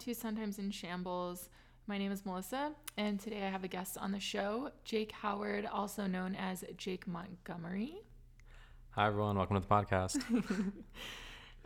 to 0.00 0.14
Sometimes 0.14 0.58
in 0.58 0.70
Shambles. 0.70 1.50
My 1.86 1.98
name 1.98 2.10
is 2.10 2.24
Melissa, 2.24 2.72
and 2.96 3.20
today 3.20 3.42
I 3.42 3.50
have 3.50 3.64
a 3.64 3.68
guest 3.68 3.98
on 3.98 4.12
the 4.12 4.18
show, 4.18 4.70
Jake 4.82 5.12
Howard, 5.12 5.66
also 5.66 6.06
known 6.06 6.34
as 6.36 6.64
Jake 6.78 7.06
Montgomery. 7.06 8.00
Hi, 8.92 9.08
everyone. 9.08 9.36
Welcome 9.36 9.60
to 9.60 9.60
the 9.60 9.66
podcast. 9.66 10.22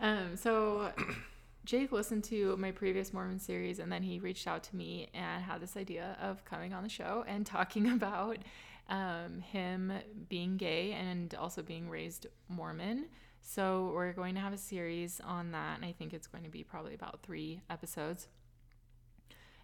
um, 0.00 0.36
so, 0.36 0.90
Jake 1.64 1.92
listened 1.92 2.24
to 2.24 2.56
my 2.56 2.72
previous 2.72 3.12
Mormon 3.12 3.38
series, 3.38 3.78
and 3.78 3.92
then 3.92 4.02
he 4.02 4.18
reached 4.18 4.48
out 4.48 4.64
to 4.64 4.74
me 4.74 5.10
and 5.14 5.44
had 5.44 5.60
this 5.60 5.76
idea 5.76 6.16
of 6.20 6.44
coming 6.44 6.74
on 6.74 6.82
the 6.82 6.88
show 6.88 7.24
and 7.28 7.46
talking 7.46 7.92
about 7.92 8.38
um, 8.88 9.42
him 9.42 9.92
being 10.28 10.56
gay 10.56 10.90
and 10.90 11.36
also 11.36 11.62
being 11.62 11.88
raised 11.88 12.26
Mormon. 12.48 13.06
So, 13.46 13.92
we're 13.94 14.14
going 14.14 14.34
to 14.36 14.40
have 14.40 14.54
a 14.54 14.58
series 14.58 15.20
on 15.20 15.52
that, 15.52 15.76
and 15.76 15.84
I 15.84 15.92
think 15.92 16.14
it's 16.14 16.26
going 16.26 16.44
to 16.44 16.50
be 16.50 16.64
probably 16.64 16.94
about 16.94 17.20
three 17.22 17.60
episodes. 17.68 18.26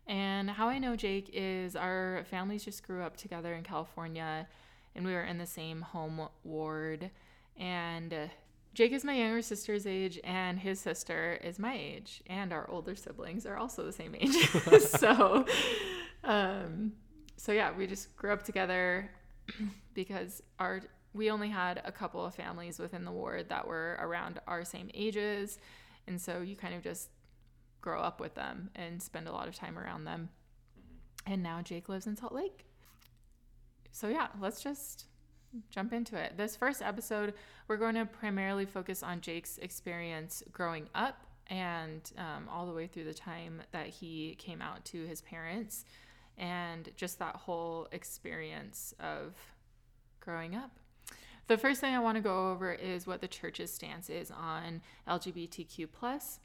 And 0.06 0.50
how 0.50 0.68
I 0.68 0.78
know 0.78 0.96
Jake 0.96 1.30
is 1.32 1.74
our 1.74 2.24
families 2.30 2.62
just 2.62 2.86
grew 2.86 3.02
up 3.02 3.16
together 3.16 3.54
in 3.54 3.62
California, 3.62 4.46
and 4.94 5.06
we 5.06 5.12
were 5.14 5.24
in 5.24 5.38
the 5.38 5.46
same 5.46 5.80
home 5.80 6.28
ward. 6.44 7.10
And 7.56 8.12
uh, 8.12 8.26
Jake 8.74 8.92
is 8.92 9.02
my 9.02 9.14
younger 9.14 9.40
sister's 9.40 9.86
age, 9.86 10.20
and 10.24 10.58
his 10.58 10.78
sister 10.78 11.40
is 11.42 11.58
my 11.58 11.74
age, 11.74 12.22
and 12.26 12.52
our 12.52 12.70
older 12.70 12.94
siblings 12.94 13.46
are 13.46 13.56
also 13.56 13.84
the 13.84 13.92
same 13.92 14.14
age. 14.14 14.36
so, 14.80 15.46
um, 16.22 16.92
so 17.38 17.52
yeah, 17.52 17.72
we 17.72 17.86
just 17.86 18.14
grew 18.14 18.30
up 18.30 18.42
together 18.42 19.10
because 19.94 20.42
our 20.58 20.82
we 21.12 21.30
only 21.30 21.48
had 21.48 21.82
a 21.84 21.92
couple 21.92 22.24
of 22.24 22.34
families 22.34 22.78
within 22.78 23.04
the 23.04 23.10
ward 23.10 23.48
that 23.48 23.66
were 23.66 23.98
around 24.00 24.40
our 24.46 24.64
same 24.64 24.90
ages. 24.94 25.58
And 26.06 26.20
so 26.20 26.40
you 26.40 26.56
kind 26.56 26.74
of 26.74 26.82
just 26.82 27.08
grow 27.80 28.00
up 28.00 28.20
with 28.20 28.34
them 28.34 28.70
and 28.74 29.02
spend 29.02 29.26
a 29.26 29.32
lot 29.32 29.48
of 29.48 29.54
time 29.54 29.78
around 29.78 30.04
them. 30.04 30.28
And 31.26 31.42
now 31.42 31.62
Jake 31.62 31.88
lives 31.88 32.06
in 32.06 32.16
Salt 32.16 32.32
Lake. 32.32 32.66
So, 33.92 34.08
yeah, 34.08 34.28
let's 34.40 34.62
just 34.62 35.06
jump 35.70 35.92
into 35.92 36.16
it. 36.16 36.36
This 36.36 36.56
first 36.56 36.80
episode, 36.80 37.34
we're 37.66 37.76
going 37.76 37.96
to 37.96 38.06
primarily 38.06 38.64
focus 38.64 39.02
on 39.02 39.20
Jake's 39.20 39.58
experience 39.58 40.42
growing 40.52 40.88
up 40.94 41.26
and 41.48 42.12
um, 42.16 42.48
all 42.48 42.66
the 42.66 42.72
way 42.72 42.86
through 42.86 43.04
the 43.04 43.14
time 43.14 43.60
that 43.72 43.88
he 43.88 44.36
came 44.38 44.62
out 44.62 44.84
to 44.86 45.04
his 45.06 45.20
parents 45.22 45.84
and 46.38 46.88
just 46.96 47.18
that 47.18 47.34
whole 47.34 47.88
experience 47.90 48.94
of 49.00 49.34
growing 50.20 50.54
up. 50.54 50.70
The 51.50 51.58
first 51.58 51.80
thing 51.80 51.96
I 51.96 51.98
want 51.98 52.14
to 52.14 52.22
go 52.22 52.52
over 52.52 52.72
is 52.72 53.08
what 53.08 53.20
the 53.20 53.26
church's 53.26 53.72
stance 53.72 54.08
is 54.08 54.30
on 54.30 54.82
LGBTQ 55.08 55.88
plus. 55.90 56.38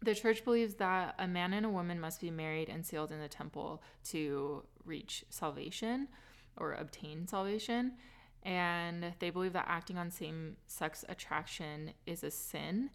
The 0.00 0.12
church 0.12 0.44
believes 0.44 0.74
that 0.74 1.14
a 1.20 1.28
man 1.28 1.52
and 1.52 1.64
a 1.64 1.70
woman 1.70 2.00
must 2.00 2.20
be 2.20 2.28
married 2.28 2.68
and 2.68 2.84
sealed 2.84 3.12
in 3.12 3.20
the 3.20 3.28
temple 3.28 3.80
to 4.06 4.64
reach 4.84 5.24
salvation 5.30 6.08
or 6.56 6.72
obtain 6.72 7.28
salvation. 7.28 7.92
And 8.42 9.14
they 9.20 9.30
believe 9.30 9.52
that 9.52 9.66
acting 9.68 9.98
on 9.98 10.10
same 10.10 10.56
sex 10.66 11.04
attraction 11.08 11.92
is 12.04 12.24
a 12.24 12.30
sin. 12.32 12.90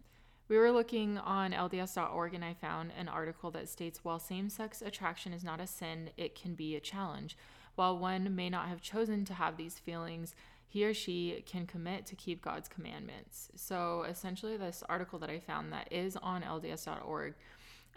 We 0.48 0.58
were 0.58 0.72
looking 0.72 1.16
on 1.16 1.52
LDS.org 1.52 2.34
and 2.34 2.44
I 2.44 2.52
found 2.52 2.92
an 2.98 3.08
article 3.08 3.50
that 3.52 3.70
states 3.70 4.00
while 4.04 4.18
same 4.18 4.50
sex 4.50 4.82
attraction 4.82 5.32
is 5.32 5.42
not 5.42 5.58
a 5.58 5.66
sin, 5.66 6.10
it 6.18 6.34
can 6.34 6.54
be 6.54 6.76
a 6.76 6.80
challenge. 6.80 7.34
While 7.76 7.96
one 7.96 8.34
may 8.34 8.50
not 8.50 8.68
have 8.68 8.82
chosen 8.82 9.24
to 9.24 9.34
have 9.34 9.56
these 9.56 9.78
feelings, 9.78 10.34
he 10.68 10.84
or 10.84 10.92
she 10.92 11.42
can 11.46 11.66
commit 11.66 12.04
to 12.06 12.14
keep 12.14 12.42
God's 12.42 12.68
commandments. 12.68 13.50
So 13.56 14.04
essentially, 14.08 14.56
this 14.58 14.84
article 14.88 15.18
that 15.20 15.30
I 15.30 15.40
found 15.40 15.72
that 15.72 15.88
is 15.90 16.16
on 16.16 16.42
LDS.org 16.42 17.34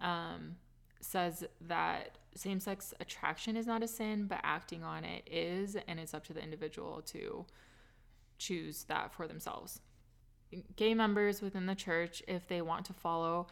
um, 0.02 0.56
says 1.02 1.44
that 1.68 2.18
same 2.34 2.62
sex 2.62 2.94
attraction 3.02 3.58
is 3.58 3.68
not 3.68 3.84
a 3.84 3.88
sin, 3.88 4.26
but 4.26 4.40
acting 4.44 4.84
on 4.84 5.04
it 5.04 5.28
is, 5.30 5.76
and 5.88 6.00
it's 6.00 6.14
up 6.14 6.24
to 6.28 6.34
the 6.34 6.42
individual 6.42 7.02
to 7.08 7.46
choose 8.38 8.86
that 8.86 9.14
for 9.14 9.28
themselves. 9.28 9.82
Gay 10.78 10.94
members 10.94 11.42
within 11.42 11.66
the 11.66 11.76
church, 11.76 12.24
if 12.26 12.48
they 12.48 12.62
want 12.62 12.86
to 12.86 12.94
follow 12.94 13.48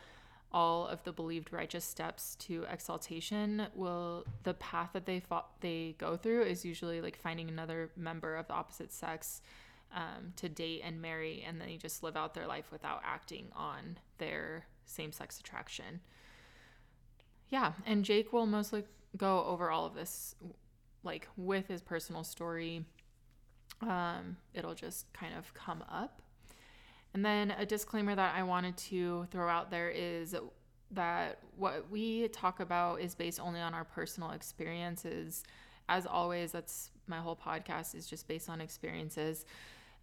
all 0.51 0.87
of 0.87 1.03
the 1.03 1.11
believed 1.11 1.53
righteous 1.53 1.85
steps 1.85 2.35
to 2.35 2.65
exaltation 2.71 3.67
will 3.75 4.25
the 4.43 4.53
path 4.55 4.89
that 4.93 5.05
they 5.05 5.19
fo- 5.19 5.45
they 5.61 5.95
go 5.99 6.17
through 6.17 6.41
is 6.41 6.65
usually 6.65 7.01
like 7.01 7.17
finding 7.17 7.49
another 7.49 7.91
member 7.95 8.35
of 8.35 8.47
the 8.47 8.53
opposite 8.53 8.91
sex 8.91 9.41
um, 9.93 10.33
to 10.35 10.49
date 10.49 10.81
and 10.83 11.01
marry 11.01 11.43
and 11.47 11.61
then 11.61 11.67
they 11.67 11.77
just 11.77 12.01
live 12.01 12.17
out 12.17 12.33
their 12.33 12.47
life 12.47 12.71
without 12.71 13.01
acting 13.05 13.47
on 13.55 13.97
their 14.17 14.65
same-sex 14.85 15.39
attraction. 15.39 15.99
Yeah 17.49 17.73
and 17.85 18.03
jake 18.03 18.33
will 18.33 18.47
mostly 18.47 18.83
go 19.17 19.43
over 19.45 19.69
all 19.69 19.85
of 19.85 19.93
this 19.93 20.35
like 21.03 21.27
with 21.37 21.67
his 21.67 21.81
personal 21.81 22.23
story. 22.23 22.85
Um, 23.81 24.37
it'll 24.53 24.73
just 24.73 25.11
kind 25.13 25.33
of 25.37 25.53
come 25.53 25.83
up 25.89 26.21
and 27.13 27.25
then 27.25 27.51
a 27.51 27.65
disclaimer 27.65 28.15
that 28.15 28.35
I 28.35 28.43
wanted 28.43 28.77
to 28.77 29.27
throw 29.31 29.49
out 29.49 29.71
there 29.71 29.89
is 29.89 30.35
that 30.91 31.39
what 31.57 31.89
we 31.89 32.27
talk 32.29 32.59
about 32.59 33.01
is 33.01 33.15
based 33.15 33.39
only 33.39 33.59
on 33.59 33.73
our 33.73 33.83
personal 33.83 34.31
experiences. 34.31 35.43
As 35.87 36.05
always, 36.05 36.51
that's 36.51 36.91
my 37.07 37.17
whole 37.17 37.35
podcast 37.35 37.95
is 37.95 38.07
just 38.07 38.27
based 38.27 38.49
on 38.49 38.61
experiences. 38.61 39.45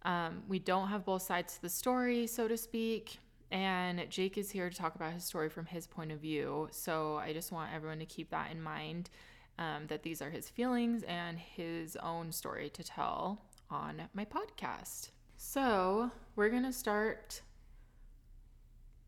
Um, 0.03 0.43
we 0.47 0.59
don't 0.59 0.87
have 0.89 1.05
both 1.05 1.21
sides 1.21 1.55
to 1.55 1.61
the 1.61 1.69
story, 1.69 2.27
so 2.27 2.47
to 2.47 2.57
speak. 2.57 3.19
And 3.51 4.09
Jake 4.09 4.37
is 4.37 4.51
here 4.51 4.69
to 4.69 4.75
talk 4.75 4.95
about 4.95 5.13
his 5.13 5.23
story 5.23 5.49
from 5.49 5.65
his 5.65 5.87
point 5.87 6.11
of 6.11 6.19
view. 6.19 6.67
So 6.71 7.17
I 7.17 7.31
just 7.31 7.51
want 7.51 7.73
everyone 7.73 7.99
to 7.99 8.05
keep 8.05 8.29
that 8.31 8.51
in 8.51 8.61
mind 8.61 9.09
um, 9.57 9.87
that 9.87 10.03
these 10.03 10.21
are 10.21 10.29
his 10.29 10.49
feelings 10.49 11.03
and 11.03 11.39
his 11.39 11.95
own 11.97 12.31
story 12.31 12.69
to 12.71 12.83
tell 12.83 13.41
on 13.69 14.03
my 14.13 14.25
podcast. 14.25 15.09
So 15.37 16.09
we're 16.35 16.49
going 16.49 16.63
to 16.63 16.73
start 16.73 17.41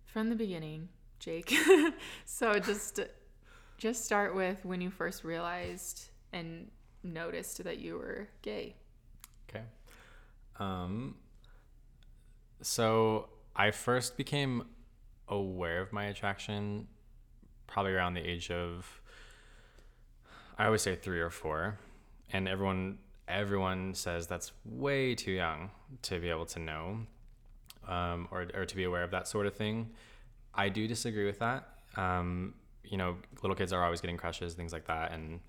from 0.06 0.30
the 0.30 0.36
beginning, 0.36 0.90
Jake. 1.18 1.54
so 2.26 2.60
just 2.60 3.00
just 3.78 4.06
start 4.06 4.36
with 4.36 4.64
when 4.64 4.80
you 4.80 4.92
first 4.92 5.24
realized 5.24 6.10
and 6.32 6.70
noticed 7.02 7.64
that 7.64 7.80
you 7.80 7.98
were 7.98 8.28
gay. 8.42 8.76
Okay. 9.50 9.64
Um 10.60 11.16
so 12.62 13.30
I 13.56 13.72
first 13.72 14.16
became 14.16 14.66
aware 15.28 15.82
of 15.82 15.92
my 15.92 16.06
attraction 16.06 16.88
probably 17.68 17.94
around 17.94 18.14
the 18.14 18.22
age 18.22 18.52
of 18.52 19.02
I 20.58 20.66
always 20.66 20.82
say 20.82 20.96
3 20.96 21.22
or 21.22 21.30
4 21.30 21.78
and 22.34 22.48
everyone 22.48 23.00
everyone 23.30 23.94
says 23.94 24.28
that's 24.28 24.52
way 24.66 25.16
too 25.16 25.32
young 25.32 25.72
to 26.02 26.20
be 26.20 26.30
able 26.30 26.46
to 26.48 26.60
know 26.60 27.00
um, 27.88 28.28
or, 28.32 28.48
or 28.54 28.66
to 28.66 28.76
be 28.76 28.84
aware 28.84 29.04
of 29.04 29.12
that 29.12 29.28
sort 29.28 29.46
of 29.46 29.56
thing. 29.56 29.90
I 30.54 30.70
do 30.70 30.88
disagree 30.88 31.26
with 31.26 31.40
that. 31.40 31.68
Um, 31.96 32.56
you 32.84 32.98
know, 32.98 33.18
little 33.42 33.56
kids 33.56 33.72
are 33.72 33.84
always 33.84 34.02
getting 34.02 34.18
crushes, 34.18 34.54
things 34.54 34.74
like 34.74 34.88
that, 34.88 35.12
and 35.12 35.40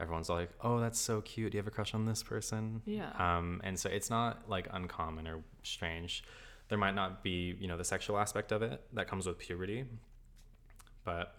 everyone's 0.00 0.28
like, 0.28 0.50
"Oh, 0.60 0.80
that's 0.80 0.98
so 0.98 1.20
cute. 1.20 1.52
Do 1.52 1.56
you 1.56 1.60
have 1.60 1.68
a 1.68 1.70
crush 1.70 1.94
on 1.94 2.04
this 2.04 2.22
person?" 2.22 2.82
Yeah. 2.84 3.10
Um, 3.18 3.60
and 3.64 3.78
so 3.78 3.88
it's 3.88 4.10
not 4.10 4.48
like 4.48 4.68
uncommon 4.72 5.26
or 5.26 5.40
strange. 5.62 6.24
There 6.68 6.78
might 6.78 6.94
not 6.94 7.22
be, 7.22 7.56
you 7.60 7.68
know, 7.68 7.76
the 7.76 7.84
sexual 7.84 8.18
aspect 8.18 8.50
of 8.50 8.62
it 8.62 8.80
that 8.92 9.06
comes 9.06 9.26
with 9.26 9.38
puberty, 9.38 9.84
but 11.04 11.34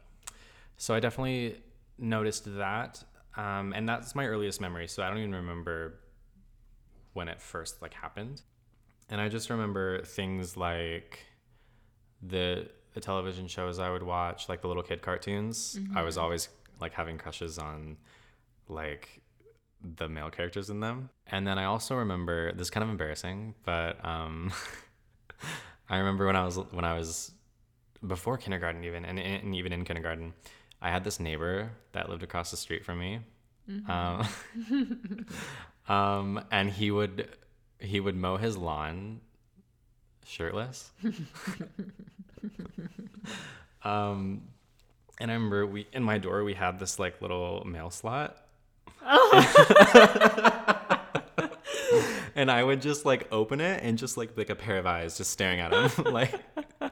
so 0.78 0.94
I 0.94 1.00
definitely 1.00 1.62
noticed 1.98 2.58
that 2.58 3.04
um, 3.38 3.74
and 3.74 3.88
that's 3.88 4.16
my 4.16 4.26
earliest 4.26 4.62
memory. 4.62 4.88
So 4.88 5.04
I 5.04 5.10
don't 5.10 5.18
even 5.18 5.36
remember 5.36 6.00
when 7.14 7.28
it 7.28 7.42
first 7.42 7.82
like 7.82 7.94
happened. 7.94 8.42
And 9.10 9.22
I 9.22 9.30
just 9.30 9.50
remember 9.50 10.04
things 10.04 10.58
like 10.58 11.20
the 12.22 12.70
the 12.94 13.02
television 13.02 13.48
shows 13.48 13.78
I 13.78 13.90
would 13.90 14.04
watch, 14.04 14.48
like 14.48 14.62
the 14.62 14.68
little 14.68 14.84
kid 14.84 15.02
cartoons. 15.02 15.78
Mm-hmm. 15.78 15.98
I 15.98 16.02
was 16.02 16.16
mm-hmm. 16.16 16.24
always 16.24 16.50
like 16.80 16.94
having 16.94 17.18
crushes 17.18 17.58
on 17.58 17.98
like 18.70 19.22
the 19.98 20.08
male 20.08 20.30
characters 20.30 20.70
in 20.70 20.80
them. 20.80 21.10
And 21.28 21.46
then 21.46 21.60
I 21.60 21.66
also 21.66 21.96
remember 21.96 22.52
this 22.54 22.68
is 22.68 22.70
kind 22.70 22.84
of 22.84 22.90
embarrassing, 22.90 23.56
but 23.64 24.04
um 24.04 24.52
I 25.90 25.98
remember 25.98 26.26
when 26.26 26.36
I 26.36 26.46
was 26.46 26.58
when 26.58 26.86
I 26.86 26.98
was 26.98 27.32
before 28.06 28.38
kindergarten 28.38 28.84
even 28.84 29.06
and, 29.06 29.20
and 29.20 29.56
even 29.56 29.72
in 29.74 29.84
kindergarten 29.84 30.34
I 30.82 30.92
had 30.92 31.04
this 31.04 31.20
neighbor 31.20 31.72
that 31.94 32.10
lived 32.10 32.24
across 32.24 32.52
the 32.52 32.58
street 32.58 32.86
from 32.86 33.00
me. 33.00 33.20
Mm-hmm. 33.70 33.92
Um, 33.92 35.26
um, 35.96 36.46
and 36.52 36.70
he 36.70 36.92
would 36.92 37.30
he 37.80 38.00
would 38.00 38.16
mow 38.16 38.38
his 38.38 38.58
lawn 38.58 39.22
shirtless. 40.26 40.92
um, 43.84 44.44
and 45.20 45.32
I 45.32 45.34
remember 45.34 45.66
we 45.66 45.88
in 45.94 46.04
my 46.04 46.18
door 46.18 46.44
we 46.44 46.54
had 46.54 46.80
this 46.80 47.00
like 47.00 47.22
little 47.22 47.64
mail 47.66 47.90
slot. 47.90 48.38
and 52.36 52.50
I 52.52 52.64
would 52.64 52.82
just 52.82 53.06
like 53.06 53.28
open 53.32 53.62
it 53.62 53.84
and 53.84 53.98
just 53.98 54.18
like 54.18 54.38
like 54.38 54.50
a 54.50 54.56
pair 54.56 54.78
of 54.78 54.86
eyes 54.88 55.18
just 55.18 55.32
staring 55.32 55.60
at 55.60 55.72
him 55.72 56.12
like 56.12 56.34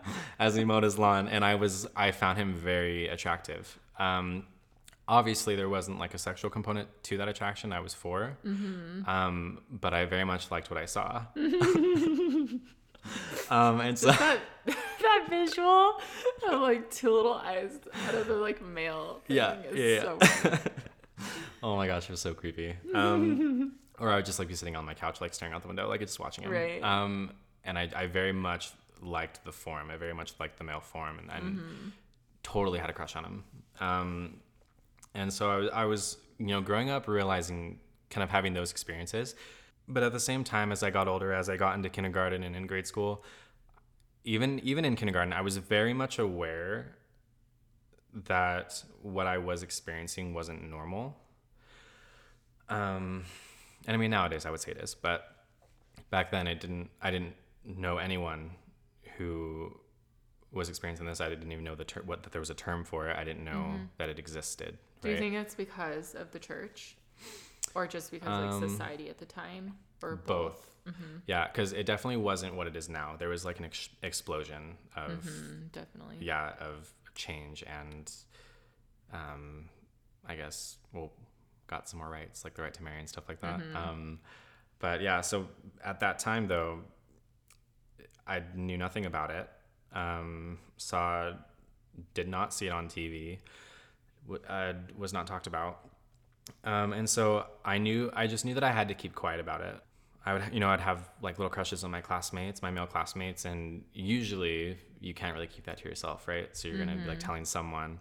as 0.39 0.55
he 0.55 0.63
mowed 0.65 0.83
his 0.83 0.97
lawn, 0.97 1.27
and 1.27 1.43
I 1.45 1.55
was 1.55 1.87
I 1.95 2.11
found 2.11 2.37
him 2.37 2.53
very 2.53 3.07
attractive. 3.07 3.79
Um, 3.99 4.45
obviously, 5.07 5.55
there 5.55 5.69
wasn't 5.69 5.99
like 5.99 6.13
a 6.13 6.17
sexual 6.17 6.49
component 6.49 6.87
to 7.03 7.17
that 7.17 7.27
attraction. 7.27 7.71
I 7.73 7.79
was 7.79 7.93
4 7.93 8.37
Mm-hmm. 8.45 9.09
um, 9.09 9.61
but 9.69 9.93
I 9.93 10.05
very 10.05 10.23
much 10.23 10.49
liked 10.51 10.69
what 10.71 10.79
I 10.79 10.85
saw. 10.85 11.23
um, 13.49 13.81
and 13.81 13.97
so 13.97 14.07
that 14.11 14.39
that 14.65 15.25
visual 15.29 15.99
of 16.49 16.61
like 16.61 16.89
two 16.89 17.11
little 17.11 17.33
eyes 17.33 17.79
out 18.07 18.15
of 18.15 18.27
the 18.27 18.35
like 18.35 18.61
male. 18.61 19.21
thing 19.25 19.35
Yeah, 19.37 19.59
is 19.71 19.77
yeah, 19.77 20.01
so 20.01 20.17
yeah. 20.49 20.57
oh 21.61 21.75
my 21.75 21.87
gosh, 21.87 22.03
it 22.05 22.11
was 22.11 22.21
so 22.21 22.33
creepy. 22.33 22.75
Um, 22.93 23.73
or 23.99 24.09
I 24.09 24.15
would 24.15 24.25
just 24.25 24.39
like 24.39 24.47
be 24.47 24.55
sitting 24.55 24.75
on 24.75 24.85
my 24.85 24.93
couch, 24.93 25.21
like 25.21 25.33
staring 25.33 25.53
out 25.53 25.61
the 25.61 25.67
window, 25.67 25.87
like 25.87 25.99
just 25.99 26.19
watching 26.19 26.43
him. 26.45 26.51
Right. 26.51 26.81
Um, 26.81 27.31
and 27.63 27.77
I, 27.77 27.89
I 27.95 28.07
very 28.07 28.33
much 28.33 28.71
liked 29.03 29.43
the 29.45 29.51
form. 29.51 29.89
I 29.91 29.97
very 29.97 30.13
much 30.13 30.33
liked 30.39 30.57
the 30.57 30.63
male 30.63 30.79
form, 30.81 31.19
and, 31.19 31.29
and 31.31 31.57
Mm-hmm. 31.59 31.89
totally 32.43 32.79
had 32.79 32.89
a 32.89 32.93
crush 32.93 33.15
on 33.15 33.23
him. 33.25 33.43
Um, 33.79 34.37
and 35.13 35.31
so 35.31 35.49
I 35.51 35.55
was, 35.57 35.69
I 35.73 35.85
was, 35.85 36.17
you 36.39 36.47
know, 36.47 36.61
growing 36.61 36.89
up, 36.89 37.07
realizing 37.07 37.79
kind 38.09 38.23
of 38.23 38.29
having 38.29 38.53
those 38.53 38.71
experiences. 38.71 39.35
But 39.87 40.03
at 40.03 40.11
the 40.13 40.19
same 40.19 40.43
time, 40.43 40.71
as 40.71 40.81
I 40.83 40.89
got 40.89 41.07
older, 41.07 41.33
as 41.33 41.49
I 41.49 41.57
got 41.57 41.75
into 41.75 41.89
kindergarten 41.89 42.43
and 42.43 42.55
in 42.55 42.65
grade 42.67 42.87
school, 42.87 43.23
even 44.23 44.59
even 44.59 44.85
in 44.85 44.95
kindergarten, 44.95 45.33
I 45.33 45.41
was 45.41 45.57
very 45.57 45.93
much 45.93 46.17
aware 46.19 46.95
that 48.27 48.83
what 49.01 49.27
I 49.27 49.37
was 49.39 49.63
experiencing 49.63 50.33
wasn't 50.33 50.63
normal. 50.69 51.17
Um, 52.69 53.25
and 53.85 53.95
I 53.95 53.97
mean 53.97 54.11
nowadays 54.11 54.45
I 54.45 54.51
would 54.51 54.61
say 54.61 54.71
it 54.71 54.77
is, 54.77 54.95
but 54.95 55.27
back 56.09 56.31
then 56.31 56.47
I 56.47 56.53
didn't. 56.53 56.89
I 57.01 57.11
didn't 57.11 57.33
know 57.65 57.97
anyone 57.97 58.51
who 59.17 59.77
was 60.51 60.69
experiencing 60.69 61.05
this. 61.05 61.19
I 61.21 61.29
didn't 61.29 61.51
even 61.51 61.63
know 61.63 61.75
the 61.75 61.83
ter- 61.85 62.01
what 62.03 62.23
that 62.23 62.31
there 62.31 62.39
was 62.41 62.49
a 62.49 62.55
term 62.55 62.83
for 62.83 63.09
it. 63.09 63.17
I 63.17 63.23
didn't 63.23 63.43
know 63.43 63.79
that 63.97 64.09
it 64.09 64.19
existed. 64.19 64.77
Do 65.01 65.09
you 65.09 65.17
think 65.17 65.35
it's 65.35 65.55
because 65.55 66.15
of 66.15 66.31
the 66.31 66.39
church, 66.39 66.95
or 67.75 67.87
just 67.87 68.11
because 68.11 68.27
like 68.29 68.51
Um, 68.51 68.69
society 68.69 69.09
at 69.09 69.17
the 69.17 69.25
time, 69.25 69.73
or 70.01 70.15
both? 70.15 70.25
both? 70.25 70.69
Mm-hmm. 70.87 71.17
Yeah, 71.27 71.47
because 71.47 71.73
it 71.73 71.85
definitely 71.85 72.17
wasn't 72.17 72.55
what 72.55 72.67
it 72.67 72.75
is 72.75 72.87
now. 72.89 73.15
There 73.17 73.29
was 73.29 73.45
like 73.45 73.59
an 73.59 73.65
ex- 73.65 73.89
explosion 74.03 74.77
of 74.95 75.23
Mm, 75.25 75.71
definitely. 75.71 76.17
yeah 76.19 76.53
of 76.59 76.89
change 77.15 77.63
and 77.67 78.11
um 79.13 79.69
i 80.25 80.35
guess 80.35 80.77
well 80.93 81.11
got 81.67 81.87
some 81.87 81.99
more 81.99 82.09
rights 82.09 82.43
like 82.43 82.55
the 82.55 82.61
right 82.63 82.73
to 82.73 82.81
marry 82.83 82.99
and 82.99 83.07
stuff 83.07 83.25
like 83.29 83.39
that 83.41 83.61
um 83.75 84.19
but 84.79 84.99
yeah 84.99 85.21
so 85.21 85.47
at 85.83 85.99
that 85.99 86.17
time 86.17 86.47
though 86.47 86.79
i 88.27 88.41
knew 88.55 88.77
nothing 88.77 89.05
about 89.05 89.29
it. 89.31 89.49
Um 89.93 90.59
saw 90.77 91.33
did 92.13 92.27
not 92.27 92.53
see 92.53 92.67
it 92.67 92.71
on 92.71 92.87
tv 92.87 93.39
w- 94.27 94.43
uh, 94.49 94.73
was 94.97 95.13
not 95.13 95.27
talked 95.27 95.47
about. 95.47 95.79
Um 96.63 96.93
and 96.93 97.09
so 97.09 97.45
i 97.63 97.77
knew 97.77 98.09
i 98.13 98.27
just 98.27 98.45
knew 98.45 98.53
that 98.55 98.63
i 98.63 98.71
had 98.71 98.87
to 98.87 98.93
keep 98.93 99.13
quiet 99.15 99.39
about 99.39 99.61
it. 99.61 99.75
I 100.25 100.33
would, 100.33 100.43
you 100.53 100.61
know, 100.61 100.69
I'd 100.69 100.79
have 100.79 101.09
like 101.21 101.37
little 101.37 101.49
crushes 101.49 101.83
on 101.83 101.91
my 101.91 101.99
classmates, 101.99 102.61
my 102.61 102.71
male 102.71 102.87
classmates, 102.87 103.43
and 103.43 103.83
usually 103.93 104.77
you 105.01 105.13
can't 105.13 105.33
really 105.35 105.47
keep 105.47 105.65
that 105.65 105.77
to 105.79 105.89
yourself, 105.89 106.29
right? 106.29 106.47
So 106.55 106.69
you're 106.69 106.77
gonna 106.77 106.95
be 106.95 107.05
like 107.05 107.19
telling 107.19 107.43
someone. 107.45 107.99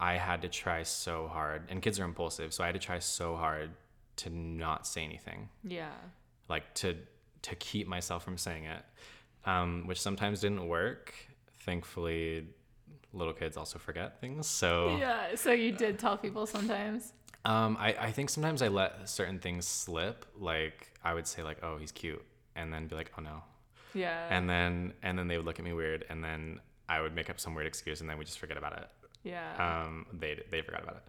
I 0.00 0.14
had 0.16 0.42
to 0.42 0.48
try 0.48 0.84
so 0.84 1.26
hard, 1.26 1.62
and 1.70 1.82
kids 1.82 1.98
are 1.98 2.04
impulsive, 2.04 2.52
so 2.54 2.62
I 2.62 2.66
had 2.66 2.74
to 2.74 2.78
try 2.78 2.98
so 3.00 3.34
hard 3.34 3.70
to 4.16 4.30
not 4.30 4.86
say 4.86 5.02
anything, 5.02 5.48
Yeah. 5.64 5.90
like 6.48 6.72
to 6.82 6.96
to 7.42 7.54
keep 7.56 7.88
myself 7.88 8.22
from 8.24 8.36
saying 8.36 8.64
it, 8.64 8.84
um, 9.50 9.84
which 9.86 10.00
sometimes 10.00 10.40
didn't 10.40 10.66
work. 10.68 11.14
Thankfully, 11.60 12.46
little 13.12 13.32
kids 13.34 13.56
also 13.56 13.78
forget 13.78 14.20
things, 14.20 14.46
so 14.46 14.96
Yeah. 14.98 15.34
So 15.34 15.52
you 15.52 15.72
did 15.72 15.98
tell 15.98 16.16
people 16.16 16.46
sometimes. 16.46 17.12
um, 17.44 17.76
I, 17.78 17.90
I 18.08 18.10
think 18.12 18.30
sometimes 18.30 18.62
I 18.62 18.68
let 18.68 19.08
certain 19.08 19.38
things 19.38 19.66
slip. 19.66 20.24
Like 20.38 20.88
I 21.04 21.14
would 21.14 21.26
say 21.26 21.42
like, 21.42 21.58
oh, 21.62 21.76
he's 21.78 21.92
cute, 21.92 22.24
and 22.56 22.72
then 22.72 22.86
be 22.86 22.94
like, 22.94 23.10
oh 23.18 23.22
no, 23.22 23.42
Yeah. 23.94 24.26
and 24.30 24.48
then 24.48 24.94
and 25.02 25.18
then 25.18 25.28
they 25.28 25.36
would 25.36 25.46
look 25.46 25.58
at 25.58 25.64
me 25.64 25.72
weird, 25.72 26.04
and 26.10 26.22
then 26.22 26.60
I 26.88 27.00
would 27.02 27.14
make 27.14 27.28
up 27.30 27.38
some 27.40 27.54
weird 27.54 27.66
excuse, 27.66 28.00
and 28.00 28.08
then 28.08 28.18
we 28.18 28.24
just 28.24 28.38
forget 28.38 28.56
about 28.56 28.74
it. 28.80 28.88
yeah. 29.24 29.84
Um, 29.84 30.06
they 30.12 30.42
they 30.50 30.62
forgot 30.62 30.82
about 30.82 30.96
it. 31.02 31.04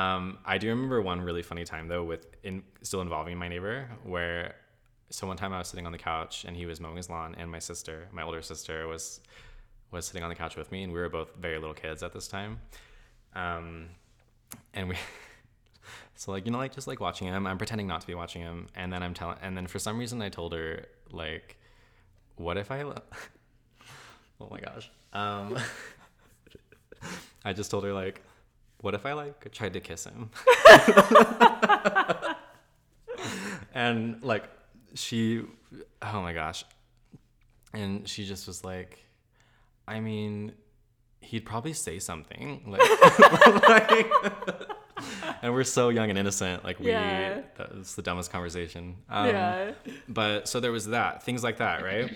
Um, 0.00 0.38
I 0.44 0.58
do 0.58 0.68
remember 0.68 1.00
one 1.02 1.20
really 1.22 1.42
funny 1.42 1.64
time 1.64 1.88
though, 1.88 2.04
with 2.04 2.26
in 2.42 2.62
still 2.82 3.00
involving 3.00 3.36
my 3.38 3.48
neighbor, 3.48 3.88
where 4.04 4.54
so 5.10 5.26
one 5.26 5.36
time 5.36 5.52
I 5.52 5.58
was 5.58 5.68
sitting 5.68 5.86
on 5.86 5.92
the 5.92 5.98
couch 5.98 6.44
and 6.44 6.56
he 6.56 6.66
was 6.66 6.80
mowing 6.80 6.96
his 6.96 7.08
lawn, 7.08 7.34
and 7.38 7.50
my 7.50 7.58
sister, 7.58 8.08
my 8.12 8.22
older 8.22 8.42
sister, 8.42 8.86
was 8.86 9.20
was 9.90 10.06
sitting 10.06 10.22
on 10.22 10.28
the 10.28 10.34
couch 10.34 10.56
with 10.56 10.70
me, 10.70 10.82
and 10.82 10.92
we 10.92 10.98
were 10.98 11.08
both 11.08 11.34
very 11.36 11.58
little 11.58 11.74
kids 11.74 12.02
at 12.02 12.12
this 12.12 12.28
time. 12.28 12.60
Um, 13.34 13.86
and 14.74 14.88
we. 14.88 14.96
So 16.14 16.32
like 16.32 16.46
you 16.46 16.50
know 16.50 16.58
like 16.58 16.74
just 16.74 16.88
like 16.88 16.98
watching 16.98 17.28
him, 17.28 17.46
I'm 17.46 17.58
pretending 17.58 17.86
not 17.86 18.00
to 18.00 18.06
be 18.06 18.14
watching 18.14 18.42
him, 18.42 18.66
and 18.74 18.92
then 18.92 19.04
I'm 19.04 19.14
telling, 19.14 19.38
and 19.40 19.56
then 19.56 19.68
for 19.68 19.78
some 19.78 19.96
reason 19.98 20.20
I 20.20 20.28
told 20.28 20.52
her 20.52 20.84
like, 21.12 21.56
what 22.34 22.56
if 22.58 22.72
I, 22.72 22.82
lo- 22.82 23.02
oh 24.40 24.48
my 24.50 24.58
gosh, 24.58 24.90
um, 25.12 25.56
I 27.44 27.52
just 27.52 27.70
told 27.70 27.84
her 27.84 27.92
like, 27.92 28.20
what 28.80 28.94
if 28.94 29.06
I 29.06 29.12
like 29.12 29.52
tried 29.52 29.74
to 29.74 29.80
kiss 29.80 30.06
him, 30.06 30.30
and 33.72 34.20
like 34.20 34.42
she, 34.94 35.42
oh 36.02 36.22
my 36.22 36.32
gosh, 36.32 36.64
and 37.72 38.08
she 38.08 38.24
just 38.24 38.46
was 38.46 38.64
like, 38.64 39.04
I 39.86 40.00
mean, 40.00 40.52
he'd 41.20 41.44
probably 41.44 41.72
say 41.72 41.98
something 41.98 42.62
like. 42.66 43.68
like 43.68 44.12
and 45.42 45.52
we're 45.54 45.62
so 45.62 45.90
young 45.90 46.10
and 46.10 46.18
innocent 46.18 46.64
like 46.64 46.80
we 46.80 46.88
Yeah. 46.88 47.42
that 47.56 47.76
was 47.76 47.94
the 47.94 48.02
dumbest 48.02 48.32
conversation 48.32 48.96
um, 49.08 49.28
yeah. 49.28 49.72
but 50.08 50.48
so 50.48 50.58
there 50.58 50.72
was 50.72 50.86
that 50.88 51.22
things 51.22 51.44
like 51.44 51.58
that 51.58 51.84
right 51.84 52.12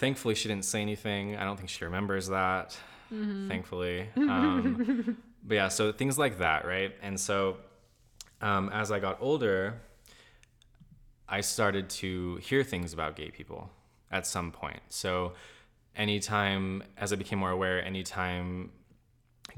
thankfully 0.00 0.34
she 0.34 0.48
didn't 0.48 0.64
say 0.64 0.82
anything 0.82 1.36
i 1.36 1.44
don't 1.44 1.56
think 1.56 1.68
she 1.68 1.84
remembers 1.84 2.26
that 2.26 2.76
thankfully 3.08 4.08
um, 4.16 5.16
but 5.44 5.54
yeah 5.54 5.68
so 5.68 5.92
things 5.92 6.18
like 6.18 6.38
that 6.38 6.66
right 6.66 6.92
and 7.02 7.20
so 7.20 7.58
um, 8.40 8.68
as 8.70 8.90
i 8.90 8.98
got 8.98 9.18
older 9.20 9.80
i 11.32 11.40
started 11.40 11.88
to 11.90 12.36
hear 12.36 12.62
things 12.72 12.92
about 12.92 13.16
gay 13.16 13.30
people 13.38 13.62
at 14.10 14.24
some 14.26 14.48
point 14.52 14.80
so 14.88 15.32
anytime 15.96 16.82
as 16.96 17.12
i 17.12 17.16
became 17.16 17.38
more 17.38 17.50
aware 17.50 17.84
anytime 17.84 18.70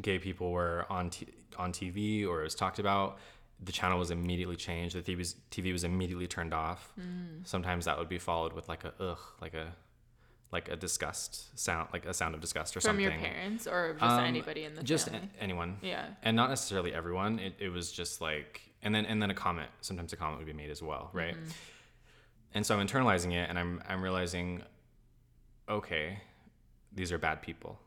gay 0.00 0.18
people 0.18 0.50
were 0.52 0.86
on 0.90 1.10
t- 1.10 1.28
on 1.56 1.72
TV 1.72 2.26
or 2.26 2.40
it 2.40 2.44
was 2.44 2.56
talked 2.56 2.80
about, 2.80 3.18
the 3.62 3.70
channel 3.70 3.96
was 3.96 4.10
immediately 4.10 4.56
changed. 4.56 4.96
The 4.96 5.02
TV 5.02 5.18
was, 5.18 5.36
TV 5.52 5.70
was 5.72 5.84
immediately 5.84 6.26
turned 6.26 6.52
off. 6.52 6.92
Sometimes 7.44 7.84
that 7.84 7.96
would 7.96 8.08
be 8.08 8.18
followed 8.18 8.52
with 8.54 8.68
like 8.68 8.82
a 8.82 8.92
ugh, 8.98 9.18
like 9.40 9.54
a 9.54 9.72
like 10.50 10.68
a 10.68 10.74
disgust 10.74 11.56
sound, 11.56 11.90
like 11.92 12.06
a 12.06 12.12
sound 12.14 12.34
of 12.34 12.40
disgust 12.40 12.76
or 12.76 12.80
something. 12.80 13.04
From 13.06 13.14
your 13.20 13.22
parents 13.32 13.68
or 13.68 13.92
just 13.92 14.02
Um, 14.02 14.24
anybody 14.24 14.64
in 14.64 14.74
the 14.74 14.82
just 14.82 15.08
family? 15.10 15.28
a- 15.38 15.42
anyone. 15.42 15.76
yeah. 15.80 16.06
And 16.24 16.34
not 16.36 16.48
necessarily 16.50 16.92
everyone. 16.92 17.38
It, 17.38 17.54
it 17.60 17.68
was 17.68 17.92
just 17.92 18.20
like 18.20 18.60
and 18.84 18.94
then 18.94 19.06
and 19.06 19.20
then 19.20 19.30
a 19.30 19.34
comment. 19.34 19.70
Sometimes 19.80 20.12
a 20.12 20.16
comment 20.16 20.38
would 20.38 20.46
be 20.46 20.52
made 20.52 20.70
as 20.70 20.82
well, 20.82 21.10
right? 21.12 21.34
Mm-hmm. 21.34 21.50
And 22.54 22.64
so 22.64 22.78
I'm 22.78 22.86
internalizing 22.86 23.32
it 23.32 23.48
and 23.48 23.58
I'm 23.58 23.82
I'm 23.88 24.02
realizing, 24.02 24.62
okay, 25.68 26.20
these 26.92 27.10
are 27.10 27.18
bad 27.18 27.42
people. 27.42 27.78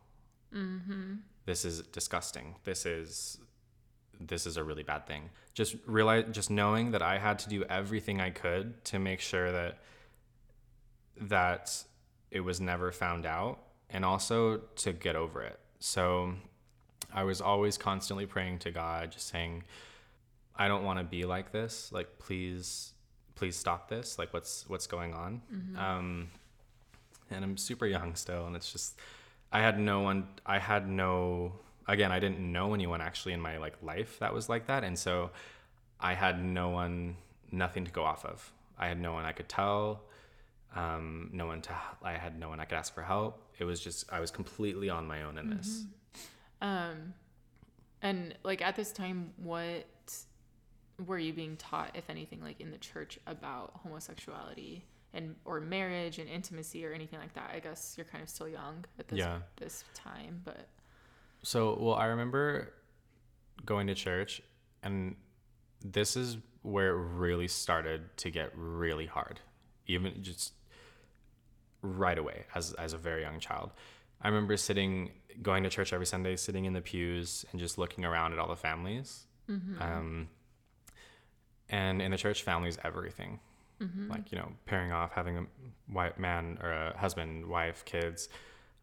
Mm-hmm. 0.53 1.15
This 1.45 1.63
is 1.63 1.83
disgusting. 1.83 2.55
This 2.65 2.85
is 2.85 3.39
this 4.19 4.45
is 4.47 4.57
a 4.57 4.63
really 4.63 4.83
bad 4.83 5.05
thing. 5.05 5.29
Just 5.53 5.75
realize 5.85 6.25
just 6.31 6.49
knowing 6.49 6.91
that 6.91 7.01
I 7.01 7.19
had 7.19 7.39
to 7.39 7.49
do 7.49 7.63
everything 7.65 8.19
I 8.19 8.31
could 8.31 8.83
to 8.85 8.99
make 8.99 9.21
sure 9.21 9.51
that 9.51 9.77
that 11.21 11.83
it 12.31 12.41
was 12.41 12.59
never 12.59 12.91
found 12.91 13.25
out 13.25 13.59
and 13.89 14.03
also 14.03 14.57
to 14.57 14.91
get 14.91 15.15
over 15.15 15.41
it. 15.41 15.59
So 15.79 16.33
I 17.13 17.23
was 17.23 17.39
always 17.39 17.77
constantly 17.77 18.25
praying 18.25 18.59
to 18.59 18.71
God 18.71 19.11
just 19.11 19.29
saying 19.29 19.63
I 20.57 20.67
don't 20.67 20.83
want 20.83 20.99
to 20.99 21.05
be 21.05 21.25
like 21.25 21.51
this. 21.51 21.91
Like 21.91 22.19
please 22.19 22.93
please 23.35 23.55
stop 23.55 23.89
this. 23.89 24.17
Like 24.17 24.33
what's 24.33 24.67
what's 24.67 24.87
going 24.87 25.13
on? 25.13 25.41
Um 25.77 26.29
and 27.29 27.43
I'm 27.43 27.57
super 27.57 27.85
young 27.85 28.15
still 28.15 28.47
and 28.47 28.55
it's 28.55 28.71
just 28.71 28.97
I 29.51 29.61
had 29.61 29.79
no 29.79 30.01
one 30.01 30.27
I 30.45 30.59
had 30.59 30.87
no 30.89 31.53
again, 31.87 32.11
I 32.11 32.19
didn't 32.19 32.39
know 32.39 32.73
anyone 32.73 33.01
actually 33.01 33.33
in 33.33 33.39
my 33.39 33.57
like 33.57 33.75
life 33.81 34.19
that 34.19 34.33
was 34.33 34.49
like 34.49 34.67
that 34.67 34.83
and 34.83 34.97
so 34.97 35.31
I 35.99 36.13
had 36.13 36.43
no 36.43 36.69
one 36.69 37.17
nothing 37.51 37.85
to 37.85 37.91
go 37.91 38.03
off 38.03 38.25
of. 38.25 38.51
I 38.77 38.87
had 38.87 38.99
no 38.99 39.13
one 39.13 39.25
I 39.25 39.31
could 39.31 39.49
tell 39.49 40.03
um, 40.75 41.29
no 41.33 41.47
one 41.47 41.61
to 41.63 41.71
I 42.03 42.13
had 42.13 42.39
no 42.39 42.49
one 42.49 42.59
I 42.59 42.65
could 42.65 42.77
ask 42.77 42.93
for 42.93 43.01
help. 43.01 43.41
It 43.57 43.63
was 43.63 43.79
just 43.79 44.11
I 44.11 44.19
was 44.19 44.31
completely 44.31 44.89
on 44.89 45.07
my 45.07 45.23
own 45.23 45.37
in 45.37 45.49
this. 45.49 45.85
Um, 46.61 47.13
and 48.01 48.35
like 48.43 48.61
at 48.61 48.75
this 48.75 48.91
time, 48.91 49.31
what 49.37 49.85
were 51.05 51.19
you 51.19 51.33
being 51.33 51.57
taught, 51.57 51.91
if 51.95 52.09
anything, 52.09 52.41
like 52.41 52.59
in 52.59 52.71
the 52.71 52.77
church 52.77 53.19
about 53.27 53.71
homosexuality 53.83 54.83
and 55.13 55.35
or 55.45 55.59
marriage 55.59 56.19
and 56.19 56.27
intimacy 56.29 56.85
or 56.85 56.91
anything 56.93 57.19
like 57.19 57.33
that. 57.33 57.51
I 57.53 57.59
guess 57.59 57.93
you're 57.97 58.05
kind 58.05 58.21
of 58.23 58.29
still 58.29 58.47
young 58.49 58.83
at 58.99 59.07
this 59.07 59.19
Yeah. 59.19 59.39
this 59.57 59.83
time, 59.93 60.41
but 60.43 60.67
So, 61.43 61.77
well, 61.79 61.93
I 61.95 62.05
remember 62.07 62.73
going 63.65 63.87
to 63.87 63.95
church, 63.95 64.41
and 64.83 65.15
this 65.81 66.17
is 66.17 66.37
where 66.63 66.89
it 66.89 66.97
really 66.97 67.47
started 67.47 68.17
to 68.17 68.31
get 68.31 68.51
really 68.55 69.05
hard, 69.05 69.39
even 69.85 70.21
just 70.23 70.53
right 71.81 72.17
away 72.17 72.45
as 72.55 72.73
as 72.73 72.93
a 72.93 72.97
very 72.97 73.21
young 73.21 73.39
child. 73.39 73.71
I 74.21 74.27
remember 74.29 74.57
sitting, 74.57 75.11
going 75.43 75.63
to 75.63 75.69
church 75.69 75.93
every 75.93 76.07
Sunday, 76.07 76.35
sitting 76.35 76.65
in 76.65 76.73
the 76.73 76.81
pews 76.81 77.45
and 77.51 77.59
just 77.59 77.77
looking 77.77 78.03
around 78.03 78.33
at 78.33 78.39
all 78.39 78.47
the 78.49 78.55
families. 78.55 79.25
Um, 79.79 80.27
and 81.69 82.01
in 82.01 82.11
the 82.11 82.17
church, 82.17 82.43
family 82.43 82.69
is 82.69 82.77
everything. 82.83 83.39
Mm-hmm. 83.81 84.09
Like 84.09 84.31
you 84.31 84.37
know, 84.37 84.51
pairing 84.65 84.91
off, 84.91 85.11
having 85.11 85.37
a 85.37 85.45
white 85.87 86.19
man 86.19 86.57
or 86.61 86.71
a 86.71 86.97
husband, 86.97 87.45
wife, 87.45 87.85
kids, 87.85 88.29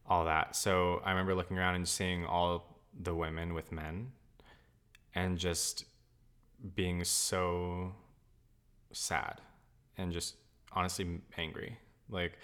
all 0.06 0.24
that. 0.26 0.54
So 0.54 1.00
I 1.04 1.10
remember 1.10 1.34
looking 1.34 1.58
around 1.58 1.76
and 1.76 1.88
seeing 1.88 2.24
all 2.24 2.78
the 2.98 3.14
women 3.14 3.54
with 3.54 3.72
men 3.72 4.12
and 5.14 5.38
just 5.38 5.84
being 6.74 7.02
so 7.04 7.92
sad 8.92 9.40
and 9.98 10.12
just 10.12 10.36
honestly 10.72 11.20
angry. 11.36 11.78
Like 12.08 12.38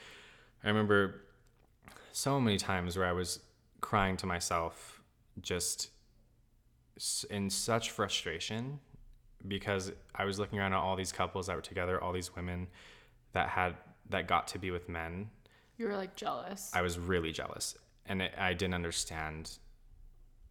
I 0.64 0.68
remember 0.68 1.22
so 2.12 2.40
many 2.40 2.58
times 2.58 2.96
where 2.96 3.06
I 3.06 3.12
was 3.12 3.40
crying 3.80 4.16
to 4.18 4.26
myself 4.26 5.00
just 5.40 5.90
in 7.30 7.48
such 7.48 7.90
frustration 7.90 8.80
because 9.46 9.92
I 10.14 10.24
was 10.24 10.38
looking 10.38 10.58
around 10.58 10.72
at 10.72 10.78
all 10.78 10.96
these 10.96 11.12
couples 11.12 11.46
that 11.46 11.56
were 11.56 11.62
together, 11.62 12.02
all 12.02 12.12
these 12.12 12.34
women 12.34 12.68
that 13.32 13.48
had 13.48 13.76
that 14.08 14.26
got 14.26 14.48
to 14.48 14.58
be 14.58 14.70
with 14.70 14.88
men 14.88 15.30
you 15.80 15.86
were 15.86 15.96
like 15.96 16.14
jealous. 16.14 16.70
I 16.74 16.82
was 16.82 16.98
really 16.98 17.32
jealous, 17.32 17.74
and 18.04 18.20
it, 18.20 18.34
I 18.36 18.52
didn't 18.52 18.74
understand. 18.74 19.56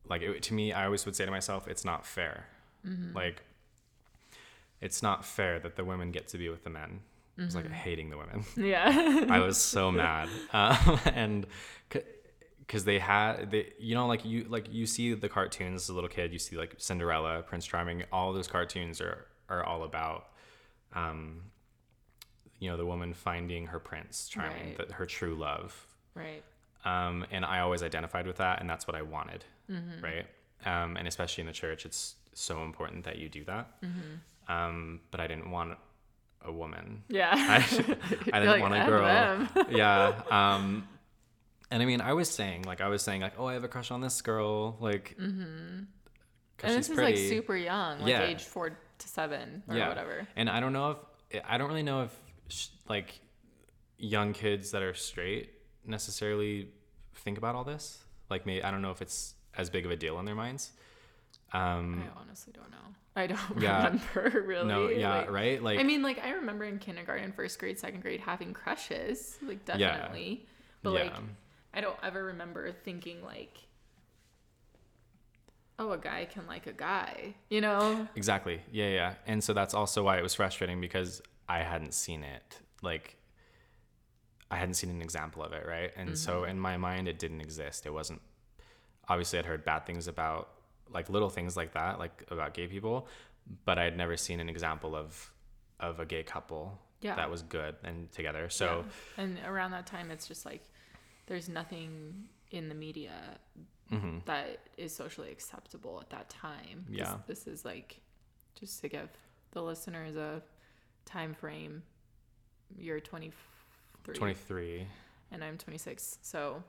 Like 0.10 0.24
it, 0.24 0.42
to 0.42 0.56
me, 0.56 0.74
I 0.74 0.86
always 0.86 1.06
would 1.06 1.16
say 1.16 1.24
to 1.24 1.30
myself, 1.30 1.68
"It's 1.68 1.86
not 1.86 2.04
fair." 2.04 2.48
Like, 3.14 3.44
it's 4.82 5.04
not 5.04 5.24
fair 5.24 5.60
that 5.60 5.76
the 5.76 5.86
women 5.86 6.12
get 6.12 6.28
to 6.30 6.40
be 6.40 6.50
with 6.50 6.64
the 6.64 6.72
men. 6.72 7.02
I 7.38 7.46
was 7.46 7.54
like 7.54 7.70
hating 7.70 8.10
the 8.10 8.18
women. 8.18 8.44
yeah. 8.58 9.26
I 9.30 9.40
was 9.40 9.60
so 9.60 9.92
mad, 9.92 10.30
um, 10.52 11.00
and 11.14 11.46
because 12.70 12.84
they 12.86 13.00
had, 13.00 13.50
they, 13.50 13.74
you 13.80 13.96
know, 13.96 14.06
like 14.06 14.24
you, 14.24 14.46
like 14.48 14.72
you 14.72 14.86
see 14.86 15.16
the 15.16 15.28
cartoons 15.28 15.82
as 15.82 15.90
a 15.90 15.94
little 15.94 16.08
kid, 16.10 16.32
you 16.32 16.38
see 16.38 16.56
like 16.56 16.76
Cinderella, 16.78 17.42
Prince 17.42 17.66
Charming. 17.66 18.04
All 18.12 18.32
those 18.32 18.48
cartoons 18.48 19.02
are 19.02 19.26
are 19.50 19.64
all 19.64 19.82
about, 19.84 20.28
um, 20.94 21.42
you 22.60 22.70
know, 22.70 22.78
the 22.78 22.86
woman 22.86 23.16
finding 23.16 23.66
her 23.66 23.80
prince 23.80 24.30
charming, 24.30 24.68
Right. 24.68 24.78
that 24.78 24.92
her 24.92 25.08
true 25.08 25.34
love, 25.34 25.88
right. 26.14 26.44
um, 26.86 27.26
and 27.32 27.44
I 27.44 27.62
always 27.62 27.82
identified 27.82 28.28
with 28.28 28.38
that, 28.38 28.60
and 28.62 28.70
that's 28.70 28.86
what 28.86 28.96
I 28.96 29.02
wanted, 29.02 29.44
right? 30.04 30.28
Um, 30.66 30.96
and 30.98 31.08
especially 31.08 31.42
in 31.42 31.48
the 31.48 31.54
church, 31.54 31.86
it's 31.88 32.16
so 32.34 32.62
important 32.64 33.06
that 33.06 33.18
you 33.18 33.30
do 33.30 33.44
that. 33.46 33.72
Hmm. 33.82 34.54
Um, 34.54 35.00
but 35.10 35.20
I 35.20 35.26
didn't 35.26 35.50
want 35.50 35.78
a 36.46 36.52
woman. 36.52 37.04
Yeah. 37.10 37.32
I, 37.34 37.56
I 38.34 38.40
didn't 38.40 38.48
like, 38.48 38.62
want 38.62 38.74
a 38.76 38.86
girl. 38.86 39.04
them." 39.04 39.50
yeah. 39.72 40.22
Um, 40.30 40.88
and 41.72 41.82
I 41.84 41.86
mean, 41.86 42.02
I 42.02 42.14
was 42.14 42.30
saying, 42.30 42.64
like, 42.64 42.82
I 42.82 42.88
was 42.88 43.02
saying, 43.02 43.22
like, 43.22 43.34
oh, 43.38 43.46
I 43.46 43.54
have 43.54 43.64
a 43.64 43.68
crush 43.68 43.92
on 43.92 44.02
this 44.02 44.22
girl, 44.22 44.78
like, 44.80 45.16
Mm-hmm. 45.20 45.44
and 45.44 45.88
she's 46.64 46.76
this 46.76 46.90
is 46.90 46.98
like 46.98 47.18
super 47.18 47.56
young, 47.56 48.00
like 48.02 48.10
Yeah. 48.10 48.24
age 48.24 48.44
four 48.44 48.70
to 48.98 49.08
seven 49.08 49.64
or 49.68 49.76
yeah. 49.78 49.88
whatever. 49.88 50.28
And 50.36 50.50
I 50.50 50.60
don't 50.60 50.74
know 50.74 50.98
if 51.30 51.42
I 51.48 51.58
don't 51.58 51.70
really 51.70 51.84
know 51.84 52.04
if 52.04 52.14
sh- 52.50 52.68
like 52.90 53.20
young 53.98 54.34
kids 54.34 54.72
that 54.72 54.82
are 54.82 54.94
straight 54.94 55.52
necessarily 55.86 56.70
think 57.16 57.38
about 57.38 57.56
all 57.56 57.64
this. 57.64 58.00
Like, 58.30 58.46
maybe 58.46 58.64
I 58.64 58.72
don't 58.72 58.82
know 58.82 58.92
if 58.92 59.02
it's 59.02 59.36
as 59.58 59.70
big 59.70 59.86
of 59.86 59.92
a 59.92 59.96
deal 59.96 60.20
in 60.20 60.26
their 60.26 60.36
minds. 60.36 60.72
Um, 61.54 62.04
I 62.06 62.20
honestly 62.22 62.54
don't 62.54 62.70
know. 62.72 62.78
I 63.16 63.28
don't 63.28 63.40
Yeah. 63.62 63.86
remember 63.86 64.44
really. 64.46 64.68
no, 64.68 64.90
yeah, 64.90 65.18
like- 65.20 65.32
right. 65.32 65.64
Like, 65.64 65.80
I 65.80 65.84
mean, 65.84 66.02
like 66.04 66.20
I 66.24 66.32
remember 66.32 66.64
in 66.66 66.78
kindergarten, 66.80 67.32
first 67.32 67.58
grade, 67.60 67.80
second 67.80 68.02
grade, 68.02 68.20
having 68.20 68.54
crushes, 68.54 69.38
like 69.42 69.64
definitely. 69.66 70.46
But 70.84 70.92
like, 70.94 71.06
yeah. 71.12 71.20
I 71.74 71.82
don't 71.82 71.98
ever 72.04 72.26
remember 72.26 72.72
thinking 72.72 73.24
like, 73.24 73.58
oh, 75.78 75.92
a 75.92 75.98
guy 75.98 76.28
can 76.32 76.46
like 76.48 76.68
a 76.68 76.74
guy, 76.74 77.36
you 77.50 77.62
know? 77.62 78.08
Exactly. 78.16 78.62
Yeah, 78.72 78.90
yeah. 78.90 79.14
And 79.26 79.44
so 79.44 79.54
that's 79.54 79.74
also 79.74 80.04
why 80.04 80.18
it 80.18 80.24
was 80.24 80.34
frustrating 80.34 80.82
because 80.82 81.22
I 81.48 81.60
hadn't 81.60 81.94
seen 81.94 82.24
it. 82.24 82.60
Like 82.82 83.18
I 84.52 84.58
hadn't 84.58 84.76
seen 84.76 84.90
an 84.90 85.02
example 85.02 85.44
of 85.44 85.54
it, 85.54 85.66
right? 85.68 85.92
And 85.96 86.18
so 86.18 86.42
mm-hmm. 86.42 86.52
in 86.52 86.60
my 86.60 86.78
mind 86.78 87.08
it 87.08 87.18
didn't 87.20 87.42
exist. 87.42 87.86
It 87.86 87.94
wasn't 87.94 88.22
obviously 89.08 89.40
I'd 89.40 89.46
heard 89.46 89.64
bad 89.64 89.86
things 89.86 90.08
about 90.08 90.50
like 90.92 91.10
little 91.10 91.30
things 91.30 91.56
like 91.56 91.74
that, 91.74 92.00
like 92.00 92.24
about 92.30 92.54
gay 92.54 92.68
people, 92.68 93.08
but 93.66 93.78
I'd 93.80 93.96
never 93.98 94.18
seen 94.18 94.40
an 94.40 94.50
example 94.50 94.96
of 94.96 95.32
of 95.80 96.00
a 96.00 96.06
gay 96.06 96.24
couple 96.24 96.78
Yeah. 97.02 97.16
that 97.16 97.32
was 97.32 97.42
good 97.42 97.76
and 97.84 98.12
together. 98.12 98.50
So 98.50 98.84
Yeah. 99.18 99.24
and 99.24 99.40
around 99.46 99.72
that 99.72 99.86
time, 99.86 100.12
it's 100.12 100.28
just 100.28 100.46
like 100.46 100.64
there's 101.30 101.48
nothing 101.48 102.26
in 102.52 102.68
the 102.68 102.76
media 102.76 103.14
mhm. 103.92 104.26
that 104.26 104.60
is 104.78 104.94
socially 104.94 105.32
acceptable 105.32 106.00
at 106.02 106.10
that 106.10 106.28
time. 106.30 106.86
Yeah. 106.90 107.18
This 107.28 107.48
is 107.48 107.64
like, 107.64 108.02
just 108.60 108.82
to 108.82 108.90
give 108.90 109.10
the 109.52 109.62
listeners 109.62 110.16
a 110.16 110.42
time 111.06 111.36
frame, 111.36 111.84
you're 112.76 113.00
23, 113.00 114.16
23. 114.16 114.88
and 115.32 115.44
I'm 115.44 115.58
26. 115.58 116.18
So, 116.24 116.64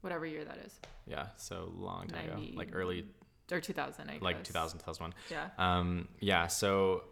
whatever 0.00 0.26
year 0.26 0.44
that 0.44 0.58
is. 0.66 0.74
Yeah, 1.06 1.28
so 1.36 1.72
long 1.76 2.08
time 2.08 2.30
ago. 2.30 2.42
Like 2.54 2.70
early 2.72 3.06
Or 3.52 3.60
2000, 3.60 4.10
I 4.10 4.18
like 4.20 4.38
guess. 4.38 4.46
2000 4.48 4.78
2001. 4.80 5.14
Yeah. 5.30 5.48
um 5.58 6.08
yeah 6.20 6.46
so 6.48 7.04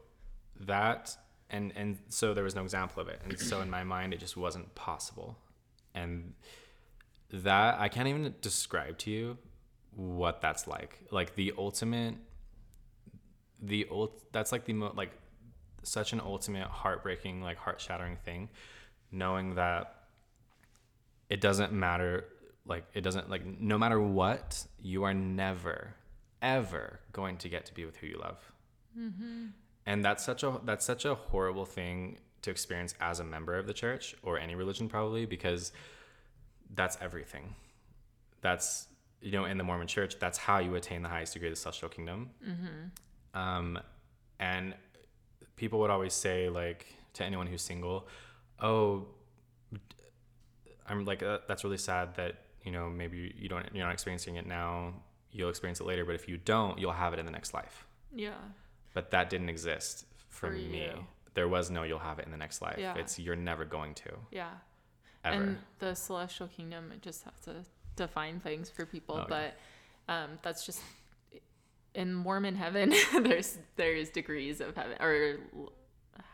that 0.61 1.17
and 1.49 1.73
and 1.77 1.97
so 2.09 2.35
there 2.35 2.45
was 2.45 2.55
no 2.55 2.63
example 2.63 3.01
of 3.03 3.09
it 3.09 3.21
and 3.25 3.39
so 3.39 3.61
in 3.61 3.71
my 3.71 3.85
mind 3.85 4.13
it 4.13 4.21
just 4.21 4.37
wasn't 4.37 4.75
possible 4.75 5.37
and 5.97 6.35
that 7.33 7.81
i 7.81 7.89
can't 7.89 8.07
even 8.07 8.33
describe 8.41 8.97
to 8.99 9.11
you 9.11 9.37
what 9.97 10.41
that's 10.41 10.67
like. 10.69 11.01
Like 11.11 11.35
the 11.35 11.53
ultimate 11.59 12.15
the 13.63 13.87
ult 13.91 14.23
that's 14.33 14.53
like 14.53 14.67
the 14.67 14.75
mo- 14.75 14.93
like 14.95 15.11
such 15.83 16.13
an 16.13 16.21
ultimate 16.21 16.69
heartbreaking 16.69 17.41
like 17.41 17.57
heart-shattering 17.57 18.17
thing 18.23 18.51
knowing 19.11 19.55
that 19.55 19.95
it 21.31 21.41
doesn't 21.41 21.73
matter 21.73 22.27
like 22.67 22.85
it 22.93 23.01
doesn't 23.01 23.31
like 23.31 23.47
no 23.47 23.79
matter 23.79 23.99
what 23.99 24.67
you 24.79 25.05
are 25.05 25.15
never 25.15 25.95
ever 26.43 27.01
going 27.13 27.39
to 27.39 27.49
get 27.49 27.65
to 27.65 27.75
be 27.75 27.87
with 27.87 27.97
who 27.97 28.09
you 28.09 28.19
love. 28.19 28.53
Mm-hmm. 28.99 29.47
And 29.87 30.05
that's 30.05 30.25
such 30.25 30.43
a 30.43 30.61
that's 30.65 30.85
such 30.85 31.07
a 31.07 31.15
horrible 31.15 31.65
thing 31.65 32.19
to 32.47 32.51
experience 32.51 32.95
as 33.01 33.21
a 33.21 33.25
member 33.25 33.55
of 33.59 33.67
the 33.67 33.75
church 33.75 34.17
or 34.23 34.39
any 34.39 34.55
religion 34.55 34.89
probably 34.89 35.27
because 35.27 35.73
that's 36.75 36.97
everything. 37.01 37.55
That's 38.41 38.89
you 39.21 39.33
know 39.33 39.45
in 39.47 39.57
the 39.59 39.65
mormon 39.65 39.87
church 39.87 40.19
that's 40.19 40.39
how 40.39 40.59
you 40.59 40.75
attain 40.75 41.03
the 41.03 41.09
highest 41.09 41.33
degree 41.35 41.49
of 41.49 41.55
the 41.55 41.61
celestial 41.61 41.89
kingdom. 41.89 42.31
Um, 43.35 43.79
and 44.41 44.75
people 45.57 45.79
would 45.81 45.91
always 45.91 46.13
say 46.15 46.49
like 46.49 46.87
to 47.15 47.25
anyone 47.25 47.47
who's 47.47 47.63
single 47.63 48.07
oh 48.61 49.07
i'm 50.87 51.05
like 51.07 51.23
uh, 51.23 51.39
that's 51.49 51.65
really 51.65 51.79
sad 51.79 52.15
that 52.15 52.35
you 52.63 52.71
know 52.73 52.89
maybe 52.91 53.35
you 53.39 53.49
don't 53.49 53.65
you're 53.75 53.85
not 53.85 53.93
experiencing 53.93 54.37
it 54.37 54.47
now. 54.47 54.93
You'll 55.33 55.51
experience 55.51 55.81
it 55.81 55.87
later 55.87 56.05
but 56.05 56.15
if 56.15 56.29
you 56.29 56.37
don't 56.39 56.79
you'll 56.79 56.93
have 56.93 57.13
it 57.15 57.19
in 57.19 57.27
the 57.27 57.33
next 57.33 57.53
life. 57.55 57.87
Yeah. 58.15 58.31
but 58.95 59.11
that 59.11 59.29
didn't 59.29 59.49
exist 59.51 60.07
for, 60.29 60.49
For 60.49 60.53
me. 60.55 60.85
you. 60.85 61.07
There 61.37 61.47
was 61.49 61.71
no 61.71 61.85
you'll 61.85 62.01
have 62.11 62.19
it 62.19 62.25
in 62.25 62.33
the 62.33 62.37
next 62.37 62.61
life 62.61 62.77
Yeah. 62.79 62.95
it's 62.97 63.19
you're 63.19 63.37
never 63.37 63.65
going 63.65 63.95
to 63.95 64.11
Yeah. 64.33 64.51
ever 65.25 65.37
And 65.43 65.59
the 65.79 65.95
celestial 65.95 66.49
kingdom, 66.49 66.91
it 66.93 67.03
just 67.03 67.23
have 67.25 67.41
to 67.43 67.65
define 67.95 68.41
things 68.41 68.69
for 68.71 68.85
people, 68.85 69.15
Oh, 69.17 69.19
yeah. 69.21 69.51
but 70.09 70.13
um, 70.13 70.31
that's 70.43 70.67
just 70.67 70.81
in 71.95 72.13
Mormon 72.15 72.55
heaven. 72.57 72.93
there's 73.23 73.59
there's 73.77 74.11
degrees 74.11 74.61
of 74.61 74.75
heaven, 74.77 74.97
or 75.01 75.39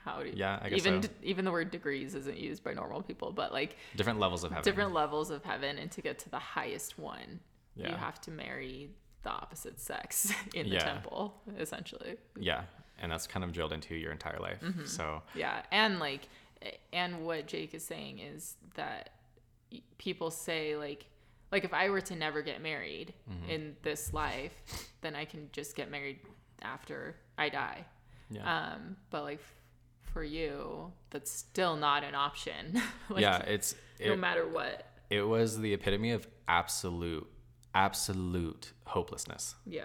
how 0.04 0.20
do 0.22 0.28
you, 0.28 0.34
Yeah, 0.36 0.58
I 0.62 0.68
guess 0.68 0.78
even 0.78 1.02
so. 1.02 1.08
d- 1.08 1.14
even 1.22 1.44
the 1.44 1.52
word 1.52 1.70
degrees 1.70 2.14
isn't 2.14 2.36
used 2.36 2.62
by 2.64 2.72
normal 2.74 3.02
people, 3.02 3.32
but 3.32 3.52
like 3.52 3.76
different 3.96 4.18
levels 4.18 4.42
of 4.44 4.50
heaven 4.50 4.64
different 4.64 4.92
levels 4.92 5.30
of 5.30 5.44
heaven, 5.44 5.78
and 5.78 5.90
to 5.92 6.00
get 6.02 6.18
to 6.20 6.28
the 6.30 6.38
highest 6.38 6.98
one, 6.98 7.40
you 7.76 7.86
have 8.06 8.20
to 8.22 8.30
marry 8.30 8.90
the 9.22 9.30
opposite 9.30 9.80
sex 9.80 10.32
in 10.54 10.68
the 10.68 10.74
Yeah. 10.74 10.84
temple, 10.84 11.40
essentially. 11.58 12.16
yeah 12.38 12.62
and 13.02 13.12
that's 13.12 13.26
kind 13.26 13.44
of 13.44 13.52
drilled 13.52 13.72
into 13.74 13.94
your 13.94 14.12
entire 14.12 14.38
life 14.38 14.60
Mm-hmm. 14.62 14.86
so 14.86 15.22
Yeah, 15.34 15.60
and 15.70 15.98
like, 15.98 16.22
and 16.92 17.26
what 17.26 17.46
Jake 17.46 17.74
is 17.74 17.84
saying 17.84 18.20
is 18.20 18.54
that 18.76 19.10
people 19.98 20.30
say 20.30 20.76
like, 20.76 21.04
like 21.50 21.64
if 21.64 21.74
I 21.74 21.90
were 21.90 22.00
to 22.02 22.16
never 22.16 22.40
get 22.42 22.62
married 22.62 23.12
Mm-hmm. 23.30 23.50
in 23.50 23.76
this 23.82 24.12
life, 24.14 24.52
then 25.02 25.14
I 25.14 25.24
can 25.26 25.48
just 25.52 25.76
get 25.76 25.90
married 25.90 26.20
after 26.62 27.16
I 27.36 27.48
die. 27.50 27.84
yeah 28.30 28.44
Um, 28.72 28.96
but 29.10 29.22
like 29.24 29.40
for 30.12 30.22
you, 30.22 30.92
that's 31.10 31.30
still 31.30 31.74
not 31.76 32.04
an 32.04 32.14
option. 32.14 32.80
like, 33.10 33.22
yeah, 33.22 33.38
it's 33.38 33.74
no 34.04 34.12
it, 34.12 34.18
matter 34.18 34.46
what. 34.46 34.86
it 35.10 35.22
was 35.22 35.58
the 35.58 35.72
epitome 35.74 36.10
of 36.12 36.26
absolute 36.48 37.26
absolute 37.74 38.72
hopelessness. 38.84 39.54
Yeah. 39.66 39.84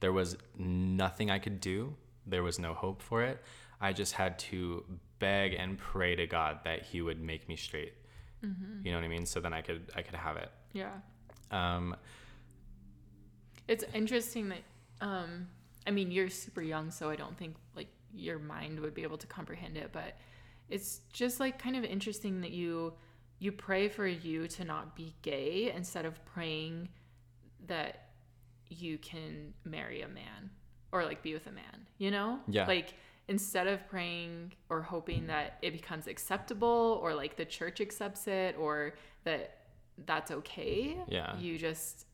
There 0.00 0.12
was 0.12 0.36
nothing 0.56 1.30
I 1.30 1.38
could 1.38 1.60
do. 1.60 1.94
There 2.28 2.42
was 2.42 2.58
no 2.58 2.74
hope 2.74 3.02
for 3.02 3.22
it. 3.22 3.42
I 3.80 3.92
just 3.92 4.12
had 4.14 4.38
to 4.40 4.84
beg 5.18 5.54
and 5.54 5.78
pray 5.78 6.14
to 6.16 6.26
God 6.26 6.60
that 6.64 6.82
He 6.82 7.00
would 7.00 7.20
make 7.20 7.48
me 7.48 7.56
straight. 7.56 7.94
You 8.84 8.92
know 8.92 8.98
what 8.98 9.04
I 9.04 9.08
mean? 9.08 9.26
So 9.26 9.40
then 9.40 9.52
I 9.52 9.62
could 9.62 9.90
I 9.96 10.02
could 10.02 10.14
have 10.14 10.36
it. 10.36 10.50
Yeah. 10.72 10.92
Um, 11.50 11.96
It's 13.66 13.84
interesting 13.94 14.48
that 14.50 14.62
um 15.00 15.48
I 15.86 15.90
mean 15.90 16.10
you're 16.10 16.30
super 16.30 16.62
young 16.62 16.90
so 16.90 17.10
I 17.10 17.16
don't 17.16 17.36
think 17.36 17.56
like 17.74 17.88
your 18.14 18.38
mind 18.38 18.80
would 18.80 18.94
be 18.94 19.02
able 19.02 19.18
to 19.18 19.26
comprehend 19.26 19.76
it 19.76 19.90
but 19.92 20.16
it's 20.68 21.00
just 21.12 21.40
like 21.40 21.58
kind 21.58 21.76
of 21.76 21.84
interesting 21.84 22.40
that 22.40 22.50
you 22.52 22.94
you 23.38 23.52
pray 23.52 23.88
for 23.88 24.06
you 24.06 24.48
to 24.48 24.64
not 24.64 24.96
be 24.96 25.14
gay 25.22 25.72
instead 25.74 26.04
of 26.04 26.24
praying 26.24 26.88
that 27.66 28.08
you 28.68 28.98
can 28.98 29.54
marry 29.64 30.02
a 30.02 30.08
man 30.08 30.50
or 30.92 31.04
like 31.04 31.22
be 31.22 31.34
with 31.34 31.46
a 31.46 31.52
man, 31.52 31.86
you 31.98 32.10
know? 32.10 32.38
Yeah. 32.48 32.66
Like 32.66 32.94
instead 33.28 33.66
of 33.66 33.86
praying 33.88 34.52
or 34.70 34.80
hoping 34.82 35.26
that 35.26 35.58
it 35.62 35.72
becomes 35.72 36.06
acceptable 36.06 36.98
or 37.02 37.14
like 37.14 37.36
the 37.36 37.44
church 37.44 37.80
accepts 37.80 38.26
it 38.26 38.56
or 38.58 38.94
that 39.24 39.58
that's 40.06 40.30
okay, 40.30 40.96
Yeah. 41.08 41.36
you 41.38 41.58
just 41.58 42.06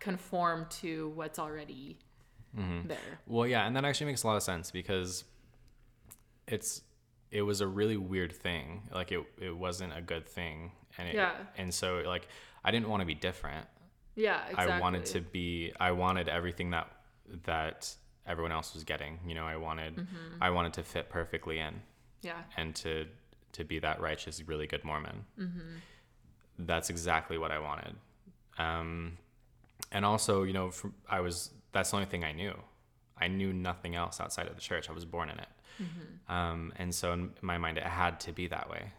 conform 0.00 0.66
to 0.80 1.10
what's 1.14 1.38
already 1.38 1.98
Mm-hmm. 2.58 2.88
there. 2.88 2.98
Well, 3.26 3.46
yeah, 3.46 3.66
and 3.66 3.74
that 3.76 3.84
actually 3.86 4.08
makes 4.08 4.24
a 4.24 4.26
lot 4.26 4.36
of 4.36 4.42
sense 4.42 4.70
because 4.70 5.24
it's 6.46 6.82
it 7.30 7.40
was 7.42 7.62
a 7.62 7.66
really 7.66 7.96
weird 7.96 8.30
thing. 8.32 8.82
Like 8.94 9.10
it 9.10 9.20
it 9.40 9.56
wasn't 9.56 9.96
a 9.96 10.02
good 10.02 10.28
thing, 10.28 10.72
and 10.98 11.08
it, 11.08 11.14
Yeah. 11.14 11.32
and 11.56 11.72
so 11.72 12.02
like 12.04 12.28
I 12.64 12.70
didn't 12.70 12.88
want 12.88 13.00
to 13.00 13.06
be 13.06 13.14
different. 13.14 13.66
Yeah, 14.16 14.44
exactly. 14.50 14.72
I 14.74 14.80
wanted 14.80 15.06
to 15.06 15.20
be. 15.22 15.72
I 15.80 15.92
wanted 15.92 16.28
everything 16.28 16.70
that 16.72 16.88
that 17.44 17.94
everyone 18.26 18.52
else 18.52 18.74
was 18.74 18.84
getting. 18.84 19.18
You 19.26 19.34
know, 19.34 19.46
I 19.46 19.56
wanted 19.56 19.96
Mm-hmm. 19.96 20.42
I 20.42 20.50
wanted 20.50 20.72
to 20.74 20.82
fit 20.82 21.08
perfectly 21.10 21.58
in 21.58 21.80
Yeah. 22.22 22.42
and 22.56 22.74
to 22.76 23.06
to 23.52 23.64
be 23.64 23.78
that 23.80 24.00
righteous, 24.00 24.42
really 24.46 24.66
good 24.66 24.84
Mormon. 24.84 25.24
That's 26.58 26.90
exactly 26.90 27.38
what 27.38 27.50
I 27.50 27.58
wanted. 27.58 27.94
Um, 28.58 29.18
and 29.90 30.04
also, 30.04 30.42
you 30.44 30.52
know, 30.52 30.70
from, 30.70 30.94
I 31.08 31.20
was 31.20 31.50
that's 31.72 31.90
the 31.90 31.96
only 31.96 32.08
thing 32.08 32.24
I 32.24 32.32
knew. 32.32 32.54
I 33.18 33.28
knew 33.28 33.52
nothing 33.52 33.94
else 33.94 34.20
outside 34.20 34.46
of 34.48 34.54
the 34.54 34.60
church. 34.60 34.88
I 34.90 34.92
was 34.92 35.04
born 35.04 35.30
in 35.30 35.38
it, 35.38 35.48
um, 36.28 36.72
and 36.76 36.94
so 36.94 37.12
in 37.12 37.30
my 37.40 37.56
mind, 37.58 37.78
it 37.78 37.84
had 37.84 38.20
to 38.20 38.32
be 38.32 38.46
that 38.48 38.68
way. 38.70 38.90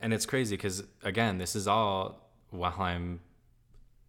And 0.00 0.12
it's 0.14 0.26
crazy 0.26 0.56
because 0.56 0.84
again, 1.02 1.38
this 1.38 1.56
is 1.56 1.66
all 1.66 2.30
while 2.50 2.74
I'm 2.80 3.20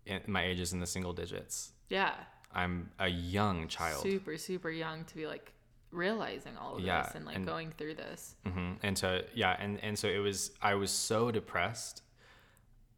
in, 0.05 0.21
my 0.27 0.43
age 0.43 0.59
is 0.59 0.71
in 0.73 0.79
the 0.79 0.85
single 0.87 1.13
digits. 1.13 1.71
Yeah. 1.89 2.13
I'm 2.53 2.89
a 2.99 3.07
young 3.07 3.67
child. 3.67 4.03
Super, 4.03 4.37
super 4.37 4.69
young 4.69 5.05
to 5.05 5.15
be 5.15 5.25
like 5.27 5.51
realizing 5.91 6.57
all 6.57 6.75
of 6.77 6.81
Yeah, 6.81 7.03
this 7.03 7.15
and 7.15 7.25
like 7.25 7.35
and- 7.35 7.45
going 7.45 7.71
through 7.77 7.95
this. 7.95 8.35
hmm 8.45 8.73
And 8.83 8.97
so 8.97 9.21
yeah, 9.33 9.55
and 9.59 9.79
and 9.83 9.97
so 9.97 10.07
it 10.07 10.19
was. 10.19 10.51
I 10.61 10.75
was 10.75 10.91
so 10.91 11.31
depressed. 11.31 12.01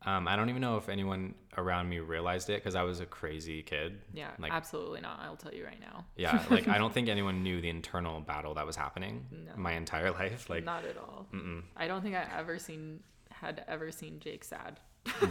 Um, 0.08 0.28
I 0.28 0.36
don't 0.36 0.50
even 0.50 0.62
know 0.62 0.78
if 0.78 0.88
anyone 0.88 1.34
around 1.58 1.90
me 1.90 1.98
realized 1.98 2.48
it 2.52 2.58
because 2.62 2.76
I 2.76 2.84
was 2.84 3.00
a 3.00 3.08
crazy 3.08 3.64
kid. 3.64 4.00
Yeah, 4.14 4.30
Like 4.38 4.52
absolutely 4.52 5.02
not. 5.02 5.20
I'll 5.24 5.36
tell 5.36 5.52
you 5.52 5.66
right 5.66 5.80
now. 5.80 6.06
yeah, 6.16 6.44
like 6.52 6.68
I 6.68 6.78
don't 6.82 6.94
think 6.94 7.10
anyone 7.10 7.42
knew 7.42 7.60
the 7.60 7.70
internal 7.70 8.22
battle 8.22 8.54
that 8.54 8.68
was 8.68 8.76
happening 8.76 9.26
No. 9.32 9.54
my 9.56 9.72
entire 9.74 10.12
life. 10.12 10.48
Like 10.48 10.64
not 10.64 10.86
at 10.86 10.96
all. 10.98 11.26
mm-mm. 11.34 11.64
I 11.76 11.88
don't 11.88 12.04
think 12.04 12.14
I 12.16 12.28
ever 12.38 12.60
seen 12.60 13.00
had 13.32 13.64
ever 13.68 13.92
seen 13.92 14.20
Jake 14.20 14.44
sad. 14.44 14.80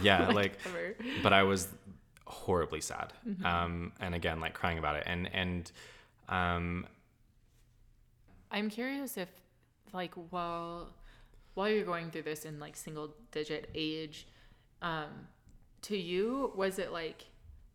yeah, 0.01 0.27
like 0.41 0.57
ever. 0.65 0.95
but 1.23 1.31
I 1.31 1.43
was 1.43 1.69
horribly 2.27 2.81
sad. 2.81 3.13
Mm-hmm. 3.27 3.45
Um, 3.45 3.91
and 3.99 4.15
again, 4.15 4.39
like 4.39 4.53
crying 4.53 4.77
about 4.77 4.95
it. 4.95 5.03
And 5.05 5.29
and 5.33 5.71
um, 6.29 6.87
I'm 8.51 8.69
curious 8.69 9.17
if 9.17 9.29
like 9.93 10.13
while 10.29 10.89
while 11.53 11.69
you're 11.69 11.85
going 11.85 12.11
through 12.11 12.23
this 12.23 12.45
in 12.45 12.59
like 12.59 12.75
single 12.75 13.13
digit 13.31 13.69
age, 13.73 14.27
um, 14.81 15.27
to 15.83 15.97
you 15.97 16.51
was 16.55 16.79
it 16.79 16.91
like 16.91 17.25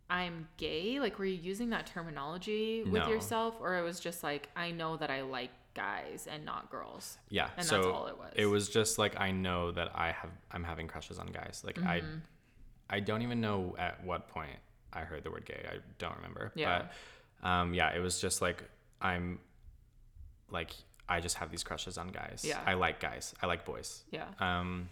I'm 0.08 0.48
gay? 0.56 0.98
Like 1.00 1.18
were 1.18 1.24
you 1.24 1.40
using 1.40 1.70
that 1.70 1.86
terminology 1.86 2.82
with 2.82 3.02
No. 3.04 3.08
yourself, 3.08 3.56
or 3.60 3.78
it 3.78 3.82
was 3.82 4.00
just 4.00 4.22
like 4.22 4.48
I 4.56 4.70
know 4.72 4.96
that 4.96 5.10
I 5.10 5.22
like 5.22 5.50
guys 5.74 6.26
and 6.30 6.44
not 6.44 6.70
girls? 6.70 7.18
yeah. 7.28 7.50
And 7.56 7.64
so 7.64 7.76
that's 7.76 7.86
all 7.86 8.06
it 8.08 8.18
was. 8.18 8.32
It 8.34 8.46
was 8.46 8.68
just 8.68 8.98
like 8.98 9.18
I 9.20 9.30
know 9.30 9.70
that 9.72 9.92
I 9.94 10.10
have 10.12 10.30
I'm 10.50 10.64
having 10.64 10.88
crushes 10.88 11.18
on 11.18 11.28
guys. 11.28 11.62
Like 11.64 11.76
Mm-hmm. 11.76 11.88
I 11.88 12.02
don't 12.98 13.22
even 13.22 13.40
know 13.40 13.76
at 13.78 14.02
what 14.04 14.26
point 14.26 14.58
I 14.92 15.02
heard 15.02 15.22
the 15.22 15.30
word 15.30 15.44
gay. 15.44 15.64
I 15.70 15.76
don't 15.98 16.16
remember. 16.16 16.50
Yeah. 16.56 16.82
But 17.42 17.48
um, 17.48 17.72
yeah, 17.74 17.90
it 17.94 18.00
was 18.00 18.20
just 18.20 18.42
like 18.42 18.64
I'm 19.00 19.38
like 20.50 20.70
I 21.08 21.20
just 21.20 21.36
have 21.36 21.50
these 21.52 21.62
crushes 21.62 21.96
on 21.98 22.08
guys. 22.08 22.44
Yeah. 22.44 22.58
I 22.66 22.74
like 22.74 22.98
guys. 22.98 23.32
I 23.40 23.46
like 23.46 23.64
boys. 23.64 24.02
Yeah. 24.10 24.26
Um, 24.40 24.88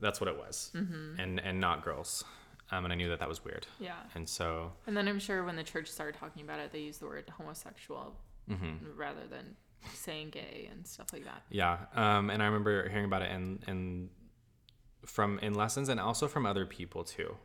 that's 0.00 0.20
what 0.20 0.28
it 0.28 0.36
was, 0.36 0.70
Mm-hmm. 0.74 1.20
and 1.20 1.40
and 1.40 1.60
not 1.60 1.82
girls. 1.84 2.24
Um, 2.70 2.84
and 2.84 2.92
I 2.92 2.96
knew 2.96 3.08
that 3.10 3.20
that 3.20 3.28
was 3.28 3.44
weird. 3.44 3.66
Yeah. 3.78 3.92
And 4.14 4.28
so 4.28 4.72
And 4.86 4.96
then 4.96 5.06
I'm 5.06 5.20
sure 5.20 5.44
when 5.44 5.56
the 5.56 5.62
church 5.62 5.88
started 5.88 6.18
talking 6.18 6.42
about 6.42 6.58
it, 6.58 6.72
they 6.72 6.80
used 6.80 7.00
the 7.00 7.06
word 7.06 7.30
homosexual 7.38 8.16
mhm. 8.50 8.78
rather 8.96 9.26
than 9.30 9.54
saying 9.92 10.30
gay 10.30 10.68
and 10.72 10.86
stuff 10.86 11.12
like 11.12 11.24
that. 11.24 11.42
Yeah, 11.50 11.76
um, 11.94 12.30
and 12.30 12.42
I 12.42 12.46
remember 12.46 12.88
hearing 12.88 13.04
about 13.04 13.22
it 13.22 13.30
in 13.30 13.62
in 13.68 14.08
from 15.06 15.38
in 15.40 15.54
lessons 15.54 15.88
and 15.88 16.00
also 16.00 16.28
from 16.28 16.46
other 16.46 16.66
people 16.66 17.04
too. 17.04 17.36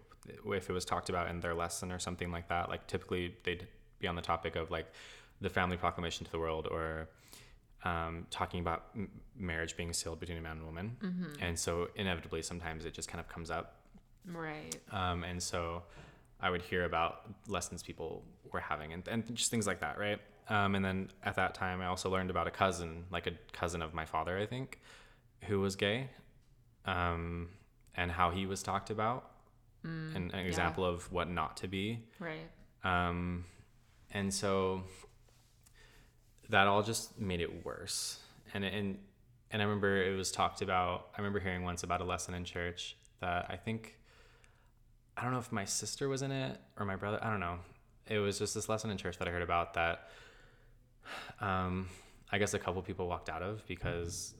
If 0.46 0.70
it 0.70 0.74
was 0.74 0.86
talked 0.86 1.10
about 1.10 1.30
in 1.30 1.40
their 1.40 1.54
lesson 1.54 1.92
or 1.92 2.00
something 2.00 2.32
like 2.32 2.50
that, 2.50 2.70
like 2.70 2.88
typically 2.88 3.36
they'd 3.44 3.68
be 4.00 4.08
on 4.08 4.16
the 4.16 4.22
topic 4.22 4.56
of 4.56 4.70
like 4.70 4.88
the 5.42 5.50
family 5.50 5.78
proclamation 5.78 6.26
to 6.26 6.32
the 6.32 6.40
world 6.40 6.68
or 6.70 7.10
um, 7.84 8.28
talking 8.30 8.60
about 8.60 8.86
m- 8.96 9.10
marriage 9.38 9.76
being 9.78 9.94
sealed 9.94 10.20
between 10.20 10.38
a 10.38 10.42
man 10.42 10.58
and 10.58 10.66
woman. 10.66 10.98
And 11.42 11.58
so 11.58 11.90
inevitably, 11.96 12.42
sometimes 12.42 12.86
it 12.86 12.94
just 12.94 13.08
kind 13.08 13.20
of 13.20 13.30
comes 13.30 13.50
up. 13.50 13.76
Right. 14.26 14.76
Um, 14.92 15.24
and 15.24 15.42
so 15.42 15.84
I 16.42 16.50
would 16.50 16.62
hear 16.62 16.84
about 16.86 17.22
lessons 17.48 17.82
people 17.82 18.24
were 18.52 18.60
having 18.60 18.94
and, 18.94 19.08
and 19.08 19.36
just 19.36 19.50
things 19.50 19.66
like 19.66 19.80
that, 19.80 19.98
right? 19.98 20.20
Um, 20.50 20.76
and 20.76 20.84
then 20.84 21.10
at 21.24 21.36
that 21.36 21.54
time, 21.54 21.82
I 21.82 21.88
also 21.88 22.10
learned 22.10 22.30
about 22.30 22.48
a 22.48 22.52
cousin, 22.52 23.06
like 23.12 23.28
a 23.28 23.32
cousin 23.54 23.82
of 23.82 23.94
my 23.94 24.06
father, 24.06 24.38
I 24.38 24.46
think, 24.46 24.80
who 25.44 25.62
was 25.62 25.76
gay 25.76 26.10
um, 26.90 27.50
and 27.96 28.12
how 28.12 28.32
he 28.32 28.46
was 28.46 28.64
talked 28.64 28.90
about 28.90 29.32
and 29.84 30.16
an 30.16 30.32
yeah. 30.34 30.46
example 30.46 30.84
of 30.84 31.12
what 31.12 31.30
not 31.30 31.58
to 31.58 31.68
be. 31.68 32.00
Right. 32.20 32.50
Um, 32.84 33.46
and 34.12 34.34
so 34.34 34.84
that 36.50 36.68
all 36.68 36.82
just 36.84 37.20
made 37.20 37.42
it 37.42 37.66
worse. 37.66 38.20
And 38.54 38.66
and 38.66 38.98
and 39.52 39.62
I 39.62 39.66
remember 39.66 40.02
it 40.02 40.16
was 40.16 40.32
talked 40.32 40.62
about. 40.62 41.08
I 41.16 41.20
remember 41.20 41.40
hearing 41.40 41.64
once 41.64 41.84
about 41.84 42.02
a 42.02 42.04
lesson 42.04 42.34
in 42.34 42.44
church 42.44 42.98
that 43.22 43.46
I 43.50 43.56
think 43.56 43.98
I 45.16 45.24
don't 45.24 45.32
know 45.32 45.40
if 45.40 45.52
my 45.52 45.66
sister 45.66 46.10
was 46.10 46.22
in 46.22 46.32
it 46.32 46.60
or 46.78 46.86
my 46.86 46.96
brother. 46.96 47.20
I 47.22 47.30
don't 47.30 47.40
know. 47.40 47.60
It 48.08 48.20
was 48.20 48.40
just 48.40 48.56
this 48.56 48.68
lesson 48.68 48.90
in 48.90 48.98
church 48.98 49.18
that 49.20 49.28
I 49.28 49.32
heard 49.32 49.44
about 49.44 49.76
that. 49.76 50.10
Um, 51.40 51.88
I 52.32 52.38
guess 52.38 52.54
a 52.54 52.60
couple 52.60 52.82
people 52.82 53.08
walked 53.08 53.30
out 53.30 53.44
of 53.44 53.66
because 53.68 54.34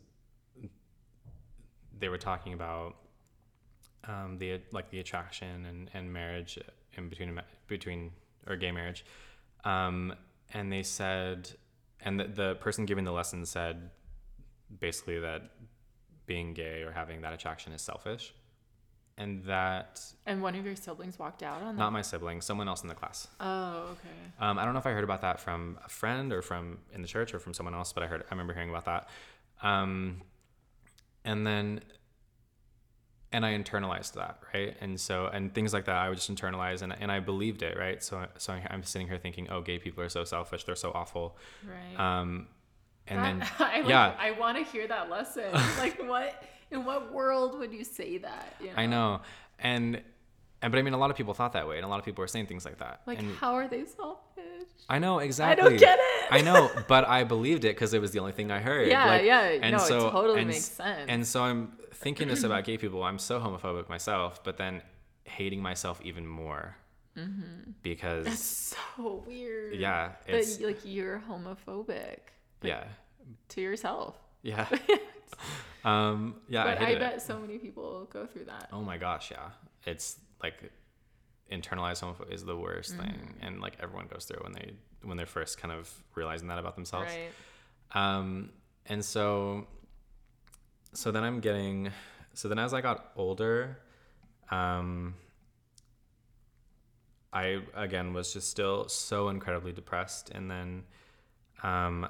they 2.00 2.10
were 2.10 2.18
talking 2.18 2.54
about 2.54 2.96
um, 4.08 4.38
the 4.38 4.60
like 4.72 4.90
the 4.90 5.00
attraction 5.00 5.66
and, 5.66 5.90
and 5.94 6.12
marriage 6.12 6.58
in 6.98 7.10
between 7.10 7.40
between 7.68 8.12
or 8.48 8.56
gay 8.56 8.72
marriage, 8.72 9.06
um, 9.66 10.14
and 10.54 10.72
they 10.72 10.84
said, 10.84 11.52
and 12.02 12.20
the, 12.20 12.24
the 12.26 12.56
person 12.56 12.86
giving 12.86 13.04
the 13.04 13.12
lesson 13.12 13.46
said, 13.46 13.90
basically 14.80 15.20
that 15.20 15.52
being 16.26 16.54
gay 16.54 16.82
or 16.84 16.92
having 16.92 17.22
that 17.22 17.34
attraction 17.34 17.74
is 17.74 17.82
selfish, 17.82 18.34
and 19.18 19.44
that 19.44 20.02
And 20.26 20.42
one 20.42 20.56
of 20.56 20.66
your 20.66 20.76
siblings 20.76 21.20
walked 21.20 21.44
out 21.44 21.62
on 21.62 21.76
that. 21.76 21.80
not 21.80 21.92
my 21.92 22.02
sibling, 22.02 22.42
someone 22.42 22.68
else 22.68 22.82
in 22.82 22.88
the 22.88 22.96
class. 22.96 23.28
oh, 23.40 23.90
okay. 23.92 24.10
Um, 24.40 24.58
I 24.58 24.64
don't 24.66 24.74
know 24.74 24.80
if 24.80 24.88
I 24.88 24.92
heard 24.92 25.04
about 25.04 25.22
that 25.22 25.40
from 25.40 25.78
a 25.86 25.90
friend 25.90 26.32
or 26.32 26.42
from 26.42 26.80
in 26.94 27.02
the 27.02 27.08
church 27.08 27.34
or 27.34 27.40
from 27.40 27.54
someone 27.54 27.76
else, 27.76 27.92
but 27.94 28.02
I 28.04 28.08
heard 28.08 28.22
I 28.24 28.32
remember 28.32 28.54
hearing 28.54 28.70
about 28.70 28.86
that. 28.86 29.10
Um, 29.62 30.22
and 31.24 31.46
then 31.46 31.82
and 33.32 33.46
I 33.46 33.54
internalized 33.58 34.14
that, 34.14 34.40
right? 34.54 34.76
And 34.82 35.00
so 35.00 35.28
and 35.28 35.54
things 35.54 35.74
like 35.74 35.86
that 35.86 35.96
I 35.96 36.10
would 36.10 36.18
just 36.18 36.34
internalize 36.34 36.82
and 36.82 36.94
and 37.00 37.12
I 37.12 37.20
believed 37.20 37.62
it, 37.62 37.78
right? 37.78 38.02
So 38.04 38.26
so 38.38 38.54
I'm 38.70 38.84
sitting 38.84 39.08
here 39.08 39.18
thinking, 39.18 39.50
"Oh, 39.50 39.62
gay 39.62 39.80
people 39.80 40.04
are 40.04 40.10
so 40.10 40.24
selfish. 40.24 40.64
They're 40.64 40.76
so 40.76 40.92
awful." 40.92 41.38
Right. 41.64 42.22
Um 42.22 42.48
and 43.08 43.24
then 43.24 43.50
I, 43.60 43.82
like, 43.82 43.90
yeah. 43.90 44.16
I 44.20 44.32
want 44.32 44.58
to 44.58 44.72
hear 44.72 44.88
that 44.88 45.10
lesson. 45.10 45.52
like, 45.78 46.00
what 46.08 46.44
in 46.72 46.86
what 46.86 47.14
world 47.14 47.58
would 47.60 47.74
you 47.74 47.84
say 47.84 48.18
that? 48.20 48.56
You 48.62 48.72
I 48.76 48.86
know. 48.86 49.22
And 49.60 50.02
and 50.62 50.72
but 50.72 50.78
I 50.80 50.82
mean, 50.82 50.94
a 50.94 50.98
lot 50.98 51.10
of 51.12 51.18
people 51.18 51.34
thought 51.34 51.54
that 51.54 51.68
way, 51.68 51.78
and 51.78 51.86
a 51.86 51.88
lot 51.88 52.00
of 52.00 52.06
people 52.06 52.22
were 52.22 52.28
saying 52.28 52.48
things 52.48 52.66
like 52.66 52.78
that. 52.80 53.02
Like, 53.06 53.20
and 53.20 53.36
how 53.38 53.54
are 53.56 53.68
they 53.68 53.86
selfish? 53.86 54.68
I 54.90 55.00
know 55.00 55.20
exactly. 55.20 55.66
I 55.66 55.70
don't 55.70 55.80
get 55.80 56.00
it. 56.00 56.28
I 56.32 56.42
know, 56.42 56.70
but 56.88 57.08
I 57.08 57.24
believed 57.24 57.64
it 57.66 57.76
because 57.76 57.94
it 57.94 58.02
was 58.02 58.12
the 58.12 58.20
only 58.20 58.32
thing 58.32 58.52
I 58.52 58.60
heard. 58.60 58.88
Yeah, 58.88 59.06
Like, 59.06 59.24
yeah, 59.24 59.42
And 59.42 59.72
no, 59.78 59.84
it 59.84 59.88
so, 59.88 60.10
totally 60.10 60.40
and 60.40 60.48
makes 60.50 60.66
sense. 60.66 61.06
And 61.08 61.26
so 61.28 61.44
I'm 61.44 61.74
thinking 61.94 62.28
this 62.28 62.44
about 62.44 62.64
gay 62.66 62.78
people. 62.78 63.04
I'm 63.04 63.20
so 63.20 63.40
homophobic 63.40 63.88
myself, 63.90 64.44
but 64.44 64.58
then 64.58 64.82
hating 65.26 65.62
myself 65.62 66.02
even 66.04 66.26
more 66.26 66.76
because 67.84 68.26
That's 68.26 68.76
so 68.98 69.24
weird. 69.28 69.76
yeah, 69.76 70.12
it's 70.28 70.58
That 70.58 70.66
like 70.66 70.80
you're 70.84 71.22
homophobic 71.30 72.20
yeah, 72.62 72.86
to 73.50 73.62
yourself. 73.62 74.16
yeah, 74.42 74.68
um, 75.86 76.36
yeah. 76.48 76.64
But 76.64 76.82
I, 76.82 76.90
it. 76.92 77.00
bet 77.00 77.22
so 77.22 77.40
many 77.40 77.58
people 77.58 78.08
go 78.12 78.26
through 78.26 78.46
that. 78.46 78.70
Oh 78.72 78.82
my 78.82 78.98
gosh, 78.98 79.32
yeah. 79.32 79.50
It's 79.86 80.18
like 80.42 80.72
internalized 81.52 82.02
homophobia 82.04 82.32
is 82.34 82.46
the 82.46 82.56
worst 82.56 82.92
thing, 82.96 83.08
Mm-hmm. 83.08 83.46
and 83.46 83.62
like 83.62 83.74
everyone 83.82 84.08
goes 84.08 84.26
through 84.26 84.38
it 84.38 84.44
when 84.44 84.54
they 84.54 84.74
when 85.04 85.18
they're 85.18 85.26
first 85.26 85.58
kind 85.60 85.74
of 85.74 85.92
realizing 86.16 86.48
that 86.50 86.60
about 86.60 86.76
themselves. 86.76 87.12
Right. 87.12 87.32
Um, 88.18 88.50
and 88.86 89.04
so, 89.04 89.66
so 90.94 91.12
then 91.12 91.24
I'm 91.24 91.40
getting, 91.40 91.92
so 92.34 92.48
then 92.50 92.60
as 92.60 92.74
I 92.74 92.82
got 92.82 93.12
older, 93.16 93.80
um, 94.52 95.16
I 97.32 97.62
again 97.76 98.14
was 98.14 98.34
just 98.34 98.50
still 98.50 98.88
so 98.90 99.30
incredibly 99.30 99.72
depressed, 99.72 100.32
and 100.32 100.50
then, 100.50 100.84
um, 101.64 102.08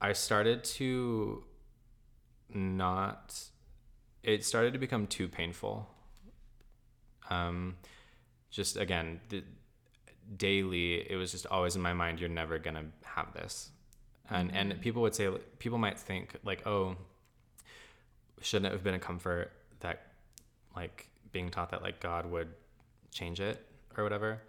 I 0.00 0.12
started 0.14 0.64
to 0.64 1.44
not, 2.52 3.38
it 4.22 4.44
started 4.44 4.72
to 4.72 4.78
become 4.78 5.06
too 5.06 5.28
painful. 5.28 5.88
Um, 7.30 7.76
just 8.50 8.76
again, 8.76 9.20
the, 9.28 9.42
daily, 10.36 10.94
it 11.10 11.16
was 11.16 11.32
just 11.32 11.46
always 11.46 11.76
in 11.76 11.82
my 11.82 11.92
mind, 11.92 12.20
you're 12.20 12.28
never 12.28 12.58
gonna 12.58 12.84
have 13.04 13.32
this. 13.32 13.70
And 14.28 14.54
and 14.54 14.80
people 14.80 15.02
would 15.02 15.14
say 15.14 15.28
people 15.58 15.78
might 15.78 15.98
think 15.98 16.36
like 16.44 16.66
oh 16.66 16.96
shouldn't 18.40 18.66
it 18.66 18.72
have 18.72 18.84
been 18.84 18.94
a 18.94 18.98
comfort 18.98 19.50
that 19.80 20.02
like 20.76 21.08
being 21.32 21.50
taught 21.50 21.70
that 21.70 21.82
like 21.82 22.00
god 22.00 22.26
would 22.30 22.48
change 23.10 23.40
it 23.40 23.64
or 23.96 24.04
whatever? 24.04 24.40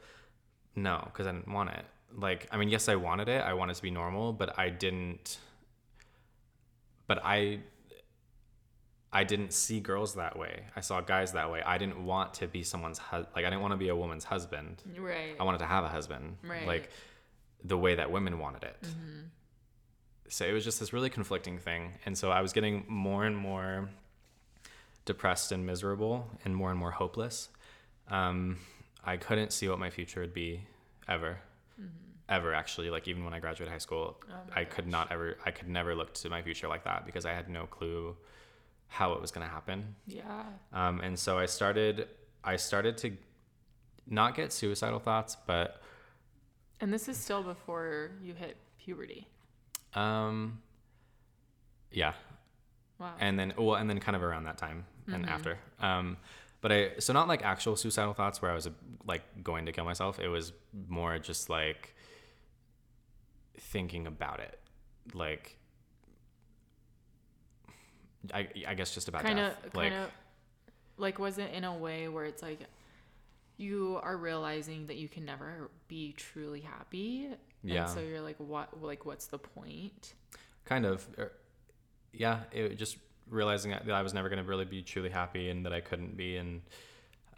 No 0.76 1.02
because 1.06 1.26
i 1.26 1.32
didn't 1.32 1.48
want 1.48 1.72
it. 1.72 1.86
Like 2.15 2.48
i 2.52 2.58
mean 2.58 2.70
yes 2.70 2.89
i 2.89 2.96
wanted 2.96 3.28
it. 3.28 3.41
I 3.41 3.54
wanted 3.54 3.76
to 3.76 3.82
be 3.82 3.91
normal 3.91 4.34
but 4.34 4.58
i 4.60 4.70
didn't 4.70 5.39
but 7.08 7.20
i 7.26 7.60
i 9.13 9.24
didn't 9.24 9.52
see 9.54 9.80
girls 9.80 10.15
that 10.15 10.38
way 10.38 10.63
i 10.76 10.80
saw 10.82 11.02
guys 11.02 11.34
that 11.34 11.52
way 11.52 11.62
i 11.63 11.78
didn't 11.78 12.06
want 12.06 12.34
to 12.34 12.47
be 12.47 12.63
someone's 12.63 12.97
hus- 12.97 13.26
like 13.36 13.45
i 13.45 13.50
didn't 13.50 13.62
want 13.62 13.71
to 13.74 13.78
be 13.78 13.89
a 13.89 13.95
woman's 13.95 14.24
husband 14.24 14.82
Right. 14.97 15.36
I 15.39 15.43
wanted 15.43 15.60
to 15.60 15.65
have 15.65 15.84
a 15.84 15.89
husband, 15.89 16.38
Right. 16.43 16.65
like 16.67 16.89
the 17.63 17.78
way 17.78 17.95
that 17.95 18.12
women 18.12 18.39
wanted 18.39 18.63
it. 18.63 18.78
Mm-hmm. 18.84 19.19
So 20.30 20.45
it 20.45 20.54
was 20.54 20.63
just 20.63 20.80
this 20.80 20.93
really 20.93 21.10
conflicting 21.10 21.58
thing, 21.60 21.93
and 22.06 22.17
so 22.17 22.32
I 22.32 22.41
was 22.41 22.54
getting 22.54 22.86
more 22.88 23.26
and 23.26 23.36
more 23.38 23.89
depressed 25.06 25.52
and 25.52 25.65
miserable, 25.65 26.30
and 26.45 26.56
more 26.56 26.69
and 26.71 26.80
more 26.80 26.91
hopeless. 26.91 27.50
Um, 28.10 28.58
I 29.04 29.17
couldn't 29.17 29.52
see 29.52 29.67
what 29.67 29.80
my 29.80 29.89
future 29.89 30.21
would 30.21 30.34
be 30.34 30.62
ever, 31.08 31.39
ever 32.30 32.54
actually. 32.54 32.89
Like 32.89 33.08
even 33.08 33.24
when 33.26 33.34
I 33.34 33.39
graduated 33.39 33.71
high 33.71 33.78
school, 33.80 34.19
Mm-hmm. 34.24 34.32
Oh 34.50 34.60
I 34.62 34.63
could 34.65 34.88
not 34.88 35.12
ever, 35.12 35.38
I 35.45 35.52
could 35.52 35.67
never 35.69 35.95
look 35.95 36.13
to 36.15 36.30
my 36.30 36.41
future 36.41 36.67
like 36.67 36.84
that 36.86 37.06
because 37.06 37.26
I 37.26 37.34
had 37.34 37.50
no 37.50 37.65
clue 37.65 38.15
how 38.93 39.13
it 39.13 39.21
was 39.21 39.32
going 39.32 39.47
to 39.47 39.51
happen. 39.51 39.95
yeah. 40.06 40.43
Um, 40.73 40.99
and 40.99 41.17
so 41.17 41.39
I 41.39 41.45
started, 41.45 42.10
I 42.43 42.58
started 42.58 42.97
to 42.99 43.12
not 44.06 44.36
get 44.36 44.51
suicidal 44.51 44.99
thoughts, 44.99 45.38
but 45.47 45.82
And 46.82 46.91
this 46.91 47.08
is 47.08 47.15
still 47.17 47.41
before 47.41 48.12
you 48.21 48.34
hit 48.34 48.58
puberty. 48.77 49.27
Um, 49.93 50.62
yeah, 51.91 52.13
Wow. 52.99 53.13
and 53.19 53.39
then 53.39 53.54
well, 53.58 53.75
and 53.75 53.89
then 53.89 53.99
kind 53.99 54.15
of 54.15 54.23
around 54.23 54.43
that 54.43 54.58
time 54.58 54.86
and 55.08 55.23
Mm-hmm. 55.23 55.34
after. 55.34 55.58
Um, 55.80 56.17
but 56.60 56.71
I 56.71 56.91
so 56.99 57.13
not 57.13 57.27
like 57.30 57.43
actual 57.43 57.75
suicidal 57.77 58.13
thoughts 58.13 58.41
where 58.41 58.51
I 58.51 58.54
was 58.54 58.67
like 59.06 59.23
going 59.43 59.65
to 59.67 59.71
kill 59.71 59.86
myself. 59.86 60.19
It 60.19 60.27
was 60.27 60.51
more 60.89 61.17
just 61.17 61.49
like 61.49 61.95
thinking 63.58 64.06
about 64.08 64.39
it, 64.41 64.60
like 65.13 65.58
I 68.34 68.48
I 68.68 68.74
guess 68.74 68.94
just 68.94 69.08
about 69.08 69.24
kind 69.24 69.40
of, 69.40 69.54
like 69.74 69.92
kind 69.92 70.04
of, 70.04 70.10
like 70.98 71.20
was 71.20 71.38
it 71.38 71.52
in 71.54 71.64
a 71.64 71.76
way 71.76 72.08
where 72.08 72.26
it's 72.26 72.42
like 72.42 72.60
you 73.58 74.00
are 74.02 74.18
realizing 74.18 74.88
that 74.88 74.98
you 74.98 75.08
can 75.08 75.26
never 75.26 75.70
be 75.88 76.14
truly 76.14 76.62
happy. 76.62 77.30
Yeah. 77.64 77.84
And 77.84 77.92
so 77.92 78.00
you're 78.00 78.22
like, 78.22 78.38
what? 78.38 78.82
Like, 78.82 79.06
what's 79.06 79.28
the 79.28 79.38
point? 79.38 80.16
kind 80.66 80.86
of 80.86 81.08
er, 81.18 81.32
yeah 82.14 82.40
it 82.52 82.78
just 82.78 82.98
realizing 83.30 83.72
that 83.72 83.90
i 83.92 84.02
was 84.02 84.14
never 84.14 84.30
going 84.30 84.42
to 84.42 84.48
really 84.48 84.66
be 84.66 84.82
truly 84.82 85.10
happy 85.10 85.50
and 85.50 85.66
that 85.66 85.74
i 85.74 85.80
couldn't 85.80 86.16
be 86.16 86.38
and 86.38 86.62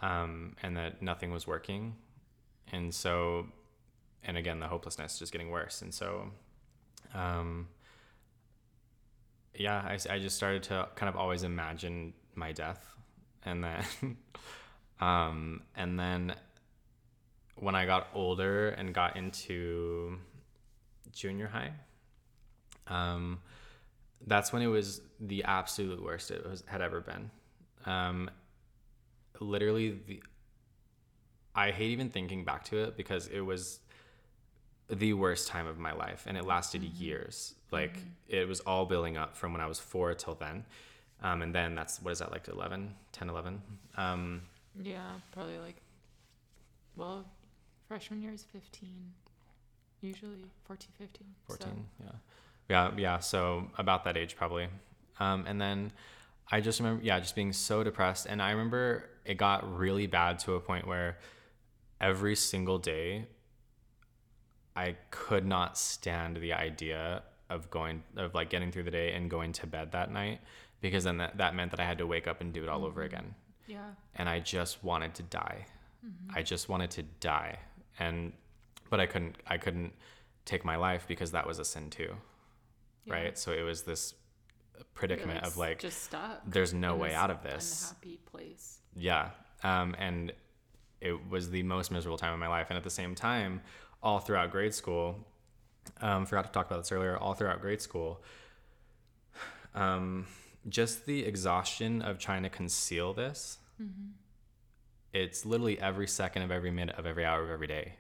um 0.02 0.56
and 0.64 0.78
that 0.78 1.02
nothing 1.02 1.32
was 1.32 1.48
working 1.48 1.96
and 2.72 2.94
so 2.94 3.46
and 4.24 4.38
again 4.38 4.60
the 4.60 4.68
hopelessness 4.68 5.20
just 5.20 5.32
getting 5.32 5.50
worse 5.50 5.82
and 5.82 5.94
so 5.94 6.30
um 7.14 7.68
yeah 9.56 9.82
I, 9.86 10.16
I 10.16 10.20
just 10.20 10.36
started 10.36 10.64
to 10.64 10.88
kind 10.96 11.10
of 11.10 11.16
always 11.16 11.44
imagine 11.44 12.14
my 12.36 12.52
death 12.52 12.86
and 13.46 13.64
then 13.64 13.84
um 15.00 15.62
and 15.76 16.00
then 16.00 16.36
when 17.56 17.76
i 17.76 17.86
got 17.86 18.08
older 18.14 18.70
and 18.70 18.94
got 18.94 19.16
into 19.18 20.18
junior 21.12 21.48
high 21.48 21.72
um, 22.88 23.40
that's 24.26 24.54
when 24.54 24.62
it 24.62 24.68
was 24.68 25.02
the 25.20 25.44
absolute 25.44 26.02
worst 26.02 26.32
it 26.32 26.48
was, 26.48 26.64
had 26.68 26.82
ever 26.82 27.02
been. 27.02 27.32
Um, 27.86 28.30
literally, 29.40 30.00
the 30.08 30.24
I 31.56 31.72
hate 31.72 31.92
even 31.92 32.10
thinking 32.10 32.44
back 32.44 32.64
to 32.66 32.84
it 32.84 32.98
because 32.98 33.28
it 33.28 33.42
was 33.42 33.80
the 34.90 35.14
worst 35.14 35.48
time 35.48 35.68
of 35.68 35.78
my 35.78 35.94
life, 35.94 36.26
and 36.28 36.38
it 36.38 36.46
lasted 36.46 36.84
years. 36.84 37.56
Like 37.72 37.98
it 38.28 38.48
was 38.48 38.60
all 38.62 38.86
building 38.86 39.18
up 39.18 39.36
from 39.36 39.52
when 39.52 39.62
I 39.62 39.66
was 39.66 39.80
four 39.80 40.14
till 40.14 40.36
then, 40.36 40.66
um, 41.22 41.42
and 41.42 41.54
then 41.54 41.76
that's 41.76 42.02
what 42.02 42.12
is 42.12 42.20
that 42.20 42.32
like 42.32 42.48
11, 42.48 42.94
10, 43.12 43.30
11? 43.30 43.62
Um, 43.98 44.42
Yeah, 44.80 45.02
probably 45.32 45.58
like, 45.58 45.78
well, 46.96 47.26
freshman 47.88 48.22
year 48.22 48.34
is 48.34 48.44
15. 48.44 48.90
Usually 50.02 50.46
14, 50.66 50.90
15. 50.98 51.28
14 51.48 51.86
yeah 52.02 52.12
yeah 52.70 52.92
yeah 52.98 53.20
so 53.20 53.68
about 53.78 54.04
that 54.04 54.18
age 54.18 54.36
probably 54.36 54.68
um, 55.20 55.46
and 55.48 55.60
then 55.60 55.92
i 56.52 56.60
just 56.60 56.80
remember 56.80 57.04
yeah 57.04 57.20
just 57.20 57.36
being 57.36 57.54
so 57.54 57.84
depressed 57.84 58.26
and 58.26 58.42
i 58.42 58.52
remember 58.52 59.10
it 59.26 59.36
got 59.36 59.78
really 59.78 60.08
bad 60.08 60.40
to 60.40 60.54
a 60.56 60.60
point 60.60 60.88
where 60.88 61.18
every 62.02 62.36
single 62.36 62.78
day 62.78 63.26
i 64.76 64.96
could 65.12 65.46
not 65.46 65.78
stand 65.78 66.38
the 66.38 66.54
idea 66.54 67.24
of 67.50 67.70
going 67.70 68.04
of 68.18 68.34
like 68.34 68.50
getting 68.50 68.72
through 68.72 68.84
the 68.84 68.92
day 68.92 69.14
and 69.14 69.30
going 69.30 69.52
to 69.52 69.68
bed 69.68 69.92
that 69.92 70.12
night 70.12 70.40
because 70.82 71.04
then 71.04 71.18
that, 71.18 71.38
that 71.38 71.56
meant 71.56 71.72
that 71.72 71.80
i 71.80 71.86
had 71.86 71.98
to 71.98 72.08
wake 72.08 72.28
up 72.28 72.42
and 72.42 72.54
do 72.54 72.64
it 72.64 72.70
all 72.70 72.86
over 72.86 73.04
again 73.04 73.36
yeah. 73.68 73.92
and 74.16 74.28
I 74.28 74.40
just 74.40 74.84
wanted 74.84 75.14
to 75.16 75.24
die. 75.24 75.66
I 76.36 76.42
just 76.44 76.68
wanted 76.68 76.92
to 76.92 77.04
die, 77.22 77.60
and 77.98 78.34
but 78.90 79.00
I 79.00 79.06
couldn't. 79.06 79.38
I 79.48 79.58
couldn't 79.58 79.94
take 80.44 80.66
my 80.66 80.76
life 80.76 81.06
because 81.08 81.32
that 81.32 81.48
was 81.48 81.60
a 81.60 81.66
sin 81.66 81.90
too, 81.90 82.14
Yeah. 83.06 83.14
right? 83.14 83.38
So 83.38 83.54
it 83.54 83.62
was 83.62 83.84
this 83.84 84.14
predicament 84.96 85.40
You're, 85.44 85.48
of 85.48 85.58
like, 85.58 85.80
just 85.80 86.04
stuck. 86.04 86.42
there's 86.46 86.74
no 86.74 86.96
way 86.98 87.14
out 87.14 87.32
of 87.32 87.42
this. 87.42 87.84
Unhappy 87.90 88.20
place. 88.26 88.80
Yeah, 88.98 89.30
um, 89.64 89.96
and 89.98 90.34
it 91.00 91.30
was 91.30 91.50
the 91.50 91.64
most 91.64 91.90
miserable 91.90 92.18
time 92.18 92.34
of 92.34 92.40
my 92.40 92.50
life. 92.50 92.68
And 92.70 92.78
at 92.78 92.84
the 92.84 92.90
same 92.90 93.16
time, 93.16 93.62
all 94.04 94.20
throughout 94.20 94.52
grade 94.52 94.74
school, 94.74 95.16
um, 96.02 96.26
forgot 96.26 96.46
to 96.46 96.52
talk 96.52 96.68
about 96.68 96.84
this 96.84 96.92
earlier. 96.92 97.18
All 97.18 97.34
throughout 97.34 97.62
grade 97.62 97.82
school, 97.82 98.22
um, 99.74 100.28
just 100.70 101.06
the 101.06 101.26
exhaustion 101.26 102.02
of 102.02 102.20
trying 102.20 102.44
to 102.44 102.50
conceal 102.50 103.14
this. 103.14 103.58
It's 105.14 105.46
literally 105.46 105.80
every 105.80 106.08
second 106.08 106.44
of 106.44 106.52
every 106.52 106.72
minute 106.72 106.96
of 106.98 107.06
every 107.06 107.26
hour 107.26 107.44
of 107.44 107.50
every 107.50 107.68
day, 107.68 107.94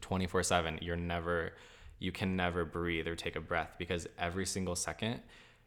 twenty 0.00 0.26
four 0.26 0.42
seven. 0.42 0.78
You're 0.80 0.96
never, 0.96 1.52
you 1.98 2.12
can 2.12 2.36
never 2.36 2.64
breathe 2.64 3.06
or 3.08 3.16
take 3.16 3.36
a 3.36 3.40
breath 3.40 3.74
because 3.78 4.06
every 4.18 4.46
single 4.46 4.76
second, 4.76 5.20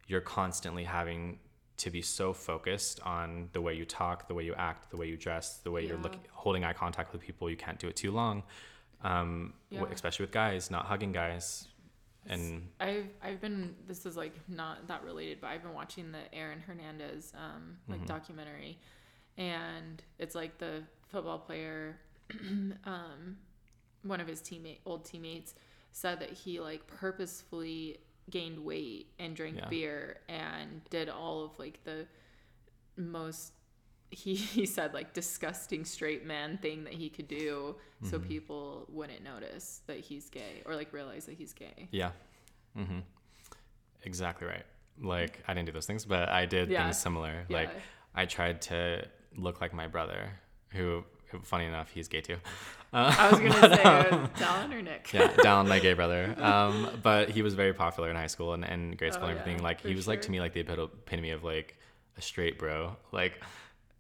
you're 0.08 0.21
constantly 0.21 0.84
having 0.84 1.39
to 1.77 1.89
be 1.89 2.01
so 2.01 2.31
focused 2.31 3.01
on 3.03 3.49
the 3.51 3.62
way 3.62 3.73
you 3.73 3.84
talk, 3.84 4.27
the 4.29 4.34
way 4.34 4.43
you 4.43 4.53
act, 4.55 4.91
the 4.91 4.97
way 4.97 5.08
you 5.08 5.17
dress, 5.17 5.58
the 5.58 5.71
way 5.71 5.86
you're 5.86 5.97
looking, 5.97 6.21
holding 6.31 6.63
eye 6.63 6.71
contact 6.71 7.12
with 7.12 7.21
people. 7.21 7.49
You 7.49 7.58
can't 7.58 7.79
do 7.79 7.88
it 7.88 7.97
too 7.97 8.12
long, 8.12 8.43
um, 9.03 9.53
Yeah. 9.69 9.84
especially 9.91 10.23
with 10.23 10.31
guys, 10.31 10.71
not 10.71 10.86
hugging 10.86 11.12
guys, 11.12 11.67
and 12.27 12.69
I've 12.79 13.10
I've 13.21 13.39
been 13.41 13.75
this 13.88 14.05
is 14.05 14.17
like 14.17 14.34
not 14.47 14.88
that 14.88 15.03
related, 15.03 15.39
but 15.41 15.47
I've 15.47 15.62
been 15.63 15.73
watching 15.73 16.12
the 16.12 16.34
Aaron 16.34 16.60
Hernandez 16.60 17.34
um 17.36 17.77
like 17.88 17.99
Mm-hmm. 17.99 18.08
documentary, 18.08 18.77
and 19.38 20.01
it's 20.19 20.36
like 20.36 20.58
the 20.58 20.84
football 21.08 21.39
player, 21.39 21.97
um, 22.86 23.38
one 24.03 24.19
of 24.19 24.27
his 24.27 24.41
teammate, 24.41 24.79
old 24.86 25.05
teammates, 25.05 25.53
said 25.91 26.19
that 26.19 26.31
he 26.31 26.60
like 26.60 26.88
purposefully 26.88 27.99
gained 28.31 28.58
weight 28.60 29.08
and 29.19 29.36
drank 29.36 29.58
Yeah. 29.58 29.69
beer 29.69 30.17
and 30.27 30.84
did 30.89 31.10
all 31.10 31.43
of 31.45 31.60
like 31.60 31.84
the 31.84 32.08
most 32.97 33.51
he, 34.15 34.36
he 34.58 34.65
said 34.65 34.93
like 34.93 35.13
disgusting 35.13 35.86
straight 35.86 36.25
man 36.25 36.58
thing 36.58 36.84
that 36.86 36.93
he 36.93 37.10
could 37.10 37.28
do 37.28 37.75
so 38.04 38.17
Mm-hmm. 38.19 38.28
people 38.28 38.86
wouldn't 38.89 39.23
notice 39.23 39.82
that 39.88 39.99
he's 39.99 40.30
gay 40.30 40.62
or 40.65 40.75
like 40.75 40.93
realize 40.93 41.25
that 41.25 41.36
he's 41.36 41.54
gay. 41.54 41.88
Yeah. 41.91 42.12
Mm-hmm. 42.78 42.99
Exactly 44.04 44.47
right. 44.47 44.65
Like 45.01 45.43
I 45.47 45.54
didn't 45.54 45.65
do 45.67 45.71
those 45.71 45.86
things, 45.86 46.06
but 46.06 46.30
I 46.30 46.45
did 46.45 46.69
Yeah. 46.69 46.84
things 46.84 46.97
similar. 46.97 47.45
Like 47.49 47.69
I 48.13 48.25
tried 48.25 48.62
to 48.63 49.06
look 49.36 49.60
like 49.62 49.73
my 49.73 49.88
brother, 49.88 50.30
who, 50.69 51.04
funny 51.43 51.65
enough, 51.65 51.89
he's 51.91 52.08
gay 52.08 52.21
too. 52.21 52.38
Uh, 52.93 53.13
I 53.17 53.32
was 53.32 53.39
gonna 53.45 53.75
say 53.75 53.84
uh, 53.84 54.28
Dallin 54.38 54.73
or 54.73 54.82
Nick. 54.82 55.12
yeah, 55.12 55.36
down 55.38 55.67
my 55.67 55.80
gay 55.80 55.93
brother. 55.93 56.34
Um, 56.39 56.89
but 57.04 57.30
he 57.30 57.41
was 57.41 57.54
very 57.56 57.73
popular 57.73 58.10
in 58.10 58.15
high 58.15 58.28
school 58.28 58.54
and, 58.54 58.63
and 58.63 58.97
grade 58.97 59.13
school 59.13 59.25
Oh, 59.28 59.30
and 59.32 59.39
everything. 59.39 59.60
yeah, 59.60 59.63
like 59.69 59.82
he 59.82 59.95
was 59.95 60.08
like 60.08 60.21
to 60.23 60.32
me 60.32 60.39
like 60.39 60.54
the 60.54 60.62
epitome 60.62 61.32
of 61.32 61.43
like 61.43 61.78
a 62.17 62.21
straight 62.21 62.58
bro. 62.58 62.95
Like 63.12 63.41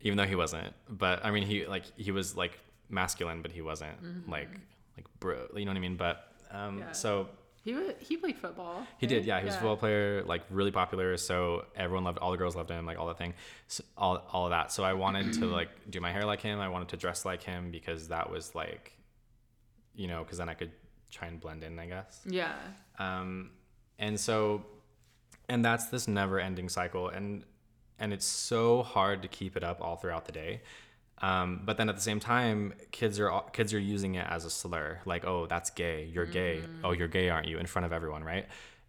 even 0.05 0.15
though 0.17 0.29
he 0.33 0.35
wasn't, 0.43 0.71
but 0.87 1.17
I 1.25 1.31
mean 1.31 1.43
he 1.51 1.65
like 1.75 1.85
he 1.97 2.11
was 2.11 2.27
like 2.43 2.53
masculine, 2.89 3.41
but 3.41 3.51
he 3.51 3.61
wasn't 3.61 3.97
like 4.29 4.51
like 4.97 5.05
bro. 5.19 5.37
You 5.55 5.65
know 5.65 5.71
what 5.71 5.77
I 5.77 5.87
mean? 5.87 5.97
But 6.05 6.15
um, 6.51 6.59
Mm-hmm. 6.59 6.79
Yeah. 6.79 6.91
so 6.93 7.11
He 7.65 7.71
he 8.07 8.13
played 8.23 8.37
football. 8.37 8.77
he 9.01 9.07
did, 9.07 9.25
yeah. 9.25 9.39
He 9.41 9.45
was 9.47 9.55
a 9.55 9.57
football 9.57 9.77
player, 9.85 10.23
like 10.33 10.43
really 10.59 10.71
popular. 10.71 11.17
So 11.17 11.65
everyone 11.75 12.03
loved, 12.07 12.19
all 12.19 12.31
the 12.35 12.37
girls 12.43 12.55
loved 12.55 12.69
him, 12.69 12.85
like 12.85 12.97
all 12.99 13.07
that 13.11 13.17
thing, 13.23 13.33
so, 13.67 13.83
all 13.97 14.15
all 14.33 14.45
of 14.47 14.51
that. 14.57 14.67
So 14.75 14.83
I 14.91 14.93
wanted 14.93 15.33
to 15.39 15.45
like 15.59 15.71
do 15.95 15.99
my 16.07 16.11
hair 16.15 16.25
like 16.33 16.41
him. 16.49 16.59
I 16.67 16.69
wanted 16.75 16.89
to 16.93 16.97
dress 17.05 17.25
like 17.25 17.41
him 17.51 17.71
because 17.77 18.01
that 18.09 18.25
was 18.29 18.45
like, 18.61 18.85
you 20.01 20.07
know, 20.11 20.19
because 20.23 20.37
then 20.37 20.49
I 20.53 20.53
could 20.59 20.71
try 21.17 21.27
and 21.31 21.39
blend 21.43 21.63
in, 21.63 21.79
I 21.79 21.87
guess. 21.87 22.21
Yeah. 22.41 22.53
Um, 22.99 23.29
and 23.97 24.19
so, 24.19 24.63
and 25.49 25.63
that's 25.67 25.85
this 25.93 26.07
never-ending 26.07 26.69
cycle, 26.69 27.09
and 27.09 27.43
and 27.99 28.13
it's 28.13 28.25
so 28.25 28.83
hard 28.83 29.21
to 29.21 29.27
keep 29.27 29.55
it 29.55 29.63
up 29.63 29.81
all 29.81 29.95
throughout 29.95 30.25
the 30.25 30.31
day. 30.31 30.61
Um, 31.19 31.61
but 31.63 31.77
then 31.77 31.87
at 31.87 31.95
the 31.95 32.01
same 32.01 32.19
time, 32.19 32.73
kids 32.91 33.19
are 33.19 33.41
kids 33.53 33.73
are 33.73 33.79
using 33.79 34.15
it 34.15 34.27
as 34.29 34.43
a 34.45 34.49
slur, 34.49 34.99
like, 35.05 35.25
"Oh, 35.25 35.45
that's 35.45 35.69
gay. 35.69 36.05
You're 36.13 36.25
gay. 36.25 36.63
Oh, 36.83 36.91
you're 36.91 37.07
gay, 37.07 37.29
aren't 37.29 37.47
you?" 37.47 37.57
In 37.57 37.65
front 37.65 37.85
of 37.85 37.93
everyone, 37.93 38.23
right? 38.23 38.47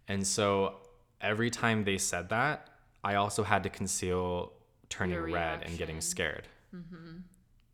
And 0.09 0.25
so 0.27 0.75
every 1.21 1.49
time 1.49 1.83
they 1.85 1.97
said 1.97 2.29
that, 2.29 2.69
I 3.03 3.15
also 3.15 3.43
had 3.43 3.63
to 3.63 3.69
conceal 3.69 4.51
turning 4.89 5.15
red 5.33 5.63
and 5.63 5.77
getting 5.77 6.01
scared. 6.01 6.47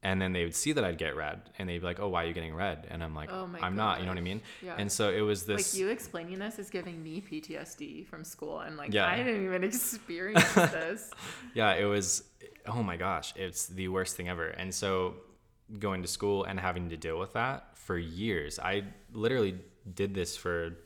And 0.04 0.22
then 0.22 0.34
they 0.34 0.44
would 0.44 0.54
see 0.54 0.74
that 0.74 0.84
I'd 0.84 0.98
get 0.98 1.16
red, 1.16 1.50
and 1.58 1.68
they'd 1.70 1.80
be 1.80 1.86
like, 1.86 2.00
"Oh, 2.00 2.10
why 2.10 2.26
are 2.26 2.28
you 2.28 2.34
getting 2.34 2.54
red?" 2.54 2.88
And 2.92 3.02
I'm 3.04 3.16
like, 3.16 3.32
Oh 3.32 3.48
my 3.48 3.60
"I'm 3.60 3.76
not." 3.76 4.00
You 4.00 4.06
know 4.06 4.12
what 4.12 4.18
I 4.18 4.22
mean? 4.22 4.42
Yeah. 4.62 4.76
And 4.78 4.92
so 4.92 5.10
it 5.10 5.22
was 5.22 5.46
this. 5.46 5.74
Like 5.74 5.80
you 5.80 5.88
explaining 5.88 6.40
this 6.40 6.60
is 6.60 6.70
giving 6.70 7.02
me 7.02 7.22
PTSD 7.22 8.06
from 8.06 8.24
school. 8.26 8.58
I'm 8.58 8.76
like, 8.76 8.94
Yeah. 8.94 9.08
I 9.08 9.16
didn't 9.18 9.46
even 9.46 9.64
experience 9.72 10.54
this. 10.56 11.10
yeah 11.54 11.74
it 11.74 11.86
was 11.86 12.24
oh 12.66 12.82
my 12.84 12.96
gosh 12.98 13.34
it's 13.36 13.68
the 13.68 13.88
worst 13.90 14.16
thing 14.16 14.30
ever 14.30 14.48
and 14.48 14.74
so 14.74 15.16
going 15.80 16.02
to 16.02 16.08
school 16.08 16.44
and 16.46 16.60
having 16.60 16.90
to 16.90 16.98
deal 16.98 17.20
with 17.20 17.34
that 17.34 17.78
for 17.78 17.98
years 17.98 18.58
i 18.60 18.84
literally 19.14 19.56
did 19.96 20.14
this 20.14 20.38
for 20.38 20.78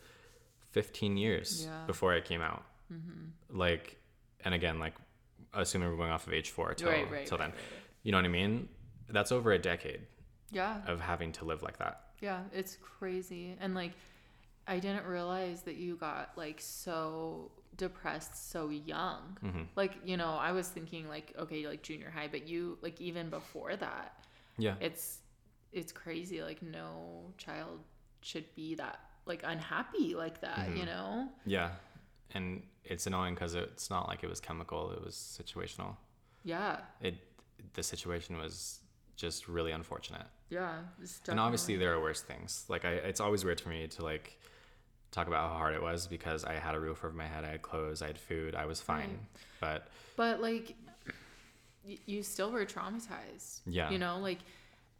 15 0.71 1.17
years 1.17 1.65
Yeah. 1.65 1.85
before 1.85 2.13
i 2.13 2.21
came 2.21 2.41
out 2.41 2.63
mm-hmm. 2.91 3.57
like 3.57 3.97
and 4.43 4.53
again 4.53 4.79
like 4.79 4.93
assuming 5.53 5.89
we're 5.89 5.97
going 5.97 6.11
off 6.11 6.25
of 6.27 6.33
age 6.33 6.49
four 6.49 6.73
till, 6.73 6.89
Right, 6.89 7.09
right, 7.11 7.25
till 7.27 7.37
right, 7.37 7.51
then 7.51 7.59
you 8.03 8.11
know 8.11 8.17
what 8.17 8.25
i 8.25 8.29
mean 8.29 8.69
that's 9.09 9.31
over 9.31 9.51
a 9.51 9.59
decade 9.59 10.01
Yeah. 10.51 10.81
of 10.87 10.99
having 11.01 11.31
to 11.33 11.45
live 11.45 11.61
like 11.63 11.77
that 11.79 12.01
Yeah, 12.21 12.41
it's 12.53 12.77
crazy. 12.81 13.55
And 13.59 13.73
like 13.75 13.93
I 14.67 14.79
didn't 14.79 15.05
realize 15.05 15.61
that 15.63 15.75
you 15.77 15.95
got 15.95 16.31
like 16.35 16.59
so 16.59 17.51
depressed 17.77 18.51
so 18.51 18.69
young. 18.69 19.37
Mm-hmm. 19.43 19.61
Like, 19.77 19.93
you 20.03 20.17
know, 20.17 20.31
I 20.31 20.51
was 20.51 20.67
thinking 20.67 21.07
like 21.07 21.33
okay, 21.39 21.65
like 21.67 21.83
junior 21.83 22.09
high, 22.09 22.27
but 22.27 22.47
you 22.47 22.77
like 22.81 22.99
even 22.99 23.29
before 23.29 23.75
that, 23.75 24.13
yeah 24.57 24.75
it's 24.81 25.19
it's 25.71 25.91
crazy 25.91 26.41
like 26.41 26.61
no 26.63 27.31
child 27.37 27.79
should 28.21 28.45
be 28.55 28.75
that 28.75 28.99
like 29.25 29.41
unhappy 29.45 30.15
like 30.15 30.41
that, 30.41 30.57
Mm-hmm. 30.67 30.77
you 30.77 30.85
know? 30.85 31.29
yeah 31.45 31.69
and 32.33 32.61
it's 32.83 33.05
annoying 33.07 33.35
because 33.35 33.53
it's 33.55 33.89
not 33.89 34.07
like 34.09 34.21
it 34.23 34.29
was 34.29 34.39
chemical 34.41 34.91
it 34.91 35.01
was 35.03 35.15
situational 35.15 35.95
Yeah. 36.43 36.79
it 37.01 37.15
the 37.73 37.83
situation 37.83 38.37
was 38.37 38.79
just 39.17 39.47
really 39.49 39.71
unfortunate 39.71 40.25
Yeah. 40.49 40.75
and 41.27 41.39
obviously 41.39 41.75
there 41.75 41.93
are 41.93 41.99
worse 42.01 42.21
things 42.21 42.63
like 42.69 42.85
I, 42.85 42.91
it's 42.91 43.19
always 43.19 43.43
weird 43.43 43.59
for 43.59 43.69
me 43.69 43.87
to 43.87 44.03
like 44.03 44.39
talk 45.11 45.27
about 45.27 45.49
how 45.49 45.57
hard 45.57 45.73
it 45.75 45.81
was 45.81 46.07
because 46.07 46.45
i 46.45 46.53
had 46.53 46.75
a 46.75 46.79
roof 46.79 47.03
over 47.03 47.13
my 47.13 47.25
head 47.25 47.43
i 47.43 47.49
had 47.49 47.61
clothes 47.61 48.01
i 48.01 48.07
had 48.07 48.17
food 48.19 48.53
i 48.55 48.65
was 48.65 48.79
fine 48.79 49.09
Right. 49.09 49.19
but 49.59 49.87
But 50.15 50.41
like, 50.41 50.75
y- 51.85 51.97
you 52.05 52.23
still 52.23 52.51
were 52.51 52.65
traumatized. 52.65 53.61
Yeah. 53.65 53.89
You 53.91 53.99
know, 53.99 54.17
like 54.19 54.39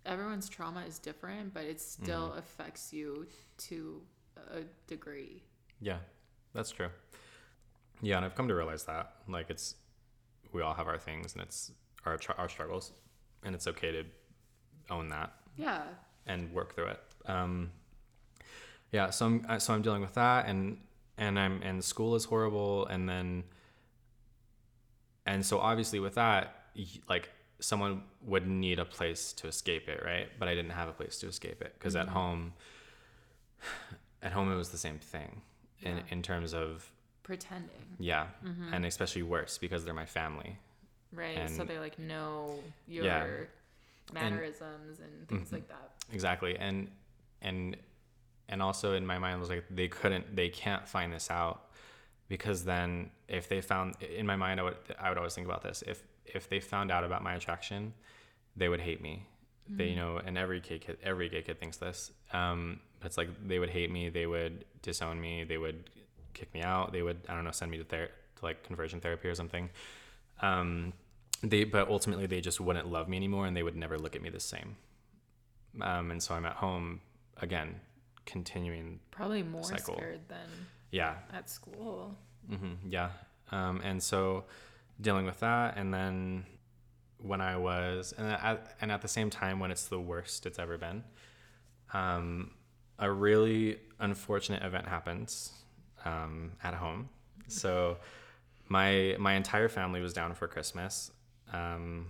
everyone's 0.05 0.47
trauma 0.47 0.83
is 0.87 0.99
different, 0.99 1.53
but 1.53 1.65
it 1.65 1.79
still 1.81 2.29
Mm-hmm. 2.29 2.39
affects 2.39 2.93
you 2.93 3.27
to 3.69 4.01
a 4.51 4.61
degree. 4.87 5.43
yeah 5.81 5.97
that's 6.53 6.71
true 6.71 6.89
yeah 8.01 8.15
and 8.17 8.25
i've 8.25 8.33
come 8.35 8.47
to 8.47 8.55
realize 8.55 8.83
that 8.85 9.05
like 9.27 9.49
it's 9.49 9.75
we 10.53 10.61
all 10.61 10.73
have 10.73 10.87
our 10.87 10.97
things 10.97 11.33
and 11.33 11.41
it's 11.43 11.71
our, 12.05 12.15
tr- 12.17 12.31
our 12.37 12.47
struggles 12.49 12.91
and 13.43 13.55
it's 13.55 13.67
okay 13.67 13.91
to 13.91 14.03
own 14.89 15.09
that 15.09 15.33
Yeah. 15.55 15.83
and 16.25 16.51
work 16.53 16.75
through 16.75 16.87
it. 16.87 17.03
Um, 17.25 17.71
yeah, 18.91 19.09
so 19.09 19.25
I'm 19.25 19.45
uh, 19.49 19.59
so 19.59 19.73
I'm 19.73 19.81
dealing 19.81 20.01
with 20.01 20.13
that, 20.13 20.47
and 20.47 20.79
and 21.17 21.37
I'm 21.37 21.61
and 21.61 21.83
school 21.83 22.15
is 22.15 22.25
horrible, 22.25 22.85
and 22.87 23.07
then 23.07 23.43
and 25.25 25.45
so 25.45 25.59
obviously 25.59 25.99
with 25.99 26.15
that, 26.15 26.67
like 27.09 27.29
someone 27.59 28.03
would 28.21 28.47
need 28.47 28.79
a 28.79 28.85
place 28.85 29.33
to 29.33 29.47
escape 29.47 29.89
it, 29.89 30.01
right? 30.05 30.29
But 30.39 30.47
I 30.47 30.55
didn't 30.55 30.71
have 30.71 30.87
a 30.87 30.93
place 30.93 31.17
to 31.19 31.27
escape 31.27 31.61
it 31.61 31.73
because 31.77 31.95
at 31.95 32.05
mm-hmm. 32.05 32.15
home, 32.15 32.53
at 34.21 34.31
home 34.31 34.51
it 34.51 34.55
was 34.55 34.69
the 34.69 34.77
same 34.77 34.99
thing, 34.99 35.41
in 35.81 35.97
Yeah. 35.97 36.03
in 36.09 36.21
terms 36.21 36.53
of 36.53 36.89
Pretending. 37.23 37.97
yeah, 37.99 38.27
mm-hmm. 38.45 38.73
and 38.73 38.85
especially 38.85 39.23
worse 39.23 39.57
because 39.57 39.83
they're 39.83 39.93
my 39.93 40.05
family. 40.05 40.59
Right. 41.13 41.49
so 41.49 41.63
they 41.63 41.79
like 41.79 41.97
know 41.99 42.59
your 42.87 43.05
Yeah. 43.05 43.27
mannerisms 44.13 44.99
and, 44.99 45.27
things 45.27 45.51
like 45.51 45.67
that. 45.69 45.91
exactly. 46.11 46.57
And 46.57 46.89
and 47.41 47.77
and 48.49 48.61
also 48.61 48.93
in 48.93 49.05
my 49.05 49.17
mind 49.17 49.39
was 49.39 49.49
like 49.49 49.65
they 49.69 49.87
couldn't 49.87 50.35
they 50.35 50.49
can't 50.49 50.87
find 50.87 51.11
this 51.13 51.29
out 51.29 51.69
because 52.29 52.63
then 52.65 53.11
if 53.27 53.47
they 53.49 53.61
found 53.61 53.95
in 54.01 54.25
my 54.25 54.35
mind 54.35 54.59
I 54.59 54.63
would 54.63 54.77
I 54.99 55.09
would 55.09 55.17
always 55.17 55.33
think 55.35 55.47
about 55.47 55.63
this. 55.63 55.83
If 55.85 56.03
if 56.25 56.49
they 56.49 56.59
found 56.59 56.91
out 56.91 57.03
about 57.03 57.23
my 57.23 57.35
attraction 57.35 57.93
they 58.55 58.69
would 58.69 58.81
hate 58.81 59.01
me. 59.01 59.25
They 59.69 59.87
you 59.89 59.95
know 59.97 60.17
and 60.17 60.37
every 60.37 60.61
gay 60.61 60.79
kid 60.79 60.97
every 61.03 61.27
gay 61.29 61.41
kid 61.41 61.59
thinks 61.59 61.77
this. 61.77 62.11
Um 62.31 62.79
but 62.99 63.07
it's 63.07 63.17
like 63.17 63.29
they 63.45 63.59
would 63.59 63.69
hate 63.69 63.91
me 63.91 64.09
they 64.09 64.25
would 64.25 64.65
disown 64.81 65.19
me 65.19 65.43
they 65.43 65.57
would 65.57 65.89
kick 66.33 66.53
me 66.53 66.61
out 66.61 66.93
they 66.93 67.01
would 67.01 67.19
I 67.27 67.33
don't 67.35 67.43
know 67.43 67.51
send 67.51 67.69
me 67.71 67.77
to 67.77 67.83
ther- 67.83 68.09
to 68.37 68.45
like 68.45 68.63
conversion 68.63 69.01
therapy 69.01 69.27
or 69.27 69.35
something 69.35 69.69
um 70.41 70.93
they 71.43 71.63
but 71.63 71.87
ultimately 71.89 72.25
they 72.25 72.41
just 72.41 72.59
wouldn't 72.59 72.87
love 72.87 73.07
me 73.07 73.17
anymore 73.17 73.45
and 73.45 73.55
they 73.55 73.63
would 73.63 73.75
never 73.75 73.97
look 73.97 74.15
at 74.15 74.21
me 74.21 74.29
the 74.29 74.39
same 74.39 74.75
um, 75.81 76.11
and 76.11 76.21
so 76.21 76.33
I'm 76.33 76.45
at 76.45 76.55
home 76.55 77.01
again, 77.41 77.79
continuing. 78.25 78.99
Probably 79.11 79.43
more 79.43 79.63
Cycle. 79.63 79.95
scared 79.95 80.21
than 80.27 80.47
Yeah, 80.91 81.15
at 81.33 81.49
school. 81.49 82.15
Mm-hmm, 82.51 82.89
yeah. 82.89 83.09
Um, 83.51 83.81
and 83.83 84.01
so 84.01 84.45
dealing 84.99 85.25
with 85.25 85.39
that, 85.39 85.77
and 85.77 85.93
then 85.93 86.45
when 87.19 87.41
I 87.41 87.57
was, 87.57 88.13
and 88.17 88.27
at, 88.27 88.75
and 88.81 88.91
at 88.91 89.01
the 89.01 89.07
same 89.07 89.29
time 89.29 89.59
when 89.59 89.71
it's 89.71 89.85
the 89.85 89.99
worst 89.99 90.45
it's 90.45 90.59
ever 90.59 90.77
been, 90.77 91.03
um, 91.93 92.51
a 92.99 93.11
really 93.11 93.79
unfortunate 93.99 94.63
event 94.63 94.87
happens 94.87 95.51
um, 96.05 96.51
at 96.63 96.73
home. 96.73 97.09
So 97.47 97.97
my 98.69 99.15
my 99.19 99.33
entire 99.33 99.69
family 99.69 100.01
was 100.01 100.13
down 100.13 100.33
for 100.33 100.47
Christmas. 100.47 101.11
Um, 101.53 102.07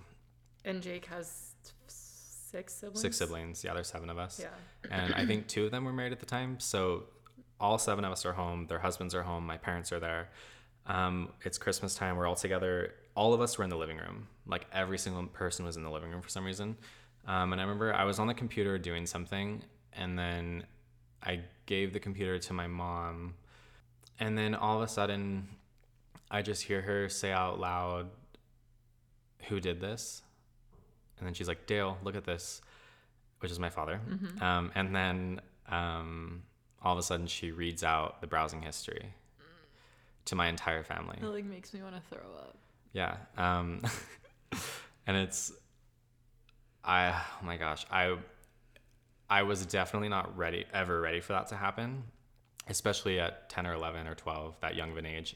And 0.65 0.82
Jake 0.82 1.06
has 1.06 1.54
six 1.88 2.74
siblings. 2.74 3.02
six 3.02 3.17
siblings. 3.17 3.63
Yeah, 3.63 3.74
there's 3.74 3.88
seven 3.88 4.10
of 4.10 4.17
us. 4.17 4.39
Yeah. 4.41 4.48
and 4.89 5.13
I 5.13 5.26
think 5.26 5.48
two 5.48 5.65
of 5.65 5.72
them 5.72 5.86
were 5.86 5.93
married 5.93 6.13
at 6.13 6.20
the 6.20 6.26
time. 6.26 6.60
So 6.60 7.04
all 7.60 7.78
seven 7.78 8.06
of 8.06 8.12
us 8.12 8.26
are 8.26 8.34
home. 8.34 8.67
Their 8.67 8.80
husbands 8.80 9.13
are 9.15 9.24
home. 9.24 9.46
My 9.46 9.58
parents 9.58 9.91
are 9.91 10.00
there. 10.00 10.30
Um, 10.86 11.30
it's 11.43 11.58
Christmas 11.58 11.96
time. 11.96 12.15
We're 12.15 12.28
all 12.28 12.36
together. 12.36 12.93
All 13.15 13.34
of 13.34 13.41
us 13.41 13.58
were 13.58 13.63
in 13.63 13.70
the 13.70 13.78
living 13.78 13.98
room. 13.98 14.28
Like 14.46 14.65
every 14.72 14.98
single 14.98 15.26
person 15.28 15.65
was 15.65 15.76
in 15.76 15.84
the 15.84 15.89
living 15.91 16.12
room 16.12 16.22
for 16.22 16.30
some 16.30 16.46
reason. 16.46 16.78
Um, 17.28 17.52
and 17.52 17.60
I 17.60 17.63
remember 17.65 17.93
I 17.93 18.06
was 18.06 18.20
on 18.20 18.28
the 18.28 18.34
computer 18.34 18.78
doing 18.78 19.06
something, 19.06 19.62
and 19.93 20.17
then 20.17 20.63
I 21.22 21.41
gave 21.65 21.91
the 21.91 22.00
computer 22.00 22.39
to 22.39 22.54
my 22.54 22.67
mom, 22.67 23.34
and 24.20 24.38
then 24.38 24.56
all 24.56 24.78
of 24.78 24.84
a 24.84 24.88
sudden, 24.88 25.50
I 26.30 26.42
just 26.42 26.63
hear 26.63 26.82
her 26.82 27.10
say 27.10 27.32
out 27.32 27.60
loud, 27.60 28.10
"Who 29.48 29.60
did 29.60 29.80
this?" 29.80 30.22
and 31.20 31.26
then 31.26 31.34
she's 31.34 31.48
like, 31.48 31.66
Dale, 31.66 31.98
look 32.04 32.16
at 32.16 32.26
this, 32.26 32.62
which 33.40 33.52
is 33.52 33.60
my 33.60 33.70
father. 33.70 34.00
Mm-hmm. 34.08 34.44
Um, 34.44 34.72
and 34.76 34.96
then 34.96 35.42
um, 35.70 36.44
all 36.82 36.94
of 36.94 37.00
a 37.00 37.04
sudden 37.04 37.28
she 37.28 37.52
reads 37.52 37.84
out 37.84 38.22
the 38.22 38.28
browsing 38.28 38.62
history 38.62 39.13
to 40.26 40.36
my 40.36 40.48
entire 40.48 40.84
family. 40.84 41.18
It 41.22 41.26
like 41.26 41.46
makes 41.46 41.74
me 41.74 41.82
want 41.82 41.96
to 41.96 42.02
throw 42.10 42.26
up. 42.38 42.58
Yeah. 42.94 43.16
Um, 43.38 43.82
and 45.08 45.18
it's, 45.18 45.52
I, 46.84 47.10
oh 47.42 47.46
my 47.46 47.58
gosh, 47.58 47.86
I, 47.90 48.16
I 49.30 49.44
was 49.44 49.66
definitely 49.66 50.10
not 50.10 50.38
ready, 50.38 50.66
ever 50.74 51.02
ready 51.02 51.20
for 51.20 51.34
that 51.34 51.48
to 51.48 51.56
happen, 51.56 52.04
especially 52.68 53.20
at 53.20 53.50
10 53.50 53.66
or 53.66 53.74
11 53.74 54.08
or 54.08 54.16
12, 54.16 54.60
that 54.62 54.76
young 54.76 54.92
of 54.92 54.98
an 54.98 55.06
age. 55.06 55.36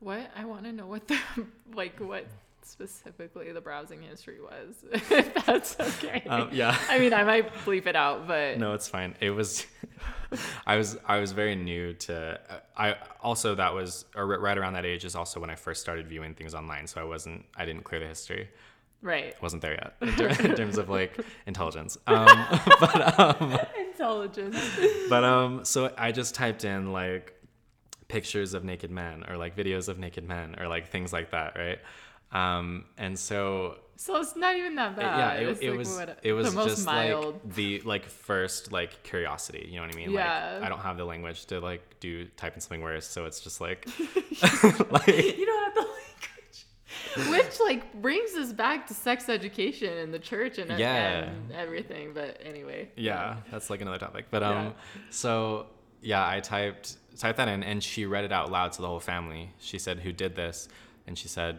What 0.00 0.30
I 0.34 0.44
want 0.44 0.64
to 0.64 0.72
know 0.72 0.86
what 0.86 1.06
the 1.06 1.18
like 1.74 1.98
what 2.00 2.26
specifically 2.62 3.52
the 3.52 3.60
browsing 3.60 4.02
history 4.02 4.38
was. 4.40 4.84
if 5.10 5.34
that's 5.46 5.78
okay. 5.80 6.22
Um, 6.28 6.48
yeah. 6.52 6.76
I 6.88 6.98
mean, 6.98 7.12
I 7.12 7.24
might 7.24 7.52
bleep 7.64 7.86
it 7.86 7.96
out, 7.96 8.26
but 8.26 8.58
No, 8.58 8.74
it's 8.74 8.88
fine. 8.88 9.14
It 9.20 9.30
was, 9.30 9.66
I 10.66 10.76
was, 10.76 10.96
I 11.06 11.18
was 11.18 11.32
very 11.32 11.56
new 11.56 11.94
to. 11.94 12.38
I 12.76 12.96
also 13.22 13.54
that 13.56 13.74
was 13.74 14.04
or 14.14 14.26
right 14.26 14.56
around 14.56 14.74
that 14.74 14.86
age 14.86 15.04
is 15.04 15.14
also 15.16 15.40
when 15.40 15.50
I 15.50 15.54
first 15.56 15.80
started 15.80 16.06
viewing 16.06 16.34
things 16.34 16.54
online. 16.54 16.86
So 16.86 17.00
I 17.00 17.04
wasn't, 17.04 17.44
I 17.56 17.64
didn't 17.64 17.84
clear 17.84 18.00
the 18.00 18.06
history. 18.06 18.48
right. 19.02 19.34
wasn't 19.42 19.62
there 19.62 19.72
yet 19.74 19.94
in, 20.00 20.46
in 20.50 20.56
terms 20.56 20.78
of 20.78 20.88
like 20.88 21.18
intelligence. 21.46 21.98
Um, 22.06 22.46
but 22.80 23.18
um, 23.18 23.58
Intelligence. 23.90 24.58
but 25.08 25.24
um, 25.24 25.64
so 25.64 25.92
I 25.98 26.12
just 26.12 26.34
typed 26.34 26.64
in 26.64 26.92
like 26.92 27.34
pictures 28.10 28.54
of 28.54 28.64
naked 28.64 28.90
men 28.90 29.24
or 29.28 29.36
like 29.36 29.56
videos 29.56 29.88
of 29.88 29.98
naked 29.98 30.26
men 30.26 30.56
or 30.60 30.68
like 30.68 30.88
things 30.90 31.12
like 31.12 31.30
that, 31.30 31.56
right? 31.56 31.78
Um, 32.32 32.84
and 32.96 33.18
so 33.18 33.76
So 33.96 34.16
it's 34.20 34.36
not 34.36 34.56
even 34.56 34.74
that 34.76 34.92
it- 34.92 34.96
bad. 34.96 35.18
yeah, 35.18 35.32
it, 35.42 35.48
It's 35.48 35.60
it 35.60 35.70
like 35.70 35.78
was 35.78 35.96
what- 35.96 36.18
it 36.22 36.32
was 36.32 36.50
the 36.50 36.56
most 36.56 36.68
just 36.70 36.86
mild. 36.86 37.34
like 37.34 37.54
the 37.54 37.80
like 37.82 38.06
first 38.06 38.72
like 38.72 39.02
curiosity. 39.02 39.66
You 39.70 39.76
know 39.76 39.86
what 39.86 39.94
I 39.94 39.98
mean? 39.98 40.10
Yeah. 40.12 40.54
Like 40.54 40.62
I 40.64 40.68
don't 40.68 40.80
have 40.80 40.96
the 40.96 41.04
language 41.04 41.46
to 41.46 41.60
like 41.60 41.82
do 42.00 42.26
type 42.36 42.54
in 42.54 42.60
something 42.60 42.82
worse, 42.82 43.06
so 43.06 43.24
it's 43.26 43.40
just 43.40 43.60
like 43.60 43.86
like 44.90 45.06
you 45.38 45.46
don't 45.46 45.64
have 45.64 45.74
the 45.74 45.86
language. 45.98 47.28
Which 47.30 47.60
like 47.60 47.92
brings 48.00 48.34
us 48.36 48.52
back 48.52 48.86
to 48.88 48.94
sex 48.94 49.28
education 49.28 49.92
in 49.98 50.12
the 50.12 50.18
church 50.18 50.58
and, 50.58 50.78
Yeah. 50.78 51.24
and 51.24 51.52
everything. 51.52 52.12
But 52.14 52.40
anyway. 52.44 52.90
yeah 52.96 53.36
that's 53.50 53.70
like 53.70 53.80
another 53.80 53.98
topic 53.98 54.26
but 54.30 54.42
um 54.42 54.66
Yeah. 54.66 54.72
so 55.10 55.66
yeah 56.02 56.26
i 56.26 56.40
typed 56.40 56.96
typed 57.18 57.36
that 57.38 57.48
in 57.48 57.62
and 57.62 57.82
she 57.82 58.06
read 58.06 58.24
it 58.24 58.32
out 58.32 58.50
loud 58.50 58.72
to 58.72 58.82
the 58.82 58.88
whole 58.88 59.00
family. 59.00 59.50
She 59.58 59.78
said 59.78 60.00
who 60.00 60.12
did 60.12 60.34
this? 60.36 60.68
And 61.06 61.18
she 61.18 61.28
said 61.28 61.58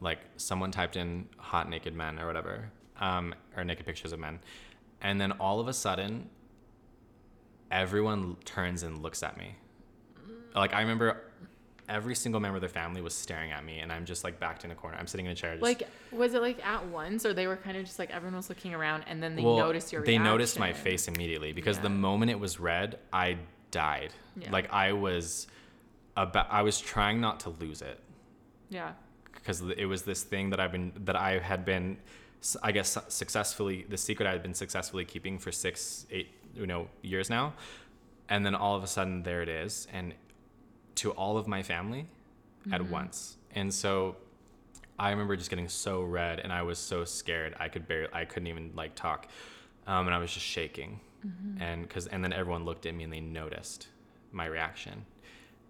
like 0.00 0.20
someone 0.36 0.70
typed 0.70 0.96
in 0.96 1.28
hot 1.38 1.68
naked 1.68 1.94
men 1.94 2.18
or 2.18 2.26
whatever 2.26 2.70
um 3.00 3.34
or 3.56 3.64
naked 3.64 3.86
pictures 3.86 4.12
of 4.12 4.20
men. 4.20 4.38
And 5.00 5.20
then 5.20 5.32
all 5.32 5.60
of 5.60 5.68
a 5.68 5.72
sudden 5.72 6.28
everyone 7.70 8.36
turns 8.44 8.82
and 8.82 9.02
looks 9.02 9.22
at 9.22 9.36
me. 9.36 9.54
Like 10.54 10.74
i 10.74 10.80
remember 10.80 11.22
every 11.88 12.14
single 12.14 12.40
member 12.40 12.56
of 12.56 12.62
the 12.62 12.68
family 12.68 13.00
was 13.00 13.14
staring 13.14 13.50
at 13.50 13.64
me 13.64 13.78
and 13.78 13.90
i'm 13.90 14.04
just 14.04 14.22
like 14.22 14.38
backed 14.38 14.62
in 14.64 14.70
a 14.70 14.74
corner. 14.74 14.96
I'm 15.00 15.06
sitting 15.06 15.24
in 15.26 15.32
a 15.32 15.34
chair 15.34 15.52
just 15.52 15.62
Like, 15.62 15.88
was 16.12 16.34
it 16.34 16.42
like 16.42 16.64
at 16.66 16.86
once, 16.88 17.24
or 17.24 17.32
they 17.32 17.46
were 17.46 17.56
kind 17.56 17.76
of 17.78 17.84
just 17.84 17.98
like 17.98 18.10
everyone 18.10 18.36
was 18.36 18.48
looking 18.50 18.74
around, 18.74 19.04
and 19.06 19.22
then 19.22 19.34
they 19.36 19.42
well, 19.42 19.56
noticed 19.56 19.92
your 19.92 20.02
they 20.02 20.12
reaction? 20.12 20.24
noticed 20.24 20.58
my 20.58 20.72
face 20.74 21.08
immediately 21.08 21.52
because 21.52 21.78
the 21.78 21.88
moment 21.88 22.30
it 22.30 22.38
was 22.38 22.60
red, 22.60 22.98
I 23.10 23.38
died. 23.70 24.12
Yeah. 24.36 24.50
Like 24.50 24.72
I 24.72 24.92
was 24.92 25.46
about 26.16 26.46
I 26.50 26.62
was 26.62 26.80
trying 26.80 27.20
not 27.20 27.40
to 27.40 27.50
lose 27.50 27.82
it 27.82 28.00
Yeah. 28.70 28.92
because 29.34 29.60
it 29.76 29.84
was 29.86 30.02
this 30.02 30.22
thing 30.22 30.50
that 30.50 30.60
I've 30.60 30.72
been 30.72 30.92
that 31.04 31.16
I 31.16 31.38
had 31.38 31.64
been 31.64 31.98
I 32.62 32.72
guess 32.72 32.96
successfully 33.08 33.84
the 33.88 33.96
secret 33.96 34.26
I 34.28 34.32
had 34.32 34.42
been 34.42 34.54
successfully 34.54 35.04
keeping 35.04 35.38
for 35.38 35.50
6 35.52 36.06
8 36.10 36.28
you 36.54 36.66
know 36.66 36.88
years 37.02 37.28
now. 37.30 37.54
And 38.28 38.44
then 38.44 38.54
all 38.54 38.76
of 38.76 38.82
a 38.82 38.86
sudden 38.86 39.22
there 39.22 39.42
it 39.42 39.48
is 39.48 39.86
and 39.92 40.14
to 40.96 41.12
all 41.12 41.38
of 41.38 41.46
my 41.46 41.62
family 41.62 42.06
at 42.72 42.82
once. 42.90 43.36
And 43.54 43.72
so 43.72 44.16
I 44.98 45.10
remember 45.10 45.36
just 45.36 45.48
getting 45.50 45.68
so 45.68 46.02
red 46.02 46.40
and 46.40 46.52
I 46.52 46.62
was 46.62 46.78
so 46.78 47.04
scared. 47.04 47.54
I 47.60 47.68
could 47.68 47.86
barely, 47.86 48.08
I 48.12 48.24
couldn't 48.24 48.48
even 48.48 48.72
like 48.74 48.94
talk. 48.96 49.28
Um, 49.86 50.06
and 50.06 50.14
I 50.14 50.18
was 50.18 50.32
just 50.32 50.44
shaking. 50.44 51.00
And 51.60 51.88
cause, 51.88 52.06
and 52.06 52.22
then 52.22 52.32
everyone 52.32 52.64
looked 52.64 52.86
at 52.86 52.94
me 52.94 53.04
and 53.04 53.12
they 53.12 53.20
noticed 53.20 53.88
my 54.32 54.46
reaction. 54.46 55.04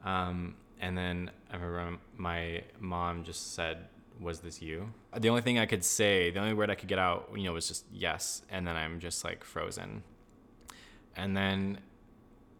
Um, 0.04 0.56
and 0.80 0.96
then 0.96 1.30
I 1.52 1.56
remember 1.56 1.98
my 2.16 2.62
mom 2.78 3.24
just 3.24 3.54
said, 3.54 3.78
was 4.20 4.40
this 4.40 4.61
you? 4.61 4.92
The 5.16 5.28
only 5.28 5.42
thing 5.42 5.58
I 5.58 5.66
could 5.66 5.84
say, 5.84 6.30
the 6.30 6.40
only 6.40 6.54
word 6.54 6.70
I 6.70 6.74
could 6.74 6.88
get 6.88 6.98
out, 6.98 7.30
you 7.34 7.44
know, 7.44 7.52
was 7.52 7.68
just 7.68 7.84
yes. 7.92 8.42
And 8.50 8.66
then 8.66 8.76
I'm 8.76 9.00
just 9.00 9.24
like 9.24 9.44
frozen. 9.44 10.02
And 11.16 11.37
then 11.37 11.78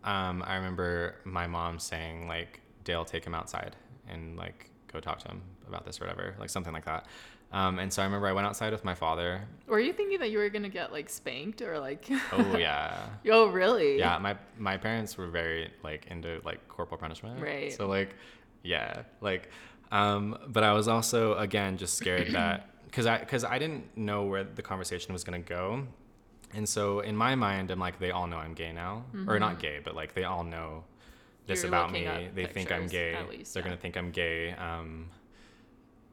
um, 0.05 0.43
I 0.47 0.57
remember 0.57 1.17
my 1.25 1.47
mom 1.47 1.79
saying 1.79 2.29
like, 2.29 2.61
Dale, 2.85 3.05
take 3.05 3.25
him 3.25 3.35
outside 3.35 3.77
and 4.09 4.37
like 4.37 4.71
go 4.93 5.01
talk 5.01 5.19
to 5.21 5.29
him 5.29 5.43
about 5.67 5.85
this 5.85 6.01
or 6.01 6.05
whatever, 6.05 6.35
like 6.39 6.51
something 6.51 6.73
like 6.73 6.87
that. 6.87 7.07
Um, 7.51 7.79
and 7.79 7.91
so 7.91 8.03
I 8.03 8.05
remember 8.05 8.27
I 8.27 8.33
went 8.33 8.47
outside 8.47 8.73
with 8.73 8.85
my 8.85 8.95
father. 8.95 9.41
Were 9.67 9.81
you 9.81 9.93
thinking 9.95 10.19
that 10.19 10.31
you 10.31 10.39
were 10.39 10.49
gonna 10.51 10.69
get 10.69 10.93
like 10.93 11.09
spanked 11.09 11.63
or 11.63 11.79
like? 11.79 12.07
Oh 12.33 12.57
yeah, 12.59 13.07
oh 13.31 13.49
really? 13.49 13.99
yeah. 13.99 14.19
My 14.19 14.37
my 14.59 14.77
parents 14.77 15.17
were 15.17 15.29
very 15.29 15.71
like 15.83 16.07
into 16.09 16.41
like 16.45 16.67
corporal 16.69 16.99
punishment. 17.01 17.41
Right. 17.41 17.73
So 17.73 17.87
like, 17.87 18.15
yeah, 18.63 19.03
like, 19.23 19.49
um, 19.91 20.37
but 20.49 20.63
I 20.63 20.73
was 20.75 20.89
also 20.89 21.35
again 21.39 21.79
just 21.79 21.95
scared 21.95 22.33
that 22.33 22.69
because 22.85 23.07
I 23.07 23.19
because 23.19 23.45
I 23.45 23.59
didn't 23.59 23.97
know 23.97 24.25
where 24.25 24.45
the 24.45 24.63
conversation 24.63 25.15
was 25.15 25.25
gonna 25.25 25.39
go, 25.39 25.87
and 26.53 26.69
so 26.69 27.01
in 27.01 27.17
my 27.17 27.35
mind 27.35 27.71
I'm 27.71 27.79
like 27.81 27.99
they 27.99 28.11
all 28.11 28.27
know 28.27 28.37
I'm 28.37 28.53
gay 28.53 28.73
now 28.73 29.05
or 29.27 29.39
not 29.39 29.59
gay 29.59 29.81
but 29.83 29.95
like 29.97 30.13
they 30.15 30.25
all 30.25 30.45
know 30.45 30.85
this 31.47 31.65
Mm-hmm. 31.65 31.73
You're 31.73 31.81
about 31.81 31.93
me. 31.93 32.29
They 32.35 32.45
think 32.45 32.71
I'm 32.71 32.89
gay. 32.89 33.17
least, 33.27 33.55
They're 33.55 33.63
yeah. 33.63 33.69
gonna 33.69 33.81
think 33.81 33.97
I'm 33.97 34.11
gay. 34.11 34.53
Um, 34.53 35.09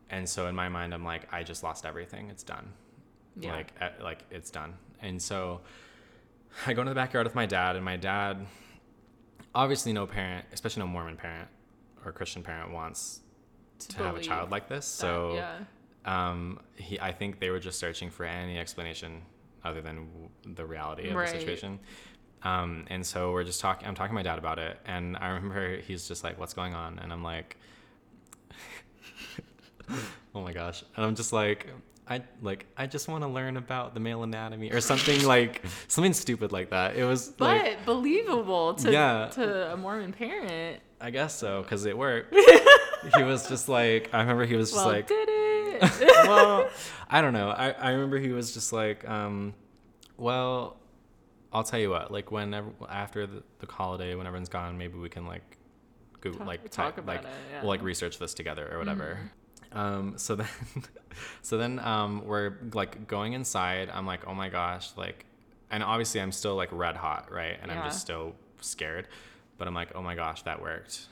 and 0.09 0.27
so 0.29 0.47
in 0.47 0.55
my 0.55 0.69
mind 0.69 0.93
I'm 0.93 1.03
like 1.03 1.27
I 1.33 1.43
just 1.43 1.63
lost 1.63 1.85
everything. 1.85 2.29
It's 2.29 2.43
done. 2.43 2.71
Yeah. 3.39 3.53
Like 3.53 3.73
eh, 3.81 3.89
like 4.01 4.23
it's 4.31 4.49
done. 4.51 4.73
And 5.01 5.21
so 5.21 5.61
I 6.65 6.73
go 6.73 6.81
into 6.81 6.91
the 6.91 6.95
backyard 6.95 7.25
with 7.25 7.35
my 7.35 7.45
dad, 7.45 7.75
and 7.75 7.83
my 7.83 7.97
dad, 7.97 8.45
obviously, 9.53 9.93
no 9.93 10.07
parent, 10.07 10.45
especially 10.53 10.81
no 10.81 10.87
Mormon 10.87 11.17
parent 11.17 11.49
or 12.05 12.11
Christian 12.11 12.43
parent, 12.43 12.71
wants 12.71 13.19
to, 13.79 13.97
have 14.03 14.15
a 14.15 14.21
child 14.21 14.51
like 14.51 14.69
this. 14.69 14.85
that, 14.85 15.01
So, 15.01 15.33
yeah. 15.35 15.57
um, 16.05 16.59
he, 16.75 16.99
I 16.99 17.11
think 17.11 17.39
they 17.39 17.49
were 17.49 17.59
just 17.59 17.77
searching 17.79 18.09
for 18.09 18.23
any 18.25 18.57
explanation 18.57 19.21
other 19.65 19.81
than 19.81 20.07
w- 20.07 20.29
the 20.55 20.65
reality 20.65 21.09
of 21.09 21.15
Right. 21.15 21.27
the 21.33 21.39
situation. 21.39 21.79
Um, 22.43 22.85
and 22.89 23.05
so 23.05 23.31
we're 23.33 23.43
just 23.43 23.59
talking. 23.59 23.87
I'm 23.87 23.95
talking 23.95 24.11
to 24.11 24.15
my 24.15 24.23
dad 24.23 24.37
about 24.39 24.59
it, 24.59 24.79
and 24.85 25.17
I 25.17 25.29
remember 25.29 25.77
he's 25.81 26.07
just 26.07 26.23
like, 26.23 26.39
"What's 26.39 26.53
going 26.53 26.73
on?" 26.73 26.99
And 26.99 27.11
I'm 27.11 27.23
like, 27.23 27.57
"Oh 30.33 30.41
my 30.41 30.53
gosh!" 30.53 30.83
And 30.95 31.05
I'm 31.05 31.15
just 31.15 31.31
like, 31.33 31.67
"I 32.07 32.21
like 32.41 32.65
I 32.77 32.87
just 32.87 33.07
want 33.07 33.23
to 33.23 33.27
learn 33.29 33.57
about 33.57 33.93
the 33.93 33.99
male 33.99 34.23
anatomy 34.23 34.71
or 34.71 34.81
something 34.81 35.23
like 35.25 35.61
something 35.87 36.13
stupid 36.13 36.51
like 36.51 36.69
that." 36.71 36.95
It 36.95 37.03
was 37.05 37.29
But 37.29 37.57
like, 37.63 37.85
believable 37.85 38.73
to 38.75 38.91
Yeah. 38.91 39.29
to 39.33 39.73
a 39.73 39.77
Mormon 39.77 40.13
parent. 40.13 40.81
I 41.01 41.09
guess 41.11 41.35
so, 41.37 41.61
because 41.61 41.85
it 41.85 41.97
worked. 41.97 42.33
he 43.15 43.23
was 43.23 43.47
just 43.49 43.67
like, 43.69 44.09
I 44.13 44.21
remember 44.21 44.45
he 44.45 44.55
was 44.55 44.71
just 44.71 44.83
well, 44.85 44.93
like, 44.95 45.07
did 45.07 45.27
it? 45.29 45.81
well, 46.27 46.69
I 47.09 47.21
don't 47.21 47.33
know. 47.33 47.49
I, 47.49 47.71
I 47.71 47.89
remember 47.91 48.17
he 48.17 48.31
was 48.31 48.53
just 48.53 48.71
like, 48.71 49.07
um, 49.07 49.53
well, 50.17 50.77
I'll 51.51 51.63
tell 51.65 51.79
you 51.79 51.89
what. 51.89 52.11
Like 52.11 52.31
whenever 52.31 52.69
after 52.89 53.27
the, 53.27 53.43
the 53.59 53.71
holiday, 53.71 54.15
when 54.15 54.25
everyone's 54.25 54.49
gone, 54.49 54.77
maybe 54.77 54.97
we 54.97 55.09
can 55.09 55.27
like 55.27 55.57
go 56.21 56.31
Talk- 56.31 56.47
like 56.47 56.69
talk 56.71 56.97
about 56.97 57.17
like 57.17 57.25
it, 57.25 57.29
yeah. 57.51 57.59
we'll 57.61 57.69
like 57.69 57.83
research 57.83 58.17
this 58.17 58.33
together 58.33 58.67
or 58.71 58.79
whatever. 58.79 59.19
Mm. 59.21 59.29
Um, 59.71 60.13
so 60.17 60.35
then, 60.35 60.47
so 61.41 61.57
then 61.57 61.79
um, 61.79 62.23
we're 62.25 62.53
like 62.73 63.07
going 63.07 63.33
inside. 63.33 63.89
I'm 63.93 64.05
like, 64.05 64.27
oh 64.27 64.33
my 64.33 64.49
gosh, 64.49 64.89
like, 64.97 65.25
and 65.71 65.83
obviously 65.83 66.21
I'm 66.21 66.31
still 66.31 66.55
like 66.55 66.69
red 66.71 66.95
hot, 66.95 67.31
right? 67.31 67.57
And 67.61 67.71
I'm 67.71 67.83
just 67.83 67.99
still 68.01 68.35
scared. 68.61 69.07
But 69.57 69.67
I'm 69.67 69.73
like, 69.73 69.89
oh 69.95 70.01
my 70.01 70.15
gosh, 70.15 70.41
that 70.43 70.61
worked. 70.61 71.07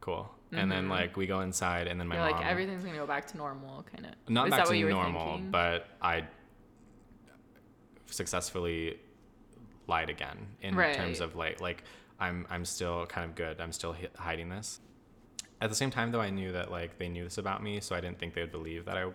Cool. 0.00 0.30
And 0.52 0.70
then 0.70 0.88
like 0.88 1.16
we 1.16 1.26
go 1.26 1.40
inside, 1.40 1.86
and 1.86 1.98
then 1.98 2.06
my 2.08 2.16
Mm-hmm. 2.16 2.24
You're 2.24 2.32
mom 2.32 2.40
like 2.42 2.50
everything's 2.50 2.84
gonna 2.84 2.98
go 2.98 3.06
back 3.06 3.26
to 3.28 3.36
normal, 3.36 3.84
kind 3.92 4.06
of. 4.06 4.12
not 4.28 4.48
Is 4.48 4.50
back 4.50 4.64
to 4.64 4.70
what 4.70 4.78
you 4.78 4.84
were 4.86 4.90
normal, 4.92 5.32
thinking? 5.34 5.50
but 5.50 5.86
I 6.02 6.24
successfully 8.06 8.98
lied 9.86 10.10
again 10.10 10.46
in 10.60 10.74
Right. 10.74 10.94
terms 10.94 11.20
of 11.20 11.34
like 11.36 11.60
like 11.60 11.82
I'm 12.20 12.46
I'm 12.50 12.64
still 12.64 13.06
kind 13.06 13.28
of 13.28 13.34
good. 13.34 13.60
I'm 13.60 13.72
still 13.72 13.92
hi- 13.94 14.08
hiding 14.16 14.48
this. 14.48 14.80
At 15.62 15.70
the 15.70 15.76
same 15.76 15.90
time, 15.90 16.10
though, 16.10 16.20
I 16.20 16.30
knew 16.30 16.52
that 16.52 16.70
like 16.70 16.98
they 16.98 17.08
knew 17.08 17.24
this 17.24 17.38
about 17.38 17.62
me, 17.62 17.80
so 17.80 17.94
I 17.94 18.00
didn't 18.00 18.18
think 18.18 18.34
they 18.34 18.40
would 18.40 18.52
believe 18.52 18.84
that 18.86 18.98
I 18.98 19.06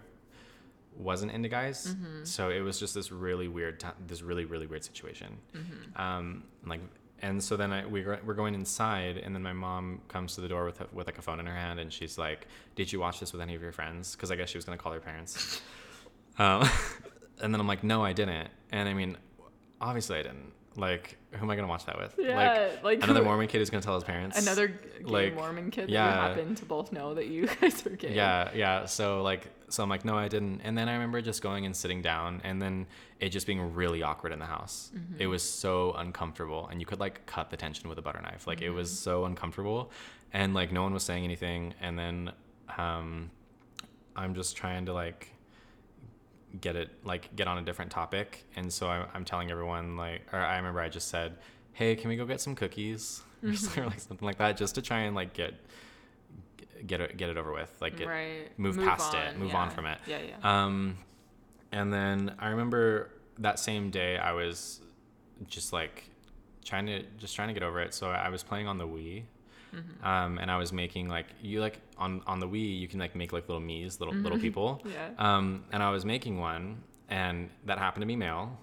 wasn't 0.97 1.33
into 1.33 1.49
guys. 1.49 1.87
Mm-hmm. 1.93 2.23
So 2.23 2.49
it 2.49 2.61
was 2.61 2.79
just 2.79 2.95
this 2.95 3.11
really 3.11 3.47
weird, 3.47 3.79
ti 3.79 3.87
this 4.07 4.21
really 4.21 4.45
really 4.45 4.65
weird 4.65 4.83
situation. 4.83 5.37
Mm-hmm. 5.53 6.01
Um, 6.01 6.43
like, 6.65 6.79
and 7.21 7.43
so 7.43 7.57
then 7.57 7.71
I, 7.73 7.85
we 7.85 8.03
were, 8.03 8.19
we're 8.25 8.33
going 8.33 8.55
inside, 8.55 9.17
and 9.17 9.35
then 9.35 9.43
my 9.43 9.53
mom 9.53 10.01
comes 10.07 10.35
to 10.35 10.41
the 10.41 10.47
door 10.47 10.65
with 10.65 10.79
a, 10.81 10.87
with 10.93 11.05
like 11.05 11.17
a 11.17 11.21
phone 11.21 11.39
in 11.39 11.45
her 11.45 11.55
hand, 11.55 11.79
and 11.79 11.91
she's 11.91 12.17
like, 12.17 12.47
"Did 12.75 12.91
you 12.91 12.99
watch 13.01 13.19
this 13.19 13.33
with 13.33 13.41
any 13.41 13.53
of 13.53 13.61
your 13.61 13.73
friends?" 13.73 14.15
Because 14.15 14.31
I 14.31 14.35
guess 14.35 14.49
she 14.49 14.57
was 14.57 14.65
gonna 14.65 14.77
call 14.77 14.93
her 14.93 15.01
parents. 15.01 15.61
um, 16.39 16.67
and 17.41 17.53
then 17.53 17.59
I'm 17.59 17.67
like, 17.67 17.83
no, 17.83 18.03
I 18.03 18.13
didn't. 18.13 18.49
And 18.71 18.87
I 18.87 18.93
mean, 18.93 19.17
obviously 19.79 20.17
I 20.17 20.23
didn't. 20.23 20.53
Like, 20.77 21.17
who 21.31 21.39
am 21.43 21.49
I 21.49 21.55
gonna 21.55 21.67
watch 21.67 21.85
that 21.87 21.97
with? 21.97 22.15
Yeah, 22.19 22.69
like, 22.83 23.03
another 23.03 23.19
who- 23.21 23.25
Mormon 23.25 23.47
kid 23.47 23.57
who's 23.57 23.69
gonna 23.71 23.81
tell 23.81 23.95
his 23.95 24.03
parents. 24.03 24.37
Another 24.39 24.67
gay 24.67 25.03
like, 25.03 25.35
Mormon 25.35 25.71
kid 25.71 25.89
yeah. 25.89 26.05
that 26.05 26.37
happen 26.37 26.53
to 26.55 26.65
both 26.65 26.91
know 26.91 27.15
that 27.15 27.27
you 27.27 27.47
guys 27.61 27.83
are 27.85 27.89
gay. 27.89 28.13
Yeah, 28.15 28.51
yeah. 28.53 28.85
So 28.85 29.23
like, 29.23 29.47
so 29.69 29.81
I'm 29.81 29.89
like, 29.89 30.05
no, 30.05 30.15
I 30.15 30.27
didn't. 30.27 30.61
And 30.61 30.77
then 30.77 30.87
I 30.87 30.93
remember 30.93 31.19
just 31.21 31.41
going 31.41 31.65
and 31.65 31.75
sitting 31.75 32.01
down, 32.03 32.41
and 32.43 32.61
then 32.61 32.85
it 33.19 33.29
just 33.29 33.47
being 33.47 33.73
really 33.73 34.03
awkward 34.03 34.31
in 34.33 34.39
the 34.39 34.45
house. 34.45 34.91
Mm-hmm. 34.95 35.15
It 35.19 35.25
was 35.25 35.41
so 35.41 35.93
uncomfortable, 35.93 36.67
and 36.69 36.79
you 36.79 36.85
could 36.85 36.99
like 36.99 37.25
cut 37.25 37.49
the 37.49 37.57
tension 37.57 37.89
with 37.89 37.97
a 37.97 38.01
butter 38.03 38.21
knife. 38.21 38.45
Like 38.47 38.61
it 38.61 38.69
was 38.69 38.89
Mm-hmm. 38.91 38.95
so 39.03 39.25
uncomfortable, 39.25 39.91
and 40.31 40.53
like 40.53 40.71
no 40.71 40.83
one 40.83 40.93
was 40.93 41.01
saying 41.03 41.23
anything. 41.23 41.73
And 41.81 41.97
then, 41.97 42.31
um, 42.77 43.31
I'm 44.15 44.35
just 44.35 44.55
trying 44.55 44.85
to 44.85 44.93
like 44.93 45.33
get 46.61 46.75
it 46.75 46.89
like 47.03 47.35
get 47.35 47.47
on 47.47 47.57
a 47.57 47.61
different 47.61 47.91
topic. 47.91 48.45
And 48.55 48.71
so 48.71 48.87
i'm, 48.87 49.07
i'm 49.13 49.25
telling 49.25 49.51
everyone 49.51 49.97
like 49.97 50.21
or 50.31 50.39
i 50.39 50.57
remember 50.57 50.79
i 50.79 50.89
just 50.89 51.09
said 51.09 51.37
hey 51.73 51.95
can 51.95 52.09
we 52.09 52.15
go 52.15 52.25
get 52.25 52.41
some 52.41 52.55
cookies? 52.55 53.21
Or 53.43 53.53
something, 53.53 53.83
or 53.83 53.87
like 53.87 53.99
something 53.99 54.25
like 54.25 54.39
that 54.39 54.57
just 54.57 54.73
to 54.75 54.81
try 54.81 55.01
and 55.01 55.15
like 55.15 55.33
get 55.33 55.53
get 56.87 57.01
it 57.01 57.17
get 57.17 57.29
it 57.29 57.37
over 57.37 57.53
with 57.53 57.71
like 57.79 57.95
get, 57.95 58.07
right. 58.07 58.49
move 58.57 58.77
past 58.77 59.13
it, 59.13 59.37
move 59.37 59.53
on 59.53 59.69
from 59.69 59.85
it. 59.85 59.99
Yeah, 60.07 60.19
yeah. 60.27 60.65
um 60.65 60.97
and 61.71 61.93
then 61.93 62.33
i 62.39 62.47
remember 62.49 63.11
that 63.37 63.59
same 63.59 63.91
day 63.91 64.17
i 64.17 64.31
was 64.31 64.81
just 65.47 65.71
like 65.71 66.09
trying 66.65 66.87
to 66.87 67.03
just 67.19 67.35
trying 67.35 67.49
to 67.49 67.53
get 67.53 67.61
over 67.61 67.79
it. 67.79 67.93
So 67.93 68.09
i 68.09 68.29
was 68.29 68.41
playing 68.41 68.67
on 68.67 68.79
the 68.79 68.87
wii 68.87 69.23
Mm-hmm. 69.75 70.05
um 70.07 70.37
and 70.37 70.49
i 70.49 70.57
was 70.57 70.71
making 70.71 71.09
like 71.09 71.27
you 71.41 71.59
like 71.59 71.79
on 71.97 72.21
on 72.25 72.39
the 72.39 72.47
wii 72.47 72.79
you 72.79 72.87
can 72.87 72.99
like 72.99 73.15
make 73.15 73.33
like 73.33 73.47
little 73.49 73.61
Miis 73.61 73.99
little 73.99 74.15
little 74.15 74.39
people 74.39 74.81
yeah. 74.85 75.09
um, 75.17 75.63
and 75.71 75.83
I 75.83 75.89
was 75.91 76.05
making 76.05 76.39
one, 76.39 76.77
and 77.09 77.49
that 77.65 77.77
happened 77.79 78.01
to 78.03 78.07
be 78.07 78.15
male. 78.15 78.57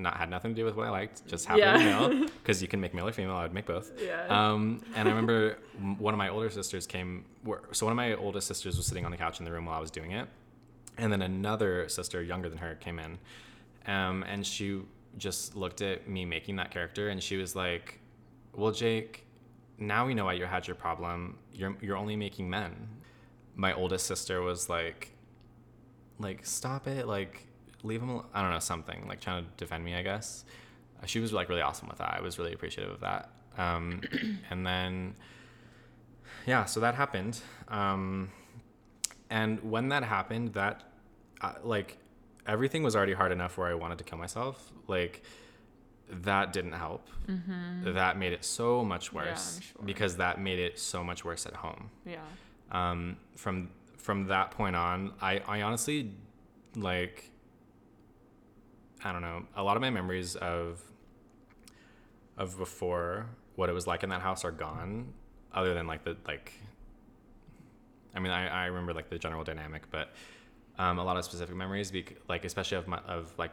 Not 0.00 0.16
had 0.16 0.30
nothing 0.30 0.52
to 0.54 0.60
do 0.60 0.64
with 0.64 0.76
what 0.76 0.86
I 0.86 0.90
liked, 0.90 1.26
just 1.26 1.46
happened 1.46 1.72
to 1.72 1.78
be 1.78 1.84
male. 1.84 2.28
Because 2.42 2.62
you 2.62 2.68
can 2.68 2.80
make 2.80 2.94
male 2.94 3.08
or 3.08 3.12
female. 3.12 3.34
I 3.36 3.42
would 3.42 3.52
make 3.52 3.66
both. 3.66 3.90
yeah. 4.00 4.26
Um, 4.28 4.82
and 4.94 5.08
I 5.08 5.10
remember 5.10 5.58
one 5.98 6.14
of 6.14 6.18
my 6.18 6.28
older 6.28 6.50
sisters 6.50 6.86
came. 6.86 7.24
So 7.72 7.84
one 7.86 7.92
of 7.92 7.96
my 7.96 8.14
oldest 8.14 8.46
sisters 8.46 8.76
was 8.76 8.86
sitting 8.86 9.04
on 9.04 9.10
the 9.10 9.16
couch 9.16 9.38
in 9.40 9.44
the 9.44 9.52
room 9.52 9.66
while 9.66 9.76
I 9.76 9.80
was 9.80 9.90
doing 9.90 10.12
it, 10.12 10.28
and 10.98 11.12
then 11.12 11.22
another 11.22 11.88
sister, 11.88 12.22
younger 12.22 12.48
than 12.48 12.58
her, 12.58 12.74
came 12.76 12.98
in, 12.98 13.18
um, 13.86 14.22
and 14.24 14.46
she 14.46 14.82
just 15.16 15.56
looked 15.56 15.80
at 15.82 16.08
me 16.08 16.24
making 16.24 16.56
that 16.56 16.70
character, 16.70 17.08
and 17.08 17.20
she 17.22 17.36
was 17.36 17.56
like, 17.56 17.98
"Well, 18.54 18.72
Jake, 18.72 19.26
now 19.78 20.06
we 20.06 20.14
know 20.14 20.24
why 20.26 20.34
you 20.34 20.44
had 20.46 20.66
your 20.66 20.76
problem. 20.76 21.38
You're 21.52 21.76
you're 21.80 21.96
only 21.96 22.16
making 22.16 22.48
men." 22.50 22.88
My 23.54 23.72
oldest 23.72 24.06
sister 24.06 24.40
was 24.42 24.68
like, 24.68 25.10
"Like 26.18 26.44
stop 26.46 26.86
it, 26.86 27.06
like." 27.06 27.44
Leave 27.84 28.02
him. 28.02 28.10
al- 28.10 28.26
I 28.34 28.42
don't 28.42 28.50
know 28.50 28.58
something 28.58 29.06
like 29.06 29.20
trying 29.20 29.44
to 29.44 29.50
defend 29.56 29.84
me. 29.84 29.94
I 29.94 30.02
guess 30.02 30.44
Uh, 31.00 31.06
she 31.06 31.20
was 31.20 31.32
like 31.32 31.48
really 31.48 31.62
awesome 31.62 31.86
with 31.88 31.98
that. 31.98 32.12
I 32.18 32.20
was 32.20 32.36
really 32.36 32.52
appreciative 32.52 32.92
of 32.92 33.00
that. 33.00 33.30
Um, 33.56 34.00
and 34.50 34.66
then, 34.66 35.14
yeah, 36.44 36.64
so 36.64 36.80
that 36.80 36.96
happened. 36.96 37.40
Um, 37.68 38.30
and 39.30 39.62
when 39.62 39.90
that 39.90 40.02
happened, 40.02 40.54
that 40.54 40.82
uh, 41.40 41.52
like 41.62 41.98
everything 42.48 42.82
was 42.82 42.96
already 42.96 43.12
hard 43.12 43.30
enough 43.30 43.56
where 43.56 43.68
I 43.68 43.74
wanted 43.74 43.98
to 43.98 44.04
kill 44.04 44.18
myself. 44.18 44.72
Like 44.88 45.22
that 46.10 46.52
didn't 46.52 46.72
help. 46.72 47.06
That 47.84 48.16
made 48.18 48.32
it 48.32 48.44
so 48.44 48.82
much 48.84 49.08
Mm-hmm. 49.12 49.18
Yeah, 49.18 49.30
worse 49.32 49.60
sure. 49.62 49.82
because 49.84 50.16
that 50.16 50.40
made 50.40 50.58
it 50.58 50.78
so 50.78 51.04
much 51.04 51.24
worse 51.24 51.44
at 51.46 51.54
home. 51.54 51.90
yeah. 52.06 52.18
Um, 52.70 53.16
from 53.36 53.70
from 53.96 54.26
that 54.28 54.50
point 54.50 54.76
on, 54.76 55.12
I 55.20 55.40
I 55.46 55.62
honestly 55.62 56.12
like 56.76 57.30
I 59.04 59.12
don't 59.12 59.22
know. 59.22 59.44
A 59.56 59.62
lot 59.62 59.76
of 59.76 59.80
my 59.80 59.90
memories 59.90 60.36
of 60.36 60.82
of 62.36 62.56
before 62.58 63.26
what 63.56 63.68
it 63.68 63.72
was 63.72 63.86
like 63.86 64.02
in 64.02 64.08
that 64.10 64.20
house 64.22 64.44
are 64.44 64.50
gone. 64.52 65.12
Other 65.52 65.72
than 65.74 65.86
like 65.86 66.04
the 66.04 66.16
like, 66.26 66.52
I 68.14 68.20
mean, 68.20 68.32
I, 68.32 68.48
I 68.48 68.66
remember 68.66 68.92
like 68.92 69.08
the 69.10 69.18
general 69.18 69.44
dynamic, 69.44 69.90
but 69.90 70.12
um, 70.78 70.98
a 70.98 71.04
lot 71.04 71.16
of 71.16 71.24
specific 71.24 71.56
memories, 71.56 71.90
bec- 71.90 72.16
like 72.28 72.44
especially 72.44 72.76
of 72.76 72.86
my 72.86 72.98
of 72.98 73.32
like 73.38 73.52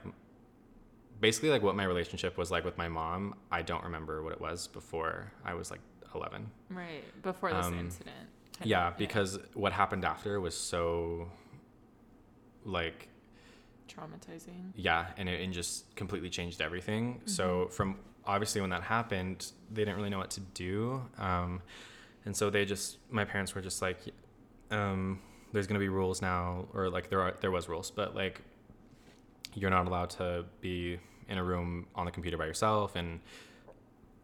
basically 1.22 1.50
like 1.50 1.64
what 1.64 1.76
my 1.76 1.84
relationship 1.86 2.38
was 2.38 2.52
like 2.52 2.66
with 2.66 2.78
my 2.78 2.88
mom. 2.88 3.36
I 3.52 3.62
don't 3.62 3.84
remember 3.84 4.24
what 4.24 4.34
it 4.34 4.42
was 4.42 4.68
before 4.68 5.32
I 5.44 5.54
was 5.54 5.72
like 5.72 5.82
eleven. 6.14 6.50
Right. 6.70 7.04
Before 7.24 7.52
this 7.54 7.66
Um, 7.66 7.80
incident. 7.80 8.16
Yeah, 8.64 8.90
of, 8.90 8.98
because 8.98 9.38
what 9.54 9.74
happened 9.74 10.06
after 10.06 10.40
was 10.40 10.56
so 10.56 11.30
like 12.64 13.10
traumatizing. 13.88 14.72
yeah, 14.76 15.08
and 15.18 15.28
it 15.30 15.42
and 15.42 15.54
just 15.54 15.94
completely 15.96 16.30
changed 16.30 16.62
everything. 16.62 17.16
Mm-hmm. 17.16 17.28
So 17.28 17.68
from 17.68 17.98
obviously 18.26 18.62
when 18.62 18.70
that 18.72 18.84
happened, 18.84 19.52
they 19.72 19.82
didn't 19.84 19.98
really 19.98 20.10
know 20.10 20.18
what 20.18 20.32
to 20.32 20.40
do, 20.40 21.02
um, 21.18 21.62
and 22.26 22.36
so 22.36 22.50
they 22.50 22.66
just 22.66 22.98
my 23.10 23.26
parents 23.26 23.54
were 23.54 23.62
just 23.62 23.82
like, 23.82 23.98
um, 24.72 25.20
"There's 25.52 25.68
gonna 25.68 25.80
be 25.80 25.90
rules 25.90 26.22
now," 26.22 26.66
or 26.74 26.90
like 26.90 27.10
there 27.10 27.22
are 27.22 27.36
there 27.42 27.52
was 27.52 27.68
rules, 27.70 27.92
but 27.92 28.16
like 28.16 28.42
you're 29.56 29.70
not 29.72 29.88
allowed 29.88 30.12
to 30.12 30.46
be 30.62 31.00
in 31.28 31.38
a 31.40 31.44
room 31.44 31.88
on 31.96 32.06
the 32.06 32.12
computer 32.12 32.38
by 32.38 32.46
yourself, 32.46 32.96
and 32.96 33.20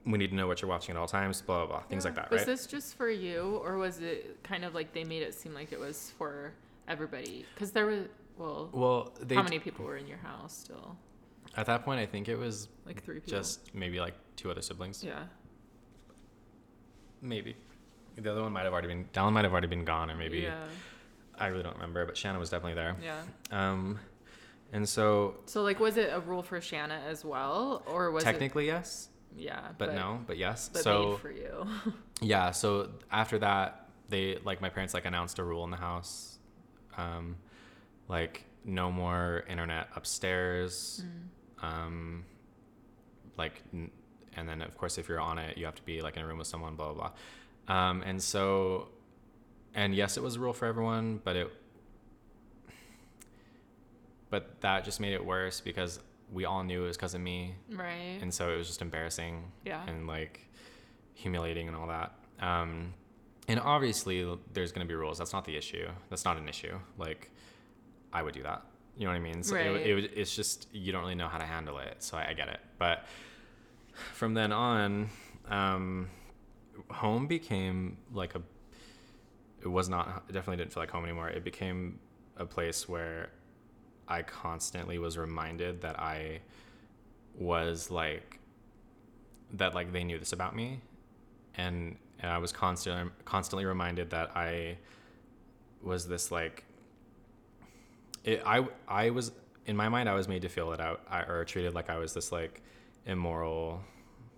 we 0.05 0.17
need 0.17 0.29
to 0.29 0.35
know 0.35 0.45
what 0.47 0.61
you're 0.61 0.69
watching 0.69 0.95
at 0.95 0.99
all 0.99 1.07
times. 1.07 1.41
Blah 1.41 1.65
blah 1.65 1.77
blah, 1.79 1.83
things 1.87 2.05
like 2.05 2.15
that, 2.15 2.29
Was 2.29 2.39
right? 2.41 2.47
this 2.47 2.67
just 2.67 2.95
for 2.95 3.09
you, 3.09 3.59
or 3.63 3.77
was 3.77 3.99
it 3.99 4.43
kind 4.43 4.63
of 4.63 4.75
like 4.75 4.93
they 4.93 5.03
made 5.03 5.23
it 5.23 5.33
seem 5.33 5.53
like 5.53 5.71
it 5.71 5.79
was 5.79 6.11
for 6.17 6.53
everybody? 6.87 7.45
Because 7.53 7.71
there 7.71 7.85
was, 7.87 8.05
well, 8.37 8.69
well, 8.71 9.13
they 9.21 9.35
how 9.35 9.43
many 9.43 9.59
people 9.59 9.85
were 9.85 9.97
in 9.97 10.07
your 10.07 10.17
house 10.19 10.55
still? 10.55 10.95
at 11.57 11.65
that 11.65 11.83
point 11.83 11.99
I 11.99 12.05
think 12.05 12.29
it 12.29 12.37
was 12.37 12.69
Like 12.85 13.03
three 13.03 13.15
people. 13.19 13.31
just 13.37 13.73
maybe 13.75 13.99
like 13.99 14.13
two 14.37 14.49
other 14.49 14.61
siblings. 14.61 15.03
yeah. 15.03 15.23
Maybe. 17.21 17.55
The 18.17 18.31
other 18.31 18.41
one 18.41 18.51
might 18.51 18.63
have 18.63 18.73
already 18.73 18.87
been. 18.87 19.05
One 19.15 19.33
might 19.33 19.43
have 19.43 19.51
already 19.51 19.67
been 19.67 19.85
gone, 19.85 20.09
or 20.11 20.15
maybe 20.15 20.39
Yeah. 20.39 20.55
I 21.39 21.47
really 21.47 21.63
don't 21.63 21.75
remember. 21.75 22.05
But 22.05 22.17
Shannon 22.17 22.39
was 22.39 22.49
definitely 22.49 22.75
there. 22.75 22.95
Yeah. 23.03 23.21
Um, 23.51 23.99
and 24.71 24.87
so 24.87 25.35
So 25.45 25.61
like, 25.63 25.79
was 25.79 25.97
it 25.97 26.09
a 26.13 26.19
rule 26.19 26.43
for 26.43 26.59
Shanna 26.61 27.01
as 27.07 27.23
well, 27.25 27.83
or 27.87 28.11
was 28.11 28.23
technically 28.23 28.65
yes, 28.67 29.09
it? 29.37 29.43
Yeah. 29.43 29.59
but, 29.77 29.93
no, 29.93 30.19
but 30.27 30.37
yes. 30.37 30.69
But 30.71 30.83
so 30.83 31.11
made 31.11 31.19
for 31.19 31.31
you. 31.31 31.67
yeah, 32.21 32.51
so 32.51 32.89
after 33.11 33.39
that, 33.39 33.87
they 34.09 34.37
like 34.43 34.59
my 34.61 34.69
parents 34.69 34.93
like 34.93 35.05
announced 35.05 35.39
a 35.39 35.43
rule 35.43 35.63
in 35.63 35.71
the 35.71 35.77
house, 35.77 36.37
um, 36.97 37.37
like 38.09 38.45
no 38.65 38.91
more 38.91 39.43
internet 39.49 39.87
upstairs, 39.95 41.03
Mm. 41.63 41.65
um, 41.65 42.25
like, 43.37 43.61
n- 43.73 43.89
and 44.35 44.47
then 44.47 44.61
of 44.61 44.77
course 44.77 44.97
if 44.97 45.07
you're 45.09 45.19
on 45.21 45.37
it, 45.39 45.57
you 45.57 45.65
have 45.65 45.75
to 45.75 45.83
be 45.83 46.01
like 46.01 46.15
in 46.17 46.23
a 46.23 46.27
room 46.27 46.37
with 46.37 46.47
someone, 46.47 46.75
blah 46.75 46.93
blah 46.93 47.11
blah, 47.67 47.75
um, 47.75 48.01
and 48.03 48.21
so, 48.21 48.89
and 49.73 49.95
yes, 49.95 50.17
it 50.17 50.23
was 50.23 50.35
a 50.35 50.39
rule 50.39 50.53
for 50.53 50.65
everyone, 50.65 51.21
but 51.23 51.35
it, 51.37 51.51
but 54.31 54.59
that 54.61 54.83
just 54.83 54.99
made 54.99 55.13
it 55.13 55.23
worse 55.23 55.61
because 55.61 55.99
we 56.31 56.45
all 56.45 56.63
knew 56.63 56.85
it 56.85 56.87
was 56.87 56.97
because 56.97 57.13
of 57.13 57.21
me, 57.21 57.53
right. 57.73 58.17
and 58.21 58.33
so 58.33 58.51
it 58.51 58.57
was 58.57 58.65
just 58.65 58.81
embarrassing 58.81 59.51
yeah. 59.65 59.83
and 59.87 60.07
like 60.07 60.47
humiliating 61.13 61.67
and 61.67 61.77
all 61.77 61.87
that. 61.87 62.13
Um, 62.39 62.93
and 63.47 63.59
obviously, 63.59 64.25
there's 64.53 64.71
going 64.71 64.87
to 64.87 64.89
be 64.89 64.95
rules. 64.95 65.17
That's 65.17 65.33
not 65.33 65.45
the 65.45 65.57
issue. 65.57 65.87
That's 66.09 66.23
not 66.25 66.37
an 66.37 66.47
issue. 66.47 66.79
Like, 66.97 67.29
I 68.13 68.23
would 68.23 68.33
do 68.33 68.43
that. 68.43 68.63
You 68.97 69.05
know 69.05 69.11
what 69.11 69.17
I 69.17 69.19
mean? 69.19 69.43
So 69.43 69.55
Right. 69.55 69.65
it, 69.67 69.93
would- 69.93 70.11
it's 70.15 70.35
just 70.35 70.67
you 70.71 70.91
don't 70.91 71.01
really 71.01 71.15
know 71.15 71.27
how 71.27 71.37
to 71.37 71.45
handle 71.45 71.77
it. 71.79 71.97
So 71.99 72.17
I, 72.17 72.29
I 72.29 72.33
get 72.33 72.47
it. 72.47 72.59
But 72.77 73.05
from 74.13 74.33
then 74.33 74.51
on, 74.51 75.09
um, 75.49 76.09
home 76.89 77.27
became 77.27 77.97
like 78.13 78.35
a. 78.35 78.41
It 79.61 79.67
was 79.67 79.89
not. 79.89 80.23
It 80.29 80.31
definitely 80.31 80.57
didn't 80.57 80.73
feel 80.73 80.81
like 80.83 80.91
home 80.91 81.03
anymore. 81.03 81.29
It 81.29 81.43
became 81.43 81.99
a 82.37 82.45
place 82.45 82.87
where 82.87 83.29
I 84.11 84.23
constantly 84.23 84.99
was 84.99 85.17
reminded 85.17 85.81
that 85.81 85.97
I 85.97 86.41
was 87.35 87.89
like 87.89 88.39
that 89.53 89.73
like 89.73 89.93
they 89.93 90.03
knew 90.03 90.19
this 90.19 90.33
about 90.33 90.53
me. 90.53 90.81
And, 91.55 91.95
and 92.19 92.31
I 92.31 92.37
was 92.37 92.51
constantly 92.51 93.11
constantly 93.23 93.65
reminded 93.65 94.09
that 94.09 94.35
I 94.35 94.77
was 95.81 96.07
this 96.07 96.31
like 96.31 96.65
it, 98.25 98.43
I 98.45 98.67
I 98.87 99.09
was 99.11 99.31
in 99.65 99.75
my 99.75 99.89
mind 99.89 100.09
I 100.09 100.13
was 100.13 100.27
made 100.27 100.41
to 100.43 100.49
feel 100.49 100.73
it 100.73 100.81
out 100.81 101.01
I, 101.09 101.21
or 101.21 101.45
treated 101.45 101.73
like 101.73 101.89
I 101.89 101.97
was 101.97 102.13
this 102.13 102.31
like 102.31 102.61
immoral 103.05 103.81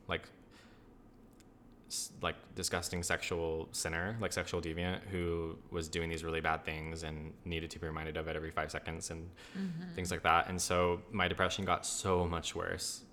like 0.08 0.30
like 2.22 2.36
disgusting 2.56 3.04
sexual 3.04 3.68
sinner 3.72 4.16
like 4.20 4.34
sexual 4.34 4.62
deviant 4.62 5.00
who 5.12 5.56
was 5.72 5.88
doing 5.90 6.10
these 6.10 6.24
really 6.24 6.42
bad 6.42 6.64
things 6.66 7.04
and 7.04 7.34
needed 7.46 7.70
to 7.72 7.80
be 7.80 7.88
reminded 7.88 8.16
of 8.18 8.28
it 8.28 8.36
every 8.36 8.52
5 8.52 8.72
seconds 8.72 9.10
and 9.12 9.30
Mm-hmm. 9.58 9.94
things 9.96 10.10
like 10.12 10.24
that 10.24 10.50
and 10.50 10.62
so 10.62 11.02
my 11.12 11.28
depression 11.28 11.66
got 11.66 11.86
so 11.86 12.26
much 12.26 12.56
worse 12.56 13.04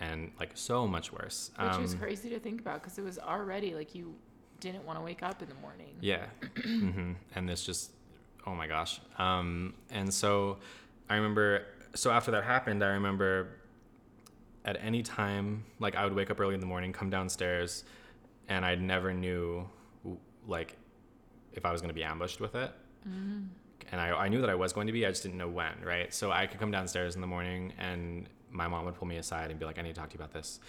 and 0.00 0.30
like 0.40 0.50
so 0.54 0.86
much 0.86 1.12
worse 1.12 1.50
Which 1.58 1.78
is 1.84 1.92
Um, 1.94 1.98
crazy 2.00 2.28
to 2.30 2.38
think 2.38 2.60
about 2.60 2.82
because 2.82 2.98
it 2.98 3.04
was 3.04 3.18
already 3.18 3.74
like 3.74 3.94
you 3.94 4.14
didn't 4.60 4.84
want 4.84 4.98
to 4.98 5.04
wake 5.04 5.22
up 5.22 5.40
in 5.42 5.48
the 5.48 5.54
morning. 5.56 5.94
Yeah. 6.00 6.26
hmm 6.64 7.12
And 7.34 7.48
this 7.48 7.64
just, 7.64 7.92
oh 8.46 8.54
my 8.54 8.66
gosh. 8.66 9.00
Um, 9.18 9.74
and 9.90 10.12
so 10.12 10.58
I 11.08 11.14
remember 11.16 11.62
so 11.94 12.10
after 12.10 12.30
that 12.32 12.44
happened, 12.44 12.82
I 12.84 12.88
remember 12.88 13.48
at 14.64 14.76
any 14.82 15.02
time, 15.02 15.64
like 15.78 15.94
I 15.96 16.04
would 16.04 16.14
wake 16.14 16.30
up 16.30 16.40
early 16.40 16.54
in 16.54 16.60
the 16.60 16.66
morning, 16.66 16.92
come 16.92 17.08
downstairs, 17.10 17.84
and 18.48 18.64
I 18.64 18.74
never 18.74 19.12
knew, 19.12 19.68
like, 20.46 20.76
if 21.52 21.64
I 21.64 21.72
was 21.72 21.80
going 21.80 21.90
to 21.90 21.94
be 21.94 22.04
ambushed 22.04 22.40
with 22.40 22.54
it. 22.54 22.72
Mm. 23.06 23.48
And 23.90 24.00
I, 24.00 24.10
I 24.10 24.28
knew 24.28 24.40
that 24.40 24.50
I 24.50 24.54
was 24.54 24.72
going 24.72 24.86
to 24.86 24.92
be, 24.92 25.06
I 25.06 25.10
just 25.10 25.22
didn't 25.22 25.38
know 25.38 25.48
when, 25.48 25.72
right? 25.82 26.12
So 26.12 26.30
I 26.30 26.46
could 26.46 26.60
come 26.60 26.70
downstairs 26.70 27.14
in 27.14 27.20
the 27.20 27.26
morning 27.26 27.72
and 27.78 28.28
my 28.50 28.68
mom 28.68 28.84
would 28.84 28.94
pull 28.94 29.08
me 29.08 29.16
aside 29.16 29.50
and 29.50 29.58
be 29.58 29.64
like, 29.64 29.78
I 29.78 29.82
need 29.82 29.94
to 29.94 30.00
talk 30.00 30.10
to 30.10 30.14
you 30.14 30.22
about 30.22 30.32
this. 30.32 30.60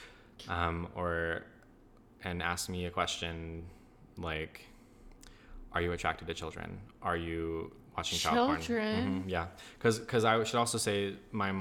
Um, 0.48 0.88
or, 0.96 1.44
and 2.24 2.42
ask 2.42 2.70
me 2.70 2.86
a 2.86 2.90
question 2.90 3.66
like, 4.18 4.66
are 5.74 5.82
you 5.82 5.92
attracted 5.92 6.28
to 6.28 6.34
children? 6.34 6.80
Are 7.02 7.18
you 7.18 7.74
watching 7.96 8.18
child 8.18 8.62
children? 8.62 8.96
porn? 8.96 9.20
Mm-hmm, 9.20 9.30
yeah. 9.30 9.48
Cause, 9.80 10.00
cause 10.00 10.24
I 10.24 10.42
should 10.44 10.58
also 10.58 10.78
say 10.78 11.16
my, 11.32 11.54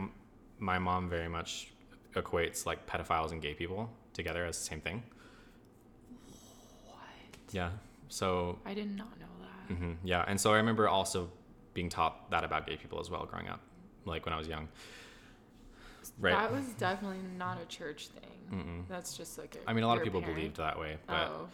my 0.58 0.78
mom 0.78 1.08
very 1.08 1.28
much 1.28 1.72
equates 2.14 2.66
like 2.66 2.86
pedophiles 2.86 3.32
and 3.32 3.42
gay 3.42 3.54
people 3.54 3.90
together 4.12 4.44
as 4.46 4.58
the 4.58 4.64
same 4.64 4.80
thing. 4.80 5.02
Yeah. 7.52 7.70
So 8.08 8.58
I 8.64 8.74
did 8.74 8.96
not 8.96 9.18
know 9.18 9.26
that. 9.40 9.74
Mm-hmm, 9.74 9.92
yeah, 10.04 10.24
and 10.26 10.40
so 10.40 10.52
I 10.52 10.56
remember 10.56 10.88
also 10.88 11.30
being 11.74 11.88
taught 11.88 12.30
that 12.30 12.44
about 12.44 12.66
gay 12.66 12.76
people 12.76 13.00
as 13.00 13.10
well 13.10 13.26
growing 13.26 13.48
up, 13.48 13.60
like 14.04 14.24
when 14.24 14.32
I 14.32 14.38
was 14.38 14.48
young. 14.48 14.68
Right. 16.18 16.32
That 16.32 16.52
was 16.52 16.66
definitely 16.78 17.20
not 17.36 17.58
a 17.62 17.66
church 17.66 18.08
thing. 18.08 18.58
Mm-mm. 18.58 18.88
That's 18.88 19.16
just 19.16 19.38
like 19.38 19.56
a, 19.56 19.70
I 19.70 19.74
mean, 19.74 19.84
a 19.84 19.86
lot 19.86 19.98
of 19.98 20.04
people 20.04 20.20
parent. 20.20 20.36
believed 20.36 20.56
that 20.56 20.78
way, 20.78 20.96
but. 21.06 21.14
Oh. 21.14 21.48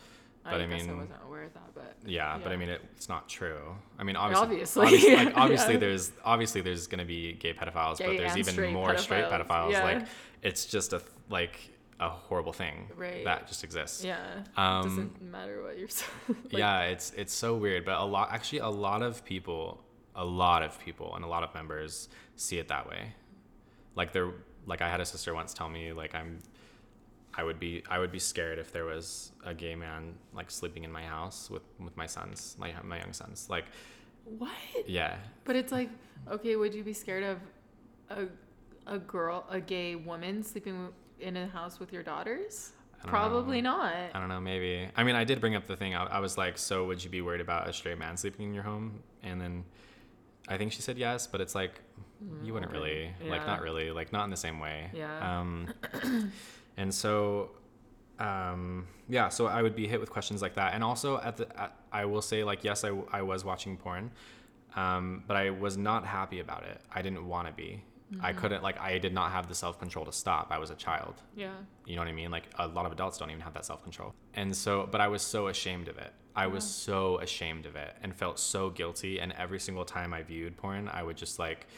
But 0.44 0.60
I, 0.60 0.64
I 0.64 0.66
mean, 0.66 0.90
I 0.90 0.92
wasn't 0.92 1.10
aware 1.26 1.44
of 1.44 1.54
that, 1.54 1.74
but 1.74 1.96
yeah, 2.04 2.36
yeah. 2.36 2.40
but 2.42 2.52
I 2.52 2.56
mean, 2.56 2.68
it, 2.68 2.82
it's 2.94 3.08
not 3.08 3.30
true. 3.30 3.74
I 3.98 4.04
mean, 4.04 4.14
obviously, 4.14 4.42
obviously, 4.44 4.82
obviously, 4.84 5.16
like, 5.16 5.36
obviously 5.38 5.72
yeah. 5.72 5.80
there's 5.80 6.12
obviously 6.22 6.60
there's 6.60 6.86
gonna 6.86 7.06
be 7.06 7.32
gay 7.32 7.54
pedophiles, 7.54 7.96
gay 7.96 8.08
but 8.08 8.16
there's 8.18 8.36
even 8.36 8.74
more 8.74 8.90
pedophiles. 8.90 8.98
straight 8.98 9.24
pedophiles. 9.24 9.70
Yeah. 9.70 9.84
Like, 9.84 10.06
it's 10.42 10.66
just 10.66 10.92
a 10.92 11.00
like 11.30 11.58
a 12.00 12.08
horrible 12.08 12.52
thing 12.52 12.90
right. 12.96 13.24
that 13.24 13.46
just 13.46 13.64
exists. 13.64 14.04
Yeah. 14.04 14.18
Um, 14.56 14.88
doesn't 14.88 15.22
matter 15.22 15.62
what 15.62 15.78
you're 15.78 15.88
like, 16.28 16.52
Yeah, 16.52 16.82
it's 16.82 17.12
it's 17.16 17.32
so 17.32 17.56
weird, 17.56 17.84
but 17.84 17.98
a 17.98 18.04
lot 18.04 18.32
actually 18.32 18.58
a 18.58 18.68
lot 18.68 19.02
of 19.02 19.24
people, 19.24 19.82
a 20.14 20.24
lot 20.24 20.62
of 20.62 20.78
people 20.80 21.14
and 21.14 21.24
a 21.24 21.28
lot 21.28 21.42
of 21.42 21.54
members 21.54 22.08
see 22.36 22.58
it 22.58 22.68
that 22.68 22.88
way. 22.88 23.14
Like 23.94 24.12
they're 24.12 24.32
like 24.66 24.82
I 24.82 24.88
had 24.88 25.00
a 25.00 25.06
sister 25.06 25.34
once 25.34 25.54
tell 25.54 25.68
me 25.68 25.92
like 25.92 26.14
I'm 26.14 26.38
I 27.36 27.44
would 27.44 27.58
be 27.58 27.82
I 27.88 27.98
would 27.98 28.12
be 28.12 28.18
scared 28.18 28.58
if 28.58 28.72
there 28.72 28.84
was 28.84 29.32
a 29.44 29.54
gay 29.54 29.74
man 29.74 30.14
like 30.32 30.50
sleeping 30.50 30.84
in 30.84 30.92
my 30.92 31.02
house 31.02 31.50
with 31.50 31.62
with 31.78 31.96
my 31.96 32.06
sons, 32.06 32.56
my 32.58 32.72
my 32.82 32.98
young 32.98 33.12
sons. 33.12 33.48
Like 33.48 33.66
what? 34.24 34.50
Yeah. 34.86 35.16
But 35.44 35.56
it's 35.56 35.72
like 35.72 35.90
okay, 36.30 36.56
would 36.56 36.74
you 36.74 36.82
be 36.82 36.92
scared 36.92 37.24
of 37.24 37.38
a 38.10 38.26
a 38.86 38.98
girl, 38.98 39.46
a 39.48 39.60
gay 39.60 39.94
woman 39.94 40.42
sleeping 40.42 40.88
in 41.20 41.36
a 41.36 41.46
house 41.46 41.78
with 41.78 41.92
your 41.92 42.02
daughters? 42.02 42.72
Probably 43.06 43.60
know. 43.60 43.78
not. 43.78 43.94
I 44.14 44.18
don't 44.18 44.28
know. 44.28 44.40
Maybe. 44.40 44.88
I 44.96 45.04
mean, 45.04 45.14
I 45.14 45.24
did 45.24 45.40
bring 45.40 45.54
up 45.54 45.66
the 45.66 45.76
thing. 45.76 45.94
I, 45.94 46.04
I, 46.04 46.18
was 46.20 46.38
like, 46.38 46.58
"So, 46.58 46.86
would 46.86 47.02
you 47.02 47.10
be 47.10 47.20
worried 47.20 47.40
about 47.40 47.68
a 47.68 47.72
straight 47.72 47.98
man 47.98 48.16
sleeping 48.16 48.48
in 48.48 48.54
your 48.54 48.62
home?" 48.62 49.02
And 49.22 49.40
then, 49.40 49.64
I 50.48 50.56
think 50.56 50.72
she 50.72 50.82
said 50.82 50.98
yes, 50.98 51.26
but 51.26 51.40
it's 51.40 51.54
like, 51.54 51.80
you 52.42 52.54
wouldn't 52.54 52.72
really, 52.72 53.10
yeah. 53.22 53.30
like, 53.30 53.46
not 53.46 53.60
really, 53.60 53.90
like, 53.90 54.12
not 54.12 54.24
in 54.24 54.30
the 54.30 54.36
same 54.36 54.58
way. 54.58 54.90
Yeah. 54.94 55.40
Um, 55.40 55.68
and 56.76 56.94
so, 56.94 57.50
um, 58.18 58.86
yeah. 59.08 59.28
So 59.28 59.46
I 59.46 59.60
would 59.62 59.76
be 59.76 59.86
hit 59.86 60.00
with 60.00 60.10
questions 60.10 60.40
like 60.40 60.54
that, 60.54 60.74
and 60.74 60.82
also 60.82 61.20
at 61.20 61.36
the, 61.36 61.60
at, 61.60 61.76
I 61.92 62.06
will 62.06 62.22
say, 62.22 62.42
like, 62.44 62.64
yes, 62.64 62.84
I, 62.84 62.92
I 63.12 63.22
was 63.22 63.44
watching 63.44 63.76
porn, 63.76 64.10
um, 64.76 65.24
but 65.26 65.36
I 65.36 65.50
was 65.50 65.76
not 65.76 66.06
happy 66.06 66.40
about 66.40 66.64
it. 66.64 66.80
I 66.92 67.02
didn't 67.02 67.26
want 67.26 67.48
to 67.48 67.52
be. 67.52 67.82
Mm-hmm. 68.14 68.26
I 68.26 68.32
couldn't 68.32 68.62
like 68.62 68.80
I 68.80 68.98
did 68.98 69.12
not 69.12 69.32
have 69.32 69.48
the 69.48 69.54
self 69.54 69.78
control 69.78 70.04
to 70.04 70.12
stop. 70.12 70.48
I 70.50 70.58
was 70.58 70.70
a 70.70 70.74
child. 70.74 71.14
Yeah. 71.36 71.52
You 71.86 71.96
know 71.96 72.02
what 72.02 72.08
I 72.08 72.12
mean? 72.12 72.30
Like 72.30 72.44
a 72.58 72.66
lot 72.66 72.86
of 72.86 72.92
adults 72.92 73.18
don't 73.18 73.30
even 73.30 73.42
have 73.42 73.54
that 73.54 73.64
self 73.64 73.82
control. 73.82 74.14
And 74.34 74.54
so 74.56 74.88
but 74.90 75.00
I 75.00 75.08
was 75.08 75.22
so 75.22 75.48
ashamed 75.48 75.88
of 75.88 75.98
it. 75.98 76.12
I 76.36 76.48
was 76.48 76.64
so 76.64 77.20
ashamed 77.20 77.64
of 77.64 77.76
it 77.76 77.94
and 78.02 78.14
felt 78.14 78.40
so 78.40 78.68
guilty 78.68 79.20
and 79.20 79.32
every 79.32 79.60
single 79.60 79.84
time 79.84 80.12
I 80.12 80.22
viewed 80.22 80.56
porn, 80.56 80.88
I 80.88 81.02
would 81.02 81.16
just 81.16 81.38
like 81.38 81.68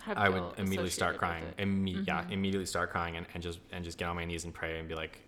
have 0.00 0.18
I 0.18 0.28
would 0.28 0.42
immediately 0.58 0.90
start 0.90 1.16
crying. 1.18 1.44
Imme- 1.58 1.94
mm-hmm. 1.94 2.04
Yeah, 2.06 2.24
immediately 2.28 2.66
start 2.66 2.90
crying 2.90 3.16
and, 3.16 3.26
and 3.34 3.42
just 3.42 3.60
and 3.70 3.84
just 3.84 3.98
get 3.98 4.08
on 4.08 4.16
my 4.16 4.24
knees 4.24 4.44
and 4.44 4.52
pray 4.52 4.78
and 4.78 4.88
be 4.88 4.94
like, 4.94 5.20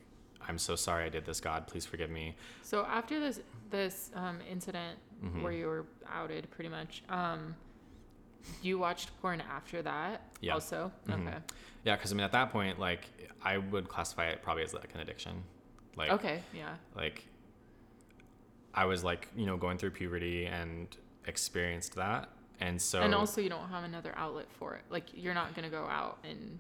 I'm 0.49 0.59
so 0.59 0.77
sorry 0.77 1.05
I 1.05 1.09
did 1.09 1.25
this, 1.25 1.41
God. 1.41 1.67
Please 1.67 1.87
forgive 1.87 2.11
me. 2.11 2.35
So 2.63 2.85
after 2.85 3.21
this 3.21 3.41
this 3.71 4.11
um, 4.15 4.39
incident 4.51 4.99
mm-hmm. 5.25 5.43
where 5.43 5.53
you 5.53 5.67
were 5.67 5.87
outed, 6.11 6.51
pretty 6.51 6.71
much, 6.71 7.03
um, 7.09 7.55
you 8.63 8.79
watched 8.79 9.11
porn 9.21 9.43
after 9.51 9.83
that 9.83 10.23
yeah. 10.41 10.55
also? 10.55 10.91
Mm-hmm. 11.09 11.29
Okay. 11.29 11.37
Yeah, 11.85 11.97
because 11.97 12.13
I 12.13 12.15
mean, 12.15 12.25
at 12.25 12.33
that 12.33 12.51
point, 12.51 12.79
like, 12.79 13.11
I 13.43 13.59
would 13.59 13.89
classify 13.89 14.29
it 14.29 14.43
probably 14.43 14.65
as 14.65 14.73
like 14.75 14.95
an 14.95 15.01
addiction. 15.01 15.43
Like, 15.97 16.11
okay, 16.11 16.43
yeah. 16.55 16.75
Like, 16.97 17.27
I 18.75 18.87
was 18.87 19.05
like, 19.05 19.29
you 19.37 19.47
know, 19.47 19.57
going 19.57 19.79
through 19.79 19.91
puberty 19.91 20.47
and 20.47 20.89
experienced 21.27 21.95
that. 21.97 22.29
And 22.61 22.81
so. 22.81 23.03
And 23.03 23.15
also, 23.15 23.41
you 23.41 23.49
don't 23.49 23.69
have 23.69 23.85
another 23.85 24.13
outlet 24.17 24.47
for 24.59 24.75
it. 24.75 24.83
Like, 24.91 25.05
you're 25.13 25.35
not 25.35 25.55
going 25.55 25.65
to 25.65 25.71
go 25.71 25.85
out 25.85 26.19
and 26.25 26.59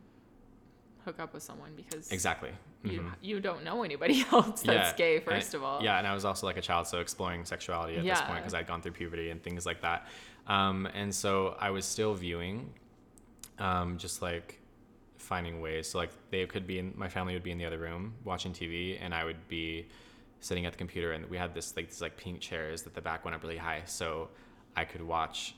hook 1.04 1.20
up 1.20 1.34
with 1.34 1.42
someone 1.42 1.70
because 1.76 2.10
exactly 2.10 2.50
you 2.82 3.00
mm-hmm. 3.00 3.08
you 3.20 3.40
don't 3.40 3.62
know 3.64 3.82
anybody 3.82 4.24
else 4.32 4.62
that's 4.62 4.90
yeah. 4.90 4.96
gay 4.96 5.20
first 5.20 5.54
of 5.54 5.62
all 5.62 5.82
yeah 5.82 5.98
and 5.98 6.06
i 6.06 6.14
was 6.14 6.24
also 6.24 6.46
like 6.46 6.56
a 6.56 6.62
child 6.62 6.86
so 6.86 7.00
exploring 7.00 7.44
sexuality 7.44 7.96
at 7.96 8.04
yeah. 8.04 8.14
this 8.14 8.22
point 8.22 8.38
because 8.38 8.54
i'd 8.54 8.66
gone 8.66 8.80
through 8.80 8.92
puberty 8.92 9.30
and 9.30 9.42
things 9.42 9.66
like 9.66 9.80
that 9.82 10.06
um, 10.46 10.86
and 10.94 11.14
so 11.14 11.56
I 11.58 11.70
was 11.70 11.84
still 11.84 12.14
viewing, 12.14 12.72
um, 13.58 13.98
just 13.98 14.22
like 14.22 14.60
finding 15.18 15.60
ways. 15.60 15.88
So 15.90 15.98
like 15.98 16.10
they 16.30 16.44
could 16.46 16.66
be 16.66 16.78
in 16.78 16.92
my 16.96 17.08
family 17.08 17.34
would 17.34 17.42
be 17.42 17.50
in 17.50 17.58
the 17.58 17.64
other 17.64 17.78
room 17.78 18.14
watching 18.24 18.52
TV, 18.52 18.98
and 19.00 19.14
I 19.14 19.24
would 19.24 19.48
be 19.48 19.86
sitting 20.40 20.66
at 20.66 20.72
the 20.72 20.78
computer, 20.78 21.12
and 21.12 21.28
we 21.30 21.38
had 21.38 21.54
this 21.54 21.74
like 21.76 21.88
these 21.88 22.02
like 22.02 22.16
pink 22.16 22.40
chairs 22.40 22.82
that 22.82 22.94
the 22.94 23.00
back 23.00 23.24
went 23.24 23.34
up 23.34 23.42
really 23.42 23.56
high, 23.56 23.82
so 23.86 24.28
I 24.76 24.84
could 24.84 25.02
watch 25.02 25.54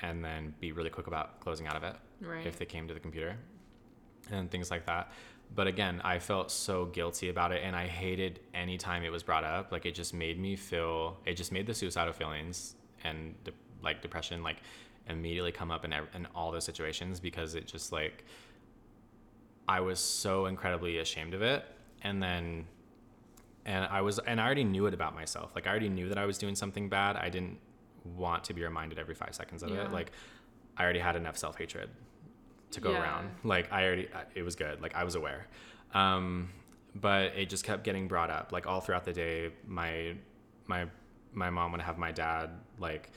and 0.00 0.24
then 0.24 0.54
be 0.60 0.72
really 0.72 0.90
quick 0.90 1.06
about 1.06 1.38
closing 1.40 1.66
out 1.66 1.76
of 1.76 1.84
it 1.84 1.94
right. 2.20 2.44
if 2.44 2.58
they 2.58 2.64
came 2.64 2.88
to 2.88 2.94
the 2.94 2.98
computer 2.98 3.36
and 4.30 4.50
things 4.50 4.70
like 4.70 4.86
that. 4.86 5.12
But 5.54 5.66
again, 5.66 6.00
I 6.02 6.18
felt 6.18 6.50
so 6.50 6.86
guilty 6.86 7.28
about 7.28 7.52
it 7.52 7.62
and 7.62 7.76
I 7.76 7.86
hated 7.86 8.40
any 8.54 8.78
time 8.78 9.02
it 9.04 9.12
was 9.12 9.22
brought 9.22 9.44
up. 9.44 9.70
Like 9.70 9.84
it 9.84 9.94
just 9.94 10.14
made 10.14 10.38
me 10.38 10.56
feel, 10.56 11.18
it 11.26 11.34
just 11.34 11.52
made 11.52 11.66
the 11.66 11.74
suicidal 11.74 12.14
feelings 12.14 12.74
and 13.04 13.34
de- 13.44 13.52
like 13.82 14.00
depression 14.00 14.42
like 14.42 14.58
immediately 15.08 15.52
come 15.52 15.70
up 15.70 15.84
in, 15.84 15.92
in 15.92 16.26
all 16.34 16.52
those 16.52 16.64
situations 16.64 17.20
because 17.20 17.54
it 17.54 17.66
just 17.66 17.92
like 17.92 18.24
I 19.68 19.80
was 19.80 19.98
so 19.98 20.46
incredibly 20.46 20.98
ashamed 20.98 21.34
of 21.34 21.42
it 21.42 21.64
and 22.02 22.22
then 22.22 22.66
and 23.64 23.84
I 23.86 24.00
was 24.00 24.18
and 24.20 24.40
I 24.40 24.44
already 24.44 24.64
knew 24.64 24.86
it 24.86 24.94
about 24.94 25.14
myself 25.14 25.52
like 25.54 25.66
I 25.66 25.70
already 25.70 25.88
knew 25.88 26.08
that 26.08 26.18
I 26.18 26.26
was 26.26 26.38
doing 26.38 26.54
something 26.54 26.88
bad 26.88 27.16
I 27.16 27.28
didn't 27.28 27.58
want 28.16 28.44
to 28.44 28.54
be 28.54 28.62
reminded 28.62 28.98
every 28.98 29.14
5 29.14 29.34
seconds 29.34 29.62
of 29.62 29.70
yeah. 29.70 29.84
it 29.84 29.92
like 29.92 30.12
I 30.76 30.84
already 30.84 30.98
had 30.98 31.16
enough 31.16 31.36
self-hatred 31.36 31.90
to 32.72 32.80
go 32.80 32.92
yeah. 32.92 33.02
around 33.02 33.30
like 33.44 33.72
I 33.72 33.84
already 33.84 34.08
it 34.34 34.42
was 34.42 34.56
good 34.56 34.80
like 34.80 34.94
I 34.94 35.04
was 35.04 35.14
aware 35.14 35.46
um 35.94 36.50
but 36.94 37.34
it 37.36 37.48
just 37.48 37.64
kept 37.64 37.84
getting 37.84 38.08
brought 38.08 38.30
up 38.30 38.52
like 38.52 38.66
all 38.66 38.80
throughout 38.80 39.04
the 39.04 39.12
day 39.12 39.50
my 39.66 40.14
my 40.66 40.86
my 41.32 41.50
mom 41.50 41.72
would 41.72 41.80
have 41.80 41.98
my 41.98 42.12
dad 42.12 42.50
like 42.78 43.10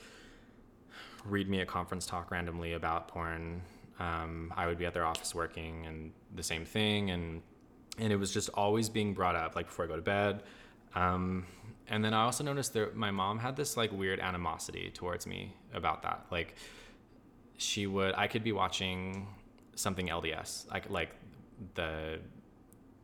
read 1.28 1.48
me 1.48 1.60
a 1.60 1.66
conference 1.66 2.06
talk 2.06 2.30
randomly 2.30 2.74
about 2.74 3.08
porn. 3.08 3.62
Um, 3.98 4.52
I 4.56 4.66
would 4.66 4.78
be 4.78 4.86
at 4.86 4.94
their 4.94 5.06
office 5.06 5.34
working 5.34 5.86
and 5.86 6.12
the 6.34 6.42
same 6.42 6.64
thing, 6.64 7.10
and 7.10 7.42
and 7.98 8.12
it 8.12 8.16
was 8.16 8.32
just 8.32 8.50
always 8.54 8.88
being 8.88 9.14
brought 9.14 9.36
up, 9.36 9.56
like 9.56 9.66
before 9.66 9.86
I 9.86 9.88
go 9.88 9.96
to 9.96 10.02
bed. 10.02 10.42
Um, 10.94 11.46
and 11.88 12.04
then 12.04 12.12
I 12.12 12.24
also 12.24 12.44
noticed 12.44 12.74
that 12.74 12.94
my 12.94 13.10
mom 13.10 13.38
had 13.38 13.56
this 13.56 13.76
like 13.76 13.92
weird 13.92 14.20
animosity 14.20 14.90
towards 14.90 15.26
me 15.26 15.54
about 15.72 16.02
that. 16.02 16.26
Like 16.30 16.56
she 17.56 17.86
would, 17.86 18.14
I 18.16 18.26
could 18.26 18.44
be 18.44 18.52
watching 18.52 19.28
something 19.76 20.08
LDS, 20.08 20.70
like 20.70 20.90
like 20.90 21.10
the 21.74 22.18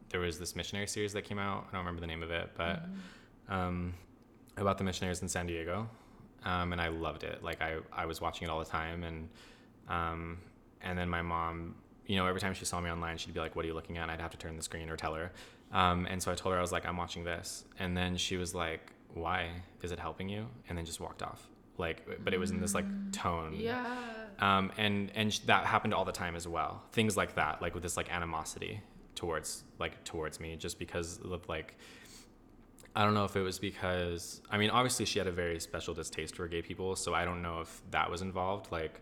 there 0.08 0.20
was 0.20 0.38
this 0.38 0.54
missionary 0.56 0.86
series 0.86 1.12
that 1.14 1.22
came 1.22 1.38
out. 1.38 1.66
I 1.68 1.72
don't 1.72 1.86
remember 1.86 2.00
the 2.00 2.06
name 2.06 2.22
of 2.22 2.30
it, 2.30 2.50
but 2.56 2.82
mm-hmm. 2.82 3.52
um, 3.54 3.94
about 4.56 4.76
the 4.76 4.84
missionaries 4.84 5.22
in 5.22 5.28
San 5.28 5.46
Diego 5.46 5.88
um, 6.44 6.72
and 6.72 6.80
I 6.80 6.88
loved 6.88 7.24
it. 7.24 7.42
Like 7.42 7.62
I, 7.62 7.76
I 7.92 8.06
was 8.06 8.20
watching 8.20 8.48
it 8.48 8.50
all 8.50 8.58
the 8.58 8.64
time, 8.64 9.04
and 9.04 9.28
um, 9.88 10.38
and 10.80 10.98
then 10.98 11.08
my 11.08 11.22
mom, 11.22 11.74
you 12.06 12.16
know, 12.16 12.26
every 12.26 12.40
time 12.40 12.54
she 12.54 12.64
saw 12.64 12.80
me 12.80 12.90
online, 12.90 13.16
she'd 13.16 13.34
be 13.34 13.40
like, 13.40 13.54
"What 13.54 13.64
are 13.64 13.68
you 13.68 13.74
looking 13.74 13.98
at?" 13.98 14.02
And 14.02 14.10
I'd 14.10 14.20
have 14.20 14.32
to 14.32 14.38
turn 14.38 14.56
the 14.56 14.62
screen 14.62 14.88
or 14.90 14.96
tell 14.96 15.14
her. 15.14 15.32
Um, 15.72 16.06
and 16.06 16.22
so 16.22 16.30
I 16.30 16.34
told 16.34 16.52
her 16.52 16.58
I 16.58 16.62
was 16.62 16.72
like, 16.72 16.86
"I'm 16.86 16.96
watching 16.96 17.24
this," 17.24 17.64
and 17.78 17.96
then 17.96 18.16
she 18.16 18.36
was 18.36 18.54
like, 18.54 18.92
"Why? 19.14 19.50
Is 19.82 19.92
it 19.92 19.98
helping 19.98 20.28
you?" 20.28 20.46
And 20.68 20.76
then 20.76 20.84
just 20.84 21.00
walked 21.00 21.22
off. 21.22 21.48
Like, 21.78 22.06
but 22.22 22.34
it 22.34 22.38
was 22.38 22.50
in 22.50 22.60
this 22.60 22.74
like 22.74 22.86
mm. 22.86 23.12
tone. 23.12 23.54
Yeah. 23.56 23.84
Um, 24.38 24.72
and 24.76 25.10
and 25.14 25.32
that 25.46 25.64
happened 25.64 25.94
all 25.94 26.04
the 26.04 26.12
time 26.12 26.36
as 26.36 26.48
well. 26.48 26.82
Things 26.92 27.16
like 27.16 27.34
that, 27.36 27.62
like 27.62 27.74
with 27.74 27.82
this 27.82 27.96
like 27.96 28.12
animosity 28.12 28.80
towards 29.14 29.64
like 29.78 30.02
towards 30.04 30.40
me, 30.40 30.56
just 30.56 30.78
because 30.78 31.18
of 31.18 31.48
like 31.48 31.76
I 32.94 33.04
don't 33.04 33.14
know 33.14 33.24
if 33.24 33.36
it 33.36 33.42
was 33.42 33.58
because 33.58 34.42
I 34.50 34.58
mean 34.58 34.70
obviously 34.70 35.06
she 35.06 35.18
had 35.18 35.28
a 35.28 35.32
very 35.32 35.60
special 35.60 35.94
distaste 35.94 36.36
for 36.36 36.46
gay 36.48 36.62
people, 36.62 36.96
so 36.96 37.14
I 37.14 37.24
don't 37.24 37.42
know 37.42 37.60
if 37.60 37.82
that 37.90 38.10
was 38.10 38.20
involved. 38.20 38.70
Like 38.70 39.00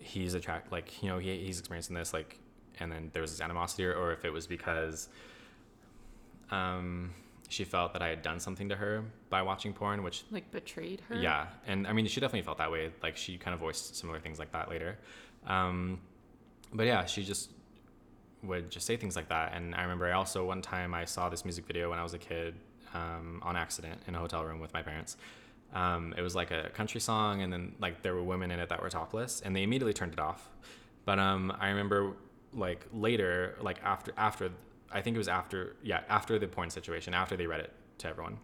he's 0.00 0.34
attract 0.34 0.72
like 0.72 1.02
you 1.02 1.08
know 1.08 1.18
he, 1.18 1.36
he's 1.38 1.58
experiencing 1.58 1.94
this 1.94 2.12
like 2.12 2.38
and 2.80 2.90
then 2.90 3.10
there 3.12 3.22
was 3.22 3.30
this 3.30 3.40
animosity 3.40 3.84
or, 3.84 3.94
or 3.94 4.12
if 4.12 4.24
it 4.24 4.32
was 4.32 4.46
because 4.46 5.08
um 6.50 7.12
she 7.50 7.64
felt 7.64 7.92
that 7.92 8.00
I 8.00 8.08
had 8.08 8.22
done 8.22 8.38
something 8.38 8.68
to 8.68 8.76
her 8.76 9.04
by 9.28 9.42
watching 9.42 9.72
porn, 9.72 10.04
which 10.04 10.22
like 10.30 10.50
betrayed 10.52 11.02
her. 11.08 11.16
yeah, 11.16 11.48
and 11.66 11.86
I 11.86 11.92
mean 11.92 12.06
she 12.06 12.20
definitely 12.20 12.42
felt 12.42 12.58
that 12.58 12.70
way. 12.70 12.92
Like 13.02 13.16
she 13.16 13.36
kind 13.38 13.54
of 13.54 13.60
voiced 13.60 13.96
similar 13.96 14.20
things 14.20 14.38
like 14.38 14.52
that 14.52 14.70
later. 14.70 14.96
Um, 15.46 16.00
but 16.72 16.86
yeah, 16.86 17.04
she 17.06 17.24
just 17.24 17.50
would 18.44 18.70
just 18.70 18.86
say 18.86 18.96
things 18.96 19.16
like 19.16 19.28
that. 19.30 19.52
And 19.54 19.74
I 19.74 19.82
remember 19.82 20.06
I 20.06 20.12
also 20.12 20.46
one 20.46 20.62
time 20.62 20.94
I 20.94 21.04
saw 21.04 21.28
this 21.28 21.44
music 21.44 21.66
video 21.66 21.90
when 21.90 21.98
I 21.98 22.04
was 22.04 22.14
a 22.14 22.18
kid 22.18 22.54
um, 22.94 23.40
on 23.42 23.56
accident 23.56 24.00
in 24.06 24.14
a 24.14 24.18
hotel 24.18 24.44
room 24.44 24.60
with 24.60 24.72
my 24.72 24.82
parents. 24.82 25.16
Um, 25.74 26.14
it 26.16 26.22
was 26.22 26.36
like 26.36 26.52
a 26.52 26.70
country 26.70 27.00
song, 27.00 27.42
and 27.42 27.52
then 27.52 27.74
like 27.80 28.02
there 28.02 28.14
were 28.14 28.22
women 28.22 28.52
in 28.52 28.60
it 28.60 28.68
that 28.68 28.80
were 28.80 28.90
topless, 28.90 29.40
and 29.40 29.54
they 29.56 29.64
immediately 29.64 29.92
turned 29.92 30.12
it 30.12 30.20
off. 30.20 30.48
But 31.04 31.18
um, 31.18 31.52
I 31.58 31.70
remember 31.70 32.12
like 32.54 32.86
later, 32.92 33.56
like 33.60 33.82
after 33.82 34.12
after 34.16 34.50
I 34.92 35.00
think 35.02 35.14
it 35.14 35.18
was 35.18 35.28
after 35.28 35.76
yeah 35.82 36.00
after 36.08 36.38
the 36.38 36.48
porn 36.48 36.70
situation 36.70 37.14
after 37.14 37.36
they 37.36 37.46
read 37.46 37.60
it 37.60 37.72
to 37.98 38.08
everyone. 38.08 38.38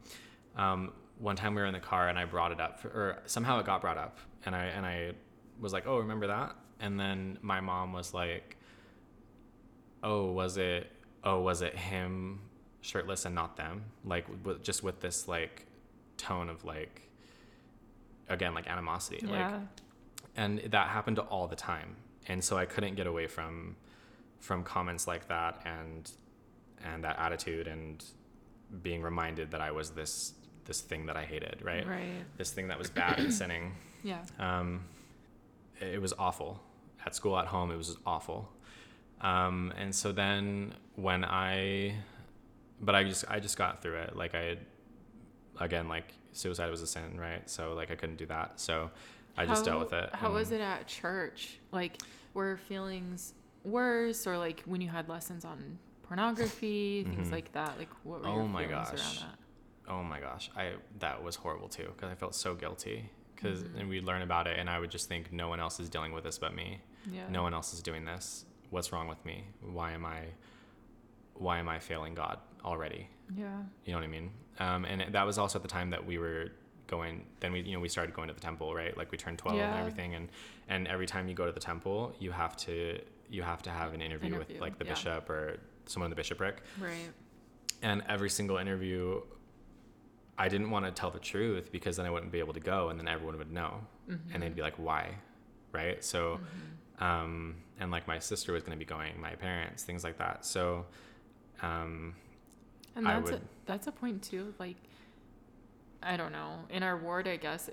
Um, 0.57 0.93
one 1.19 1.37
time 1.37 1.55
we 1.55 1.61
were 1.63 1.67
in 1.67 1.73
the 1.75 1.81
car 1.81 2.09
and 2.09 2.19
I 2.19 2.25
brought 2.27 2.53
it 2.53 2.61
up, 2.61 2.79
for, 2.81 2.89
or 2.89 3.19
somehow 3.27 3.59
it 3.59 3.67
got 3.67 3.81
brought 3.81 3.99
up, 3.99 4.19
and 4.45 4.55
I 4.55 4.65
and 4.67 4.85
I 4.87 5.13
was 5.61 5.73
like, 5.73 5.87
oh, 5.87 5.99
remember 5.99 6.27
that? 6.29 6.55
And 6.81 7.01
then 7.01 7.39
my 7.41 7.61
mom 7.61 7.93
was 7.95 8.13
like, 8.13 8.57
oh, 10.03 10.31
was 10.31 10.57
it? 10.57 10.91
Oh, 11.25 11.41
was 11.41 11.63
it 11.63 11.75
him 11.77 12.41
shirtless 12.83 13.25
and 13.25 13.35
not 13.35 13.57
them? 13.57 13.85
Like 14.05 14.27
with, 14.45 14.63
just 14.63 14.83
with 14.83 15.01
this 15.01 15.27
like 15.27 15.67
tone 16.17 16.49
of 16.49 16.65
like 16.65 17.03
again 18.29 18.55
like 18.55 18.67
animosity, 18.69 19.25
Yeah. 19.27 19.53
like 19.53 19.61
and 20.37 20.59
that 20.71 20.89
happened 20.89 21.19
all 21.19 21.47
the 21.47 21.57
time 21.57 21.97
and 22.29 22.43
so 22.45 22.59
i 22.59 22.65
couldn't 22.67 22.95
get 22.95 23.07
away 23.07 23.27
from 23.27 23.77
from 24.41 24.63
comments 24.65 25.07
like 25.07 25.29
that 25.29 25.61
and 25.65 26.11
and 26.85 27.05
that 27.05 27.19
attitude 27.19 27.67
and 27.67 28.05
being 28.83 29.03
reminded 29.03 29.51
that 29.53 29.61
i 29.61 29.71
was 29.71 29.91
this 29.91 30.35
this 30.65 30.81
thing 30.81 31.07
that 31.07 31.17
i 31.17 31.25
hated 31.25 31.61
right, 31.63 31.87
Right. 31.87 32.25
this 32.37 32.51
thing 32.51 32.69
that 32.69 32.79
was 32.79 32.91
bad 32.91 33.19
and 33.21 33.33
sinning. 33.41 33.75
Yeah. 34.03 34.23
um, 34.39 34.85
it 35.81 36.01
was 36.01 36.13
awful. 36.19 36.61
At 37.05 37.15
school 37.15 37.37
at 37.39 37.47
home 37.47 37.71
it 37.71 37.77
was 37.77 37.97
awful. 38.07 38.49
Um, 39.21 39.73
and 39.77 39.95
so 39.95 40.11
then 40.13 40.75
when 40.97 41.25
i 41.25 41.95
but 42.81 42.95
i 42.95 43.05
just 43.05 43.25
i 43.31 43.39
just 43.41 43.57
got 43.57 43.83
through 43.83 43.97
it. 43.99 44.17
Like 44.17 44.35
i 44.35 44.43
had 44.43 44.59
again 45.61 45.89
like 45.89 46.13
suicide 46.33 46.71
was 46.71 46.83
a 46.83 46.87
sin 46.87 47.19
right? 47.19 47.49
So 47.49 47.73
like 47.75 47.91
i 47.91 47.95
couldn't 47.95 48.17
do 48.17 48.27
that. 48.27 48.59
So 48.61 48.91
i 49.37 49.47
just 49.47 49.65
dealt 49.65 49.81
with 49.81 49.93
it. 49.93 50.11
How 50.15 50.33
was 50.33 50.51
it 50.51 50.61
at 50.61 50.87
church? 50.87 51.59
Like, 51.73 52.01
were 52.35 52.57
feelings 52.57 53.35
worse, 53.65 54.27
or 54.27 54.37
like 54.39 54.63
when 54.67 54.81
you 54.81 54.89
had 54.89 55.09
lessons 55.09 55.45
on 55.45 55.79
pornography, 56.07 57.05
things 57.05 57.29
Mhm. 57.29 57.33
like 57.33 57.53
that? 57.53 57.79
Like, 57.79 57.89
what 58.05 58.21
were 58.23 58.29
Oh 58.29 58.35
your 58.37 58.49
my 58.49 58.67
feelings 58.67 58.91
gosh. 58.91 59.01
around 59.21 59.31
that? 59.31 59.39
oh 59.89 60.03
my 60.03 60.19
gosh 60.19 60.51
i 60.57 60.73
that 60.99 61.23
was 61.23 61.37
horrible 61.37 61.69
too 61.69 61.87
because 61.95 62.11
i 62.11 62.15
felt 62.17 62.35
so 62.35 62.57
guilty 62.57 63.09
because 63.37 63.63
Mhm. 63.63 63.79
and 63.79 63.89
we'd 63.89 64.03
learn 64.03 64.21
about 64.23 64.49
it 64.49 64.59
and 64.59 64.69
i 64.69 64.81
would 64.81 64.91
just 64.91 65.07
think 65.09 65.31
no 65.33 65.47
one 65.47 65.61
else 65.61 65.79
is 65.79 65.89
dealing 65.89 66.11
with 66.13 66.25
this 66.25 66.39
but 66.41 66.53
me 66.53 66.81
Yeah. 67.09 67.29
no 67.29 67.45
one 67.45 67.55
else 67.55 67.73
is 67.73 67.83
doing 67.83 68.05
this 68.05 68.47
what's 68.71 68.91
wrong 68.93 69.07
with 69.07 69.25
me 69.25 69.45
why 69.61 69.93
am 69.93 70.05
i 70.05 70.23
why 71.35 71.59
am 71.59 71.69
i 71.69 71.79
failing 71.79 72.15
god 72.15 72.41
already 72.65 73.09
Yeah. 73.33 73.63
you 73.85 73.93
know 73.93 73.99
what 73.99 74.05
i 74.05 74.09
mean 74.09 74.31
um, 74.59 74.85
and 74.87 75.13
that 75.15 75.25
was 75.25 75.39
also 75.39 75.59
at 75.61 75.63
the 75.63 75.69
time 75.69 75.91
that 75.91 76.05
we 76.05 76.19
were 76.19 76.51
going 76.89 77.25
then 77.39 77.53
we 77.53 77.61
you 77.61 77.73
know 77.75 77.81
we 77.81 77.89
started 77.89 78.13
going 78.13 78.27
to 78.27 78.35
the 78.35 78.41
temple 78.41 78.75
right 78.75 78.97
like 78.97 79.13
we 79.13 79.19
turned 79.19 79.39
12 79.39 79.59
and 79.61 79.79
everything 79.79 80.15
and 80.17 80.29
and 80.69 80.89
every 80.89 81.07
time 81.07 81.29
you 81.29 81.35
go 81.35 81.47
to 81.47 81.53
the 81.53 81.61
temple 81.61 82.13
you 82.19 82.33
have 82.33 82.57
to 82.57 82.99
you 83.29 83.43
have 83.43 83.61
to 83.63 83.71
have 83.71 83.93
an 83.95 84.01
interview, 84.01 84.37
with 84.39 84.51
like 84.61 84.79
the 84.79 84.85
yeah. 84.85 84.93
bishop 84.93 85.29
or 85.31 85.59
someone 85.87 86.07
in 86.07 86.11
the 86.11 86.17
bishopric 86.17 86.63
Right. 86.81 87.11
and 87.83 88.03
every 88.09 88.31
single 88.31 88.57
interview 88.59 89.21
i 90.39 90.49
didn't 90.49 90.71
want 90.71 90.85
to 90.87 90.91
tell 90.93 91.11
the 91.11 91.19
truth 91.19 91.71
because 91.73 91.97
then 91.97 92.07
i 92.07 92.11
wouldn't 92.11 92.33
be 92.33 92.39
able 92.41 92.53
to 92.55 92.61
go 92.61 92.89
and 92.91 92.99
then 92.99 93.09
everyone 93.09 93.37
would 93.39 93.53
know 93.53 93.81
Mm-hmm. 94.09 94.33
and 94.35 94.43
they'd 94.43 94.55
be 94.55 94.63
like 94.63 94.77
why 94.77 95.11
right 95.73 96.05
so 96.05 96.39
um 97.01 97.57
and 97.81 97.91
like 97.91 98.07
my 98.07 98.19
sister 98.21 98.53
was 98.53 98.63
going 98.63 98.79
to 98.79 98.79
be 98.79 98.85
going 98.89 99.21
my 99.21 99.35
parents 99.35 99.83
things 99.83 100.05
like 100.05 100.17
that 100.19 100.45
so 100.47 100.87
um 101.63 102.15
And 102.95 103.05
that's 103.05 103.31
a, 103.31 103.41
that's 103.67 103.87
a 103.89 103.93
point 103.93 104.23
too. 104.23 104.55
Like, 104.59 104.77
I 106.03 106.17
don't 106.17 106.33
know. 106.33 106.61
In 106.71 106.83
our 106.83 106.97
ward, 106.97 107.27
I 107.29 107.37
guess, 107.37 107.69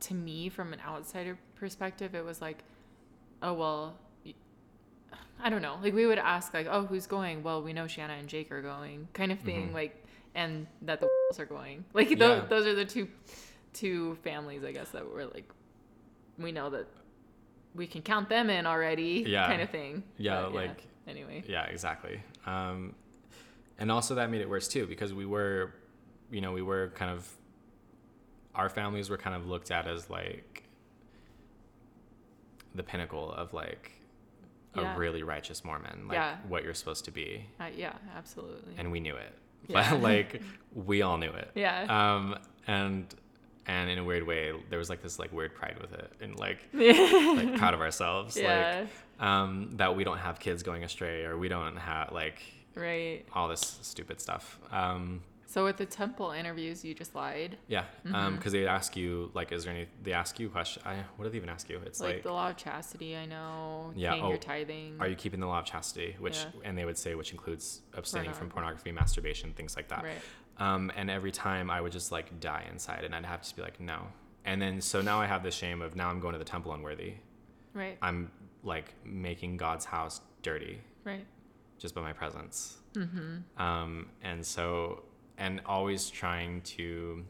to 0.00 0.14
me, 0.14 0.48
from 0.50 0.72
an 0.74 0.80
outsider 0.86 1.38
perspective, 1.54 2.14
it 2.14 2.24
was 2.24 2.42
like, 2.42 2.58
oh 3.42 3.54
well, 3.54 3.96
I 5.40 5.50
don't 5.50 5.62
know. 5.62 5.76
Like 5.82 5.92
we 5.94 6.06
would 6.06 6.18
ask, 6.18 6.54
like, 6.54 6.66
oh, 6.70 6.86
who's 6.86 7.06
going? 7.06 7.42
Well, 7.42 7.62
we 7.62 7.72
know 7.72 7.86
Shanna 7.86 8.14
and 8.14 8.28
Jake 8.28 8.50
are 8.52 8.62
going, 8.62 9.08
kind 9.12 9.30
of 9.32 9.38
thing. 9.40 9.70
Mhm. 9.70 9.74
Like, 9.74 10.04
and 10.34 10.66
that 10.82 11.00
the 11.00 11.08
are 11.38 11.44
going. 11.44 11.84
Like 11.92 12.10
Yeah. 12.10 12.16
those, 12.16 12.48
those 12.48 12.66
are 12.66 12.74
the 12.74 12.84
two 12.84 13.08
two 13.72 14.14
families, 14.22 14.62
I 14.64 14.72
guess, 14.72 14.90
that 14.90 15.04
were 15.06 15.26
like, 15.26 15.50
we 16.38 16.52
know 16.52 16.70
that 16.70 16.86
we 17.74 17.86
can 17.88 18.02
count 18.02 18.28
them 18.28 18.48
in 18.50 18.66
already, 18.66 19.24
Yeah. 19.26 19.46
kind 19.48 19.60
of 19.62 19.70
thing. 19.70 20.02
Yeah, 20.16 20.42
But, 20.42 20.54
like- 20.54 20.86
anyway. 21.06 21.44
yeah 21.46 21.64
exactly 21.64 22.18
um 22.46 22.94
and 23.78 23.92
also 23.92 24.14
that 24.14 24.30
made 24.30 24.40
it 24.40 24.48
worse 24.48 24.68
too 24.68 24.86
because 24.86 25.12
we 25.12 25.26
were 25.26 25.74
you 26.30 26.40
know 26.40 26.50
we 26.52 26.62
were 26.62 26.88
kind 26.94 27.10
of 27.10 27.30
our 28.54 28.70
families 28.70 29.10
were 29.10 29.18
kind 29.18 29.36
of 29.36 29.46
looked 29.46 29.70
at 29.70 29.86
as 29.86 30.08
like 30.08 30.62
the 32.74 32.82
pinnacle 32.82 33.30
of 33.32 33.52
like 33.52 33.93
a 34.76 34.80
Yeah. 34.82 34.96
really 34.96 35.22
righteous 35.22 35.64
mormon 35.64 36.08
like 36.08 36.16
Yeah. 36.16 36.36
what 36.48 36.64
you're 36.64 36.74
supposed 36.74 37.04
to 37.06 37.10
be 37.10 37.46
Uh, 37.60 37.66
yeah, 37.76 37.92
absolutely. 38.16 38.74
and 38.78 38.90
we 38.92 39.00
knew 39.00 39.16
it 39.16 39.34
Yeah. 39.68 39.90
but 39.92 40.00
like 40.02 40.40
we 40.74 41.02
all 41.02 41.16
knew 41.18 41.30
it 41.30 41.50
yeah. 41.54 41.86
um 42.14 42.36
and 42.66 43.06
and 43.66 43.88
in 43.90 43.98
a 43.98 44.04
weird 44.04 44.26
way 44.26 44.52
there 44.68 44.78
was 44.78 44.90
like 44.90 45.02
this 45.02 45.18
like 45.18 45.32
weird 45.32 45.54
pride 45.54 45.78
with 45.80 45.92
it 45.94 46.12
and 46.20 46.38
like 46.38 46.58
like 46.74 47.56
proud 47.56 47.74
of 47.74 47.80
ourselves 47.80 48.36
yeah. 48.36 48.80
like 48.80 49.26
um 49.26 49.70
that 49.74 49.94
we 49.96 50.04
don't 50.04 50.18
have 50.18 50.38
kids 50.40 50.62
going 50.62 50.84
astray 50.84 51.24
or 51.24 51.38
we 51.38 51.48
don't 51.48 51.76
have 51.76 52.12
like 52.12 52.42
right. 52.74 53.24
all 53.32 53.48
this 53.48 53.78
stupid 53.82 54.20
stuff 54.20 54.58
um 54.70 55.22
So 55.54 55.62
with 55.64 55.76
the 55.76 55.86
temple 55.86 56.32
interviews, 56.32 56.84
you 56.84 56.94
just 56.94 57.14
lied. 57.14 57.52
yeah 57.68 57.84
um 58.06 58.12
Mhm. 58.12 58.36
because 58.38 58.52
they 58.52 58.66
ask 58.66 58.96
you 58.96 59.30
like 59.34 59.52
is 59.52 59.62
there 59.64 59.72
any 59.74 59.86
they 60.02 60.12
ask 60.12 60.32
you 60.40 60.48
question 60.50 60.82
i 60.84 60.94
what 61.16 61.22
do 61.24 61.30
they 61.30 61.36
even 61.42 61.48
ask 61.48 61.64
you 61.70 61.78
it's 61.86 62.00
Like, 62.00 62.14
like, 62.14 62.22
the 62.24 62.32
law 62.32 62.48
of 62.50 62.56
chastity, 62.56 63.16
I 63.16 63.26
know. 63.26 63.92
Yeah, 63.94 64.10
Paying 64.12 64.24
oh, 64.24 64.28
your 64.30 64.38
tithing. 64.38 64.96
are 65.00 65.06
you 65.12 65.14
keeping 65.24 65.38
the 65.44 65.46
law 65.46 65.60
of 65.60 65.66
chastity 65.74 66.10
which 66.18 66.38
Yeah. 66.38 66.66
and 66.66 66.72
they 66.78 66.84
would 66.88 66.98
say 67.04 67.14
which 67.20 67.30
includes 67.36 67.64
abstaining 68.00 68.32
from 68.32 68.48
Pornography. 68.48 68.90
pornography 68.90 68.92
masturbation 69.02 69.48
things 69.58 69.76
like 69.78 69.88
that 69.94 70.02
Right. 70.10 70.22
um 70.66 70.90
and 70.98 71.06
every 71.18 71.30
time 71.46 71.66
i 71.76 71.78
would 71.82 71.92
just 71.92 72.10
like 72.16 72.28
die 72.40 72.64
inside 72.72 73.02
and 73.06 73.14
i'd 73.14 73.24
have 73.34 73.42
to 73.42 73.54
be 73.58 73.62
like 73.68 73.78
no 73.92 73.98
and 74.44 74.56
then 74.62 74.74
so 74.80 74.96
now 75.10 75.20
i 75.24 75.26
have 75.34 75.42
the 75.48 75.54
shame 75.60 75.80
of 75.86 75.90
now 75.94 76.08
i'm 76.10 76.18
going 76.24 76.32
to 76.38 76.42
the 76.46 76.50
temple 76.54 76.72
unworthy 76.76 77.12
Right. 77.74 77.96
i'm 78.02 78.20
like 78.64 78.88
making 79.04 79.56
god's 79.56 79.84
house 79.96 80.20
dirty 80.42 80.80
Right. 81.04 81.26
just 81.82 81.94
by 81.94 82.02
my 82.10 82.12
presence 82.22 82.56
Mm-hmm. 82.94 83.60
um, 83.66 83.92
and 84.22 84.40
so 84.56 85.02
and 85.38 85.60
always 85.66 86.10
trying 86.10 86.60
to 86.62 87.24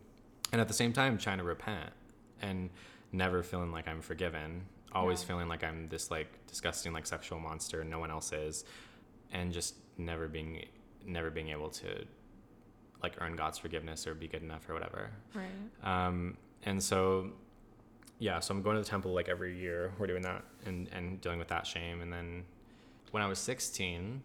and 0.52 0.60
at 0.60 0.68
the 0.68 0.74
same 0.74 0.92
time 0.92 1.16
trying 1.18 1.38
to 1.38 1.44
repent 1.44 1.90
and 2.42 2.70
never 3.12 3.42
feeling 3.42 3.72
like 3.72 3.88
i'm 3.88 4.00
forgiven 4.00 4.62
always 4.92 5.20
Yeah. 5.22 5.28
feeling 5.28 5.48
like 5.48 5.64
i'm 5.64 5.88
this 5.88 6.10
like 6.10 6.28
disgusting 6.46 6.92
like 6.92 7.06
sexual 7.06 7.38
monster 7.40 7.80
and 7.80 7.90
no 7.90 7.98
one 7.98 8.10
else 8.10 8.32
is 8.32 8.64
and 9.32 9.52
just 9.52 9.74
never 9.98 10.28
being 10.28 10.64
never 11.06 11.30
being 11.30 11.48
able 11.48 11.70
to 11.70 12.04
like 13.02 13.14
earn 13.20 13.36
god's 13.36 13.58
forgiveness 13.58 14.06
or 14.06 14.14
be 14.14 14.28
good 14.28 14.42
enough 14.42 14.68
or 14.68 14.74
whatever 14.74 15.10
Right. 15.34 16.06
um, 16.06 16.36
and 16.64 16.82
so 16.82 17.30
yeah 18.18 18.38
so 18.40 18.54
i'm 18.54 18.62
going 18.62 18.76
to 18.76 18.82
the 18.82 18.88
temple 18.88 19.12
like 19.12 19.28
every 19.28 19.58
year 19.58 19.92
we're 19.98 20.06
doing 20.06 20.22
that 20.22 20.44
and 20.66 20.88
and 20.92 21.20
dealing 21.20 21.38
with 21.38 21.48
that 21.48 21.66
shame 21.66 22.00
and 22.00 22.12
then 22.12 22.44
when 23.10 23.22
i 23.22 23.26
was 23.26 23.38
16 23.38 24.22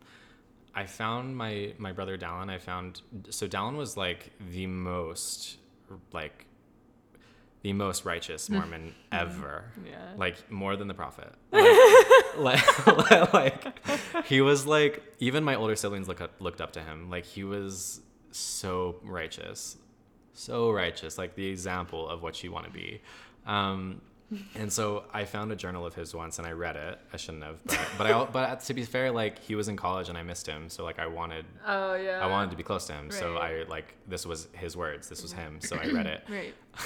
i 0.76 0.86
found 0.86 1.36
my 1.36 1.74
my 1.78 1.92
brother 1.92 2.18
dallin 2.18 2.50
i 2.50 2.58
found 2.58 3.02
so 3.30 3.48
dallin 3.48 3.76
was 3.76 3.98
like 3.98 4.32
the 4.52 4.68
most 4.68 5.58
like 6.14 6.46
the 7.62 7.74
most 7.74 8.06
righteous 8.06 8.50
mormon 8.50 8.96
ever. 9.12 9.66
Yeah. 9.86 9.98
like 10.16 10.50
more 10.50 10.76
than 10.76 10.88
the 10.88 10.94
prophet. 10.94 11.34
Like, 11.52 12.38
like, 12.38 13.34
like, 13.34 14.26
he 14.26 14.42
was 14.42 14.66
like 14.66 15.04
even 15.20 15.44
my 15.44 15.56
older 15.56 15.76
siblings 15.76 16.08
look 16.08 16.22
up, 16.22 16.32
looked 16.40 16.62
up 16.62 16.72
to 16.74 16.82
him. 16.82 17.10
Like 17.10 17.26
he 17.26 17.44
was 17.44 18.02
so 18.32 18.96
righteous. 19.04 19.78
So 20.34 20.72
righteous. 20.72 21.18
Like 21.18 21.36
the 21.36 21.48
example 21.48 22.08
of 22.08 22.22
what 22.22 22.42
you 22.44 22.52
want 22.52 22.66
to 22.66 22.72
be. 22.72 23.02
Um 23.46 24.02
and 24.56 24.72
so 24.72 25.06
I 25.14 25.26
found 25.26 25.52
a 25.52 25.56
journal 25.56 25.86
of 25.86 25.96
his 25.96 26.14
once 26.14 26.38
and 26.38 26.48
I 26.48 26.52
read 26.52 26.76
it. 26.76 27.00
I 27.14 27.18
shouldn't 27.18 27.44
have, 27.44 27.58
but 27.66 27.80
but 27.98 28.08
I 28.08 28.26
but 28.26 28.60
to 28.62 28.74
be 28.74 28.84
fair, 28.84 29.12
like 29.12 29.40
he 29.40 29.56
was 29.56 29.68
in 29.68 29.76
college 29.76 30.10
and 30.10 30.18
I 30.18 30.24
missed 30.24 30.46
him, 30.48 30.70
so 30.70 30.84
like 30.84 31.00
I 31.00 31.08
wanted 31.08 31.46
oh 31.66 31.96
yeah. 31.96 32.20
I 32.22 32.28
wanted 32.28 32.52
to 32.52 32.58
be 32.58 32.64
close 32.64 32.86
to 32.88 32.94
him. 32.94 33.10
So 33.12 33.38
I 33.38 33.64
like 33.68 33.96
this 34.08 34.26
was 34.26 34.48
his 34.54 34.78
words, 34.78 35.10
this 35.10 35.22
was 35.22 35.32
him, 35.34 35.60
so 35.62 35.78
I 35.78 35.88
read 35.88 36.06
it. 36.08 36.24
Right. 36.30 36.54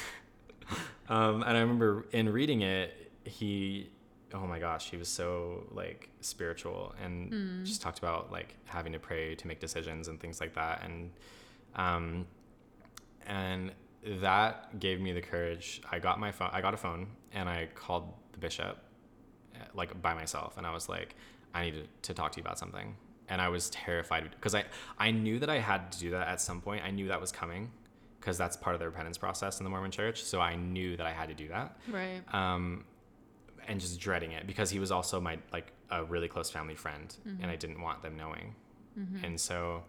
Um, 1.10 1.44
and 1.44 1.58
I 1.58 1.60
remember 1.60 2.06
in 2.14 2.30
reading 2.32 2.62
it, 2.62 3.12
he 3.26 3.90
oh 4.34 4.48
my 4.48 4.58
gosh, 4.58 4.90
he 4.90 4.98
was 4.98 5.08
so 5.10 5.66
like 5.72 6.10
spiritual 6.22 6.96
and 7.04 7.32
Mm. 7.32 7.66
just 7.66 7.82
talked 7.82 8.00
about 8.00 8.32
like 8.32 8.56
having 8.66 8.94
to 8.94 9.00
pray 9.00 9.36
to 9.36 9.48
make 9.48 9.60
decisions 9.60 10.08
and 10.08 10.20
things 10.20 10.40
like 10.40 10.56
that. 10.56 10.82
And 10.84 11.12
um, 11.76 12.26
and 13.28 13.72
that 14.22 14.80
gave 14.80 15.00
me 15.00 15.14
the 15.14 15.22
courage. 15.22 15.82
I 15.92 16.00
got 16.00 16.20
my 16.20 16.32
phone. 16.32 16.50
I 16.52 16.62
got 16.62 16.74
a 16.74 16.78
phone 16.78 17.08
and 17.34 17.48
I 17.50 17.68
called 17.74 18.12
the 18.34 18.40
bishop, 18.40 18.78
uh, 19.56 19.60
like 19.74 20.02
by 20.02 20.14
myself, 20.14 20.58
and 20.58 20.68
I 20.68 20.74
was 20.74 20.90
like, 20.90 21.16
I 21.54 21.66
need 21.66 21.74
to, 21.76 21.84
to 22.10 22.14
talk 22.14 22.32
to 22.34 22.38
you 22.38 22.44
about 22.44 22.60
something. 22.60 22.96
And 23.30 23.42
I 23.42 23.48
was 23.50 23.70
terrified 23.70 24.30
because 24.32 24.54
I 24.56 24.66
I 25.00 25.12
knew 25.12 25.40
that 25.40 25.50
I 25.50 25.60
had 25.60 25.92
to 25.94 26.00
do 26.00 26.10
that 26.12 26.28
at 26.28 26.42
some 26.42 26.60
point. 26.62 26.84
I 26.84 26.92
knew 26.92 27.08
that 27.08 27.22
was 27.22 27.32
coming 27.32 27.72
because 28.20 28.38
that's 28.38 28.56
part 28.58 28.74
of 28.76 28.80
the 28.80 28.86
repentance 28.86 29.18
process 29.18 29.60
in 29.60 29.64
the 29.64 29.70
Mormon 29.70 29.92
Church. 29.92 30.24
So 30.24 30.40
I 30.42 30.56
knew 30.56 30.96
that 30.98 31.06
I 31.06 31.12
had 31.12 31.28
to 31.30 31.36
do 31.36 31.48
that 31.50 31.78
Right. 31.90 32.22
um, 32.34 32.86
and 33.68 33.80
just 33.80 34.00
dreading 34.00 34.32
it 34.32 34.46
because 34.48 34.70
he 34.70 34.80
was 34.80 34.92
also 34.92 35.20
my 35.22 35.38
like 35.54 35.72
a 35.90 36.04
really 36.04 36.28
close 36.28 36.50
family 36.50 36.76
friend, 36.76 37.16
and 37.42 37.50
I 37.50 37.56
didn't 37.56 37.80
want 37.82 38.02
them 38.02 38.18
knowing. 38.18 38.56
And 39.24 39.40
so, 39.40 39.84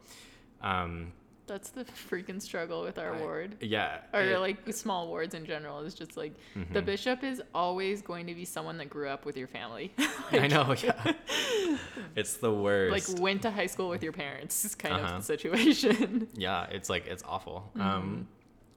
um, 0.62 1.12
That's 1.46 1.68
the 1.70 1.84
freaking 1.84 2.40
struggle 2.40 2.82
with 2.82 2.98
our 2.98 3.14
I- 3.14 3.20
ward. 3.20 3.56
yeah, 3.60 3.98
Or 4.14 4.22
it- 4.22 4.38
like 4.38 4.72
small 4.72 5.08
wards 5.08 5.34
in 5.34 5.44
general 5.44 5.80
is 5.80 5.94
just 5.94 6.16
like 6.16 6.32
the 6.72 6.80
Mhm. 6.80 6.84
bishop 6.86 7.22
is 7.22 7.42
always 7.54 8.00
going 8.00 8.26
to 8.28 8.34
be 8.34 8.44
someone 8.46 8.78
that 8.78 8.88
grew 8.88 9.08
up 9.08 9.26
with 9.26 9.36
your 9.36 9.46
family. 9.48 9.92
I 10.32 10.46
know, 10.48 10.74
yeah, 10.82 11.12
it's 12.16 12.36
the 12.38 12.52
worst. 12.52 12.92
like 13.10 13.20
went 13.20 13.42
to 13.42 13.50
high 13.50 13.66
school 13.66 13.88
with 13.88 14.02
your 14.02 14.12
parents 14.12 14.64
is 14.64 14.74
kind 14.74 14.94
Uh-huh. 14.94 15.16
of 15.16 15.20
the 15.20 15.24
situation. 15.26 16.28
yeah, 16.34 16.64
it's 16.70 16.88
like 16.88 17.06
it's 17.06 17.22
awful. 17.26 17.70
Mm-hmm. 17.76 17.80
Um, 17.88 18.28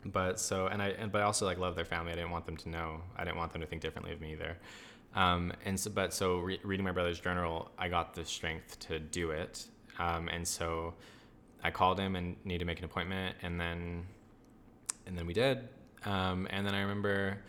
but 0.06 0.40
so 0.40 0.68
and 0.68 0.82
I 0.82 0.90
and 0.90 1.12
but 1.12 1.22
I 1.22 1.26
also 1.26 1.46
like 1.46 1.58
love 1.58 1.76
their 1.76 1.86
family. 1.86 2.12
I 2.12 2.16
didn't 2.16 2.32
want 2.32 2.46
them 2.46 2.58
to 2.58 2.70
know. 2.70 3.02
I 3.18 3.24
didn't 3.24 3.38
want 3.38 3.52
them 3.54 3.62
to 3.62 3.68
think 3.68 3.82
differently 3.82 4.14
of 4.14 4.22
me 4.22 4.34
either. 4.34 4.58
Um, 5.16 5.52
and 5.66 5.80
so, 5.80 5.90
but 5.90 6.14
so 6.14 6.40
re- 6.40 6.60
reading 6.64 6.84
my 6.84 6.92
brother's 6.92 7.20
journal, 7.20 7.72
I 7.78 7.88
got 7.90 8.14
the 8.14 8.24
strength 8.24 8.78
to 8.88 9.00
do 9.00 9.32
it. 9.32 9.66
Um, 10.00 10.28
and 10.28 10.48
so 10.48 10.94
I 11.64 11.72
called 11.72 12.00
him 12.00 12.16
and 12.16 12.36
needed 12.46 12.60
to 12.60 12.66
make 12.66 12.80
an 12.80 12.86
appointment, 12.86 13.36
and 13.42 13.60
then 13.60 14.06
and 15.06 15.18
then 15.18 15.26
we 15.26 15.34
did. 15.34 15.68
Um, 16.06 16.48
and 16.50 16.66
then 16.66 16.76
I 16.76 16.82
remember, 16.82 17.40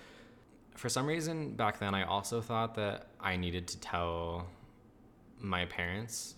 for 0.74 0.88
some 0.88 1.06
reason 1.06 1.54
back 1.54 1.78
then, 1.78 1.94
I 1.94 2.04
also 2.04 2.40
thought 2.40 2.74
that 2.76 3.08
I 3.20 3.36
needed 3.36 3.68
to 3.68 3.80
tell 3.80 4.46
my 5.40 5.66
parents 5.66 6.34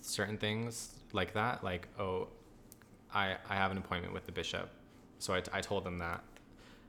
certain 0.00 0.36
things 0.36 0.94
like 1.12 1.32
that, 1.34 1.64
like 1.64 1.88
oh, 1.98 2.28
I 3.12 3.36
I 3.48 3.54
have 3.54 3.70
an 3.70 3.78
appointment 3.78 4.12
with 4.12 4.26
the 4.26 4.32
bishop, 4.32 4.70
so 5.18 5.34
I, 5.34 5.42
I 5.52 5.60
told 5.60 5.84
them 5.84 5.98
that. 5.98 6.22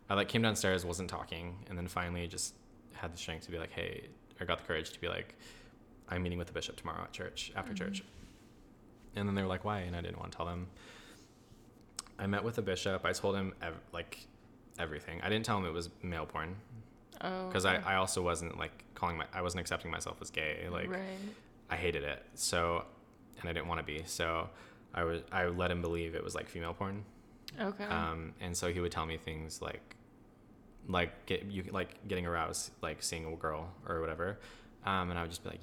I 0.07 0.13
like 0.13 0.27
came 0.27 0.43
downstairs, 0.43 0.85
wasn't 0.85 1.09
talking, 1.09 1.55
and 1.67 1.77
then 1.77 1.87
finally 1.87 2.27
just 2.27 2.53
had 2.93 3.11
the 3.13 3.17
strength 3.17 3.45
to 3.45 3.51
be 3.51 3.57
like, 3.57 3.71
hey, 3.71 4.07
or 4.39 4.45
got 4.45 4.59
the 4.59 4.63
courage 4.65 4.91
to 4.91 5.01
be 5.01 5.07
like, 5.07 5.35
I'm 6.09 6.21
meeting 6.23 6.37
with 6.37 6.47
the 6.47 6.53
bishop 6.53 6.75
tomorrow 6.75 7.03
at 7.03 7.11
church 7.11 7.51
after 7.55 7.73
church. 7.73 8.03
And 9.15 9.27
then 9.27 9.35
they 9.35 9.41
were 9.41 9.47
like, 9.47 9.63
why? 9.65 9.79
And 9.79 9.95
I 9.95 10.01
didn't 10.01 10.19
want 10.19 10.31
to 10.31 10.37
tell 10.37 10.45
them. 10.45 10.67
I 12.17 12.27
met 12.27 12.43
with 12.43 12.55
the 12.55 12.61
bishop. 12.61 13.05
I 13.05 13.11
told 13.13 13.35
him 13.35 13.53
ev- 13.61 13.79
like 13.93 14.27
everything. 14.79 15.21
I 15.21 15.29
didn't 15.29 15.45
tell 15.45 15.57
him 15.57 15.65
it 15.65 15.73
was 15.73 15.89
male 16.01 16.25
porn 16.25 16.55
Oh. 17.21 17.47
because 17.47 17.65
I, 17.65 17.77
I 17.77 17.95
also 17.95 18.21
wasn't 18.21 18.57
like 18.57 18.83
calling 18.93 19.17
my 19.17 19.25
I 19.33 19.41
wasn't 19.41 19.61
accepting 19.61 19.89
myself 19.89 20.17
as 20.21 20.29
gay. 20.31 20.67
Like 20.69 20.89
right. 20.91 20.99
I 21.69 21.75
hated 21.75 22.03
it. 22.03 22.23
So, 22.35 22.83
and 23.39 23.49
I 23.49 23.53
didn't 23.53 23.67
want 23.67 23.79
to 23.79 23.85
be. 23.85 24.03
So, 24.05 24.49
I 24.93 25.03
was 25.03 25.21
I 25.31 25.45
let 25.45 25.71
him 25.71 25.81
believe 25.81 26.13
it 26.15 26.23
was 26.23 26.35
like 26.35 26.47
female 26.49 26.73
porn. 26.73 27.03
Okay. 27.59 27.85
Um, 27.85 28.33
and 28.41 28.55
so 28.55 28.71
he 28.71 28.79
would 28.81 28.91
tell 28.91 29.05
me 29.05 29.15
things 29.17 29.61
like, 29.61 29.95
like 30.89 31.25
get 31.25 31.45
you 31.45 31.63
like 31.71 32.05
getting 32.07 32.25
aroused, 32.25 32.71
like 32.81 33.01
seeing 33.01 33.25
a 33.25 33.35
girl 33.35 33.69
or 33.87 34.01
whatever. 34.01 34.39
Um, 34.85 35.09
and 35.09 35.17
I 35.17 35.21
would 35.21 35.31
just 35.31 35.43
be 35.43 35.49
like, 35.51 35.61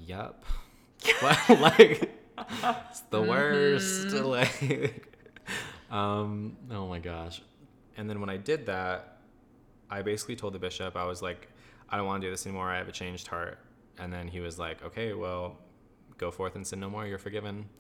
What? 1.21 1.61
like 1.61 2.11
it's 2.39 3.01
the 3.11 3.23
worst. 3.23 4.13
Like, 4.13 5.09
um, 5.91 6.57
oh 6.71 6.89
my 6.89 6.99
gosh. 6.99 7.43
And 7.97 8.09
then 8.09 8.21
when 8.21 8.31
I 8.31 8.37
did 8.37 8.67
that, 8.67 9.19
I 9.91 10.03
basically 10.03 10.37
told 10.37 10.55
the 10.55 10.59
bishop 10.59 10.97
I 10.97 11.05
was 11.05 11.21
like, 11.23 11.49
"I 11.91 11.97
don't 11.97 12.07
want 12.07 12.23
to 12.23 12.27
do 12.27 12.31
this 12.31 12.47
anymore. 12.47 12.71
I 12.71 12.79
have 12.79 12.89
a 12.89 12.93
changed 12.93 13.27
heart." 13.27 13.59
And 13.99 14.13
then 14.13 14.27
he 14.29 14.41
was 14.41 14.59
like, 14.59 14.83
"Okay, 14.83 15.13
well, 15.13 15.59
go 16.19 16.31
forth 16.31 16.55
and 16.57 16.67
sin 16.67 16.81
no 16.81 16.89
more. 16.91 17.07
You're 17.07 17.19
forgiven." 17.19 17.69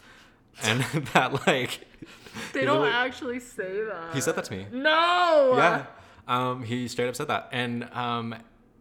And 0.62 0.82
that 1.14 1.46
like 1.46 1.80
they 2.52 2.66
don't 2.66 2.86
actually 2.86 3.40
say 3.40 3.84
that. 3.84 4.12
he 4.14 4.20
said 4.20 4.36
that 4.36 4.44
to 4.44 4.52
me. 4.54 4.66
No. 4.70 5.54
Yeah. 5.56 5.86
Um, 6.28 6.62
he 6.62 6.88
straight 6.88 7.08
up 7.08 7.16
said 7.16 7.28
that, 7.28 7.48
and 7.52 7.84
um, 7.84 8.34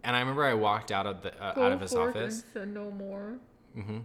and 0.03 0.13
I 0.13 0.19
remember 0.19 0.43
I 0.43 0.53
walked 0.53 0.91
out 0.91 1.07
of 1.07 1.21
the 1.21 1.33
uh, 1.41 1.57
out 1.57 1.71
of 1.71 1.79
his 1.79 1.93
forth 1.93 2.09
office. 2.17 2.43
And 2.55 2.65
sin 2.65 2.73
no 2.73 2.91
more. 2.91 3.37
hmm 3.73 3.99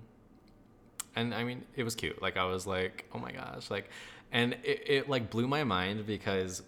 And 1.17 1.35
I 1.35 1.43
mean, 1.45 1.65
it 1.75 1.83
was 1.83 1.95
cute. 1.95 2.21
Like 2.23 2.37
I 2.37 2.45
was 2.45 2.67
like, 2.67 3.07
oh 3.15 3.19
my 3.19 3.33
gosh, 3.33 3.71
like, 3.71 3.89
and 4.33 4.53
it, 4.63 4.83
it 4.87 5.09
like 5.09 5.31
blew 5.31 5.49
my 5.49 5.65
mind 5.65 6.07
because 6.07 6.63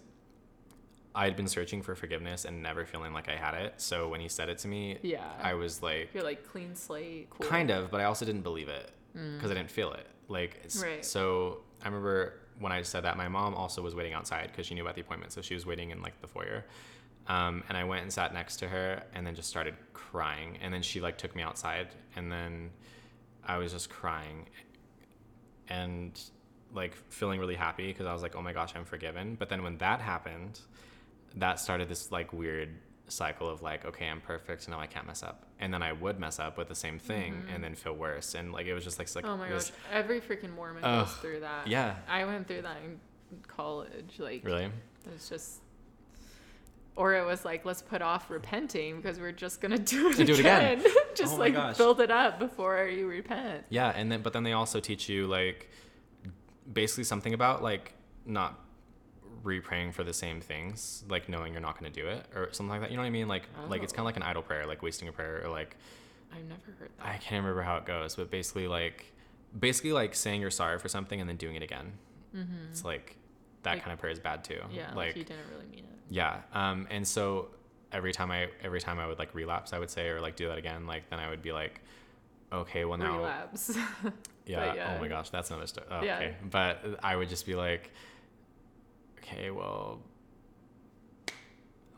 I 1.15 1.25
had 1.25 1.35
been 1.35 1.47
searching 1.47 1.81
for 1.81 1.95
forgiveness 1.95 2.45
and 2.45 2.61
never 2.61 2.85
feeling 2.85 3.13
like 3.13 3.29
I 3.29 3.35
had 3.35 3.53
it. 3.53 3.75
So 3.77 4.09
when 4.09 4.19
he 4.21 4.27
said 4.27 4.49
it 4.49 4.57
to 4.59 4.67
me, 4.67 4.97
Yeah. 5.01 5.23
I 5.41 5.53
was 5.53 5.81
like, 5.81 6.09
You're 6.13 6.23
like 6.23 6.45
clean 6.47 6.75
slate. 6.75 7.29
Cool. 7.29 7.47
kind 7.47 7.69
of, 7.71 7.91
but 7.91 8.01
I 8.01 8.05
also 8.05 8.25
didn't 8.25 8.41
believe 8.41 8.69
it 8.69 8.91
because 9.13 9.51
I 9.51 9.53
didn't 9.53 9.71
feel 9.71 9.91
it. 9.93 10.07
Like, 10.27 10.61
Right. 10.81 11.03
so 11.03 11.61
I 11.83 11.87
remember 11.87 12.33
when 12.59 12.71
I 12.71 12.81
said 12.81 13.03
that, 13.05 13.17
my 13.17 13.27
mom 13.27 13.53
also 13.55 13.81
was 13.81 13.95
waiting 13.95 14.13
outside 14.13 14.47
because 14.51 14.65
she 14.65 14.75
knew 14.75 14.81
about 14.83 14.95
the 14.95 15.01
appointment, 15.01 15.31
so 15.31 15.41
she 15.41 15.53
was 15.53 15.65
waiting 15.65 15.91
in 15.91 16.01
like 16.01 16.19
the 16.21 16.27
foyer. 16.27 16.65
Um, 17.27 17.63
and 17.69 17.77
I 17.77 17.83
went 17.83 18.01
and 18.03 18.11
sat 18.11 18.33
next 18.33 18.57
to 18.57 18.67
her, 18.67 19.03
and 19.13 19.25
then 19.25 19.33
just 19.35 19.49
started 19.49 19.75
crying. 19.93 20.57
And 20.61 20.73
then 20.73 20.81
she 20.81 20.99
like 21.01 21.17
took 21.17 21.35
me 21.35 21.41
outside, 21.43 21.87
and 22.15 22.31
then 22.31 22.69
I 23.43 23.57
was 23.57 23.71
just 23.71 23.89
crying, 23.89 24.47
and 25.67 26.19
like 26.73 26.95
feeling 27.09 27.39
really 27.39 27.55
happy 27.55 27.87
because 27.87 28.05
I 28.05 28.13
was 28.13 28.21
like, 28.21 28.35
oh 28.35 28.41
my 28.41 28.53
gosh, 28.53 28.73
I'm 28.75 28.85
forgiven. 28.85 29.35
But 29.35 29.49
then 29.49 29.63
when 29.63 29.77
that 29.79 30.01
happened, 30.01 30.59
that 31.35 31.59
started 31.59 31.89
this 31.89 32.11
like 32.11 32.33
weird 32.33 32.69
cycle 33.07 33.49
of 33.49 33.61
like, 33.61 33.85
okay, 33.85 34.07
I'm 34.07 34.21
perfect, 34.21 34.67
now 34.69 34.79
I 34.79 34.85
can't 34.87 35.07
mess 35.07 35.23
up. 35.23 35.45
And 35.59 35.73
then 35.73 35.81
I 35.81 35.93
would 35.93 36.19
mess 36.19 36.39
up 36.39 36.57
with 36.57 36.67
the 36.67 36.75
same 36.75 36.99
thing 36.99 37.33
mm-hmm. 37.33 37.55
and 37.55 37.63
then 37.63 37.75
feel 37.75 37.93
worse. 37.93 38.35
And 38.35 38.51
like 38.51 38.67
it 38.67 38.73
was 38.73 38.83
just 38.83 38.99
like, 38.99 39.13
like 39.15 39.25
Oh 39.25 39.37
my 39.37 39.51
was- 39.51 39.71
gosh. 39.71 39.79
Every 39.91 40.21
freaking 40.21 40.53
Mormon 40.53 40.83
Ugh. 40.83 41.05
goes 41.05 41.15
through 41.17 41.39
that. 41.41 41.67
Yeah. 41.67 41.95
I 42.07 42.25
went 42.25 42.47
through 42.47 42.61
that 42.63 42.77
in 42.83 42.99
college. 43.47 44.15
Like 44.19 44.43
Really? 44.45 44.65
it 44.65 45.11
was 45.11 45.27
just 45.27 45.61
or 46.99 47.13
it 47.15 47.25
was 47.25 47.45
like 47.45 47.63
let's 47.65 47.81
put 47.81 48.01
off 48.01 48.29
repenting 48.29 48.97
because 48.97 49.19
we're 49.19 49.31
just 49.31 49.61
gonna 49.61 49.77
do 49.77 50.09
it 50.09 50.17
And 50.19 50.27
do 50.27 50.33
it 50.33 50.39
again. 50.41 50.79
again. 50.79 50.91
just 51.15 51.35
Oh 51.35 51.37
like 51.37 51.53
gosh. 51.53 51.77
build 51.77 51.99
it 52.01 52.11
up 52.11 52.37
before 52.39 52.85
you 52.87 53.07
repent. 53.07 53.63
Yeah, 53.69 53.89
and 53.95 54.11
then 54.11 54.21
but 54.21 54.33
then 54.33 54.43
they 54.43 54.53
also 54.53 54.79
teach 54.79 55.07
you 55.09 55.25
like 55.27 55.69
basically 56.71 57.05
something 57.05 57.33
about 57.33 57.63
like 57.63 57.93
not 58.25 58.59
re-praying 59.43 59.93
for 59.93 60.03
the 60.03 60.13
same 60.13 60.41
things, 60.41 61.03
like 61.09 61.29
knowing 61.29 61.53
you're 61.53 61.61
not 61.61 61.79
going 61.79 61.91
to 61.91 62.01
do 62.01 62.07
it 62.07 62.25
or 62.35 62.49
something 62.51 62.69
like 62.71 62.81
that. 62.81 62.91
You 62.91 62.97
know 62.97 63.03
what 63.03 63.07
I 63.07 63.11
mean? 63.11 63.27
Like 63.27 63.43
like 63.69 63.83
it's 63.83 63.93
Oh. 63.93 63.95
kind 63.95 64.01
of 64.03 64.05
like 64.07 64.17
an 64.17 64.23
idle 64.23 64.41
prayer, 64.41 64.65
like 64.67 64.81
wasting 64.83 65.07
a 65.07 65.11
prayer 65.11 65.41
or 65.45 65.49
like 65.49 65.77
I've 66.33 66.43
never 66.43 66.71
heard 66.77 66.89
that. 66.97 67.05
I 67.07 67.13
can't 67.17 67.43
remember 67.43 67.61
how 67.63 67.77
it 67.77 67.85
goes, 67.85 68.15
but 68.15 68.29
basically 68.29 68.67
like 68.67 69.05
basically 69.57 69.93
like 69.93 70.13
saying 70.15 70.41
you're 70.41 70.51
sorry 70.51 70.77
for 70.79 70.89
something 70.89 71.19
and 71.19 71.29
then 71.29 71.37
doing 71.37 71.55
it 71.55 71.63
again. 71.63 71.93
mm-hmm. 72.35 72.69
It's 72.71 72.83
like 72.83 73.15
that 73.63 73.75
Like- 73.75 73.81
kind 73.83 73.93
of 73.93 73.99
prayer 73.99 74.11
is 74.11 74.19
bad 74.19 74.43
too. 74.43 74.59
Yeah, 74.71 74.87
like, 74.89 74.95
like 74.95 75.15
you 75.15 75.23
didn't 75.23 75.47
really 75.51 75.65
mean 75.67 75.85
it. 75.85 75.98
Yeah. 76.09 76.41
Um, 76.53 76.87
and 76.89 77.07
so 77.07 77.49
every 77.91 78.11
time 78.11 78.31
I 78.31 78.47
every 78.63 78.79
time 78.81 78.99
I 78.99 79.07
would 79.07 79.19
like 79.19 79.33
relapse, 79.33 79.73
I 79.73 79.79
would 79.79 79.89
say 79.89 80.07
or 80.09 80.21
like 80.21 80.35
do 80.35 80.47
that 80.47 80.57
again, 80.57 80.85
like 80.87 81.09
then 81.09 81.19
I 81.19 81.29
would 81.29 81.41
be 81.41 81.51
like, 81.51 81.81
okay, 82.51 82.85
well 82.85 82.97
now 82.97 83.17
Relapse. 83.17 83.77
Yeah. 84.45 84.73
yeah. 84.73 84.95
Oh 84.97 85.01
my 85.01 85.07
gosh, 85.07 85.29
that's 85.29 85.51
another 85.51 85.67
story. 85.67 85.85
Yeah. 86.03 86.15
okay. 86.15 86.35
But 86.49 86.83
I 87.03 87.15
would 87.15 87.29
just 87.29 87.45
be 87.45 87.53
like, 87.53 87.91
okay, 89.19 89.51
well, 89.51 89.99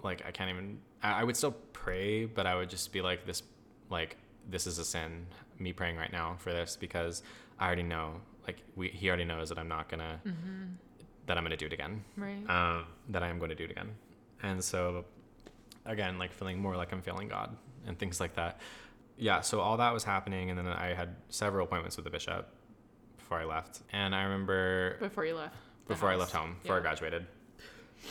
like 0.04 0.24
I 0.26 0.32
can't 0.32 0.50
even. 0.50 0.80
I, 1.02 1.22
I 1.22 1.24
would 1.24 1.38
still 1.38 1.56
pray, 1.72 2.26
but 2.26 2.46
I 2.46 2.56
would 2.56 2.70
just 2.70 2.92
be 2.92 3.02
like 3.02 3.26
this, 3.26 3.44
like 3.90 4.18
this 4.50 4.68
is 4.68 4.80
a 4.80 4.84
sin. 4.86 5.28
Me 5.60 5.72
praying 5.72 5.96
right 5.96 6.12
now 6.12 6.36
for 6.40 6.52
this 6.52 6.76
because 6.76 7.24
I 7.58 7.68
already 7.68 7.84
know. 7.84 8.16
Like 8.46 8.58
we, 8.76 8.90
he 8.90 9.08
already 9.08 9.24
knows 9.24 9.48
that 9.50 9.58
I'm 9.58 9.70
not 9.70 9.88
gonna. 9.88 10.20
mm-hmm. 10.26 10.64
That 11.32 11.38
I'm 11.38 11.46
gonna 11.46 11.56
do 11.56 11.68
it 11.68 11.72
again. 11.72 12.04
Right. 12.18 12.44
Um, 12.50 12.88
that 13.08 13.24
I 13.24 13.30
am 13.30 13.40
going 13.40 13.52
to 13.52 13.56
do 13.56 13.64
it 13.64 13.72
again. 13.72 13.92
And 14.44 14.62
so, 14.62 15.06
again, 15.86 16.20
like 16.20 16.34
feeling 16.34 16.60
more 16.60 16.76
like 16.76 16.92
I'm 16.92 17.02
failing 17.02 17.30
God 17.30 17.56
and 17.88 17.98
things 17.98 18.20
like 18.20 18.36
that. 18.36 18.60
Yeah, 19.16 19.40
so 19.40 19.62
all 19.62 19.78
that 19.78 19.94
was 19.94 20.04
happening, 20.04 20.50
and 20.50 20.60
then 20.60 20.68
I 20.68 20.94
had 20.94 21.16
several 21.30 21.66
appointments 21.66 21.96
with 21.96 22.04
the 22.04 22.12
bishop 22.12 22.54
before 23.18 23.40
I 23.40 23.46
left. 23.46 23.80
And 23.94 24.14
I 24.14 24.24
remember 24.24 24.98
before 25.00 25.24
you 25.24 25.36
left. 25.36 25.56
before 25.88 26.10
I 26.10 26.16
left 26.18 26.34
home, 26.34 26.58
before 26.62 26.76
I 26.78 26.82
graduated. 26.82 27.26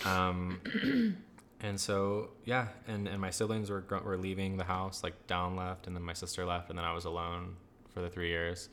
Um, 0.06 0.62
and 1.60 1.78
so 1.78 2.30
yeah, 2.46 2.68
and, 2.88 3.06
and 3.06 3.20
my 3.20 3.28
siblings 3.30 3.68
were 3.68 3.84
were 4.02 4.16
leaving 4.16 4.56
the 4.56 4.64
house, 4.64 5.04
like 5.04 5.26
down 5.26 5.56
left, 5.56 5.86
and 5.86 5.94
then 5.94 6.02
my 6.02 6.14
sister 6.14 6.46
left, 6.46 6.70
and 6.70 6.78
then 6.78 6.86
I 6.86 6.94
was 6.94 7.04
alone 7.04 7.56
for 7.92 8.00
the 8.00 8.08
three 8.08 8.28
years, 8.28 8.70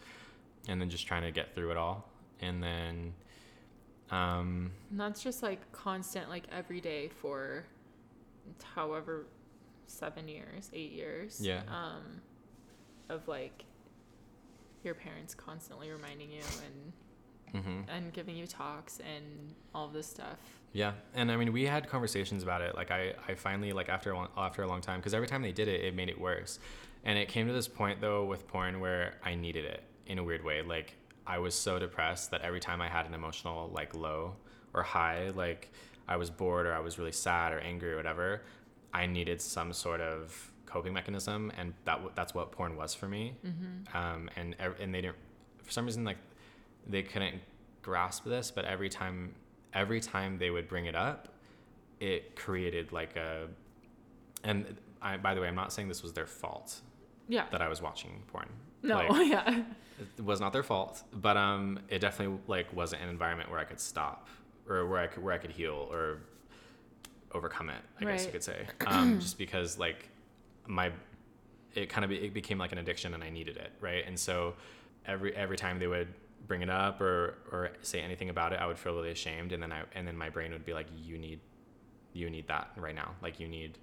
and 0.69 0.79
then 0.79 0.89
just 0.89 1.05
trying 1.05 1.23
to 1.23 1.31
get 1.31 1.53
through 1.53 1.71
it 1.71 1.77
all. 1.77 2.07
And 2.39 2.63
then, 2.63 3.13
um, 4.11 4.71
And 4.89 4.99
that's 4.99 5.21
just 5.21 5.43
like 5.43 5.71
constant, 5.71 6.29
like 6.29 6.43
every 6.51 6.81
day 6.81 7.09
for 7.09 7.65
however 8.75 9.25
seven 9.87 10.27
years, 10.27 10.69
eight 10.73 10.91
years. 10.91 11.39
Yeah. 11.41 11.61
Um, 11.67 12.21
of 13.09 13.27
like 13.27 13.63
your 14.83 14.93
parents 14.93 15.33
constantly 15.33 15.89
reminding 15.89 16.31
you 16.31 16.41
and 16.65 16.93
hmm 17.63 17.81
and 17.89 18.11
giving 18.11 18.35
you 18.35 18.45
talks 18.45 18.99
and 18.99 19.53
all 19.73 19.87
this 19.87 20.05
stuff. 20.07 20.37
Yeah, 20.73 20.91
and 21.15 21.31
I 21.31 21.37
mean, 21.37 21.53
we 21.53 21.65
had 21.65 21.87
conversations 21.89 22.43
about 22.43 22.61
it. 22.61 22.75
Like, 22.75 22.91
I, 22.91 23.13
I 23.27 23.35
finally 23.35 23.71
like 23.71 23.87
after 23.89 24.11
a 24.11 24.15
long, 24.15 24.27
after 24.37 24.63
a 24.63 24.67
long 24.67 24.81
time, 24.81 24.99
because 24.99 25.13
every 25.13 25.27
time 25.27 25.41
they 25.41 25.53
did 25.53 25.67
it, 25.69 25.83
it 25.85 25.95
made 25.95 26.09
it 26.09 26.19
worse. 26.19 26.59
And 27.05 27.17
it 27.17 27.29
came 27.29 27.47
to 27.47 27.53
this 27.53 27.67
point 27.67 28.01
though 28.01 28.25
with 28.25 28.47
porn 28.49 28.79
where 28.81 29.13
I 29.23 29.35
needed 29.35 29.63
it 29.65 29.81
in 30.07 30.19
a 30.19 30.23
weird 30.23 30.43
way. 30.43 30.61
Like, 30.61 30.95
I 31.27 31.39
was 31.39 31.53
so 31.53 31.77
depressed 31.77 32.31
that 32.31 32.41
every 32.41 32.59
time 32.59 32.81
I 32.81 32.87
had 32.87 33.05
an 33.05 33.13
emotional 33.13 33.69
like 33.73 33.93
low 33.95 34.35
or 34.73 34.81
high, 34.83 35.29
like 35.35 35.71
I 36.07 36.15
was 36.17 36.29
bored 36.29 36.65
or 36.65 36.73
I 36.73 36.79
was 36.79 36.97
really 36.97 37.11
sad 37.11 37.51
or 37.53 37.59
angry 37.59 37.91
or 37.91 37.97
whatever, 37.97 38.43
I 38.93 39.05
needed 39.05 39.41
some 39.41 39.73
sort 39.73 39.99
of 40.01 40.51
coping 40.65 40.93
mechanism, 40.93 41.51
and 41.57 41.73
that 41.85 41.99
that's 42.15 42.33
what 42.33 42.51
porn 42.51 42.75
was 42.77 42.93
for 42.93 43.07
me. 43.07 43.35
Mm-hmm. 43.45 43.97
Um, 43.97 44.29
and 44.37 44.55
and 44.79 44.93
they 44.93 45.01
didn't 45.01 45.17
for 45.63 45.71
some 45.71 45.85
reason 45.85 46.05
like 46.05 46.17
they 46.87 47.03
couldn't 47.03 47.41
grasp 47.81 48.23
this, 48.23 48.49
but 48.51 48.63
every 48.65 48.89
time 48.89 49.33
every 49.73 49.99
time 49.99 50.37
they 50.37 50.49
would 50.49 50.67
bring 50.69 50.85
it 50.85 50.95
up, 50.95 51.27
it 51.99 52.35
created 52.37 52.91
like 52.93 53.15
a 53.17 53.47
and 54.43 54.77
I, 55.01 55.17
by 55.17 55.33
the 55.35 55.41
way, 55.41 55.47
I'm 55.47 55.55
not 55.55 55.73
saying 55.73 55.89
this 55.89 56.01
was 56.03 56.13
their 56.13 56.25
fault 56.25 56.79
Yeah. 57.27 57.45
that 57.51 57.61
I 57.61 57.67
was 57.67 57.81
watching 57.81 58.23
porn. 58.27 58.47
No. 58.83 58.97
Like, 58.97 59.09
yeah. 59.27 59.63
it 60.17 60.23
was 60.23 60.39
not 60.39 60.53
their 60.53 60.63
fault, 60.63 61.03
but 61.13 61.37
um, 61.37 61.79
it 61.89 61.99
definitely 61.99 62.39
like 62.47 62.73
wasn't 62.73 63.01
an 63.01 63.09
environment 63.09 63.49
where 63.49 63.59
I 63.59 63.63
could 63.65 63.79
stop 63.79 64.27
or 64.69 64.85
where 64.85 64.99
I 64.99 65.07
could 65.07 65.23
where 65.23 65.33
I 65.33 65.37
could 65.37 65.51
heal 65.51 65.87
or 65.91 66.19
overcome 67.31 67.69
it. 67.69 67.81
I 67.99 68.05
guess 68.05 68.25
you 68.25 68.31
could 68.31 68.43
say, 68.43 68.67
um, 68.85 69.19
just 69.19 69.37
because 69.37 69.77
like 69.77 70.09
my 70.67 70.91
it 71.73 71.89
kind 71.89 72.03
of 72.03 72.09
be, 72.09 72.17
it 72.17 72.33
became 72.33 72.57
like 72.57 72.71
an 72.71 72.77
addiction 72.79 73.13
and 73.13 73.23
I 73.23 73.29
needed 73.29 73.57
it, 73.57 73.71
right? 73.79 74.03
And 74.05 74.19
so 74.19 74.55
every 75.05 75.35
every 75.35 75.57
time 75.57 75.79
they 75.79 75.87
would 75.87 76.13
bring 76.47 76.61
it 76.61 76.69
up 76.69 77.01
or 77.01 77.37
or 77.51 77.71
say 77.81 78.01
anything 78.01 78.29
about 78.29 78.53
it, 78.53 78.59
I 78.59 78.67
would 78.67 78.79
feel 78.79 78.93
really 78.93 79.11
ashamed, 79.11 79.51
and 79.51 79.61
then 79.61 79.71
I 79.71 79.83
and 79.93 80.07
then 80.07 80.17
my 80.17 80.29
brain 80.29 80.51
would 80.51 80.65
be 80.65 80.73
like, 80.73 80.87
you 80.95 81.17
need 81.17 81.39
you 82.13 82.29
need 82.29 82.47
that 82.47 82.71
right 82.77 82.95
now, 82.95 83.13
like 83.21 83.39
you 83.39 83.47
need 83.47 83.77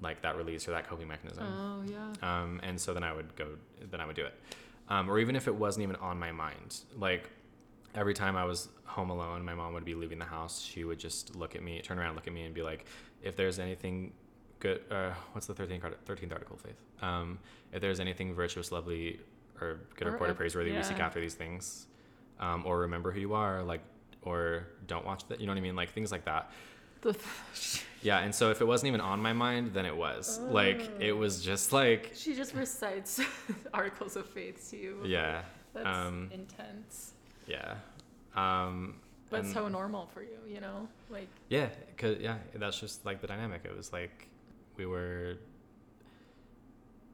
like 0.00 0.22
that 0.22 0.36
release 0.36 0.68
or 0.68 0.72
that 0.72 0.88
coping 0.88 1.08
mechanism. 1.08 1.44
Oh 1.46 1.82
yeah. 1.86 2.12
Um, 2.22 2.60
and 2.62 2.80
so 2.80 2.94
then 2.94 3.02
I 3.02 3.12
would 3.12 3.34
go, 3.36 3.46
then 3.90 4.00
I 4.00 4.06
would 4.06 4.16
do 4.16 4.24
it. 4.24 4.34
Um, 4.88 5.10
or 5.10 5.18
even 5.18 5.36
if 5.36 5.48
it 5.48 5.54
wasn't 5.54 5.82
even 5.82 5.96
on 5.96 6.18
my 6.18 6.32
mind, 6.32 6.80
like 6.96 7.28
every 7.94 8.14
time 8.14 8.36
I 8.36 8.44
was 8.44 8.68
home 8.84 9.10
alone, 9.10 9.44
my 9.44 9.54
mom 9.54 9.74
would 9.74 9.84
be 9.84 9.94
leaving 9.94 10.18
the 10.18 10.24
house. 10.24 10.62
She 10.62 10.84
would 10.84 10.98
just 10.98 11.36
look 11.36 11.54
at 11.54 11.62
me, 11.62 11.80
turn 11.82 11.98
around, 11.98 12.14
look 12.14 12.26
at 12.26 12.32
me, 12.32 12.44
and 12.44 12.54
be 12.54 12.62
like, 12.62 12.86
"If 13.22 13.36
there's 13.36 13.58
anything 13.58 14.12
good, 14.60 14.80
uh, 14.90 15.10
what's 15.32 15.46
the 15.46 15.54
thirteenth 15.54 15.84
thirteenth 16.04 16.32
article 16.32 16.54
of 16.56 16.62
faith? 16.62 16.80
Um, 17.02 17.38
if 17.72 17.80
there's 17.80 18.00
anything 18.00 18.34
virtuous, 18.34 18.72
lovely, 18.72 19.20
or 19.60 19.80
good 19.96 20.08
Or 20.08 20.12
report, 20.12 20.30
or 20.30 20.34
praiseworthy, 20.34 20.70
we 20.72 20.82
seek 20.82 21.00
after 21.00 21.20
these 21.20 21.34
things, 21.34 21.86
um, 22.40 22.64
or 22.64 22.78
remember 22.78 23.10
who 23.12 23.20
you 23.20 23.34
are, 23.34 23.62
like, 23.62 23.82
or 24.22 24.66
don't 24.86 25.04
watch 25.04 25.26
that. 25.28 25.40
You 25.40 25.46
know 25.46 25.52
what 25.52 25.58
I 25.58 25.62
mean? 25.62 25.76
Like 25.76 25.90
things 25.90 26.10
like 26.12 26.24
that. 26.24 26.50
The 27.02 27.16
Yeah. 28.02 28.20
And 28.20 28.34
so 28.34 28.50
if 28.50 28.60
it 28.60 28.64
wasn't 28.64 28.88
even 28.88 29.00
on 29.00 29.20
my 29.20 29.32
mind, 29.32 29.72
then 29.74 29.84
it 29.84 29.96
was 29.96 30.38
like 30.40 30.88
it 31.00 31.12
was 31.12 31.42
just 31.42 31.72
like 31.72 32.12
she 32.14 32.34
just 32.34 32.54
recites 32.54 33.20
articles 33.74 34.16
of 34.16 34.26
faith 34.26 34.70
to 34.70 34.76
you. 34.76 34.98
yeah. 35.04 35.42
That's 35.74 35.86
um, 35.86 36.30
intense. 36.32 37.12
Yeah. 37.46 37.74
Um, 38.34 38.94
But 39.30 39.40
and- 39.40 39.52
so 39.52 39.68
normal 39.68 40.06
for 40.06 40.22
you, 40.22 40.38
you 40.48 40.60
know? 40.60 40.88
Like 41.10 41.28
yeah, 41.48 41.68
cause 41.96 42.16
yeah, 42.20 42.36
that's 42.54 42.78
just 42.78 43.04
like 43.04 43.20
the 43.20 43.26
dynamic. 43.26 43.62
It 43.64 43.76
was 43.76 43.92
like 43.92 44.28
we 44.76 44.86
were 44.86 45.36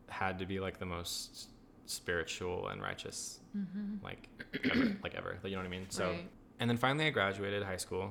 had 0.09 0.39
to 0.39 0.47
be 0.47 0.61
like 0.61 0.79
the 0.79 0.87
most 0.87 1.49
spiritual 1.87 2.69
and 2.69 2.81
righteous 2.81 3.41
like 4.03 4.29
ever, 4.65 4.97
like 5.03 5.15
ever. 5.15 5.39
You 5.45 5.51
know 5.53 5.59
what 5.59 5.67
I 5.67 5.69
mean? 5.71 5.87
So 5.89 6.11
right. 6.11 6.29
and 6.61 6.69
then 6.71 6.77
finally 6.77 7.07
I 7.07 7.11
graduated 7.11 7.63
high 7.63 7.77
school 7.77 8.11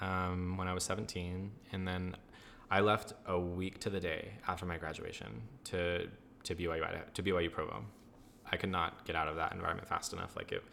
um, 0.00 0.56
when 0.56 0.68
I 0.68 0.74
was 0.74 0.84
17, 0.84 1.50
and 1.72 1.86
then 1.86 2.16
I 2.70 2.80
left 2.80 3.12
a 3.26 3.38
week 3.38 3.80
to 3.80 3.90
the 3.90 4.00
day 4.00 4.32
after 4.48 4.64
my 4.66 4.76
graduation 4.78 5.42
to 5.64 6.08
to 6.44 6.54
BYU 6.54 7.12
to 7.14 7.22
BYU 7.22 7.50
Provo. 7.52 7.84
I 8.50 8.56
could 8.56 8.70
not 8.70 9.04
get 9.04 9.14
out 9.16 9.28
of 9.28 9.36
that 9.36 9.52
environment 9.52 9.86
fast 9.88 10.12
enough. 10.12 10.36
Like 10.36 10.52
it. 10.52 10.64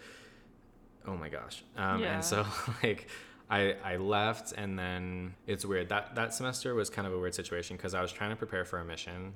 Oh 1.05 1.15
my 1.17 1.29
gosh. 1.29 1.63
Um, 1.75 2.01
Yeah. 2.01 2.15
And 2.15 2.23
so 2.25 2.45
like. 2.83 3.07
I, 3.49 3.77
I 3.81 3.95
left 3.95 4.51
and 4.57 4.77
then 4.77 5.33
it's 5.45 5.63
weird 5.63 5.87
that 5.87 6.15
that 6.15 6.33
semester 6.33 6.75
was 6.75 6.89
kind 6.89 7.07
of 7.07 7.13
a 7.13 7.17
weird 7.17 7.33
situation 7.33 7.77
because 7.77 7.93
I 7.93 8.01
was 8.01 8.11
trying 8.11 8.31
to 8.31 8.35
prepare 8.35 8.65
for 8.65 8.79
a 8.79 8.83
mission, 8.83 9.35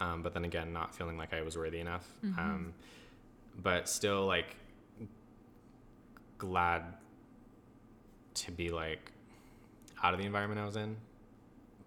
um, 0.00 0.20
but 0.24 0.34
then 0.34 0.44
again 0.44 0.72
not 0.72 0.96
feeling 0.96 1.16
like 1.16 1.32
I 1.32 1.42
was 1.42 1.56
worthy 1.56 1.78
enough, 1.78 2.04
Mhm. 2.24 2.38
um, 2.38 2.74
but 3.62 3.88
still 3.88 4.26
like 4.26 4.56
glad 6.38 6.82
to 8.34 8.50
be 8.50 8.70
like 8.70 9.12
out 10.02 10.14
of 10.14 10.20
the 10.20 10.26
environment 10.26 10.60
I 10.60 10.64
was 10.64 10.76
in. 10.76 10.96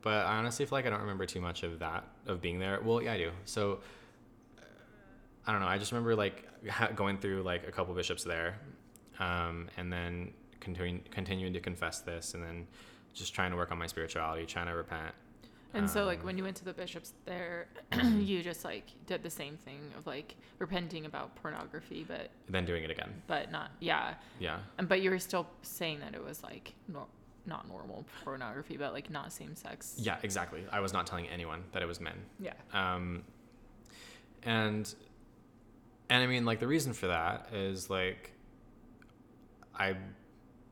But 0.02 0.26
I 0.26 0.38
honestly 0.38 0.66
feel 0.66 0.78
like 0.78 0.86
I 0.86 0.90
don't 0.90 1.02
remember 1.02 1.26
too 1.26 1.42
much 1.42 1.64
of 1.64 1.80
that 1.80 2.06
of 2.28 2.42
being 2.42 2.60
there. 2.60 2.80
Well, 2.84 3.02
yeah, 3.02 3.14
I 3.14 3.18
do. 3.18 3.32
So 3.46 3.80
I 5.48 5.52
don't 5.52 5.62
know. 5.62 5.68
I 5.68 5.78
just 5.78 5.92
remember 5.92 6.16
like 6.16 6.48
going 6.96 7.18
through 7.18 7.44
like 7.44 7.68
a 7.68 7.72
couple 7.72 7.94
bishops 7.94 8.24
there, 8.24 8.60
um, 9.20 9.68
and 9.78 9.92
then 9.92 10.32
continuing 10.60 11.02
continuing 11.12 11.54
to 11.54 11.60
confess 11.60 12.00
this, 12.00 12.34
and 12.34 12.44
then 12.44 12.68
just 13.14 13.34
trying 13.34 13.52
to 13.52 13.58
work 13.58 13.72
on 13.72 13.78
my 13.78 13.88
spirituality, 13.88 14.46
trying 14.46 14.68
to 14.68 14.74
repent. 14.76 15.14
And 15.74 15.90
so 15.90 16.06
like 16.06 16.20
Um, 16.22 16.26
when 16.28 16.38
you 16.38 16.44
went 16.44 16.56
to 16.58 16.66
the 16.66 16.74
bishops 16.74 17.14
there, 17.26 17.68
you 18.04 18.42
just 18.42 18.64
like 18.64 18.86
did 19.08 19.24
the 19.24 19.30
same 19.30 19.58
thing 19.58 19.80
of 19.98 20.08
like 20.08 20.36
repenting 20.58 21.06
about 21.06 21.36
pornography, 21.36 22.06
but 22.08 22.30
then 22.48 22.66
doing 22.66 22.84
it 22.84 22.90
again. 22.92 23.22
but 23.28 23.52
not 23.52 23.72
yeah. 23.80 24.14
Yeah. 24.40 24.60
And 24.78 24.88
but 24.88 25.02
you 25.02 25.10
were 25.10 25.20
still 25.20 25.48
saying 25.64 26.00
that 26.00 26.14
it 26.16 26.24
was 26.24 26.44
like 26.44 26.74
nor- 26.88 27.08
not 27.46 27.68
normal 27.68 28.06
pornography, 28.24 28.78
but 28.78 28.94
like 28.94 29.10
not 29.10 29.32
same 29.32 29.56
sex. 29.56 29.96
Yeah, 29.98 30.18
exactly. 30.24 30.64
I 30.72 30.80
was 30.80 30.94
not 30.94 31.08
telling 31.08 31.28
anyone 31.28 31.64
that 31.72 31.82
it 31.82 31.86
was 31.88 32.00
men. 32.00 32.18
Yeah. 32.40 32.54
um, 32.74 33.24
and 34.46 34.94
and 36.10 36.24
I 36.24 36.28
mean 36.28 36.46
like 36.46 36.60
the 36.60 36.68
reason 36.68 36.94
for 36.94 37.08
that 37.08 37.50
is 37.54 37.90
like 37.90 38.32
I 39.78 39.96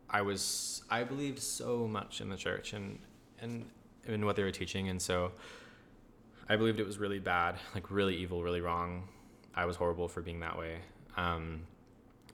I 0.09 0.21
was 0.21 0.83
I 0.89 1.03
believed 1.03 1.39
so 1.39 1.87
much 1.87 2.21
in 2.21 2.29
the 2.29 2.37
church 2.37 2.73
and 2.73 2.99
and 3.41 3.65
in 4.05 4.25
what 4.25 4.35
they 4.35 4.43
were 4.43 4.51
teaching 4.51 4.89
and 4.89 5.01
so 5.01 5.31
I 6.47 6.55
believed 6.55 6.79
it 6.79 6.85
was 6.85 6.99
really 6.99 7.19
bad 7.19 7.55
like 7.73 7.89
really 7.89 8.15
evil 8.15 8.43
really 8.43 8.61
wrong 8.61 9.07
I 9.55 9.65
was 9.65 9.75
horrible 9.75 10.07
for 10.07 10.21
being 10.21 10.39
that 10.41 10.57
way 10.57 10.77
um, 11.17 11.61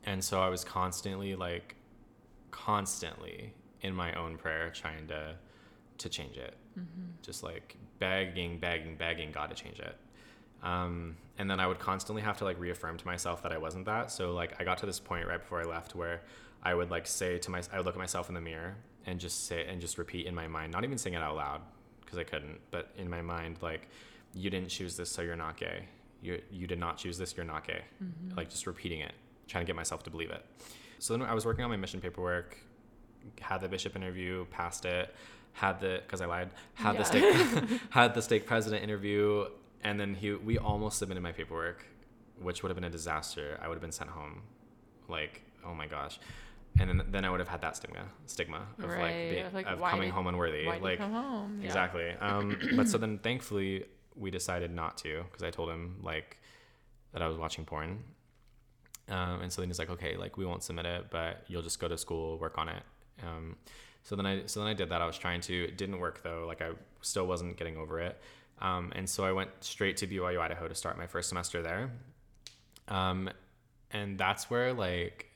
and 0.06 0.24
so 0.24 0.42
I 0.42 0.50
was 0.50 0.64
constantly 0.64 1.36
like 1.36 1.76
constantly 2.52 3.54
in 3.82 3.94
my 3.94 4.14
own 4.14 4.38
prayer 4.38 4.70
trying 4.70 5.08
to 5.08 5.36
to 6.00 6.10
change 6.10 6.38
it 6.38 6.56
Mm-hmm. 6.80 7.12
just 7.22 7.44
like 7.44 7.76
begging, 7.98 8.58
begging, 8.58 8.96
begging 8.96 9.32
God 9.34 9.50
to 9.50 9.56
change 9.56 9.80
it. 9.80 9.98
Um, 10.64 11.18
and 11.38 11.50
then 11.50 11.60
I 11.60 11.68
would 11.68 11.80
constantly 11.80 12.22
have 12.22 12.38
to 12.38 12.46
like 12.46 12.58
reaffirm 12.60 12.96
to 12.98 13.06
myself 13.06 13.44
that 13.44 13.52
I 13.52 13.58
wasn't 13.58 13.86
that. 13.86 14.12
So 14.12 14.32
like 14.32 14.54
I 14.62 14.64
got 14.64 14.78
to 14.78 14.86
this 14.86 15.00
point 15.00 15.28
right 15.28 15.40
before 15.40 15.60
I 15.60 15.66
left 15.66 15.96
where 15.96 16.22
I 16.64 16.74
would 16.74 16.90
like 16.90 17.06
say 17.08 17.38
to 17.40 17.52
my, 17.52 17.62
I 17.74 17.78
would 17.78 17.86
look 17.86 17.96
at 17.96 18.00
myself 18.00 18.30
in 18.30 18.36
the 18.36 18.40
mirror 18.42 18.76
and 19.06 19.20
just 19.20 19.48
say 19.48 19.66
and 19.66 19.82
just 19.82 19.98
repeat 19.98 20.26
in 20.26 20.34
my 20.36 20.48
mind, 20.48 20.72
not 20.72 20.84
even 20.86 20.98
saying 20.98 21.16
it 21.16 21.22
out 21.22 21.36
loud 21.36 21.62
because 22.02 22.18
I 22.18 22.24
couldn't, 22.24 22.60
but 22.72 22.92
in 22.98 23.10
my 23.10 23.22
mind 23.22 23.58
like, 23.62 23.90
you 24.34 24.50
didn't 24.50 24.70
choose 24.70 24.96
this, 24.96 25.10
so 25.12 25.22
you're 25.22 25.36
not 25.36 25.58
gay. 25.58 25.86
You 26.22 26.40
you 26.52 26.68
did 26.68 26.80
not 26.80 26.98
choose 26.98 27.18
this, 27.18 27.36
you're 27.36 27.46
not 27.46 27.66
gay. 27.68 27.82
Mm-hmm. 28.02 28.38
Like 28.38 28.50
just 28.50 28.68
repeating 28.68 29.00
it, 29.02 29.14
trying 29.48 29.66
to 29.66 29.68
get 29.68 29.76
myself 29.76 30.04
to 30.04 30.10
believe 30.10 30.30
it. 30.30 30.46
So 31.00 31.18
then 31.18 31.24
I 31.28 31.34
was 31.34 31.46
working 31.46 31.64
on 31.64 31.72
my 31.72 31.78
mission 31.78 32.00
paperwork, 32.00 32.58
had 33.42 33.62
the 33.62 33.68
bishop 33.68 33.96
interview, 33.96 34.46
passed 34.52 34.86
it, 34.86 35.14
had 35.54 35.80
the 35.80 36.02
because 36.06 36.22
I 36.22 36.26
lied, 36.26 36.50
had 36.76 36.98
the 36.98 37.04
stake 37.04 37.24
had 37.90 38.14
the 38.14 38.22
stake 38.22 38.46
president 38.46 38.84
interview, 38.84 39.46
and 39.84 40.00
then 40.00 40.14
he 40.16 40.34
we 40.34 40.58
almost 40.58 41.00
submitted 41.00 41.22
my 41.22 41.32
paperwork, 41.32 41.86
which 42.42 42.64
would 42.64 42.70
have 42.70 42.76
been 42.76 42.84
a 42.86 42.90
disaster. 42.90 43.58
I 43.62 43.68
would 43.68 43.76
have 43.76 43.82
been 43.82 43.92
sent 43.92 44.10
home, 44.10 44.42
like 45.08 45.42
oh 45.66 45.74
my 45.74 45.88
gosh, 45.88 46.20
and 46.80 46.90
then 46.90 47.04
then 47.10 47.26
I 47.26 47.30
would 47.30 47.40
have 47.40 47.50
had 47.50 47.62
that 47.62 47.76
stigma 47.76 48.06
stigma 48.26 48.68
of 48.82 48.90
like, 48.90 49.14
being, 49.14 49.46
of, 49.46 49.54
like, 49.54 49.68
of 49.68 49.80
coming 49.82 50.08
did- 50.08 50.14
home 50.14 50.28
unworthy, 50.28 50.66
like 50.66 51.00
home? 51.00 51.60
Yeah. 51.60 51.66
Exactly. 51.66 52.12
Um, 52.20 52.58
but 52.76 52.88
so 52.88 52.98
then 52.98 53.18
thankfully 53.20 53.86
we 54.16 54.32
decided 54.32 54.72
not 54.72 54.98
to 54.98 55.24
because 55.24 55.44
I 55.44 55.50
told 55.50 55.70
him 55.70 55.98
like 56.04 56.38
that 57.14 57.22
I 57.22 57.28
was 57.28 57.38
watching 57.38 57.66
porn. 57.66 58.04
Um, 59.10 59.42
and 59.42 59.52
so 59.52 59.62
then 59.62 59.70
he's 59.70 59.80
like, 59.80 59.90
okay, 59.90 60.16
like 60.18 60.38
we 60.38 60.46
won't 60.46 60.62
submit 60.62 60.86
it, 60.86 61.06
but 61.10 61.44
you'll 61.48 61.64
just 61.64 61.80
go 61.80 61.88
to 61.88 61.98
school, 61.98 62.38
work 62.38 62.58
on 62.58 62.70
it. 62.70 62.84
Um, 63.24 63.56
so 64.04 64.16
then 64.16 64.26
I, 64.26 64.46
so 64.46 64.60
then 64.60 64.70
I 64.70 64.74
did 64.74 64.90
that. 64.90 65.02
I 65.02 65.06
was 65.06 65.18
trying 65.18 65.42
to, 65.42 65.64
it 65.64 65.78
didn't 65.78 66.00
work 66.00 66.24
though. 66.24 66.46
Like 66.48 66.62
I 66.62 66.72
still 67.02 67.28
wasn't 67.28 67.58
getting 67.58 67.78
over 67.78 68.00
it. 68.00 68.20
Um, 68.62 68.92
and 68.96 69.10
so 69.10 69.24
I 69.24 69.32
went 69.32 69.50
straight 69.62 69.98
to 69.98 70.08
BYU 70.08 70.40
Idaho 70.40 70.68
to 70.68 70.76
start 70.76 70.98
my 70.98 71.08
first 71.08 71.30
semester 71.30 71.62
there. 71.62 71.92
Um, 72.88 73.30
and 73.92 74.18
that's 74.18 74.50
where 74.50 74.74
like, 74.74 75.28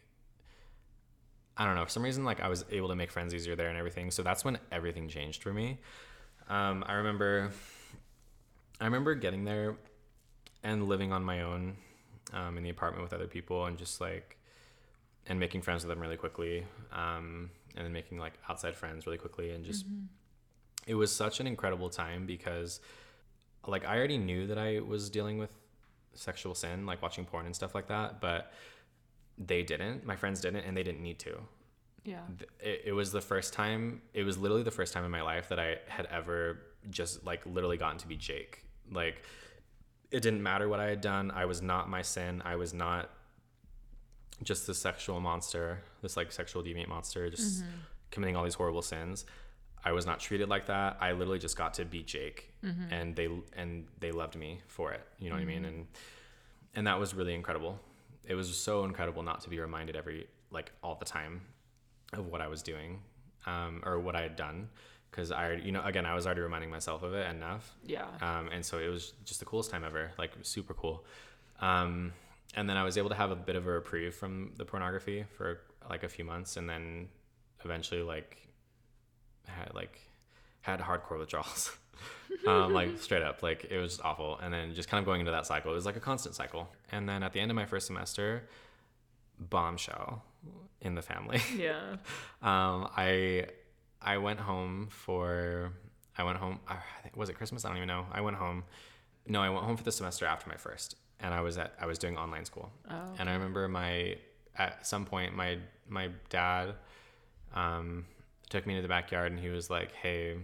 I 1.55 1.65
don't 1.65 1.75
know, 1.75 1.85
for 1.85 1.91
some 1.91 2.03
reason, 2.03 2.25
like 2.25 2.41
I 2.41 2.49
was 2.49 2.65
able 2.71 2.89
to 2.89 2.95
make 2.95 3.11
friends 3.11 3.33
easier 3.33 3.55
there 3.55 3.69
and 3.69 3.77
everything. 3.77 4.11
So 4.11 4.23
that's 4.23 4.43
when 4.43 4.57
everything 4.71 5.07
changed 5.07 5.43
for 5.43 5.53
me. 5.53 5.79
Um, 6.49 6.83
I 6.87 6.93
remember, 6.93 7.51
I 8.81 8.85
remember 8.85 9.15
getting 9.15 9.43
there 9.43 9.77
and 10.63 10.87
living 10.87 11.11
on 11.11 11.23
my 11.23 11.43
own 11.43 11.77
um, 12.33 12.57
in 12.57 12.63
the 12.63 12.69
apartment 12.69 13.03
with 13.03 13.13
other 13.13 13.27
people 13.27 13.65
and 13.65 13.77
just 13.77 14.01
like 14.01 14.37
and 15.27 15.39
making 15.39 15.61
friends 15.61 15.83
with 15.83 15.89
them 15.89 15.99
really 15.99 16.17
quickly 16.17 16.65
um, 16.91 17.49
and 17.75 17.85
then 17.85 17.93
making 17.93 18.17
like 18.17 18.33
outside 18.49 18.75
friends 18.75 19.05
really 19.05 19.17
quickly 19.17 19.51
and 19.51 19.65
just 19.65 19.85
mm-hmm. 19.85 20.05
it 20.87 20.95
was 20.95 21.13
such 21.15 21.39
an 21.39 21.47
incredible 21.47 21.89
time 21.89 22.25
because 22.25 22.79
like 23.67 23.85
I 23.85 23.97
already 23.97 24.17
knew 24.17 24.47
that 24.47 24.57
I 24.57 24.79
was 24.79 25.09
dealing 25.09 25.37
with 25.37 25.51
sexual 26.13 26.53
sin 26.53 26.85
like 26.85 27.01
watching 27.01 27.25
porn 27.25 27.45
and 27.45 27.55
stuff 27.55 27.73
like 27.73 27.87
that 27.87 28.21
but 28.21 28.51
they 29.37 29.63
didn't 29.63 30.05
my 30.05 30.15
friends 30.15 30.41
didn't 30.41 30.63
and 30.63 30.75
they 30.77 30.83
didn't 30.83 31.01
need 31.01 31.19
to. 31.19 31.39
Yeah. 32.05 32.19
it, 32.59 32.81
it 32.87 32.91
was 32.91 33.13
the 33.13 33.21
first 33.21 33.53
time 33.53 34.01
it 34.13 34.23
was 34.23 34.37
literally 34.37 34.63
the 34.63 34.71
first 34.71 34.93
time 34.93 35.05
in 35.05 35.11
my 35.11 35.21
life 35.21 35.47
that 35.47 35.59
i 35.59 35.77
had 35.87 36.05
ever 36.07 36.59
just 36.89 37.25
like 37.25 37.45
literally 37.45 37.77
gotten 37.77 37.97
to 37.99 38.07
be 38.09 38.17
jake. 38.17 38.65
Like 38.91 39.23
it 40.11 40.21
didn't 40.21 40.43
matter 40.43 40.67
what 40.67 40.79
i 40.81 40.87
had 40.87 40.99
done 40.99 41.31
i 41.31 41.45
was 41.45 41.61
not 41.61 41.89
my 41.89 42.01
sin 42.01 42.41
i 42.45 42.55
was 42.57 42.73
not 42.73 43.09
just 44.43 44.67
this 44.67 44.77
sexual 44.77 45.19
monster 45.19 45.79
this 46.01 46.15
like 46.17 46.31
sexual 46.31 46.61
deviant 46.63 46.87
monster 46.89 47.29
just 47.29 47.63
committing 48.11 48.35
all 48.35 48.43
these 48.43 48.53
horrible 48.55 48.81
sins. 48.81 49.25
I 49.85 49.91
was 49.91 50.05
not 50.05 50.19
treated 50.19 50.47
like 50.47 50.67
that. 50.67 50.97
I 51.01 51.11
literally 51.11 51.39
just 51.39 51.57
got 51.57 51.73
to 51.75 51.85
be 51.85 52.03
jake 52.03 52.53
and 52.91 53.15
they 53.15 53.27
and 53.57 53.85
they 53.99 54.11
loved 54.11 54.35
me 54.35 54.59
for 54.67 54.93
it. 54.93 55.01
You 55.19 55.29
know 55.29 55.35
what 55.35 55.41
i 55.41 55.45
mean? 55.45 55.65
And 55.65 55.87
and 56.75 56.87
that 56.87 56.99
was 56.99 57.13
really 57.13 57.33
incredible. 57.33 57.79
It 58.25 58.35
was 58.35 58.55
so 58.55 58.85
incredible 58.85 59.23
not 59.23 59.41
to 59.41 59.49
be 59.49 59.59
reminded 59.59 59.95
every 59.95 60.27
like 60.51 60.71
all 60.83 60.95
the 60.95 61.05
time 61.05 61.41
of 62.13 62.27
what 62.27 62.39
I 62.41 62.47
was 62.47 62.61
doing 62.63 63.01
um, 63.45 63.81
or 63.85 63.99
what 63.99 64.15
I 64.15 64.21
had 64.21 64.35
done. 64.35 64.69
Because 65.11 65.31
I 65.31 65.53
you 65.53 65.71
know 65.71 65.83
again 65.83 66.05
I 66.05 66.15
was 66.15 66.25
already 66.25 66.41
reminding 66.41 66.69
myself 66.71 67.03
of 67.03 67.13
it 67.13 67.29
enough. 67.29 67.75
Yeah. 67.85 68.05
um, 68.21 68.49
and 68.53 68.63
so 68.65 68.79
it 68.79 68.87
was 68.87 69.13
just 69.25 69.39
the 69.39 69.45
coolest 69.45 69.69
time 69.71 69.83
ever 69.83 70.11
like 70.17 70.31
super 70.43 70.73
cool. 70.73 71.03
Um, 71.59 72.13
and 72.55 72.69
then 72.69 72.77
I 72.77 72.83
was 72.83 72.97
able 72.97 73.09
to 73.09 73.15
have 73.15 73.31
a 73.31 73.35
bit 73.35 73.55
of 73.55 73.65
a 73.67 73.71
reprieve 73.71 74.13
from 74.15 74.51
the 74.57 74.65
pornography 74.65 75.25
for 75.37 75.59
like 75.89 76.03
a 76.03 76.09
few 76.09 76.23
months 76.25 76.57
and 76.57 76.69
then 76.69 77.09
eventually 77.65 78.01
like 78.03 78.37
had 79.47 79.73
like 79.73 79.99
had 80.61 80.79
hardcore 80.79 81.19
withdrawals 81.19 81.71
um, 82.47 82.73
like 82.73 82.97
straight 82.99 83.21
up 83.23 83.43
like 83.43 83.65
it 83.69 83.77
was 83.79 83.99
awful 84.01 84.37
and 84.41 84.53
then 84.53 84.73
just 84.73 84.87
kind 84.89 84.99
of 84.99 85.05
going 85.05 85.19
into 85.19 85.31
that 85.31 85.45
cycle 85.45 85.71
it 85.71 85.75
was 85.75 85.85
like 85.85 85.95
a 85.95 85.99
constant 85.99 86.35
cycle 86.35 86.69
and 86.91 87.07
then 87.07 87.23
at 87.23 87.33
the 87.33 87.39
end 87.39 87.51
of 87.51 87.55
my 87.55 87.65
first 87.65 87.87
semester 87.87 88.47
bombshell 89.39 90.23
in 90.81 90.95
the 90.95 91.01
family 91.01 91.41
Yeah. 91.57 91.97
um, 92.41 92.89
I 92.95 93.47
I 94.01 94.17
went 94.17 94.39
home 94.39 94.87
for 94.89 95.71
I 96.17 96.23
went 96.23 96.37
home. 96.37 96.59
I 96.67 96.77
think 97.01 97.15
was 97.17 97.29
it 97.29 97.33
Christmas? 97.33 97.65
I 97.65 97.69
don't 97.69 97.77
even 97.77 97.87
know. 97.87 98.05
I 98.11 98.21
went 98.21 98.37
home. 98.37 98.65
No, 99.27 99.41
I 99.41 99.49
went 99.49 99.63
home 99.63 99.77
for 99.77 99.83
the 99.83 99.91
semester 99.91 100.25
after 100.25 100.47
my 100.49 100.57
first, 100.57 100.95
and 101.19 101.33
I 101.33 101.41
was 101.41 101.57
at 101.57 101.73
I 101.79 101.85
was 101.85 101.97
doing 101.97 102.17
online 102.17 102.45
school. 102.45 102.71
Oh. 102.89 103.15
And 103.19 103.29
I 103.29 103.33
remember 103.33 103.67
my 103.67 104.17
at 104.57 104.85
some 104.85 105.05
point 105.05 105.35
my 105.35 105.57
my 105.87 106.09
dad 106.29 106.75
um, 107.53 108.05
took 108.49 108.65
me 108.65 108.75
to 108.75 108.81
the 108.81 108.87
backyard 108.87 109.31
and 109.31 109.39
he 109.39 109.49
was 109.49 109.69
like, 109.69 109.91
"Hey, 109.93 110.37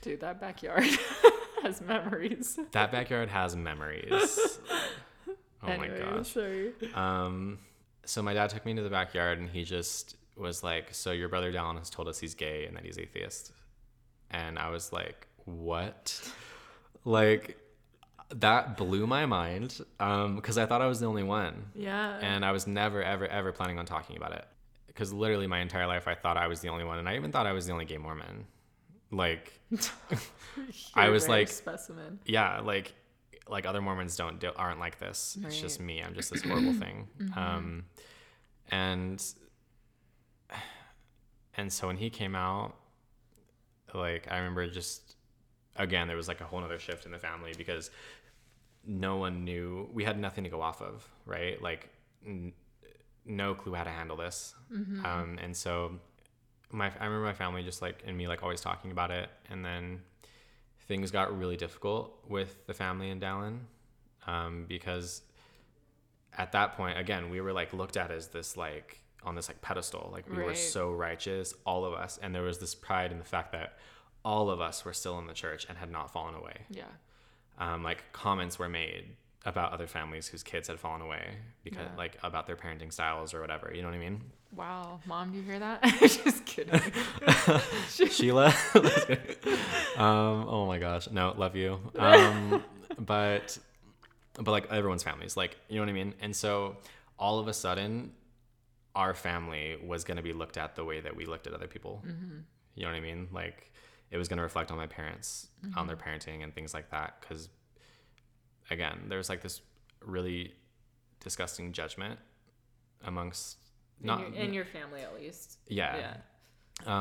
Dude, 0.00 0.20
that 0.20 0.40
backyard 0.40 0.84
has 1.62 1.80
memories. 1.80 2.58
that 2.72 2.92
backyard 2.92 3.28
has 3.28 3.56
memories." 3.56 4.10
oh 5.62 5.76
my 5.76 5.88
gosh. 5.88 6.32
Sorry. 6.32 6.72
Um, 6.94 7.58
so 8.04 8.22
my 8.22 8.34
dad 8.34 8.50
took 8.50 8.64
me 8.64 8.74
to 8.74 8.82
the 8.82 8.90
backyard 8.90 9.38
and 9.38 9.48
he 9.48 9.64
just 9.64 10.16
was 10.36 10.62
like, 10.62 10.94
"So 10.94 11.12
your 11.12 11.28
brother 11.28 11.52
Dallin 11.52 11.78
has 11.78 11.90
told 11.90 12.08
us 12.08 12.18
he's 12.18 12.34
gay 12.34 12.66
and 12.66 12.76
that 12.76 12.84
he's 12.84 12.98
atheist," 12.98 13.52
and 14.30 14.58
I 14.58 14.70
was 14.70 14.92
like, 14.92 15.26
"What?" 15.44 16.20
like 17.04 17.56
that 18.30 18.76
blew 18.76 19.06
my 19.06 19.24
mind 19.26 19.80
because 19.98 20.58
I 20.58 20.66
thought 20.66 20.82
I 20.82 20.86
was 20.86 21.00
the 21.00 21.06
only 21.06 21.22
one, 21.22 21.66
Yeah. 21.74 22.18
and 22.20 22.44
I 22.44 22.52
was 22.52 22.66
never, 22.66 23.02
ever, 23.02 23.26
ever 23.26 23.52
planning 23.52 23.78
on 23.78 23.86
talking 23.86 24.16
about 24.16 24.32
it. 24.32 24.44
Because 24.86 25.12
literally 25.12 25.46
my 25.46 25.60
entire 25.60 25.86
life 25.86 26.08
I 26.08 26.14
thought 26.14 26.36
I 26.36 26.46
was 26.48 26.60
the 26.60 26.68
only 26.68 26.84
one, 26.84 26.98
and 26.98 27.08
I 27.08 27.16
even 27.16 27.30
thought 27.32 27.46
I 27.46 27.52
was 27.52 27.66
the 27.66 27.72
only 27.72 27.84
gay 27.84 27.98
Mormon. 27.98 28.46
Like, 29.12 29.52
I 30.94 31.08
was 31.10 31.28
like- 31.28 31.48
specimen. 31.48 32.18
yeah 32.24 32.60
like 32.60 32.94
like 33.48 33.64
other 33.64 33.80
mormons 33.80 34.16
don't 34.16 34.40
do, 34.40 34.50
aren't 34.56 34.80
like 34.80 34.98
this. 34.98 35.38
It's 35.44 35.60
just 35.60 35.78
me. 35.80 36.02
I'm 36.02 36.14
just 36.14 36.32
this 36.32 36.42
horrible 36.42 36.72
thing. 36.84 37.06
Um 37.36 37.84
and 38.70 39.22
and 41.56 41.72
so 41.72 41.86
when 41.86 41.96
he 41.96 42.10
came 42.10 42.34
out 42.34 42.74
like 43.94 44.26
i 44.30 44.36
remember 44.38 44.66
just 44.66 45.15
again 45.78 46.08
there 46.08 46.16
was 46.16 46.28
like 46.28 46.40
a 46.40 46.44
whole 46.44 46.62
other 46.62 46.78
shift 46.78 47.06
in 47.06 47.12
the 47.12 47.18
family 47.18 47.52
because 47.56 47.90
no 48.86 49.16
one 49.16 49.44
knew 49.44 49.88
we 49.92 50.04
had 50.04 50.18
nothing 50.18 50.44
to 50.44 50.50
go 50.50 50.60
off 50.60 50.80
of 50.82 51.08
right? 51.24 51.60
Like 51.62 51.88
n- 52.26 52.52
no 53.24 53.54
clue 53.54 53.74
how 53.74 53.84
to 53.84 53.90
handle 53.90 54.16
this. 54.16 54.54
Um 55.04 55.38
and 55.42 55.56
so 55.56 55.98
my 56.70 56.86
i 57.00 57.04
remember 57.04 57.24
my 57.26 57.32
family 57.32 57.62
just 57.62 57.80
like 57.80 58.02
and 58.06 58.16
me 58.16 58.26
like 58.28 58.42
always 58.42 58.60
talking 58.60 58.90
about 58.90 59.10
it. 59.10 59.28
And 59.50 59.64
then 59.64 60.02
things 60.88 61.10
got 61.10 61.36
really 61.36 61.56
difficult 61.56 62.16
with 62.28 62.66
the 62.66 62.74
family 62.74 63.10
in 63.10 63.20
Dallin 63.20 63.58
um, 64.26 64.64
because 64.68 65.22
at 66.36 66.52
that 66.52 66.76
point, 66.76 66.98
again, 66.98 67.30
we 67.30 67.40
were 67.40 67.52
like 67.52 67.72
looked 67.72 67.96
at 67.96 68.10
as 68.10 68.28
this 68.28 68.56
like 68.56 69.00
on 69.24 69.34
this 69.34 69.48
like 69.48 69.60
pedestal, 69.60 70.10
like 70.12 70.28
we 70.30 70.36
were 70.44 70.54
so 70.54 70.92
righteous, 70.92 71.54
all 71.64 71.84
of 71.84 71.92
us, 71.94 72.18
and 72.22 72.34
there 72.34 72.42
was 72.42 72.58
this 72.58 72.74
pride 72.74 73.10
in 73.10 73.18
the 73.18 73.24
fact 73.24 73.52
that 73.52 73.78
all 74.26 74.50
of 74.50 74.60
us 74.60 74.84
were 74.84 74.92
still 74.92 75.18
in 75.20 75.26
the 75.28 75.32
church 75.32 75.64
and 75.68 75.78
had 75.78 75.90
not 75.90 76.12
fallen 76.12 76.34
away. 76.34 76.56
Yeah. 76.68 76.82
Um, 77.58 77.84
like 77.84 78.02
comments 78.12 78.58
were 78.58 78.68
made 78.68 79.04
about 79.44 79.72
other 79.72 79.86
families 79.86 80.26
whose 80.26 80.42
kids 80.42 80.66
had 80.66 80.80
fallen 80.80 81.00
away 81.00 81.36
because 81.62 81.86
Yeah. 81.92 81.96
like 81.96 82.18
about 82.24 82.48
their 82.48 82.56
parenting 82.56 82.92
styles 82.92 83.32
or 83.32 83.40
whatever. 83.40 83.70
You 83.72 83.82
know 83.82 83.88
what 83.88 83.94
I 83.94 83.98
mean? 84.00 84.20
Wow. 84.56 84.98
Mom, 85.06 85.30
do 85.30 85.36
you 85.38 85.44
hear 85.44 85.60
that? 85.60 85.80
Just 86.00 86.44
kidding. 86.44 86.80
Sheila. 88.10 88.52
um, 89.96 90.46
oh 90.48 90.66
my 90.66 90.78
gosh, 90.78 91.08
no, 91.10 91.32
love 91.36 91.54
you. 91.56 91.78
Um, 91.96 92.62
but 92.98 93.56
but 94.34 94.50
like 94.50 94.70
everyone's 94.72 95.02
families, 95.04 95.36
like 95.36 95.56
you 95.68 95.76
know 95.76 95.82
what 95.82 95.88
I 95.90 95.92
mean. 95.92 96.14
And 96.20 96.34
so 96.34 96.76
all 97.18 97.38
of 97.38 97.46
a 97.48 97.52
sudden, 97.54 98.12
our 98.94 99.14
family 99.14 99.76
was 99.84 100.04
gonna 100.04 100.22
be 100.22 100.32
looked 100.32 100.56
at 100.56 100.74
the 100.74 100.84
way 100.84 101.00
that 101.00 101.14
we 101.16 101.26
looked 101.26 101.46
at 101.46 101.52
other 101.52 101.68
people. 101.68 102.02
You 102.74 102.82
know 102.82 102.88
what 102.90 102.96
I 102.96 103.00
mean? 103.00 103.28
Like 103.32 103.72
it 104.10 104.16
was 104.18 104.28
gonna 104.28 104.42
reflect 104.42 104.70
on 104.70 104.76
my 104.76 104.86
parents, 104.86 105.48
on 105.76 105.86
their 105.86 105.96
parenting 105.96 106.42
and 106.44 106.54
things 106.54 106.72
like 106.74 106.90
that. 106.90 107.20
Because 107.20 107.48
again, 108.70 108.98
there's 109.08 109.28
like 109.28 109.42
this 109.42 109.60
really 110.04 110.54
disgusting 111.20 111.72
judgment 111.72 112.18
amongst 113.04 113.58
in, 114.00 114.06
not 114.06 114.20
your, 114.20 114.30
in 114.44 114.54
your 114.54 114.64
family, 114.64 115.00
at 115.02 115.14
least. 115.14 115.58
yeah 115.68 115.96
Yeah. 115.96 116.16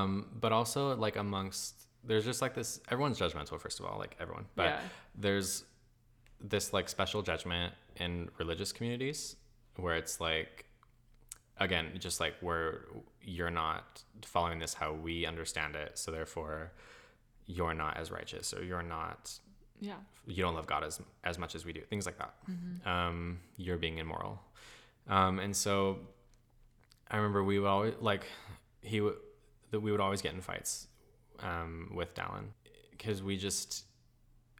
um 0.03 0.27
but 0.39 0.51
also 0.51 0.95
like 0.95 1.15
amongst 1.15 1.87
there's 2.03 2.25
just 2.25 2.41
like 2.41 2.53
this 2.53 2.79
everyone's 2.89 3.19
judgmental 3.19 3.59
first 3.59 3.79
of 3.79 3.85
all 3.85 3.97
like 3.97 4.15
everyone 4.19 4.45
but 4.55 4.65
Yeah. 4.65 4.79
there's 5.15 5.63
this 6.41 6.73
like 6.73 6.87
special 6.89 7.21
judgment 7.21 7.73
in 7.97 8.29
religious 8.37 8.71
communities 8.71 9.35
where 9.77 9.95
it's 9.95 10.19
like 10.21 10.65
again 11.57 11.91
just 11.99 12.19
like 12.19 12.35
where 12.41 12.85
you're 13.21 13.49
not 13.51 14.03
following 14.23 14.59
this 14.59 14.73
how 14.73 14.93
we 14.93 15.25
understand 15.25 15.75
it 15.75 15.97
so 15.97 16.11
therefore 16.11 16.71
you're 17.45 17.73
not 17.73 17.97
as 17.97 18.11
righteous 18.11 18.53
or 18.53 18.63
you're 18.63 18.81
not 18.83 19.31
Yeah. 19.79 19.97
you 20.25 20.41
don't 20.43 20.55
love 20.55 20.67
God 20.67 20.83
as 20.83 21.01
as 21.23 21.37
much 21.37 21.53
as 21.55 21.65
we 21.65 21.73
do, 21.73 21.81
things 21.81 22.05
like 22.05 22.17
that. 22.17 22.33
Um, 22.85 23.39
you're 23.57 23.77
being 23.77 23.97
immoral, 23.99 24.41
um, 25.07 25.39
and 25.39 25.55
so 25.55 25.99
I 27.09 27.17
remember 27.17 27.43
we 27.43 27.59
would 27.59 27.67
always 27.67 27.93
like 27.99 28.25
he 28.81 29.01
would 29.01 29.15
that 29.71 29.79
we 29.79 29.91
would 29.91 29.99
always 30.01 30.21
get 30.21 30.33
in 30.33 30.41
fights 30.41 30.87
um, 31.39 31.91
with 31.93 32.13
Dallin 32.15 32.45
because 32.91 33.21
we 33.21 33.37
just 33.37 33.85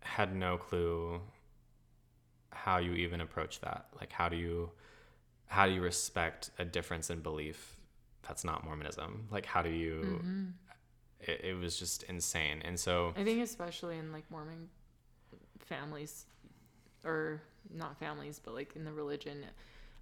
had 0.02 0.36
no 0.36 0.58
clue 0.58 1.22
how 2.52 2.78
you 2.78 2.94
even 2.94 3.22
approach 3.22 3.60
that. 3.62 3.88
Like, 4.00 4.12
how 4.12 4.30
do 4.30 4.36
you 4.36 4.72
how 5.48 5.66
do 5.68 5.74
you 5.74 5.82
respect 5.82 6.50
a 6.60 6.66
difference 6.66 7.10
in 7.10 7.22
belief 7.22 7.78
that's 8.28 8.44
not 8.44 8.64
Mormonism? 8.66 9.28
Like, 9.32 9.46
how 9.46 9.62
do 9.62 9.70
you? 9.70 10.20
It, 11.22 11.41
it 11.43 11.59
was 11.59 11.78
just 11.78 12.03
insane, 12.03 12.61
and 12.63 12.80
so 12.80 13.13
I 13.18 13.24
think 13.24 13.41
especially 13.41 13.97
in 13.97 14.11
like 14.11 14.30
Mormon 14.30 14.70
families, 15.59 16.26
or 17.03 17.41
not 17.74 17.97
families, 17.97 18.39
but 18.43 18.53
like 18.53 18.76
in 18.76 18.84
the 18.84 18.91
religion. 18.91 19.43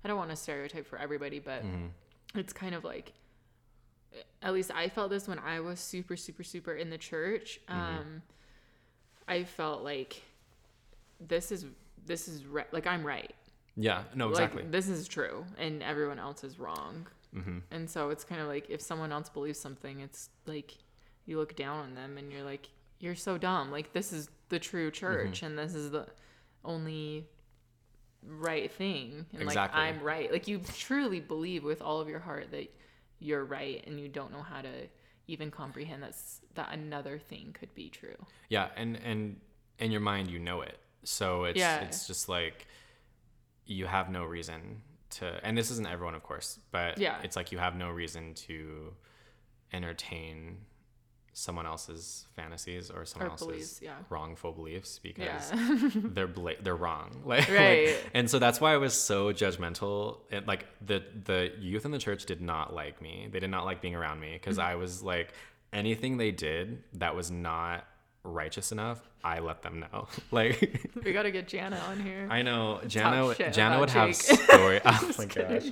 I 0.03 0.07
don't 0.07 0.17
want 0.17 0.31
to 0.31 0.35
stereotype 0.35 0.85
for 0.85 0.99
everybody, 0.99 1.39
but 1.39 1.63
mhm. 1.63 1.89
it's 2.35 2.51
kind 2.51 2.75
of 2.75 2.83
like 2.83 3.13
at 4.41 4.53
least 4.53 4.71
I 4.73 4.89
felt 4.89 5.09
this 5.09 5.27
when 5.27 5.39
I 5.39 5.59
was 5.59 5.79
super 5.79 6.15
super 6.17 6.43
super 6.43 6.73
in 6.73 6.89
the 6.89 6.97
church. 6.97 7.59
Um 7.67 8.21
I 9.27 9.43
felt 9.43 9.83
like 9.83 10.21
this 11.19 11.51
is 11.51 11.65
this 12.05 12.27
is 12.27 12.45
right 12.45 12.71
like 12.73 12.85
I'm 12.85 13.05
right. 13.05 13.33
yeah, 13.75 14.03
no, 14.13 14.29
exactly. 14.29 14.63
Like 14.63 14.71
this 14.71 14.89
is 14.89 15.07
true 15.07 15.45
and 15.57 15.81
everyone 15.81 16.19
else 16.19 16.43
is 16.43 16.59
wrong. 16.59 17.07
hmm 17.33 17.59
And 17.71 17.89
so 17.89 18.09
it's 18.09 18.23
kind 18.23 18.41
of 18.41 18.47
like 18.47 18.69
if 18.69 18.81
someone 18.81 19.11
else 19.11 19.29
believes 19.29 19.59
something, 19.59 20.01
it's 20.01 20.29
like 20.45 20.73
you 21.25 21.37
look 21.37 21.55
down 21.55 21.79
on 21.79 21.95
them 21.95 22.17
and 22.17 22.31
you're 22.31 22.43
like, 22.43 22.69
you're 22.99 23.15
so 23.15 23.37
dumb. 23.37 23.71
Like 23.71 23.93
this 23.93 24.13
is 24.13 24.29
the 24.49 24.59
true 24.59 24.89
mm-hmm. 24.89 24.99
church 24.99 25.43
and 25.43 25.57
this 25.57 25.75
is 25.75 25.91
the 25.91 26.07
only 26.63 27.27
right 28.25 28.71
thing 28.71 29.25
and 29.33 29.41
Exactly. 29.43 29.81
like 29.81 29.95
I'm 29.95 30.01
right. 30.01 30.31
Like 30.31 30.47
you 30.47 30.61
truly 30.77 31.19
believe 31.19 31.63
with 31.63 31.81
all 31.81 31.99
of 31.99 32.07
your 32.07 32.19
heart 32.19 32.51
that 32.51 32.73
you're 33.19 33.43
right 33.45 33.83
and 33.87 33.99
you 33.99 34.07
don't 34.07 34.31
know 34.31 34.41
how 34.41 34.61
to 34.61 34.87
even 35.27 35.49
comprehend 35.49 36.03
that's 36.03 36.41
that 36.55 36.73
another 36.73 37.17
thing 37.17 37.55
could 37.57 37.73
be 37.75 37.89
true. 37.89 38.15
Yeah, 38.49 38.69
and 38.75 38.97
and 38.97 39.39
in 39.79 39.91
your 39.91 40.01
mind 40.01 40.29
you 40.29 40.39
know 40.39 40.61
it. 40.61 40.77
So 41.03 41.45
it's 41.45 41.57
Yeah. 41.57 41.81
it's 41.81 42.07
just 42.07 42.29
like 42.29 42.67
you 43.65 43.85
have 43.85 44.09
no 44.09 44.25
reason 44.25 44.81
to 45.11 45.39
and 45.45 45.57
this 45.57 45.71
isn't 45.71 45.87
everyone 45.87 46.15
of 46.15 46.23
course, 46.23 46.59
but 46.71 46.97
Yeah. 46.97 47.19
it's 47.23 47.35
like 47.35 47.51
you 47.51 47.57
have 47.57 47.75
no 47.75 47.89
reason 47.89 48.33
to 48.35 48.93
entertain 49.71 50.57
someone 51.33 51.65
else's 51.65 52.27
fantasies 52.35 52.89
or 52.91 53.05
someone 53.05 53.27
Or 53.29 53.31
else's 53.31 53.47
beliefs, 53.47 53.79
yeah. 53.81 53.93
wrongful 54.09 54.51
beliefs 54.51 54.99
because 55.01 55.51
Yeah. 55.51 55.79
they're 55.95 56.27
bla- 56.27 56.61
they're 56.61 56.75
wrong 56.75 57.21
like, 57.25 57.47
like- 57.49 57.57
Right. 57.57 57.95
and 58.13 58.29
so 58.29 58.37
that's 58.39 58.61
why 58.61 58.73
i 58.73 58.77
was 58.77 58.93
so 58.93 59.33
judgmental 59.33 60.19
it, 60.29 60.47
like 60.47 60.67
the 60.85 61.03
the 61.25 61.51
youth 61.59 61.85
in 61.85 61.91
the 61.91 61.97
church 61.97 62.25
did 62.25 62.39
not 62.41 62.73
like 62.73 63.01
me 63.01 63.27
they 63.31 63.39
did 63.39 63.49
not 63.49 63.65
like 63.65 63.81
being 63.81 63.95
around 63.95 64.19
me 64.19 64.33
because 64.33 64.57
Mm-hmm. 64.57 64.67
i 64.69 64.75
was 64.75 65.01
like 65.01 65.33
anything 65.71 66.17
they 66.17 66.31
did 66.31 66.83
that 66.93 67.15
was 67.15 67.31
not 67.31 67.87
righteous 68.25 68.71
enough 68.71 69.01
i 69.23 69.39
let 69.39 69.61
them 69.63 69.79
know 69.81 70.07
like 70.31 70.89
we 71.03 71.11
gotta 71.11 71.31
get 71.31 71.47
Jana 71.47 71.77
on 71.89 71.99
here. 71.99 72.27
I 72.29 72.41
know 72.41 72.79
Jana. 72.87 73.35
Jana 73.51 73.79
would 73.79 73.89
have 73.89 74.07
Jake. 74.07 74.15
story. 74.15 74.81
Oh 74.85 75.11
my 75.17 75.25
gosh, 75.25 75.65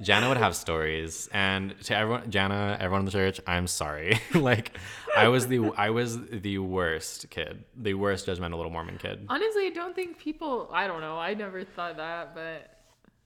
Jana 0.00 0.28
would 0.28 0.36
have 0.38 0.54
stories, 0.56 1.28
and 1.32 1.74
to 1.84 1.96
everyone, 1.96 2.30
Jana, 2.30 2.76
everyone 2.80 3.00
in 3.00 3.04
the 3.06 3.10
church, 3.10 3.40
I'm 3.46 3.66
sorry. 3.66 4.18
like, 4.34 4.76
I 5.16 5.28
was 5.28 5.46
the 5.48 5.70
I 5.76 5.90
was 5.90 6.18
the 6.28 6.58
worst 6.58 7.28
kid, 7.30 7.64
the 7.76 7.94
worst 7.94 8.26
judgmental 8.26 8.56
little 8.56 8.70
Mormon 8.70 8.98
kid. 8.98 9.26
Honestly, 9.28 9.66
I 9.66 9.70
don't 9.70 9.94
think 9.94 10.18
people. 10.18 10.70
I 10.72 10.86
don't 10.86 11.00
know. 11.00 11.18
I 11.18 11.34
never 11.34 11.64
thought 11.64 11.96
that, 11.96 12.34
but 12.34 12.70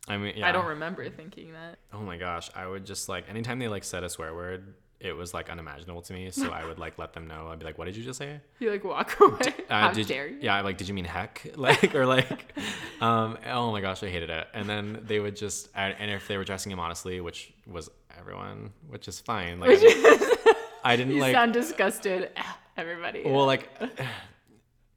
I 0.09 0.17
mean, 0.17 0.35
yeah. 0.37 0.49
I 0.49 0.53
don't 0.53 0.67
remember 0.67 1.09
thinking 1.11 1.53
that. 1.53 1.79
Oh 1.93 2.01
my 2.01 2.17
gosh, 2.17 2.51
I 2.55 2.67
would 2.67 2.85
just 2.87 3.09
like 3.09 3.29
anytime 3.29 3.59
they 3.59 3.69
like 3.69 3.85
said 3.85 4.03
a 4.05 4.09
swear 4.09 4.35
word, 4.35 4.75
it 5.03 5.13
was 5.17 5.35
like 5.35 5.51
unimaginable 5.51 6.03
to 6.03 6.13
me. 6.13 6.31
So 6.31 6.51
I 6.51 6.65
would 6.65 6.79
like 6.79 6.99
let 6.99 7.13
them 7.13 7.27
know. 7.27 7.49
I'd 7.49 7.59
be 7.59 7.65
like, 7.65 7.77
"What 7.79 7.87
did 7.87 7.97
you 7.97 8.05
just 8.05 8.19
say?" 8.19 8.41
You 8.61 8.71
like 8.71 8.85
walk 8.85 9.19
away. 9.21 9.55
Uh, 9.69 9.81
How 9.81 9.91
did, 9.93 10.07
dare 10.07 10.29
you? 10.29 10.39
Yeah, 10.41 10.61
like, 10.63 10.77
did 10.79 10.89
you 10.89 10.95
mean 10.95 11.05
heck? 11.05 11.47
Like, 11.57 11.95
or 11.95 12.07
like, 12.07 12.55
um, 13.01 13.37
oh 13.47 13.73
my 13.73 13.81
gosh, 13.81 14.03
I 14.03 14.09
hated 14.09 14.31
it. 14.31 14.47
And 14.55 14.69
then 14.69 15.01
they 15.07 15.21
would 15.21 15.37
just, 15.37 15.69
and 15.75 15.95
and 15.99 16.11
if 16.11 16.27
they 16.29 16.37
were 16.37 16.45
dressing 16.45 16.73
him 16.73 16.81
honestly, 16.81 17.21
which 17.21 17.53
was 17.67 17.91
everyone, 18.19 18.73
which 18.89 19.09
is 19.09 19.21
fine. 19.21 19.61
Like, 19.61 19.79
I 20.85 20.97
didn't 20.97 21.15
You 21.15 21.21
like, 21.21 21.35
sound 21.35 21.53
disgusted. 21.53 22.31
Everybody. 22.77 23.23
well, 23.25 23.45
like, 23.47 23.69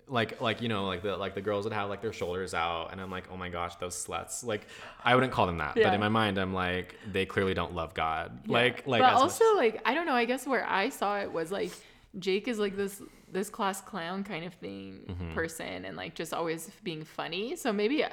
like, 0.08 0.40
like 0.42 0.62
you 0.62 0.70
know, 0.70 0.86
like 0.86 1.02
the 1.02 1.18
like 1.18 1.34
the 1.36 1.42
girls 1.42 1.64
would 1.66 1.74
have 1.74 1.90
like 1.90 2.02
their 2.02 2.14
shoulders 2.14 2.54
out, 2.54 2.90
and 2.92 3.02
I'm 3.02 3.10
like, 3.12 3.26
oh 3.32 3.38
my 3.38 3.50
gosh, 3.50 3.76
those 3.78 3.96
sluts. 3.96 4.44
Like, 4.46 4.68
I 5.04 5.16
wouldn't 5.16 5.34
call 5.34 5.46
them 5.48 5.58
that, 5.58 5.76
but 5.76 5.94
in 5.94 6.00
my 6.00 6.10
mind, 6.10 6.38
I'm 6.38 6.54
like, 6.54 6.96
they 7.12 7.26
clearly 7.26 7.54
don't 7.54 7.74
love 7.74 7.94
God. 7.94 8.40
Yeah. 8.46 8.54
Like, 8.54 8.88
like, 8.88 9.02
but 9.02 9.08
as 9.08 9.14
much- 9.16 9.22
also 9.24 9.56
like 9.56 9.82
I 9.86 9.94
don't 9.94 10.06
know. 10.06 10.14
I 10.16 10.26
guess 10.26 10.46
where 10.46 10.66
I 10.68 10.90
saw 10.90 11.20
it 11.20 11.32
was 11.32 11.52
like 11.52 11.72
Jake 12.20 12.48
is 12.48 12.60
like 12.60 12.76
this 12.78 13.02
this 13.32 13.50
class 13.50 13.82
clown 13.82 14.24
kind 14.24 14.46
of 14.46 14.54
thing 14.54 15.02
Mm-hmm. 15.10 15.34
person, 15.34 15.86
and 15.86 15.98
like 15.98 16.14
just 16.16 16.34
always 16.34 16.70
being 16.84 17.04
funny. 17.04 17.56
So 17.56 17.72
maybe. 17.74 18.04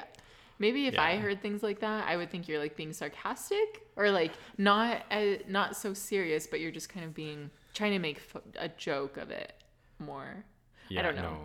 Maybe 0.59 0.87
if 0.87 0.97
I 0.97 1.17
heard 1.17 1.43
things 1.43 1.61
like 1.65 1.81
that, 1.81 2.07
I 2.07 2.17
would 2.17 2.31
think 2.31 2.47
you're 2.47 2.61
like 2.61 2.77
being 2.77 2.93
sarcastic 2.93 3.83
or 3.97 4.13
like 4.13 4.31
not 4.59 5.03
uh, 5.11 5.39
not 5.49 5.77
so 5.77 5.93
serious, 5.93 6.47
but 6.47 6.61
you're 6.61 6.71
just 6.71 6.89
kind 6.89 7.05
of 7.05 7.13
being 7.15 7.51
trying 7.75 7.91
to 7.93 7.99
make 7.99 8.19
f- 8.19 8.43
a 8.57 8.69
joke 8.69 9.17
of 9.17 9.31
it 9.33 9.55
more. 9.99 10.45
yeah, 10.89 11.03
don't 11.03 11.17
know. 11.17 11.23
No. 11.23 11.39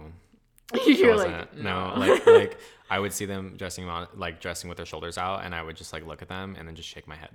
you're 0.86 1.14
wasn't. 1.16 1.32
like 1.34 1.58
no, 1.58 1.94
like 1.98 2.26
like 2.28 2.58
I 2.90 3.00
would 3.00 3.14
see 3.14 3.26
them 3.26 3.56
dressing 3.58 3.88
on 3.88 4.08
like 4.16 4.40
dressing 4.42 4.68
with 4.70 4.78
their 4.78 4.86
shoulders 4.86 5.18
out, 5.18 5.44
and 5.46 5.54
I 5.56 5.62
would 5.64 5.76
just 5.76 5.94
like 5.94 6.06
look 6.06 6.22
at 6.22 6.28
them 6.30 6.56
and 6.58 6.68
then 6.68 6.76
just 6.76 6.90
shake 6.90 7.08
my 7.08 7.16
head, 7.16 7.30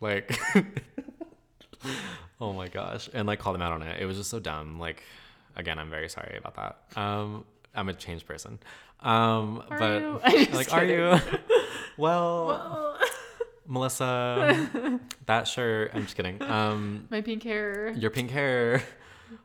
like, 0.00 0.38
oh 2.40 2.52
my 2.52 2.68
gosh, 2.68 3.08
and 3.12 3.26
like 3.26 3.38
call 3.38 3.52
them 3.52 3.62
out 3.62 3.72
on 3.72 3.82
it. 3.82 4.00
It 4.00 4.06
was 4.06 4.16
just 4.16 4.30
so 4.30 4.38
dumb. 4.40 4.78
Like, 4.78 5.02
again, 5.56 5.78
I'm 5.78 5.90
very 5.90 6.08
sorry 6.08 6.36
about 6.38 6.54
that. 6.56 7.00
Um, 7.00 7.44
I'm 7.74 7.88
a 7.88 7.94
changed 7.94 8.26
person. 8.26 8.58
Um, 9.00 9.62
Are 9.70 9.78
but 9.78 10.00
you? 10.00 10.20
I'm 10.24 10.52
like, 10.52 10.72
are 10.72 10.84
you? 10.84 11.16
well, 11.96 12.46
Well, 12.46 12.98
Melissa, 13.66 14.98
that 15.26 15.46
shirt. 15.46 15.92
I'm 15.94 16.02
just 16.02 16.16
kidding. 16.16 16.42
Um, 16.42 17.06
my 17.10 17.20
pink 17.20 17.42
hair. 17.44 17.90
your 17.90 18.10
pink 18.10 18.30
hair. 18.30 18.82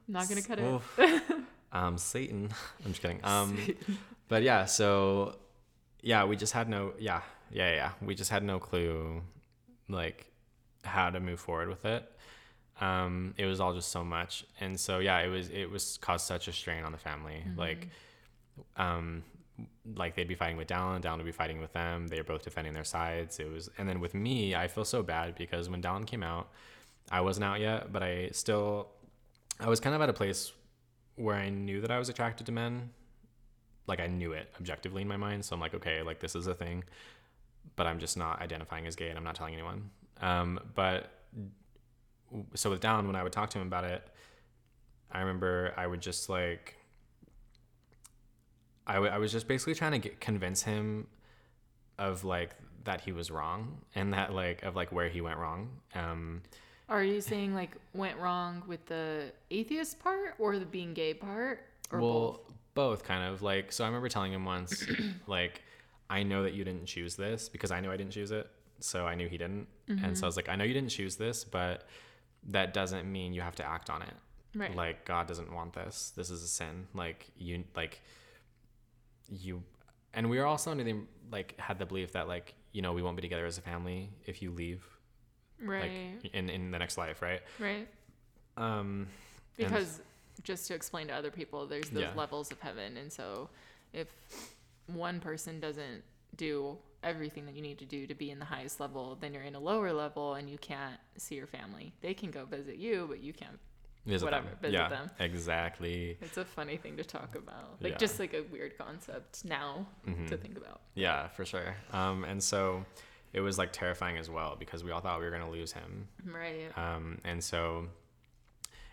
Not 0.08 0.28
gonna 0.30 0.42
cut 0.42 0.60
it. 0.60 1.24
Um, 1.74 1.98
Satan. 1.98 2.50
I'm 2.86 2.92
just 2.92 3.02
kidding. 3.02 3.20
Um, 3.24 3.58
but 4.30 4.44
yeah, 4.44 4.66
so 4.66 5.36
yeah, 6.02 6.24
we 6.24 6.36
just 6.36 6.54
had 6.54 6.70
no, 6.70 6.94
yeah, 7.00 7.22
yeah, 7.52 7.74
yeah, 7.74 7.92
we 8.02 8.16
just 8.16 8.30
had 8.30 8.44
no 8.44 8.60
clue, 8.60 9.22
like, 9.90 10.32
how 10.84 11.10
to 11.10 11.20
move 11.20 11.40
forward 11.40 11.70
with 11.70 11.84
it. 11.86 12.10
Um, 12.80 13.34
it 13.38 13.46
was 13.46 13.60
all 13.60 13.74
just 13.74 13.92
so 13.92 14.04
much, 14.04 14.46
and 14.60 14.80
so 14.80 15.00
yeah, 15.00 15.20
it 15.20 15.30
was 15.30 15.50
it 15.50 15.70
was 15.70 15.98
caused 16.02 16.26
such 16.26 16.48
a 16.48 16.52
strain 16.52 16.84
on 16.84 16.92
the 16.92 16.98
family. 16.98 17.44
Like, 17.56 17.88
um, 18.78 19.24
like 19.96 20.16
they'd 20.16 20.28
be 20.28 20.36
fighting 20.36 20.58
with 20.58 20.68
Dallin, 20.68 21.02
Dallin 21.02 21.18
would 21.18 21.26
be 21.26 21.32
fighting 21.32 21.62
with 21.62 21.72
them. 21.74 22.08
They 22.08 22.18
were 22.18 22.24
both 22.24 22.44
defending 22.44 22.74
their 22.74 22.84
sides. 22.84 23.40
It 23.40 23.52
was, 23.52 23.70
and 23.78 23.88
then 23.88 24.00
with 24.00 24.14
me, 24.14 24.56
I 24.56 24.68
feel 24.68 24.86
so 24.86 25.04
bad 25.04 25.36
because 25.36 25.70
when 25.70 25.82
Dallin 25.82 26.06
came 26.06 26.24
out, 26.24 26.50
I 27.12 27.22
wasn't 27.22 27.46
out 27.46 27.60
yet, 27.60 27.94
but 27.94 28.02
I 28.02 28.30
still, 28.32 28.88
I 29.60 29.70
was 29.70 29.80
kind 29.80 29.96
of 29.96 30.02
at 30.02 30.10
a 30.10 30.14
place 30.14 30.52
where 31.16 31.36
I 31.36 31.50
knew 31.50 31.82
that 31.82 31.92
I 31.92 32.00
was 32.00 32.10
attracted 32.10 32.46
to 32.48 32.52
men. 32.52 32.90
Like 33.88 34.00
I 34.00 34.08
knew 34.08 34.32
it 34.32 34.50
objectively 34.60 35.02
in 35.02 35.08
my 35.08 35.18
mind. 35.18 35.46
So 35.46 35.54
I'm 35.54 35.60
like, 35.60 35.74
okay, 35.74 36.02
like 36.02 36.20
this 36.20 36.36
is 36.36 36.48
a 36.48 36.54
thing, 36.54 36.84
but 37.76 37.86
I'm 37.86 38.00
just 38.00 38.18
not 38.18 38.42
identifying 38.42 38.88
as 38.88 38.96
gay 38.96 39.10
and 39.10 39.18
I'm 39.18 39.24
not 39.24 39.36
telling 39.36 39.54
anyone. 39.54 39.90
Um, 40.22 40.60
but 40.76 41.12
so 42.56 42.70
with 42.70 42.82
Dallin, 42.82 43.06
when 43.06 43.16
I 43.16 43.24
would 43.24 43.34
talk 43.34 43.50
to 43.52 43.60
him 43.60 43.68
about 43.68 43.84
it, 43.84 44.08
I 45.12 45.20
remember 45.20 45.74
I 45.78 45.86
would 45.86 46.02
just 46.02 46.30
like, 46.30 46.78
I, 48.88 48.96
w- 48.96 49.12
I 49.12 49.18
was 49.18 49.32
just 49.32 49.48
basically 49.48 49.76
trying 49.76 49.92
to 49.92 50.00
get, 50.00 50.20
convince 50.20 50.64
him 50.64 51.08
of 52.00 52.24
like 52.24 52.52
that 52.86 53.02
he 53.02 53.12
was 53.12 53.30
wrong 53.32 53.78
and 53.96 54.14
that 54.14 54.34
like 54.34 54.64
of 54.64 54.76
like 54.76 54.92
where 54.92 55.10
he 55.10 55.22
went 55.22 55.38
wrong. 55.38 55.70
Um, 55.94 56.42
Are 56.90 57.04
you 57.04 57.22
saying 57.22 57.54
like 57.56 57.76
went 57.94 58.18
wrong 58.18 58.64
with 58.68 58.86
the 58.86 59.32
atheist 59.52 60.00
part 60.00 60.36
or 60.38 60.60
the 60.60 60.66
being 60.66 60.94
gay 60.94 61.14
part 61.14 61.66
or 61.92 62.00
well, 62.00 62.12
both? 62.12 62.40
both 62.74 63.04
kind 63.04 63.24
of 63.32 63.42
like. 63.42 63.72
So 63.72 63.84
I 63.84 63.88
remember 63.88 64.10
telling 64.10 64.34
him 64.34 64.46
once, 64.46 64.86
like, 65.28 65.62
I 66.10 66.24
know 66.24 66.44
that 66.44 66.54
you 66.54 66.64
didn't 66.64 66.86
choose 66.86 67.16
this 67.16 67.50
because 67.50 67.72
I 67.72 67.80
knew 67.80 67.92
I 67.92 67.98
didn't 67.98 68.12
choose 68.12 68.32
it. 68.32 68.50
So 68.80 69.06
I 69.06 69.16
knew 69.16 69.30
he 69.30 69.38
didn't, 69.38 69.68
and 69.88 70.00
so 70.00 70.04
I 70.04 70.10
mm-hmm. 70.10 70.26
was 70.26 70.36
like, 70.36 70.50
I 70.50 70.58
know 70.58 70.66
you 70.66 70.74
didn't 70.74 70.90
choose 70.90 71.16
this, 71.16 71.46
but 71.46 71.88
that 72.50 72.74
doesn't 72.74 73.10
mean 73.10 73.34
you 73.34 73.42
have 73.42 73.56
to 73.56 73.66
act 73.66 73.90
on 73.90 74.02
it. 74.02 74.14
Right. 74.56 74.76
Like 74.76 75.06
God 75.06 75.28
doesn't 75.28 75.52
want 75.54 75.74
this. 75.74 76.12
This 76.16 76.30
is 76.30 76.44
a 76.44 76.48
sin. 76.48 76.88
Like 76.94 77.32
you 77.38 77.64
like 77.76 78.02
you 79.30 79.64
and 80.14 80.30
we 80.30 80.38
were 80.38 80.46
also 80.46 80.72
under 80.72 80.84
the 80.84 80.96
like 81.32 81.60
had 81.60 81.80
the 81.80 81.86
belief 81.86 82.12
that 82.14 82.28
like, 82.28 82.54
you 82.72 82.82
know, 82.82 82.94
we 82.94 83.02
won't 83.02 83.16
be 83.16 83.22
together 83.22 83.46
as 83.46 83.58
a 83.58 83.62
family 83.62 84.10
if 84.26 84.42
you 84.42 84.52
leave 84.52 84.84
right. 85.62 86.14
like 86.24 86.34
in 86.34 86.50
in 86.50 86.72
the 86.72 86.80
next 86.80 86.98
life, 86.98 87.22
right? 87.22 87.42
right. 87.60 87.88
Um 88.58 89.08
Because 89.58 90.02
just 90.44 90.68
to 90.68 90.74
explain 90.74 91.08
to 91.08 91.14
other 91.14 91.32
people, 91.32 91.68
there's 91.68 91.90
those 91.90 92.04
Yeah. 92.04 92.14
levels 92.16 92.52
of 92.52 92.60
heaven, 92.60 92.98
and 92.98 93.12
so 93.12 93.50
if 93.94 94.08
one 94.88 95.20
person 95.20 95.60
doesn't 95.60 96.04
do 96.36 96.78
everything 97.04 97.46
that 97.46 97.54
you 97.56 97.62
need 97.62 97.78
to 97.80 97.86
do 97.86 98.08
to 98.08 98.16
be 98.16 98.32
in 98.32 98.40
the 98.40 98.46
highest 98.46 98.80
level, 98.80 99.16
then 99.20 99.34
you're 99.34 99.44
in 99.44 99.56
a 99.56 99.60
lower 99.60 99.92
level 99.94 100.34
and 100.36 100.50
you 100.50 100.58
can't 100.58 101.00
see 101.18 101.36
your 101.36 101.48
family. 101.48 101.94
They 102.02 102.14
can 102.14 102.32
go 102.32 102.46
visit 102.46 102.78
you, 102.78 103.06
but 103.10 103.20
you 103.22 103.34
can't. 103.34 103.60
visit 104.06 104.26
whatever, 104.26 104.50
them. 104.50 104.58
visit 104.62 104.74
yeah, 104.74 104.90
them. 104.90 105.10
exactly. 105.20 106.18
It's 106.22 106.38
a 106.38 106.44
funny 106.44 106.76
thing 106.76 106.98
to 106.98 107.04
talk 107.06 107.36
about. 107.36 107.82
Like 107.82 107.94
Yeah. 107.94 107.98
just 108.00 108.20
like 108.20 108.34
a 108.34 108.42
weird 108.42 108.78
concept 108.78 109.46
now 109.46 109.88
Mhm. 110.06 110.28
to 110.28 110.36
think 110.38 110.58
about. 110.58 110.82
Yeah, 110.96 111.30
for 111.30 111.46
sure. 111.46 111.78
Um, 111.92 112.26
and 112.26 112.44
so 112.44 112.86
it 113.34 113.42
was 113.42 113.58
like 113.58 113.74
terrifying 113.74 114.18
as 114.18 114.30
well 114.30 114.56
because 114.58 114.84
we 114.84 114.92
all 114.92 115.02
thought 115.02 115.20
we 115.20 115.26
were 115.26 115.32
gonna 115.32 115.50
lose 115.50 115.72
him. 115.74 116.08
Right. 116.24 116.70
Um, 116.78 117.20
and 117.24 117.44
so, 117.44 117.88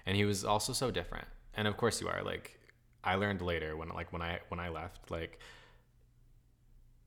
and 0.07 0.17
he 0.17 0.25
was 0.25 0.45
also 0.45 0.73
so 0.73 0.91
different. 0.91 1.29
And 1.55 1.69
of 1.69 1.77
course 1.77 2.01
you 2.01 2.09
are. 2.09 2.23
Like, 2.23 2.59
I 3.05 3.17
learned 3.17 3.43
later 3.43 3.77
when 3.77 3.89
like 3.91 4.13
when 4.13 4.23
I 4.23 4.41
when 4.49 4.59
I 4.61 4.69
left, 4.71 5.11
like, 5.11 5.39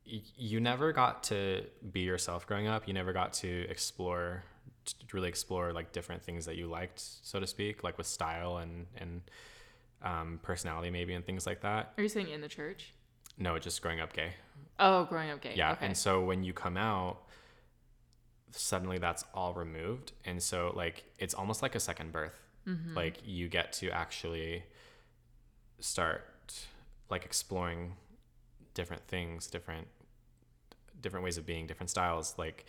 y- 0.05 0.21
you 0.37 0.59
never 0.59 0.91
got 0.91 1.23
to 1.23 1.63
be 1.91 2.01
yourself 2.01 2.45
growing 2.47 2.67
up. 2.67 2.87
You 2.87 2.93
never 2.93 3.13
got 3.13 3.33
to 3.33 3.65
explore, 3.69 4.43
to 4.85 4.95
really 5.13 5.29
explore 5.29 5.73
like 5.73 5.91
different 5.91 6.23
things 6.23 6.45
that 6.45 6.55
you 6.55 6.67
liked, 6.67 6.99
so 6.99 7.39
to 7.39 7.47
speak, 7.47 7.83
like 7.83 7.97
with 7.97 8.07
style 8.07 8.57
and 8.57 8.85
and 8.97 9.21
um, 10.03 10.39
personality 10.43 10.91
maybe 10.91 11.13
and 11.13 11.25
things 11.25 11.45
like 11.47 11.61
that. 11.61 11.93
Are 11.97 12.03
you 12.03 12.09
saying 12.09 12.29
in 12.29 12.41
the 12.41 12.49
church? 12.49 12.93
No, 13.37 13.57
just 13.59 13.81
growing 13.81 13.99
up 13.99 14.13
gay. 14.13 14.33
Oh, 14.79 15.05
growing 15.05 15.29
up 15.29 15.41
gay. 15.41 15.53
Yeah. 15.55 15.73
Okay. 15.73 15.85
And 15.87 15.97
so 15.97 16.23
when 16.23 16.43
you 16.43 16.53
come 16.53 16.77
out, 16.77 17.23
suddenly 18.51 18.97
that's 18.97 19.25
all 19.33 19.53
removed. 19.53 20.11
And 20.25 20.41
so, 20.41 20.71
like, 20.75 21.03
it's 21.19 21.33
almost 21.33 21.61
like 21.61 21.75
a 21.75 21.79
second 21.79 22.11
birth. 22.11 22.39
Mm-hmm. 22.67 22.95
Like, 22.95 23.17
you 23.25 23.49
get 23.49 23.73
to 23.73 23.89
actually 23.89 24.63
start, 25.79 26.23
like, 27.09 27.25
exploring 27.25 27.95
different 28.73 29.07
things, 29.07 29.47
different 29.47 29.87
different 31.01 31.23
ways 31.23 31.37
of 31.37 31.45
being, 31.45 31.67
different 31.67 31.89
styles, 31.89 32.33
like 32.37 32.65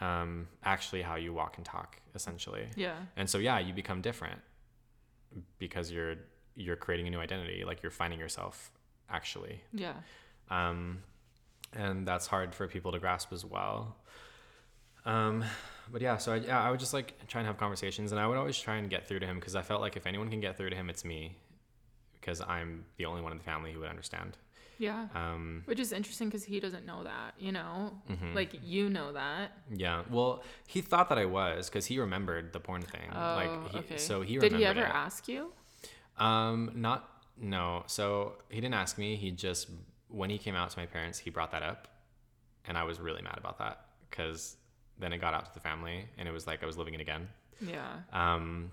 um, 0.00 0.48
actually 0.64 1.00
how 1.00 1.14
you 1.14 1.32
walk 1.32 1.56
and 1.56 1.64
talk, 1.64 1.96
essentially. 2.14 2.66
Yeah. 2.76 2.96
And 3.16 3.30
so 3.30 3.38
yeah, 3.38 3.58
you 3.60 3.72
become 3.72 4.00
different 4.00 4.40
because 5.58 5.90
you're 5.90 6.16
you're 6.54 6.76
creating 6.76 7.06
a 7.06 7.10
new 7.10 7.20
identity, 7.20 7.64
like 7.64 7.82
you're 7.82 7.92
finding 7.92 8.18
yourself 8.18 8.70
actually. 9.12 9.60
Yeah. 9.72 9.94
Um, 10.50 11.02
and 11.72 12.06
that's 12.06 12.26
hard 12.26 12.54
for 12.54 12.66
people 12.66 12.92
to 12.92 12.98
grasp 12.98 13.32
as 13.32 13.44
well. 13.44 13.96
Um, 15.04 15.44
but 15.90 16.00
yeah, 16.00 16.16
so 16.16 16.32
I, 16.32 16.36
yeah, 16.36 16.62
I 16.62 16.70
would 16.70 16.80
just 16.80 16.94
like 16.94 17.26
try 17.28 17.40
and 17.40 17.46
have 17.48 17.58
conversations, 17.58 18.12
and 18.12 18.20
I 18.20 18.26
would 18.26 18.38
always 18.38 18.58
try 18.58 18.76
and 18.76 18.88
get 18.88 19.06
through 19.08 19.20
to 19.20 19.26
him 19.26 19.36
because 19.38 19.56
I 19.56 19.62
felt 19.62 19.80
like 19.80 19.96
if 19.96 20.06
anyone 20.06 20.30
can 20.30 20.40
get 20.40 20.56
through 20.56 20.70
to 20.70 20.76
him, 20.76 20.88
it's 20.90 21.04
me, 21.04 21.36
because 22.20 22.40
I'm 22.40 22.84
the 22.98 23.04
only 23.06 23.20
one 23.22 23.32
in 23.32 23.38
the 23.38 23.44
family 23.44 23.72
who 23.72 23.80
would 23.80 23.88
understand. 23.90 24.36
Yeah. 24.78 25.06
Um, 25.14 25.62
Which 25.66 25.78
is 25.80 25.92
interesting 25.92 26.28
because 26.28 26.44
he 26.44 26.58
doesn't 26.60 26.86
know 26.86 27.04
that, 27.04 27.34
you 27.38 27.52
know? 27.52 27.92
mhm. 28.10 28.34
Like, 28.34 28.52
you 28.64 28.88
know 28.90 29.12
that. 29.12 29.52
yeah, 29.72 30.02
well, 30.10 30.42
he 30.66 30.80
thought 30.80 31.08
that 31.10 31.18
I 31.18 31.24
was 31.24 31.68
because 31.68 31.86
he 31.86 31.98
remembered 32.00 32.52
the 32.52 32.60
porn 32.60 32.82
thing. 32.82 33.08
Oh, 33.14 33.18
like, 33.18 33.72
he, 33.72 33.78
okay. 33.78 33.96
so 33.98 34.22
he 34.22 34.38
Did 34.38 34.52
he 34.52 34.64
ever 34.64 34.80
it. 34.80 34.88
ask 34.88 35.28
you? 35.28 35.52
Um, 36.18 36.72
not 36.74 37.08
no. 37.40 37.84
So 37.86 38.34
he 38.48 38.60
didn't 38.60 38.74
ask 38.74 38.98
me. 38.98 39.16
He 39.16 39.30
just 39.30 39.68
when 40.08 40.30
he 40.30 40.38
came 40.38 40.54
out 40.54 40.70
to 40.70 40.78
my 40.78 40.86
parents, 40.86 41.18
he 41.18 41.30
brought 41.30 41.50
that 41.52 41.62
up, 41.62 41.88
and 42.66 42.76
I 42.76 42.84
was 42.84 43.00
really 43.00 43.22
mad 43.22 43.38
about 43.38 43.58
that 43.58 43.86
because 44.10 44.56
then 44.98 45.12
it 45.12 45.18
got 45.18 45.34
out 45.34 45.46
to 45.46 45.54
the 45.54 45.60
family, 45.60 46.06
and 46.18 46.28
it 46.28 46.32
was 46.32 46.46
like 46.46 46.62
I 46.62 46.66
was 46.66 46.76
living 46.76 46.94
it 46.94 47.00
again. 47.00 47.28
Yeah. 47.60 47.88
Um, 48.12 48.70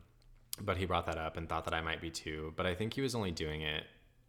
but 0.62 0.78
he 0.78 0.86
brought 0.86 1.06
that 1.06 1.18
up 1.18 1.38
and 1.38 1.48
thought 1.48 1.66
that 1.66 1.74
I 1.74 1.82
might 1.82 2.02
be 2.02 2.10
too. 2.10 2.54
But 2.58 2.66
I 2.66 2.76
think 2.76 2.94
he 2.94 3.02
was 3.02 3.16
only 3.16 3.32
doing 3.32 3.62
it 3.62 3.86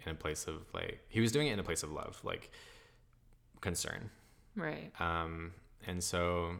in 0.06 0.12
a 0.12 0.14
place 0.14 0.46
of 0.46 0.62
like 0.72 1.00
he 1.08 1.20
was 1.20 1.32
doing 1.32 1.48
it 1.48 1.52
in 1.52 1.58
a 1.58 1.64
place 1.64 1.82
of 1.82 1.90
love, 1.90 2.20
like 2.22 2.50
concern. 3.60 4.10
Right. 4.56 4.92
Um, 5.00 5.52
and 5.86 6.02
so 6.02 6.52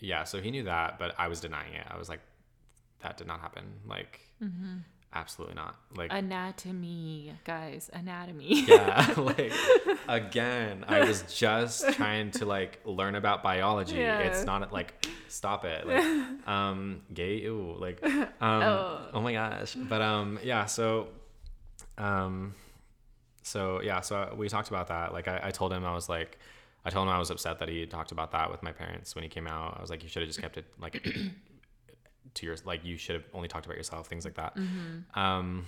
yeah, 0.00 0.24
so 0.24 0.40
he 0.40 0.50
knew 0.50 0.64
that, 0.64 0.98
but 0.98 1.14
I 1.18 1.28
was 1.28 1.40
denying 1.40 1.74
it. 1.74 1.86
I 1.88 1.96
was 1.96 2.08
like, 2.08 2.20
that 3.02 3.16
did 3.16 3.26
not 3.26 3.40
happen. 3.40 3.64
Like, 3.86 4.20
Mm-hmm. 4.42 4.78
Absolutely 5.14 5.54
not. 5.56 5.76
Like, 5.94 6.10
Anatomy, 6.12 7.34
guys. 7.44 7.90
Anatomy. 7.92 8.62
yeah 8.66 9.14
like 9.16 9.52
again 10.08 10.84
i 10.88 11.00
was 11.04 11.22
just 11.32 11.88
trying 11.92 12.30
to 12.32 12.44
like 12.44 12.80
learn 12.84 13.14
about 13.14 13.42
biology 13.42 13.96
Yeah. 13.96 14.18
it's 14.20 14.44
not 14.44 14.72
like 14.72 15.06
stop 15.28 15.64
it 15.64 15.86
like 15.86 16.02
um 16.48 17.02
gay 17.14 17.36
ew 17.36 17.76
like 17.78 18.02
um 18.04 18.28
Oh. 18.40 19.06
oh. 19.14 19.20
my 19.20 19.32
gosh 19.32 19.74
but 19.74 20.00
um 20.02 20.38
yeah 20.42 20.64
so 20.66 21.08
um 21.98 22.54
so 23.42 23.80
yeah 23.82 24.00
so 24.00 24.34
we 24.36 24.48
talked 24.48 24.68
about 24.68 24.88
that 24.88 25.12
like 25.12 25.28
I, 25.28 25.40
I 25.44 25.50
told 25.50 25.72
him 25.72 25.84
i 25.84 25.94
was 25.94 26.08
like 26.08 26.38
i 26.84 26.90
told 26.90 27.06
him 27.06 27.14
i 27.14 27.18
was 27.18 27.30
upset 27.30 27.58
that 27.60 27.68
he 27.68 27.86
talked 27.86 28.12
about 28.12 28.32
that 28.32 28.50
with 28.50 28.62
my 28.62 28.72
parents 28.72 29.14
when 29.14 29.22
he 29.22 29.28
came 29.28 29.46
out 29.46 29.76
i 29.78 29.80
was 29.80 29.90
like 29.90 30.02
you 30.02 30.08
should 30.08 30.22
have 30.22 30.28
just 30.28 30.40
kept 30.40 30.56
it 30.56 30.64
like 30.80 31.06
to 32.34 32.46
your 32.46 32.56
like 32.64 32.84
you 32.84 32.96
should 32.96 33.14
have 33.14 33.24
only 33.34 33.48
talked 33.48 33.66
about 33.66 33.76
yourself 33.76 34.06
things 34.06 34.24
like 34.24 34.34
that 34.34 34.56
Mm-hmm. 34.56 35.18
um 35.18 35.66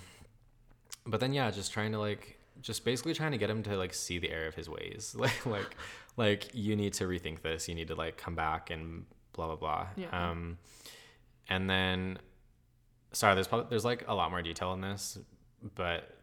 but 1.05 1.19
then 1.19 1.33
yeah 1.33 1.51
just 1.51 1.71
trying 1.71 1.91
to 1.91 1.99
like 1.99 2.39
just 2.61 2.85
basically 2.85 3.13
trying 3.13 3.31
to 3.33 3.37
get 3.37 3.49
him 3.49 3.61
to 3.63 3.77
like 3.77 3.93
see 3.93 4.17
the 4.17 4.29
error 4.31 4.47
of 4.47 4.55
his 4.55 4.67
ways 4.69 5.15
like 5.19 5.45
like 5.45 5.75
like 6.17 6.49
you 6.53 6.75
need 6.75 6.93
to 6.93 7.03
rethink 7.05 7.41
this 7.41 7.67
you 7.69 7.75
need 7.75 7.87
to 7.89 7.95
like 7.95 8.17
come 8.17 8.35
back 8.35 8.69
and 8.71 9.05
blah 9.33 9.47
blah 9.47 9.55
blah 9.55 9.87
Yeah. 9.95 10.29
um 10.31 10.57
and 11.49 11.69
then 11.69 12.17
sorry 13.11 13.35
there's 13.35 13.47
probably 13.47 13.67
there's 13.69 13.85
like 13.85 14.05
a 14.07 14.15
lot 14.15 14.31
more 14.31 14.41
detail 14.41 14.73
in 14.73 14.81
this 14.81 15.17
but 15.75 16.17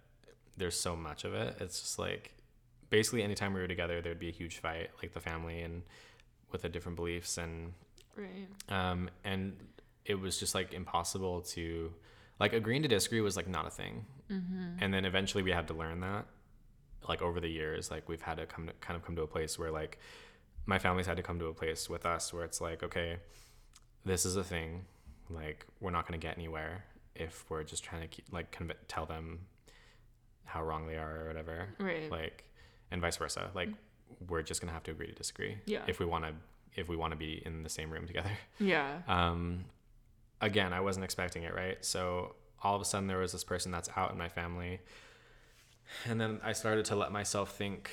there's 0.56 0.78
so 0.78 0.96
much 0.96 1.24
of 1.24 1.34
it 1.34 1.56
it's 1.60 1.80
just 1.80 1.98
like 1.98 2.32
basically 2.90 3.22
anytime 3.22 3.54
we 3.54 3.60
were 3.60 3.68
together 3.68 4.00
there'd 4.00 4.18
be 4.18 4.28
a 4.28 4.32
huge 4.32 4.58
fight 4.58 4.90
like 5.02 5.12
the 5.12 5.20
family 5.20 5.60
and 5.62 5.82
with 6.50 6.62
the 6.62 6.68
different 6.68 6.96
beliefs 6.96 7.38
and 7.38 7.72
Right. 8.14 8.46
um, 8.68 9.08
and 9.24 9.56
it 10.04 10.14
was 10.20 10.38
just 10.38 10.54
like 10.54 10.72
impossible 10.72 11.42
to 11.42 11.92
like 12.40 12.52
agreeing 12.52 12.82
to 12.82 12.88
disagree 12.88 13.20
was 13.20 13.36
like 13.36 13.48
not 13.48 13.66
a 13.66 13.70
thing 13.70 14.04
Mm-hmm. 14.30 14.82
and 14.82 14.94
then 14.94 15.04
eventually 15.04 15.42
we 15.42 15.50
had 15.52 15.68
to 15.68 15.74
learn 15.74 16.00
that 16.00 16.24
like 17.08 17.20
over 17.20 17.38
the 17.40 17.48
years 17.48 17.90
like 17.90 18.08
we've 18.08 18.22
had 18.22 18.38
to 18.38 18.46
come 18.46 18.66
to 18.66 18.72
kind 18.80 18.96
of 18.96 19.04
come 19.04 19.14
to 19.16 19.22
a 19.22 19.26
place 19.26 19.58
where 19.58 19.70
like 19.70 19.98
my 20.64 20.78
family's 20.78 21.06
had 21.06 21.16
to 21.18 21.22
come 21.22 21.38
to 21.38 21.46
a 21.46 21.52
place 21.54 21.90
with 21.90 22.06
us 22.06 22.32
where 22.32 22.44
it's 22.44 22.60
like 22.60 22.82
okay 22.82 23.16
this 24.06 24.24
is 24.24 24.36
a 24.36 24.44
thing 24.44 24.84
like 25.28 25.66
we're 25.80 25.90
not 25.90 26.06
going 26.08 26.18
to 26.18 26.26
get 26.26 26.36
anywhere 26.38 26.84
if 27.14 27.44
we're 27.50 27.62
just 27.62 27.84
trying 27.84 28.00
to 28.00 28.08
keep, 28.08 28.24
like 28.32 28.50
conv- 28.56 28.74
tell 28.88 29.04
them 29.04 29.40
how 30.44 30.62
wrong 30.62 30.86
they 30.86 30.96
are 30.96 31.22
or 31.24 31.26
whatever 31.26 31.68
Right. 31.78 32.10
like 32.10 32.44
and 32.90 33.00
vice 33.02 33.16
versa 33.18 33.50
like 33.54 33.68
we're 34.28 34.42
just 34.42 34.60
going 34.60 34.68
to 34.68 34.74
have 34.74 34.82
to 34.84 34.90
agree 34.92 35.06
to 35.08 35.12
disagree 35.14 35.56
Yeah. 35.66 35.82
if 35.86 35.98
we 35.98 36.06
want 36.06 36.24
to 36.24 36.32
if 36.74 36.88
we 36.88 36.96
want 36.96 37.10
to 37.12 37.16
be 37.18 37.42
in 37.44 37.62
the 37.62 37.68
same 37.68 37.90
room 37.90 38.06
together 38.06 38.30
yeah. 38.58 38.98
um, 39.08 39.64
again, 40.42 40.74
I 40.74 40.80
wasn't 40.80 41.04
expecting 41.04 41.44
it, 41.44 41.54
right? 41.54 41.82
So 41.82 42.34
all 42.62 42.76
of 42.76 42.82
a 42.82 42.84
sudden, 42.84 43.06
there 43.06 43.18
was 43.18 43.32
this 43.32 43.44
person 43.44 43.72
that's 43.72 43.88
out 43.96 44.12
in 44.12 44.18
my 44.18 44.28
family, 44.28 44.80
and 46.04 46.20
then 46.20 46.40
I 46.44 46.52
started 46.52 46.84
to 46.86 46.96
let 46.96 47.12
myself 47.12 47.56
think, 47.56 47.90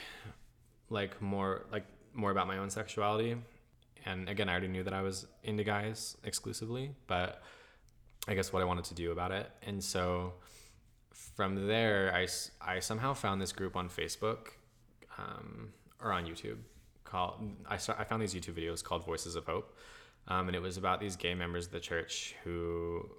like 0.90 1.22
more, 1.22 1.66
like 1.72 1.86
more 2.14 2.32
about 2.32 2.48
my 2.48 2.58
own 2.58 2.70
sexuality. 2.70 3.38
And 4.06 4.28
again, 4.30 4.50
I 4.50 4.54
already 4.54 4.68
knew 4.68 4.84
that 4.84 4.94
I 4.94 5.02
was 5.02 5.28
into 5.44 5.64
guys 5.64 6.18
exclusively, 6.24 6.92
but 7.08 7.42
I 8.28 8.34
guess 8.34 8.52
what 8.52 8.62
I 8.62 8.66
wanted 8.66 8.86
to 8.86 8.94
do 8.94 9.12
about 9.12 9.32
it. 9.32 9.50
And 9.62 9.84
so 9.84 10.34
from 11.12 11.68
there, 11.68 12.14
I, 12.14 12.28
I 12.62 12.80
somehow 12.80 13.14
found 13.14 13.42
this 13.42 13.52
group 13.52 13.76
on 13.76 13.90
Facebook 13.90 14.52
um, 15.18 15.70
or 16.02 16.14
on 16.14 16.26
YouTube 16.26 16.58
called, 17.04 17.52
I, 17.68 17.76
I 17.76 18.04
found 18.04 18.22
these 18.22 18.34
YouTube 18.34 18.54
videos 18.54 18.84
called 18.84 19.06
Voices 19.06 19.36
of 19.36 19.46
Hope. 19.46 19.78
Um, 20.30 20.48
and 20.48 20.56
it 20.56 20.62
was 20.62 20.78
about 20.78 21.00
these 21.00 21.16
gay 21.16 21.34
members 21.34 21.66
of 21.66 21.72
the 21.72 21.80
church 21.80 22.36
who 22.44 23.10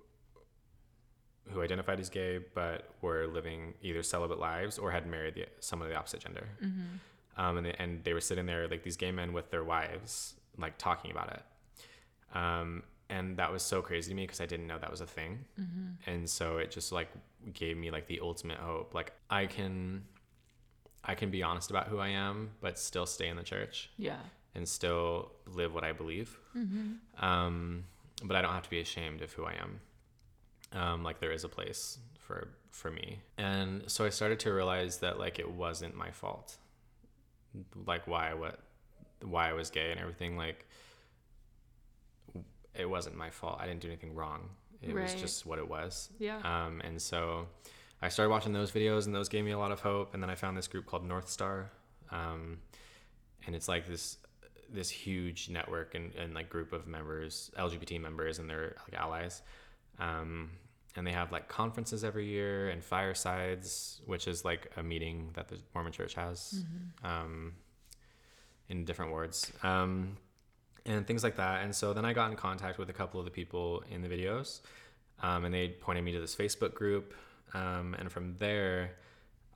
who 1.48 1.62
identified 1.62 1.98
as 1.98 2.08
gay 2.08 2.38
but 2.54 2.94
were 3.02 3.26
living 3.26 3.74
either 3.82 4.02
celibate 4.02 4.38
lives 4.38 4.78
or 4.78 4.90
had 4.92 5.06
married 5.06 5.34
the, 5.34 5.46
someone 5.58 5.88
of 5.88 5.92
the 5.92 5.98
opposite 5.98 6.20
gender. 6.20 6.48
Mm-hmm. 6.62 7.42
Um, 7.42 7.56
and, 7.56 7.66
they, 7.66 7.74
and 7.78 8.04
they 8.04 8.12
were 8.12 8.20
sitting 8.20 8.46
there 8.46 8.68
like 8.68 8.84
these 8.84 8.96
gay 8.96 9.10
men 9.10 9.32
with 9.32 9.50
their 9.50 9.64
wives, 9.64 10.34
like 10.58 10.78
talking 10.78 11.10
about 11.10 11.32
it. 11.32 12.36
Um, 12.36 12.84
and 13.08 13.36
that 13.38 13.50
was 13.50 13.62
so 13.62 13.82
crazy 13.82 14.10
to 14.10 14.14
me 14.14 14.22
because 14.24 14.40
I 14.40 14.46
didn't 14.46 14.68
know 14.68 14.78
that 14.78 14.90
was 14.90 15.00
a 15.00 15.06
thing. 15.06 15.44
Mm-hmm. 15.60 16.10
And 16.10 16.28
so 16.28 16.58
it 16.58 16.70
just 16.70 16.92
like 16.92 17.08
gave 17.52 17.76
me 17.76 17.90
like 17.90 18.06
the 18.06 18.20
ultimate 18.20 18.58
hope. 18.58 18.94
Like 18.94 19.12
I 19.28 19.46
can, 19.46 20.04
I 21.02 21.14
can 21.14 21.30
be 21.30 21.42
honest 21.42 21.70
about 21.70 21.88
who 21.88 21.98
I 21.98 22.08
am, 22.08 22.50
but 22.60 22.78
still 22.78 23.06
stay 23.06 23.28
in 23.28 23.36
the 23.36 23.42
church 23.42 23.90
Yeah. 23.96 24.18
And 24.54 24.68
still 24.68 25.32
live 25.46 25.74
what 25.74 25.84
I 25.84 25.92
believe. 25.92 26.38
Mm-hmm. 26.56 27.24
Um, 27.24 27.84
but 28.24 28.36
I 28.36 28.42
don't 28.42 28.52
have 28.52 28.64
to 28.64 28.70
be 28.70 28.80
ashamed 28.80 29.22
of 29.22 29.32
who 29.32 29.44
I 29.44 29.54
am. 29.54 29.80
Um, 30.72 31.02
like 31.02 31.20
there 31.20 31.32
is 31.32 31.44
a 31.44 31.48
place 31.48 31.98
for 32.18 32.48
for 32.70 32.90
me, 32.90 33.18
and 33.36 33.82
so 33.90 34.04
I 34.04 34.10
started 34.10 34.38
to 34.40 34.52
realize 34.52 34.98
that 34.98 35.18
like 35.18 35.38
it 35.38 35.50
wasn't 35.50 35.96
my 35.96 36.10
fault. 36.12 36.56
Like 37.86 38.06
why 38.06 38.34
what 38.34 38.60
why 39.22 39.50
I 39.50 39.52
was 39.52 39.70
gay 39.70 39.90
and 39.90 40.00
everything 40.00 40.36
like 40.36 40.66
it 42.74 42.88
wasn't 42.88 43.16
my 43.16 43.30
fault. 43.30 43.58
I 43.60 43.66
didn't 43.66 43.80
do 43.80 43.88
anything 43.88 44.14
wrong. 44.14 44.48
It 44.82 44.94
was 44.94 45.14
just 45.14 45.44
what 45.44 45.58
it 45.58 45.68
was. 45.68 46.08
Yeah. 46.18 46.38
Um, 46.38 46.80
and 46.82 47.00
so 47.00 47.46
I 48.00 48.08
started 48.08 48.30
watching 48.30 48.52
those 48.52 48.70
videos, 48.70 49.06
and 49.06 49.14
those 49.14 49.28
gave 49.28 49.44
me 49.44 49.50
a 49.50 49.58
lot 49.58 49.72
of 49.72 49.80
hope. 49.80 50.14
And 50.14 50.22
then 50.22 50.30
I 50.30 50.34
found 50.34 50.56
this 50.56 50.68
group 50.68 50.86
called 50.86 51.06
North 51.06 51.28
Star, 51.28 51.70
um, 52.10 52.58
and 53.46 53.54
it's 53.54 53.68
like 53.68 53.86
this 53.86 54.16
this 54.72 54.90
huge 54.90 55.48
network 55.48 55.94
and, 55.94 56.14
and 56.14 56.34
like 56.34 56.48
group 56.48 56.72
of 56.72 56.86
members, 56.86 57.50
LGBT 57.58 58.00
members, 58.00 58.38
and 58.38 58.48
their 58.48 58.76
like 58.90 59.00
allies. 59.00 59.42
Um, 59.98 60.50
and 60.96 61.06
they 61.06 61.12
have 61.12 61.30
like 61.30 61.48
conferences 61.48 62.02
every 62.02 62.26
year 62.26 62.68
and 62.68 62.82
firesides, 62.82 64.00
which 64.06 64.26
is 64.26 64.44
like 64.44 64.70
a 64.76 64.82
meeting 64.82 65.30
that 65.34 65.48
the 65.48 65.58
Mormon 65.74 65.92
Church 65.92 66.14
has 66.14 66.64
um, 67.04 67.52
in 68.68 68.84
different 68.84 69.12
wards. 69.12 69.52
Um, 69.62 70.16
and 70.86 71.06
things 71.06 71.22
like 71.22 71.36
that. 71.36 71.62
And 71.62 71.74
so 71.74 71.92
then 71.92 72.04
I 72.04 72.12
got 72.12 72.30
in 72.30 72.36
contact 72.36 72.78
with 72.78 72.88
a 72.90 72.92
couple 72.92 73.20
of 73.20 73.26
the 73.26 73.30
people 73.30 73.84
in 73.90 74.02
the 74.02 74.08
videos, 74.08 74.60
um, 75.22 75.44
and 75.44 75.54
they 75.54 75.68
pointed 75.68 76.04
me 76.04 76.12
to 76.12 76.20
this 76.20 76.34
Facebook 76.34 76.74
group. 76.74 77.14
Um, 77.52 77.94
and 77.98 78.10
from 78.10 78.36
there, 78.38 78.92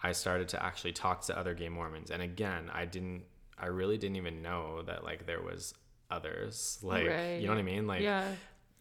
I 0.03 0.13
started 0.13 0.49
to 0.51 0.63
actually 0.63 0.93
talk 0.93 1.23
to 1.23 1.39
other 1.39 1.55
gay 1.55 1.69
Mormons. 1.69 2.11
And 2.11 2.23
again, 2.23 2.71
I 2.73 2.85
didn't, 2.85 3.23
I 3.59 3.67
really 3.67 3.99
didn't 3.99 4.17
even 4.17 4.43
know 4.43 4.83
that 4.83 5.05
like 5.05 5.27
there 5.27 5.43
was 5.43 5.75
others. 6.11 6.79
Like, 6.83 7.05
you 7.05 7.47
know 7.47 7.53
what 7.53 7.59
I 7.59 7.63
mean? 7.63 7.87
Like, 7.87 8.03
yeah. 8.03 8.27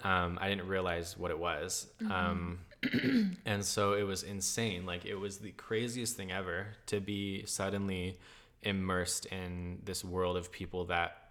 um, 0.03 0.37
I 0.41 0.49
didn't 0.49 0.67
realize 0.67 1.17
what 1.17 1.31
it 1.31 1.39
was. 1.39 1.87
Um, 2.09 2.59
and 3.45 3.63
so 3.63 3.93
it 3.93 4.03
was 4.03 4.23
insane. 4.23 4.85
Like 4.85 5.05
it 5.05 5.15
was 5.15 5.39
the 5.39 5.51
craziest 5.51 6.15
thing 6.15 6.31
ever 6.31 6.67
to 6.87 6.99
be 6.99 7.45
suddenly 7.45 8.19
immersed 8.61 9.25
in 9.27 9.81
this 9.83 10.03
world 10.03 10.37
of 10.37 10.51
people 10.51 10.85
that 10.85 11.29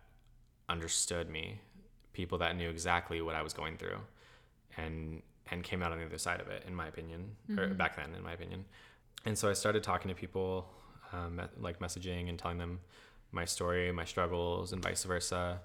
understood 0.68 1.28
me, 1.28 1.60
people 2.12 2.38
that 2.38 2.56
knew 2.56 2.70
exactly 2.70 3.20
what 3.20 3.34
I 3.34 3.42
was 3.42 3.52
going 3.52 3.76
through, 3.76 3.98
and 4.76 5.22
and 5.50 5.62
came 5.62 5.82
out 5.82 5.92
on 5.92 5.98
the 5.98 6.06
other 6.06 6.18
side 6.18 6.40
of 6.40 6.48
it, 6.48 6.64
in 6.66 6.74
my 6.74 6.86
opinion, 6.86 7.36
or 7.58 7.68
back 7.68 7.96
then, 7.96 8.14
in 8.16 8.22
my 8.22 8.32
opinion. 8.32 8.64
And 9.24 9.36
so 9.36 9.50
I 9.50 9.52
started 9.52 9.82
talking 9.82 10.08
to 10.08 10.14
people, 10.14 10.66
um, 11.12 11.40
like 11.60 11.78
messaging 11.78 12.28
and 12.28 12.38
telling 12.38 12.58
them 12.58 12.80
my 13.32 13.44
story, 13.44 13.90
my 13.92 14.04
struggles, 14.04 14.72
and 14.72 14.82
vice 14.82 15.04
versa. 15.04 15.60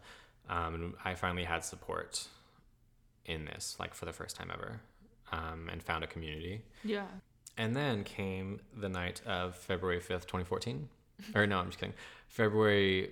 Um, 0.49 0.73
and 0.75 0.93
I 1.03 1.13
finally 1.15 1.43
had 1.43 1.63
support 1.65 2.27
in 3.25 3.45
this, 3.45 3.75
like 3.79 3.93
for 3.93 4.05
the 4.05 4.13
first 4.13 4.35
time 4.37 4.49
ever, 4.53 4.79
um, 5.33 5.67
and 5.71 5.83
found 5.83 6.03
a 6.03 6.07
community. 6.07 6.61
Yeah. 6.83 7.05
And 7.57 7.75
then 7.75 8.03
came 8.03 8.61
the 8.75 8.87
night 8.87 9.21
of 9.25 9.55
February 9.57 9.99
5th, 9.99 10.25
2014. 10.27 10.87
or 11.35 11.45
no, 11.47 11.59
I'm 11.59 11.65
just 11.67 11.79
kidding. 11.79 11.95
February 12.29 13.11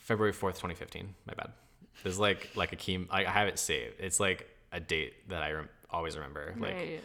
February 0.00 0.32
4th, 0.32 0.54
2015. 0.56 1.14
My 1.26 1.34
bad. 1.34 1.52
There's 2.02 2.18
like 2.18 2.50
like 2.56 2.72
a 2.72 2.76
key 2.76 3.06
I, 3.10 3.24
I 3.24 3.30
have 3.30 3.48
it 3.48 3.58
saved. 3.58 3.94
It's 4.00 4.18
like 4.20 4.48
a 4.72 4.80
date 4.80 5.28
that 5.28 5.42
I 5.42 5.52
rem- 5.52 5.68
always 5.90 6.16
remember. 6.16 6.54
Like 6.58 6.74
Right. 6.74 7.00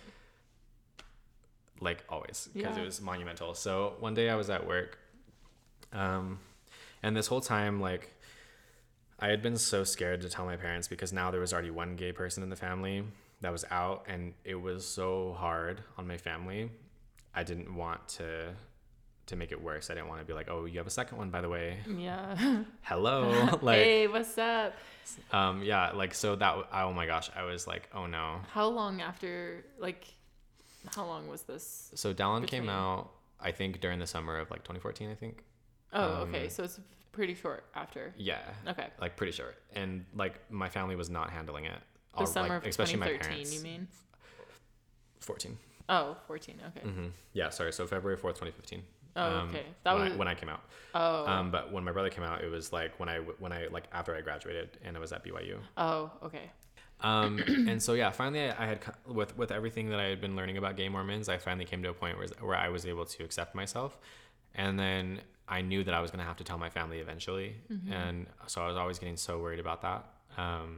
like 1.79 2.03
always 2.09 2.49
because 2.53 2.75
Yeah. 2.77 2.81
it 2.81 2.85
was 2.85 3.01
monumental. 3.01 3.53
So 3.53 3.95
one 3.99 4.13
day 4.13 4.29
I 4.29 4.35
was 4.35 4.49
at 4.49 4.65
work, 4.67 4.97
um, 5.93 6.39
and 7.03 7.15
this 7.15 7.27
whole 7.27 7.41
time 7.41 7.79
like 7.79 8.13
I 9.21 9.27
had 9.27 9.43
been 9.43 9.57
so 9.57 9.83
scared 9.83 10.21
to 10.21 10.29
tell 10.29 10.45
my 10.45 10.55
parents 10.55 10.87
because 10.87 11.13
now 11.13 11.29
there 11.29 11.39
was 11.39 11.53
already 11.53 11.69
one 11.69 11.95
gay 11.95 12.11
person 12.11 12.41
in 12.41 12.49
the 12.49 12.55
family 12.55 13.03
that 13.41 13.51
was 13.51 13.63
out, 13.69 14.05
and 14.07 14.33
it 14.43 14.55
was 14.55 14.85
so 14.85 15.35
hard 15.37 15.81
on 15.97 16.07
my 16.07 16.17
family. 16.17 16.71
I 17.33 17.43
didn't 17.43 17.73
want 17.75 18.07
to 18.09 18.53
to 19.27 19.35
make 19.35 19.51
it 19.51 19.61
worse. 19.63 19.89
I 19.91 19.93
didn't 19.93 20.09
want 20.09 20.19
to 20.21 20.25
be 20.25 20.33
like, 20.33 20.49
oh, 20.49 20.65
you 20.65 20.79
have 20.79 20.87
a 20.87 20.91
second 20.91 21.19
one, 21.19 21.29
by 21.29 21.41
the 21.41 21.49
way. 21.49 21.77
Yeah. 21.87 22.63
Hello, 22.81 23.59
like, 23.61 23.77
hey, 23.77 24.07
what's 24.07 24.37
up? 24.39 24.73
um, 25.31 25.61
yeah, 25.61 25.91
like 25.91 26.15
so 26.15 26.35
that. 26.35 26.55
Oh 26.73 26.91
my 26.91 27.05
gosh, 27.05 27.29
I 27.35 27.43
was 27.43 27.67
like, 27.67 27.89
oh 27.93 28.07
no. 28.07 28.37
How 28.51 28.67
long 28.67 29.01
after, 29.01 29.63
like, 29.77 30.07
how 30.95 31.05
long 31.05 31.27
was 31.27 31.43
this? 31.43 31.91
So 31.93 32.11
Dallin 32.11 32.47
came 32.47 32.69
out, 32.69 33.11
I 33.39 33.51
think 33.51 33.81
during 33.81 33.99
the 33.99 34.07
summer 34.07 34.39
of 34.39 34.49
like 34.49 34.63
2014, 34.63 35.11
I 35.11 35.15
think. 35.15 35.43
Oh, 35.93 36.22
Um, 36.23 36.30
okay. 36.30 36.49
So 36.49 36.63
it's 36.63 36.80
pretty 37.11 37.34
short 37.34 37.65
after. 37.76 38.13
Yeah. 38.18 38.39
Okay. 38.68 38.88
Like 38.99 39.15
pretty 39.18 39.31
short. 39.34 39.57
And 39.73 40.05
like 40.15 40.39
my 40.51 40.69
family 40.69 40.95
was 40.95 41.09
not 41.09 41.30
handling 41.31 41.65
it. 41.65 41.80
The 42.13 42.19
All- 42.19 42.26
summer 42.26 42.49
like, 42.55 42.63
of 42.63 42.68
especially 42.68 42.97
my 42.99 43.07
2013, 43.07 43.31
parents. 43.31 43.55
you 43.55 43.61
mean? 43.63 43.88
14. 45.19 45.57
Oh, 45.89 46.18
14. 46.27 46.55
Okay. 46.68 46.88
hmm 46.89 47.07
Yeah, 47.34 47.49
sorry. 47.49 47.73
So 47.73 47.85
February 47.88 48.18
4th, 48.18 48.35
2015. 48.39 48.84
Oh, 49.18 49.22
um, 49.39 49.49
okay. 49.49 49.65
That 49.84 49.93
when, 49.95 50.03
was. 50.05 50.13
I, 50.13 50.15
when 50.15 50.27
I 50.27 50.35
came 50.35 50.49
out. 50.49 50.61
oh. 50.95 51.26
Um, 51.27 51.51
but 51.51 51.72
when 51.72 51.84
my 51.84 51.91
brother 51.91 52.09
came 52.09 52.23
out, 52.23 52.41
it 52.43 52.49
was 52.49 52.72
like 52.72 52.97
when 52.99 53.09
I 53.09 53.18
when 53.39 53.51
I 53.51 53.68
like 53.69 53.84
after 53.91 54.15
I 54.15 54.22
graduated 54.22 54.77
and 54.85 54.95
I 54.95 54.99
was 55.01 55.11
at 55.11 55.23
BYU. 55.26 55.57
oh, 55.77 56.09
okay. 56.23 56.49
Um, 57.01 57.39
and 57.47 57.81
so 57.84 57.93
yeah, 57.93 58.11
finally 58.11 58.49
I, 58.49 58.63
I 58.63 58.68
had 58.68 58.80
with 59.05 59.38
with 59.38 59.51
everything 59.51 59.89
that 59.89 59.99
I 59.99 60.05
had 60.05 60.22
been 60.22 60.35
learning 60.38 60.57
about 60.57 60.77
gay 60.77 60.88
Mormons, 60.88 61.27
I 61.27 61.38
finally 61.39 61.65
came 61.65 61.84
to 61.84 61.89
a 61.89 61.93
point 61.93 62.18
where 62.18 62.27
where 62.39 62.55
I 62.55 62.69
was 62.69 62.85
able 62.85 63.05
to 63.05 63.23
accept 63.23 63.53
myself, 63.53 63.97
and 64.55 64.80
then 64.80 65.19
I 65.57 65.61
knew 65.61 65.83
that 65.83 65.93
I 65.93 66.01
was 66.01 66.09
gonna 66.11 66.23
have 66.31 66.37
to 66.37 66.43
tell 66.43 66.57
my 66.57 66.69
family 66.69 66.99
eventually, 66.99 67.49
and 67.91 68.25
so 68.47 68.61
I 68.63 68.67
was 68.67 68.77
always 68.77 68.97
getting 68.99 69.17
so 69.17 69.33
worried 69.43 69.59
about 69.59 69.81
that. 69.81 70.01
Um, 70.37 70.69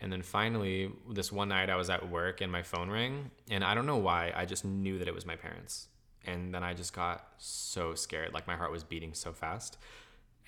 and 0.00 0.10
then 0.12 0.22
finally, 0.22 0.90
this 1.18 1.30
one 1.30 1.48
night 1.50 1.68
I 1.68 1.76
was 1.76 1.90
at 1.90 2.02
work 2.08 2.40
and 2.40 2.50
my 2.50 2.62
phone 2.62 2.88
rang, 2.90 3.30
and 3.50 3.62
I 3.62 3.74
don't 3.74 3.86
know 3.86 3.98
why, 3.98 4.32
I 4.34 4.46
just 4.46 4.64
knew 4.64 4.98
that 4.98 5.06
it 5.06 5.14
was 5.14 5.26
my 5.26 5.36
parents, 5.36 5.88
and 6.24 6.54
then 6.54 6.62
I 6.64 6.72
just 6.72 6.92
got 6.94 7.18
so 7.36 7.94
scared, 7.94 8.32
like 8.32 8.46
my 8.46 8.56
heart 8.56 8.72
was 8.72 8.82
beating 8.82 9.12
so 9.14 9.32
fast, 9.32 9.76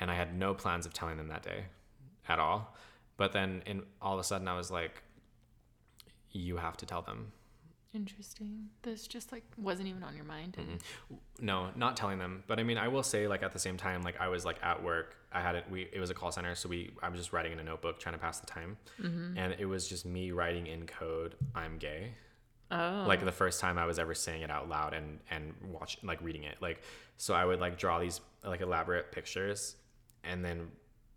and 0.00 0.10
I 0.10 0.14
had 0.14 0.34
no 0.34 0.54
plans 0.54 0.86
of 0.86 0.94
telling 0.94 1.18
them 1.18 1.28
that 1.28 1.42
day, 1.42 1.66
at 2.28 2.38
all. 2.38 2.74
But 3.18 3.32
then, 3.32 3.62
in 3.66 3.82
all 4.00 4.14
of 4.14 4.20
a 4.20 4.24
sudden, 4.24 4.48
I 4.48 4.56
was 4.56 4.70
like, 4.70 5.02
"You 6.30 6.56
have 6.56 6.76
to 6.78 6.86
tell 6.86 7.02
them." 7.02 7.32
Interesting. 7.94 8.68
This 8.82 9.06
just 9.06 9.32
like 9.32 9.44
wasn't 9.58 9.88
even 9.88 10.02
on 10.02 10.14
your 10.16 10.24
mind. 10.24 10.56
and- 10.58 10.82
No, 11.38 11.68
not 11.76 11.96
telling 11.96 12.18
them. 12.18 12.42
But 12.46 12.58
I 12.58 12.62
mean, 12.62 12.78
I 12.78 12.88
will 12.88 13.02
say, 13.02 13.28
like 13.28 13.42
at 13.42 13.52
the 13.52 13.58
same 13.58 13.76
time, 13.76 14.02
like 14.02 14.20
I 14.20 14.28
was 14.28 14.44
like 14.44 14.56
at 14.62 14.82
work. 14.82 15.16
I 15.30 15.40
had 15.40 15.54
it. 15.56 15.64
We 15.70 15.88
it 15.92 16.00
was 16.00 16.10
a 16.10 16.14
call 16.14 16.32
center, 16.32 16.54
so 16.54 16.68
we 16.68 16.92
I 17.02 17.08
was 17.08 17.18
just 17.18 17.32
writing 17.32 17.52
in 17.52 17.58
a 17.58 17.64
notebook, 17.64 17.98
trying 18.00 18.14
to 18.14 18.18
pass 18.20 18.38
the 18.40 18.46
time, 18.46 18.76
mm-hmm. 19.00 19.36
and 19.36 19.54
it 19.58 19.66
was 19.66 19.88
just 19.88 20.06
me 20.06 20.30
writing 20.32 20.66
in 20.66 20.86
code, 20.86 21.34
"I'm 21.54 21.76
gay." 21.78 22.14
Oh. 22.74 23.04
like 23.06 23.22
the 23.22 23.30
first 23.32 23.60
time 23.60 23.76
I 23.76 23.84
was 23.84 23.98
ever 23.98 24.14
saying 24.14 24.40
it 24.40 24.50
out 24.50 24.66
loud 24.66 24.94
and 24.94 25.18
and 25.30 25.52
watch 25.70 25.98
like 26.02 26.22
reading 26.22 26.44
it 26.44 26.56
like 26.62 26.80
so 27.18 27.34
I 27.34 27.44
would 27.44 27.60
like 27.60 27.76
draw 27.76 27.98
these 27.98 28.22
like 28.44 28.62
elaborate 28.62 29.12
pictures 29.12 29.76
and 30.24 30.42
then 30.42 30.68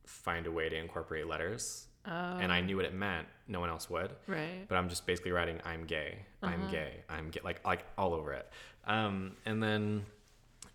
find 0.05 0.47
a 0.47 0.51
way 0.51 0.67
to 0.67 0.75
incorporate 0.75 1.27
letters 1.27 1.87
Oh. 2.07 2.37
and 2.37 2.51
I 2.51 2.61
knew 2.61 2.75
what 2.77 2.85
it 2.85 2.93
meant. 2.93 3.27
No 3.47 3.59
one 3.59 3.69
else 3.69 3.89
would. 3.89 4.11
Right. 4.27 4.65
but 4.67 4.75
I'm 4.75 4.89
just 4.89 5.05
basically 5.05 5.31
writing 5.31 5.59
I'm 5.65 5.85
gay. 5.85 6.19
I'm 6.43 6.63
Uh-huh. 6.63 6.71
gay. 6.71 7.03
I'm 7.09 7.29
gay. 7.29 7.41
Like 7.43 7.65
like 7.65 7.85
all 7.97 8.13
over 8.13 8.33
it. 8.33 8.47
Um 8.85 9.35
and 9.45 9.61
then 9.61 10.05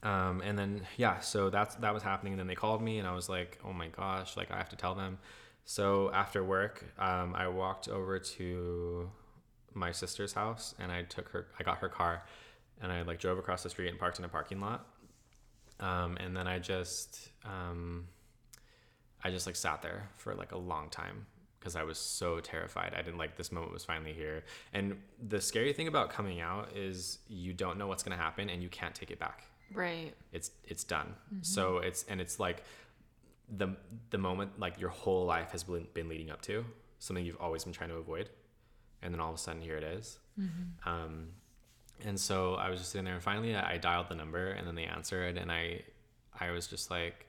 um 0.03 0.41
and 0.43 0.59
then 0.59 0.87
yeah 0.97 1.21
so 1.21 1.51
that's 1.51 1.75
that 1.77 1.93
was 1.95 2.03
happening. 2.03 2.33
And 2.33 2.41
then 2.41 2.47
they 2.47 2.55
called 2.55 2.83
me 2.83 2.99
and 2.99 3.07
I 3.09 3.13
was 3.15 3.29
like 3.29 3.59
oh 3.65 3.73
my 3.73 3.89
gosh 3.89 4.37
like 4.37 4.51
I 4.51 4.57
have 4.57 4.69
to 4.71 4.77
tell 4.77 4.95
them. 4.95 5.19
So 5.65 6.11
after 6.13 6.43
work 6.43 6.85
um 6.99 7.35
I 7.35 7.49
walked 7.49 7.89
over 7.89 8.19
to 8.19 9.11
my 9.75 9.93
sister's 9.93 10.33
house 10.33 10.75
and 10.81 10.91
I 10.91 11.03
took 11.03 11.29
her 11.29 11.47
I 11.59 11.63
got 11.63 11.79
her 11.79 11.89
car 11.89 12.25
and 12.83 12.91
I 12.91 13.03
like 13.03 13.19
drove 13.21 13.39
across 13.39 13.63
the 13.63 13.71
street 13.71 13.89
and 13.89 13.99
parked 13.99 14.19
in 14.19 14.25
a 14.25 14.29
parking 14.29 14.61
lot. 14.61 14.87
Um 15.79 16.17
and 16.19 16.37
then 16.37 16.47
I 16.49 16.59
just 16.59 17.31
um 17.45 18.07
I 19.25 19.31
just 19.31 19.47
like 19.47 19.57
sat 19.57 19.83
there 19.83 20.09
for 20.17 20.35
like 20.35 20.53
a 20.53 20.59
long 20.59 20.89
time 20.91 21.27
because 21.59 21.77
I 21.77 21.83
was 21.83 21.99
so 21.99 22.41
terrified. 22.41 22.95
I 22.97 23.03
didn't 23.03 23.19
like 23.19 23.37
this 23.37 23.53
moment 23.53 23.73
was 23.73 23.85
finally 23.85 24.15
here. 24.15 24.45
And 24.73 24.97
the 25.29 25.41
scary 25.41 25.73
thing 25.75 25.89
about 25.89 26.09
coming 26.11 26.41
out 26.41 26.71
is 26.75 27.19
you 27.29 27.53
don't 27.53 27.77
know 27.77 27.87
what's 27.87 28.03
going 28.03 28.17
to 28.17 28.23
happen 28.23 28.49
and 28.49 28.63
you 28.63 28.71
can't 28.71 28.95
take 28.95 29.11
it 29.11 29.19
back. 29.19 29.45
Right. 29.73 30.15
It's 30.33 30.51
it's 30.67 30.85
done. 30.85 31.15
So 31.43 31.79
it's 31.79 32.05
and 32.09 32.21
it's 32.21 32.41
like 32.41 32.65
the 33.57 33.77
the 34.11 34.19
moment 34.19 34.59
like 34.59 34.81
your 34.81 34.91
whole 34.91 35.27
life 35.27 35.53
has 35.53 35.65
been, 35.65 35.87
been 35.95 36.09
leading 36.09 36.31
up 36.31 36.41
to 36.43 36.65
something 36.99 37.25
you've 37.25 37.41
always 37.41 37.65
been 37.65 37.73
trying 37.73 37.91
to 37.91 37.97
avoid, 37.97 38.29
and 39.03 39.13
then 39.13 39.21
all 39.21 39.31
of 39.31 39.35
a 39.37 39.39
sudden 39.39 39.61
here 39.63 39.77
it 39.77 39.85
is. 39.85 40.19
Um, 40.87 41.29
and 42.05 42.19
so 42.19 42.55
I 42.55 42.71
was 42.71 42.79
just 42.81 42.93
sitting 42.93 43.05
there, 43.05 43.15
and 43.15 43.23
finally 43.23 43.55
I, 43.55 43.73
I 43.75 43.77
dialed 43.77 44.09
the 44.09 44.15
number, 44.15 44.49
and 44.49 44.67
then 44.67 44.75
they 44.75 44.85
answered, 44.85 45.37
and 45.37 45.53
I 45.53 45.83
I 46.39 46.51
was 46.51 46.67
just 46.67 46.91
like 46.91 47.27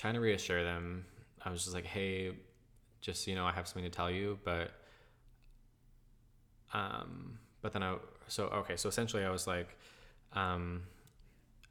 trying 0.00 0.14
to 0.14 0.20
reassure 0.20 0.64
them. 0.64 1.04
I 1.44 1.50
was 1.50 1.62
just 1.64 1.74
like, 1.74 1.84
hey, 1.84 2.32
just 3.00 3.24
so 3.24 3.30
you 3.30 3.36
know, 3.36 3.44
I 3.46 3.52
have 3.52 3.66
something 3.68 3.84
to 3.84 3.94
tell 3.94 4.10
you, 4.10 4.38
but 4.44 4.70
um, 6.72 7.38
but 7.62 7.72
then 7.72 7.82
I 7.82 7.96
so 8.28 8.44
okay, 8.46 8.76
so 8.76 8.88
essentially 8.88 9.24
I 9.24 9.30
was 9.30 9.46
like, 9.46 9.68
um, 10.32 10.82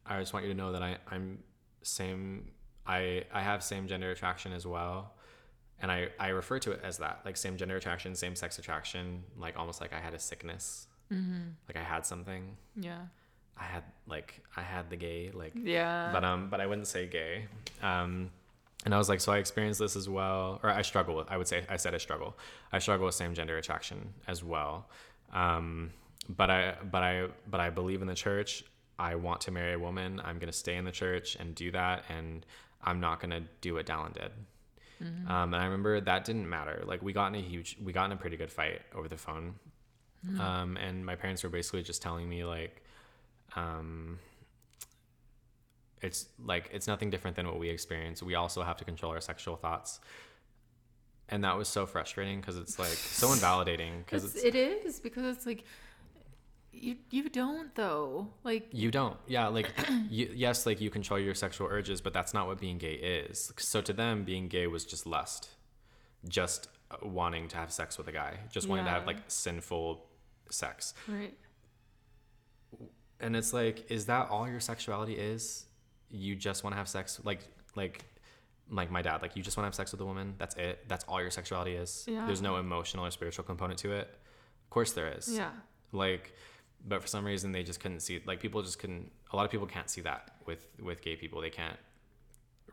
I 0.06 0.19
just 0.19 0.34
want 0.34 0.45
you 0.45 0.51
to 0.51 0.57
know 0.57 0.72
that 0.73 0.81
I 0.84 0.97
I'm 1.10 1.39
same 1.81 2.51
I 2.85 3.23
I 3.34 3.41
have 3.41 3.64
same 3.64 3.88
gender 3.88 4.11
attraction 4.11 4.53
as 4.53 4.65
well. 4.68 5.14
And 5.81 5.89
I, 5.89 6.10
I 6.19 6.27
refer 6.30 6.60
to 6.60 6.72
it 6.72 6.81
as 6.84 6.97
that, 6.97 7.22
like 7.23 7.38
same 7.38 7.56
gender 7.56 7.77
attraction, 7.77 8.14
same 8.14 8.35
sex 8.35 8.60
attraction, 8.60 9.23
like 9.38 9.57
almost 9.57 9.80
like 9.80 9.93
I 9.93 9.99
had 10.01 10.14
a 10.14 10.19
sickness, 10.19 10.88
Mm-hmm. 11.10 11.51
like 11.69 11.77
I 11.77 11.84
had 11.84 12.06
something. 12.06 12.57
Yeah. 12.76 12.99
I 13.60 13.64
had 13.64 13.84
like 14.07 14.41
I 14.56 14.61
had 14.61 14.90
the 14.90 14.95
gay, 14.95 15.31
like 15.34 15.52
Yeah. 15.56 16.11
but 16.14 16.23
um 16.23 16.49
but 16.49 16.61
I 16.61 16.65
wouldn't 16.68 16.88
say 16.88 17.07
gay. 17.07 17.45
Um 17.81 18.31
and 18.86 18.95
I 18.95 18.98
was 18.98 19.10
like, 19.10 19.19
so 19.19 19.34
I 19.34 19.40
experienced 19.40 19.80
this 19.81 19.98
as 19.98 20.07
well, 20.07 20.61
or 20.64 20.69
I 20.69 20.84
struggle 20.84 21.15
with. 21.18 21.27
I 21.30 21.36
would 21.36 21.48
say 21.49 21.65
I 21.69 21.76
said 21.76 21.94
I 21.94 21.98
struggle. 21.98 22.38
I 22.72 22.80
struggle 22.80 23.06
with 23.06 23.15
same 23.15 23.34
gender 23.34 23.57
attraction 23.57 24.14
as 24.26 24.41
well. 24.41 24.88
Um, 25.34 25.91
but 26.30 26.49
I 26.49 26.76
but 26.90 27.03
I 27.03 27.27
but 27.49 27.60
I 27.60 27.69
believe 27.72 28.02
in 28.02 28.07
the 28.07 28.15
church. 28.15 28.64
I 28.98 29.15
want 29.15 29.41
to 29.41 29.52
marry 29.52 29.73
a 29.73 29.80
woman. 29.80 30.22
I'm 30.23 30.40
gonna 30.40 30.53
stay 30.53 30.76
in 30.77 30.86
the 30.86 30.91
church 30.91 31.36
and 31.40 31.53
do 31.56 31.72
that, 31.72 32.03
and 32.10 32.45
I'm 32.81 32.99
not 33.02 33.19
gonna 33.19 33.41
do 33.61 33.73
what 33.73 33.86
Dallin 33.86 34.14
did. 34.14 34.31
Um, 35.02 35.53
and 35.53 35.56
I 35.56 35.65
remember 35.65 35.99
that 36.02 36.26
didn't 36.26 36.49
matter. 36.49 36.84
Like 36.86 37.02
we 37.02 37.11
got 37.14 37.27
in 37.27 37.36
a 37.36 37.41
huge, 37.41 37.77
we 37.84 37.91
got 37.94 38.06
in 38.06 38.11
a 38.14 38.18
pretty 38.18 38.36
good 38.38 38.52
fight 38.52 38.81
over 38.94 39.07
the 39.10 39.18
phone. 39.18 39.56
Um, 40.40 40.76
and 40.77 41.06
my 41.06 41.15
parents 41.15 41.44
were 41.44 41.49
basically 41.49 41.84
just 41.84 42.02
telling 42.02 42.27
me 42.27 42.44
like, 42.44 42.81
um, 43.60 44.19
it's 46.02 46.27
like 46.44 46.69
it's 46.73 46.88
nothing 46.88 47.10
different 47.10 47.36
than 47.36 47.48
what 47.48 47.60
we 47.60 47.69
experience. 47.69 48.23
We 48.23 48.36
also 48.36 48.64
have 48.64 48.77
to 48.77 48.86
control 48.86 49.11
our 49.11 49.22
sexual 49.22 49.56
thoughts, 49.56 49.99
and 51.27 51.44
that 51.44 51.57
was 51.57 51.68
so 51.68 51.86
frustrating 51.86 52.40
because 52.40 52.57
it's 52.57 52.80
like 52.80 52.88
so 52.90 53.34
invalidating 53.34 54.03
because 54.06 54.23
It's, 54.26 54.36
it's, 54.36 54.45
it 54.45 54.56
is 54.56 54.99
because 54.99 55.38
it's 55.38 55.45
like 55.45 55.64
you 56.72 56.95
you 57.10 57.30
don't 57.30 57.73
though. 57.76 58.27
Like 58.44 58.68
you 58.72 58.91
don't. 58.91 59.18
Yeah 59.27 59.48
like 59.48 59.72
you, 60.10 60.31
yes 60.34 60.65
like 60.65 60.80
you 60.80 60.90
control 60.90 61.19
your 61.19 61.36
sexual 61.36 61.68
urges 61.68 62.02
but 62.02 62.14
that's 62.14 62.34
not 62.34 62.48
what 62.48 62.60
being 62.60 62.77
gay 62.77 62.94
is. 62.94 63.52
So 63.57 63.81
to 63.81 63.94
them 63.94 64.23
being 64.23 64.48
gay 64.48 64.68
was 64.68 64.86
just 64.86 65.06
lust 65.06 65.49
just 66.27 66.68
wanting 67.02 67.48
to 67.48 67.56
have 67.56 67.72
sex 67.72 67.98
with 67.98 68.07
a 68.10 68.11
guy 68.11 68.38
just 68.52 68.68
wanting 68.68 68.86
to 68.86 68.91
have 68.91 69.06
like 69.06 69.18
sinful 69.27 70.06
sex. 70.49 70.94
Right 71.07 71.36
and 73.19 73.35
it's 73.35 73.53
like 73.53 73.89
is 73.91 74.05
that 74.05 74.29
all 74.29 74.47
your 74.47 74.59
sexuality 74.59 75.13
is 75.13 75.65
you 76.09 76.35
just 76.35 76.63
want 76.63 76.73
to 76.73 76.77
have 76.77 76.87
sex 76.87 77.19
like 77.23 77.41
like 77.75 78.05
like 78.71 78.89
my 78.91 79.01
dad 79.01 79.21
like 79.21 79.35
you 79.35 79.43
just 79.43 79.57
want 79.57 79.63
to 79.65 79.67
have 79.67 79.75
sex 79.75 79.91
with 79.91 80.01
a 80.01 80.05
woman 80.05 80.35
that's 80.37 80.55
it 80.55 80.87
that's 80.87 81.03
all 81.07 81.21
your 81.21 81.31
sexuality 81.31 81.73
is 81.73 82.05
Yeah. 82.07 82.25
there's 82.25 82.41
no 82.41 82.57
emotional 82.57 83.05
or 83.05 83.11
spiritual 83.11 83.43
component 83.43 83.79
to 83.79 83.91
it 83.93 84.07
of 84.63 84.69
course 84.69 84.91
there 84.93 85.07
is 85.17 85.27
yeah 85.35 85.49
like 85.91 86.33
but 86.87 87.01
for 87.01 87.07
some 87.07 87.25
reason 87.25 87.51
they 87.51 87.63
just 87.63 87.79
couldn't 87.79 87.99
see 88.01 88.21
like 88.25 88.39
people 88.39 88.61
just 88.61 88.79
couldn't 88.79 89.11
a 89.31 89.35
lot 89.35 89.43
of 89.45 89.51
people 89.51 89.67
can't 89.67 89.89
see 89.89 90.01
that 90.01 90.31
with 90.45 90.67
with 90.81 91.01
gay 91.01 91.15
people 91.15 91.41
they 91.41 91.49
can't 91.49 91.77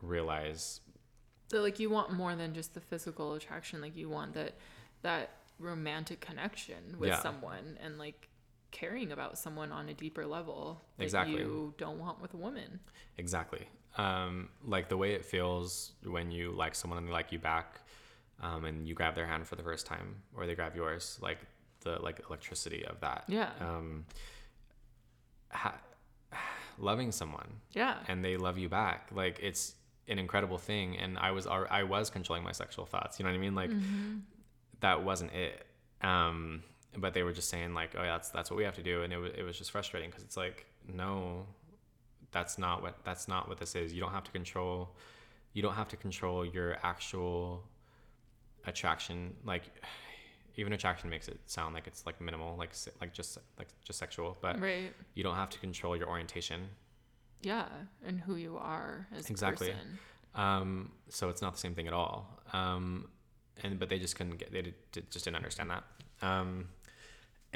realize 0.03 0.81
So 1.51 1.61
like 1.63 1.79
you 1.81 1.91
want 1.91 2.13
more 2.13 2.35
than 2.37 2.55
just 2.55 2.75
the 2.75 2.81
physical 2.81 3.35
attraction. 3.35 3.81
Like 3.81 3.97
you 3.97 4.09
want 4.09 4.35
that 4.35 4.55
that 5.03 5.31
romantic 5.59 6.21
connection 6.21 6.97
with 6.99 7.09
Yeah. 7.11 7.21
someone 7.23 7.79
and 7.83 7.99
like 7.99 8.29
caring 8.71 9.13
about 9.13 9.39
someone 9.39 9.73
on 9.73 9.89
a 9.89 9.95
deeper 9.95 10.27
level 10.27 10.83
that 10.99 11.05
Exactly. 11.05 11.37
you 11.39 11.75
don't 11.79 11.99
want 11.99 12.21
with 12.21 12.35
a 12.35 12.37
woman. 12.37 12.81
Exactly. 13.19 13.67
Um, 13.97 14.51
like 14.65 14.89
the 14.89 14.97
way 14.97 15.13
it 15.13 15.25
feels 15.25 15.93
when 16.05 16.31
you 16.31 16.51
like 16.53 16.75
someone 16.75 16.99
and 16.99 17.09
they 17.09 17.13
like 17.13 17.33
you 17.33 17.39
back, 17.39 17.81
um, 18.43 18.65
and 18.67 18.87
you 18.87 18.95
grab 18.95 19.15
their 19.15 19.27
hand 19.27 19.47
for 19.47 19.57
the 19.57 19.63
first 19.63 19.87
time, 19.87 20.17
or 20.37 20.47
they 20.47 20.55
grab 20.55 20.77
yours. 20.77 21.19
Like 21.23 21.39
the 21.81 21.99
like 22.03 22.21
electricity 22.29 22.85
of 22.85 23.01
that. 23.01 23.25
Yeah. 23.29 23.51
Um, 23.61 24.05
ha- 25.51 25.81
loving 26.79 27.13
someone 27.13 27.49
Yeah. 27.73 27.97
and 28.09 28.23
they 28.25 28.37
love 28.37 28.59
you 28.59 28.69
back, 28.69 29.09
like 29.13 29.39
it's 29.43 29.75
an 30.09 30.19
incredible 30.19 30.59
thing. 30.59 30.97
And 30.99 31.19
I 31.19 31.31
was 31.31 31.47
I 31.47 31.83
was 31.85 32.11
controlling 32.11 32.45
my 32.45 32.53
sexual 32.53 32.85
thoughts. 32.87 33.19
You 33.19 33.25
know 33.25 33.31
what 33.31 33.37
I 33.37 33.41
mean? 33.41 33.55
Like 33.55 33.71
Mm-hmm. 33.71 34.19
that 34.81 35.03
wasn't 35.05 35.33
it. 35.33 35.67
Um, 36.03 36.63
but 36.97 37.15
they 37.15 37.23
were 37.23 37.33
just 37.33 37.49
saying 37.49 37.75
like, 37.75 37.91
oh, 37.97 38.03
yeah, 38.03 38.13
that's 38.13 38.31
that's 38.31 38.51
what 38.51 38.57
we 38.57 38.65
have 38.65 38.75
to 38.77 38.83
do, 38.83 39.03
and 39.03 39.13
it 39.13 39.19
was 39.19 39.33
it 39.37 39.43
was 39.43 39.57
just 39.59 39.71
frustrating 39.71 40.11
because 40.11 40.23
it's 40.25 40.37
like, 40.37 40.67
no, 40.93 41.47
that's 42.33 42.59
not 42.59 42.83
what 42.83 42.99
that's 43.05 43.29
not 43.29 43.49
what 43.49 43.59
this 43.59 43.75
is. 43.75 43.93
You 43.93 44.01
don't 44.01 44.13
have 44.13 44.25
to 44.25 44.31
control, 44.31 44.91
you 45.53 45.63
don't 45.63 45.75
have 45.75 45.89
to 45.89 45.97
control 45.97 46.45
your 46.45 46.77
actual 46.83 47.63
attraction. 48.67 49.35
Like, 49.45 49.63
even 50.57 50.73
attraction 50.73 51.11
makes 51.11 51.29
it 51.29 51.39
sound 51.47 51.75
like 51.75 51.87
it's 51.87 52.07
like 52.07 52.21
minimal, 52.21 52.57
like 52.57 52.71
like 53.01 53.13
just 53.13 53.39
like 53.59 53.69
just 53.85 53.99
sexual, 53.99 54.37
but 54.41 54.61
Right. 54.61 54.93
you 55.15 55.23
don't 55.23 55.37
have 55.37 55.51
to 55.51 55.59
control 55.59 55.97
your 55.97 56.09
orientation. 56.09 56.69
Yeah. 57.43 57.67
And 58.05 58.21
who 58.21 58.37
you 58.37 58.57
are 58.57 59.07
as 59.15 59.29
Exactly. 59.31 59.71
a 59.71 59.73
person. 59.75 59.99
Um, 60.35 60.93
so 61.09 61.29
it's 61.29 61.43
not 61.43 61.53
the 61.53 61.59
same 61.59 61.75
thing 61.75 61.87
at 61.87 61.93
all. 61.93 62.41
Um, 62.53 63.09
and 63.63 63.79
but 63.79 63.89
they 63.89 63.99
just 63.99 64.17
couldn't 64.17 64.37
get 64.39 64.51
they 64.53 64.63
did- 64.93 65.11
just 65.11 65.25
didn't 65.25 65.37
understand 65.37 65.71
that. 65.71 65.85
Um, 66.23 66.69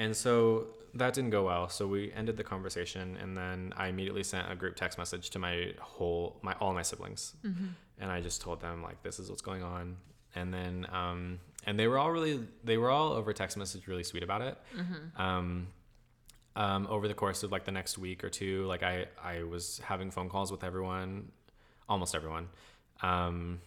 and 0.01 0.17
so 0.17 0.67
that 0.95 1.15
didn't 1.15 1.31
go 1.31 1.43
well. 1.45 1.69
So 1.69 1.87
we 1.87 2.13
ended 2.21 2.37
the 2.37 2.45
conversation, 2.55 3.07
and 3.23 3.37
then 3.37 3.73
I 3.77 3.87
immediately 3.93 4.25
sent 4.25 4.51
a 4.51 4.57
group 4.57 4.75
text 4.75 4.99
message 4.99 5.31
to 5.31 5.39
my 5.39 5.57
whole 5.97 6.25
my 6.43 6.55
all 6.61 6.73
my 6.81 6.83
siblings, 6.91 7.35
and 8.01 8.11
I 8.11 8.21
just 8.21 8.41
told 8.41 8.61
them 8.61 8.83
like 8.83 9.03
this 9.03 9.19
is 9.21 9.29
what's 9.31 9.43
going 9.51 9.63
on. 9.63 9.97
And 10.35 10.53
then 10.55 10.87
um, 11.01 11.21
and 11.67 11.79
they 11.79 11.87
were 11.87 11.99
all 11.99 12.11
really 12.11 12.41
they 12.65 12.79
were 12.79 12.91
all 12.91 13.13
over 13.13 13.33
text 13.33 13.57
message 13.57 13.87
really 13.87 14.05
sweet 14.05 14.23
about 14.23 14.43
it. 14.43 14.57
Um, 15.17 15.69
um, 16.57 16.87
over 16.91 17.07
the 17.07 17.15
course 17.15 17.43
of 17.45 17.53
like 17.53 17.65
the 17.65 17.73
next 17.81 17.97
week 17.99 18.25
or 18.25 18.31
two, 18.31 18.67
like 18.67 18.83
I, 18.83 19.07
I 19.23 19.45
was 19.45 19.81
having 19.85 20.11
phone 20.11 20.29
calls 20.29 20.51
with 20.51 20.65
everyone, 20.65 21.31
almost 21.89 22.15
everyone. 22.15 22.49
Um, 23.03 23.61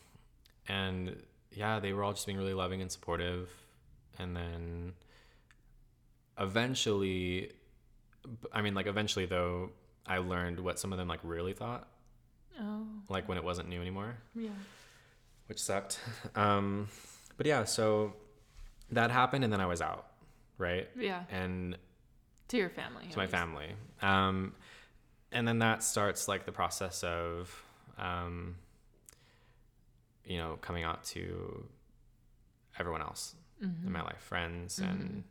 and 0.68 1.15
yeah, 1.51 1.80
they 1.80 1.93
were 1.93 2.03
all 2.03 2.14
just 2.14 2.26
being 2.26 2.38
really 2.38 2.53
loving 2.53 2.81
and 2.81 2.91
supportive. 2.91 3.49
And 4.19 4.35
then 4.35 4.93
eventually, 6.39 7.51
I 8.51 8.61
mean, 8.61 8.73
like 8.73 8.88
eventually 8.88 9.26
though, 9.26 9.72
I 10.05 10.18
learned 10.18 10.60
what 10.60 10.80
some 10.80 10.91
of 10.91 10.97
them 10.97 11.07
like 11.07 11.19
really 11.23 11.53
thought, 11.53 11.88
Oh. 12.60 12.85
like 13.10 13.27
when 13.27 13.38
it 13.38 13.43
wasn't 13.43 13.69
new 13.69 13.81
anymore, 13.81 14.15
Yeah. 14.35 14.49
which 15.47 15.60
sucked. 15.60 15.99
Um, 16.35 16.88
but 17.38 17.45
yeah, 17.47 17.64
so 17.64 18.14
that 18.91 19.10
happened 19.11 19.43
and 19.43 19.51
then 19.51 19.61
I 19.61 19.65
was 19.65 19.81
out, 19.81 20.07
right? 20.57 20.88
Yeah. 20.95 21.23
And 21.31 21.77
To 22.49 22.57
your 22.57 22.69
family. 22.69 23.07
to 23.07 23.18
my 23.18 23.23
least. 23.23 23.31
family. 23.31 23.76
Um, 24.01 24.53
and 25.31 25.47
then 25.47 25.60
that 25.60 25.81
starts 25.84 26.27
like 26.27 26.45
the 26.45 26.51
process 26.51 27.03
of, 27.03 27.64
um, 27.97 28.55
you 30.26 30.38
know, 30.38 30.57
coming 30.61 30.84
out 30.84 31.03
to 31.05 31.68
everyone 32.80 33.01
else 33.01 33.35
Mm-hmm. 33.64 33.88
in 33.88 33.93
my 33.93 34.01
life, 34.01 34.19
friends, 34.19 34.80
and 34.80 35.23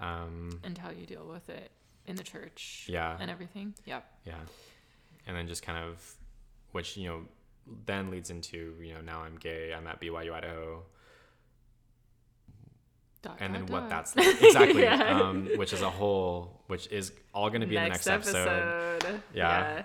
um, 0.00 0.60
And 0.64 0.76
how 0.78 0.90
you 0.90 1.06
deal 1.06 1.26
with 1.26 1.48
it 1.48 1.70
in 2.06 2.16
the 2.16 2.22
church. 2.22 2.86
Yeah. 2.88 3.16
And 3.20 3.30
everything. 3.30 3.74
Yep. 3.84 4.04
yeah, 4.26 4.34
and 5.26 5.36
then 5.36 5.46
just 5.48 5.62
kind 5.62 5.78
of, 5.84 6.14
which 6.72 6.96
you 6.96 7.08
know, 7.08 7.20
then 7.86 8.10
leads 8.10 8.30
into 8.30 8.74
you 8.80 8.94
know 8.94 9.00
now 9.00 9.22
I'm 9.22 9.36
gay. 9.36 9.72
I'm 9.76 9.86
at 9.86 10.00
BYU 10.00 10.32
Idaho, 10.32 10.84
Dot, 13.22 13.38
and 13.40 13.54
then 13.54 13.62
dot, 13.62 13.70
what 13.70 13.80
dot. 13.80 13.88
that's 13.90 14.16
like. 14.16 14.42
exactly, 14.42 14.82
Yeah. 14.84 15.20
um, 15.20 15.48
which 15.56 15.72
is 15.72 15.82
a 15.82 15.90
whole, 15.90 16.62
which 16.68 16.86
is 16.92 17.12
all 17.34 17.48
going 17.48 17.62
to 17.62 17.66
be 17.66 17.76
in 17.76 17.82
the 17.84 17.88
next 17.88 18.06
episode. 18.06 19.20
Yeah. 19.34 19.82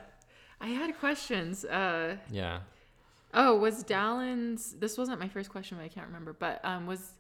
I 0.59 0.67
had 0.67 0.95
questions. 0.99 1.65
Uh, 1.65 2.17
Yeah. 2.29 2.59
oh, 3.33 3.55
was 3.57 3.81
Dallin's? 3.83 4.73
This 4.73 4.95
wasn't 4.97 5.19
my 5.19 5.27
first 5.27 5.49
question, 5.49 5.77
but 5.77 5.83
I 5.83 5.87
can't 5.87 6.05
remember. 6.05 6.33
But 6.33 6.63
um, 6.63 6.85
was 6.85 7.13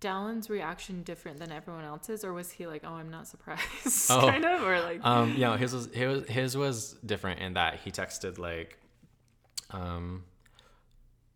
Dallin's 0.00 0.50
reaction 0.50 1.02
different 1.02 1.38
than 1.38 1.50
everyone 1.50 1.84
else's, 1.84 2.22
or 2.24 2.32
was 2.32 2.50
he 2.50 2.66
like, 2.66 2.82
"Oh, 2.84 2.92
I'm 2.94 3.10
not 3.10 3.26
surprised," 3.26 3.62
Oh. 4.10 4.28
kind 4.28 4.44
of, 4.44 4.62
or 4.62 4.80
like, 4.80 5.04
um 5.04 5.34
yeah 5.36 5.56
his 5.56 5.72
was 5.74 5.86
his, 5.92 6.06
was- 6.06 6.28
his 6.28 6.56
was 6.56 6.92
different 7.04 7.40
in 7.40 7.54
that 7.54 7.80
he 7.80 7.90
texted 7.90 8.38
like 8.38 8.78
um 9.70 10.22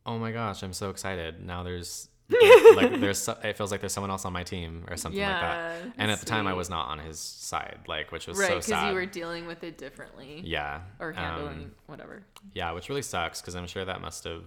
oh 0.06 0.18
my 0.18 0.30
gosh 0.32 0.62
i'm 0.62 0.72
so 0.72 0.88
excited 0.90 1.44
now 1.44 1.62
there's 1.62 2.08
like 2.76 3.00
there's 3.00 3.28
it 3.42 3.56
feels 3.56 3.72
like 3.72 3.80
there's 3.80 3.92
someone 3.92 4.10
else 4.10 4.24
on 4.24 4.32
my 4.32 4.44
team 4.44 4.84
or 4.88 4.96
something 4.96 5.20
like 5.20 5.40
that 5.40 5.82
and 5.98 6.10
at 6.12 6.20
the 6.20 6.26
time 6.26 6.46
i 6.46 6.54
was 6.54 6.70
not 6.70 6.86
on 6.88 7.00
his 7.00 7.18
side 7.18 7.78
like 7.88 8.12
which 8.12 8.28
was 8.28 8.38
right? 8.38 8.62
so 8.62 8.70
Because 8.70 8.88
you 8.88 8.94
were 8.94 9.04
dealing 9.06 9.46
with 9.46 9.64
it 9.64 9.78
differently, 9.78 10.40
yeah 10.44 10.82
or 11.00 11.10
handling 11.12 11.58
um, 11.64 11.72
whatever. 11.86 12.22
yeah 12.54 12.70
which 12.70 12.88
really 12.88 13.02
sucks 13.02 13.40
because 13.40 13.56
i'm 13.56 13.66
sure 13.66 13.84
that 13.84 14.00
must 14.00 14.22
have 14.24 14.44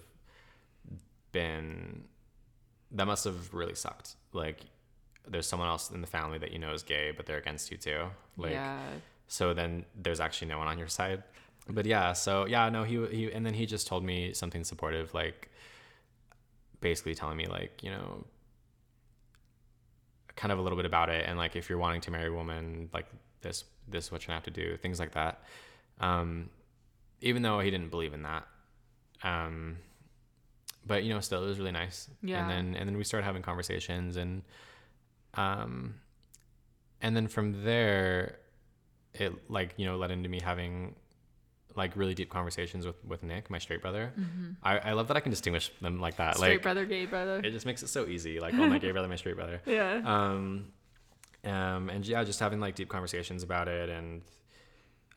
been 1.34 2.04
that 2.94 3.06
must 3.06 3.26
have 3.26 3.54
really 3.54 3.76
sucked. 3.76 4.16
Like 4.32 4.62
there's 5.28 5.48
someone 5.48 5.68
else 5.68 5.90
in 5.90 6.02
the 6.02 6.08
family 6.08 6.38
that 6.38 6.52
you 6.52 6.60
know 6.60 6.74
is 6.74 6.84
gay 6.84 7.12
but 7.16 7.26
they're 7.26 7.38
against 7.38 7.72
you 7.72 7.78
too. 7.78 8.06
Like 8.38 8.52
yeah. 8.52 8.80
so 9.28 9.54
then 9.54 9.86
there's 9.96 10.20
actually 10.20 10.50
no 10.50 10.58
one 10.58 10.68
on 10.68 10.78
your 10.78 10.88
side. 10.88 11.24
But 11.68 11.86
yeah 11.86 12.14
so 12.14 12.46
yeah 12.46 12.70
no 12.70 12.84
he 12.84 13.06
he 13.08 13.32
and 13.32 13.46
then 13.46 13.54
he 13.54 13.66
just 13.66 13.88
told 13.88 14.04
me 14.04 14.34
something 14.34 14.64
supportive 14.64 15.14
like 15.14 15.50
basically 16.82 17.16
telling 17.16 17.38
me 17.38 17.48
like 17.48 17.82
you 17.82 17.90
know 17.90 18.26
kind 20.36 20.52
of 20.52 20.60
a 20.60 20.62
little 20.62 20.78
bit 20.78 20.86
about 20.86 21.10
it. 21.10 21.26
And 21.28 21.38
like 21.38 21.56
if 21.56 21.70
you're 21.70 21.78
wanting 21.78 22.02
to 22.02 22.12
marry 22.12 22.28
a 22.28 22.34
woman 22.34 22.90
like 22.94 23.08
this 23.42 23.66
this 23.88 24.06
is 24.06 24.12
what 24.12 24.22
you're 24.22 24.28
gonna 24.28 24.38
have 24.38 24.54
to 24.54 24.62
do 24.62 24.78
things 24.78 25.00
like 25.00 25.14
that. 25.14 25.42
Um 26.00 26.50
even 27.22 27.42
though 27.42 27.60
he 27.60 27.72
didn't 27.72 27.90
believe 27.90 28.14
in 28.14 28.24
that 28.24 28.46
um 29.24 29.78
but 30.86 31.04
you 31.04 31.14
know 31.14 31.20
still 31.20 31.44
it 31.44 31.48
was 31.48 31.58
really 31.60 31.72
nice 31.72 32.10
Yeah. 32.22 32.42
and 32.42 32.50
then 32.50 32.76
and 32.80 32.88
then 32.90 32.98
we 32.98 33.04
started 33.04 33.26
having 33.26 33.42
conversations 33.42 34.18
and 34.18 34.42
um 35.36 35.96
and 37.02 37.16
then 37.16 37.28
from 37.28 37.64
there 37.64 38.38
it 39.14 39.50
like 39.50 39.74
you 39.78 39.86
know 39.86 39.98
led 39.98 40.12
into 40.12 40.30
me 40.30 40.40
having 40.42 40.96
like 41.76 41.96
really 41.96 42.14
deep 42.14 42.30
conversations 42.30 42.86
with 42.86 43.04
with 43.06 43.24
nick 43.24 43.50
my 43.50 43.58
straight 43.58 43.82
brother 43.82 44.14
I, 44.62 44.78
I 44.80 44.92
love 44.94 45.08
that 45.08 45.18
i 45.18 45.20
can 45.20 45.32
distinguish 45.32 45.72
them 45.82 46.00
like 46.00 46.18
that 46.18 46.36
Mm-hmm. 46.36 46.38
Straight 46.44 46.52
like 46.56 46.62
brother, 46.62 46.86
gay 46.86 47.06
brother. 47.06 47.42
it 47.44 47.52
just 47.52 47.66
makes 47.66 47.82
it 47.84 47.88
so 47.90 48.06
easy 48.08 48.40
like 48.40 48.54
oh 48.54 48.68
my 48.68 48.78
gay 48.78 48.92
brother 48.96 49.08
my 49.08 49.16
straight 49.16 49.36
brother 49.36 49.62
yeah. 49.66 50.02
um 50.06 50.66
um 51.46 51.90
and 51.90 52.06
yeah 52.08 52.24
just 52.24 52.40
having 52.40 52.60
like 52.60 52.76
deep 52.76 52.90
conversations 52.90 53.42
about 53.44 53.68
it 53.68 53.90
and 53.90 54.22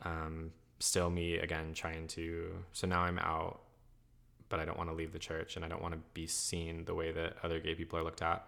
um 0.02 0.50
still 0.78 1.08
me 1.10 1.36
again 1.38 1.72
trying 1.74 2.06
to 2.08 2.52
so 2.72 2.86
now 2.86 3.00
i'm 3.02 3.18
out 3.18 3.60
but 4.48 4.60
i 4.60 4.64
don't 4.64 4.78
want 4.78 4.88
to 4.90 4.94
leave 4.94 5.12
the 5.12 5.18
church 5.18 5.56
and 5.56 5.64
i 5.64 5.68
don't 5.68 5.82
want 5.82 5.94
to 5.94 6.00
be 6.14 6.26
seen 6.26 6.84
the 6.84 6.94
way 6.94 7.12
that 7.12 7.34
other 7.42 7.58
gay 7.60 7.74
people 7.74 7.98
are 7.98 8.02
looked 8.02 8.22
at 8.22 8.46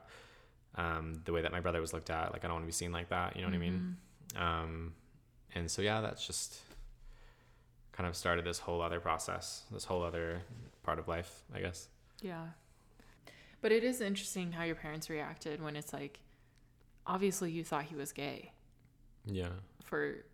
um 0.77 1.15
the 1.25 1.33
way 1.33 1.43
that 1.43 1.53
my 1.53 1.61
brother 1.61 1.81
was 1.81 1.93
looked 1.93 2.11
at 2.11 2.33
like 2.33 2.45
i 2.45 2.49
don't 2.49 2.55
want 2.55 2.65
to 2.65 2.67
be 2.67 2.73
seen 2.73 2.93
like 2.93 3.09
that 3.09 3.35
you 3.35 3.43
know 3.43 3.49
what 3.49 3.55
i 3.55 3.59
mean 3.59 3.97
um 4.37 4.93
and 5.55 5.71
so 5.71 5.83
yeah 5.83 6.01
that's 6.01 6.27
just 6.27 6.59
kind 7.93 8.09
of 8.09 8.15
started 8.15 8.45
this 8.45 8.59
whole 8.59 8.81
other 8.81 9.01
process 9.01 9.63
this 9.73 9.85
whole 9.85 10.03
other 10.03 10.41
part 10.83 10.99
of 10.99 11.09
life 11.09 11.43
i 11.55 11.61
guess 11.61 11.89
Yeah. 12.23 12.47
But 13.61 13.73
it 13.73 13.83
is 13.83 14.01
interesting 14.01 14.53
how 14.53 14.63
your 14.65 14.77
parents 14.77 15.11
reacted 15.11 15.61
when 15.61 15.75
it's 15.75 15.93
like, 15.93 16.21
obviously 17.07 17.51
you 17.51 17.65
thought 17.65 17.85
he 17.85 17.97
was 17.97 18.13
gay 18.13 18.53
yeah 19.25 19.49
for 19.85 20.25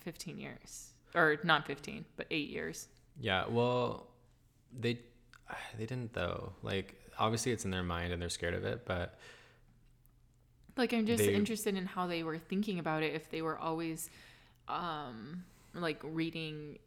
15 0.00 0.38
years. 0.38 0.90
Or 1.14 1.36
not 1.44 1.66
15, 1.66 2.04
but 2.16 2.26
eight 2.30 2.48
years. 2.48 2.88
Yeah, 3.20 3.44
well, 3.48 4.06
they 4.78 5.00
they 5.78 5.86
didn't 5.86 6.12
though. 6.12 6.52
Like 6.62 6.94
obviously 7.18 7.52
it's 7.52 7.64
in 7.64 7.70
their 7.70 7.82
mind 7.82 8.12
and 8.12 8.20
they're 8.20 8.28
scared 8.28 8.54
of 8.54 8.64
it, 8.64 8.84
but 8.84 9.18
Like, 10.74 10.94
I'm 10.94 11.04
just 11.06 11.22
They- 11.22 11.34
interested 11.34 11.76
in 11.76 11.84
how 11.84 12.06
they 12.06 12.22
were 12.22 12.38
thinking 12.38 12.78
about 12.78 13.02
it, 13.02 13.14
if 13.14 13.28
they 13.30 13.42
were 13.42 13.58
always, 13.58 14.08
um, 14.68 15.44
like 15.74 16.00
reading 16.02 16.78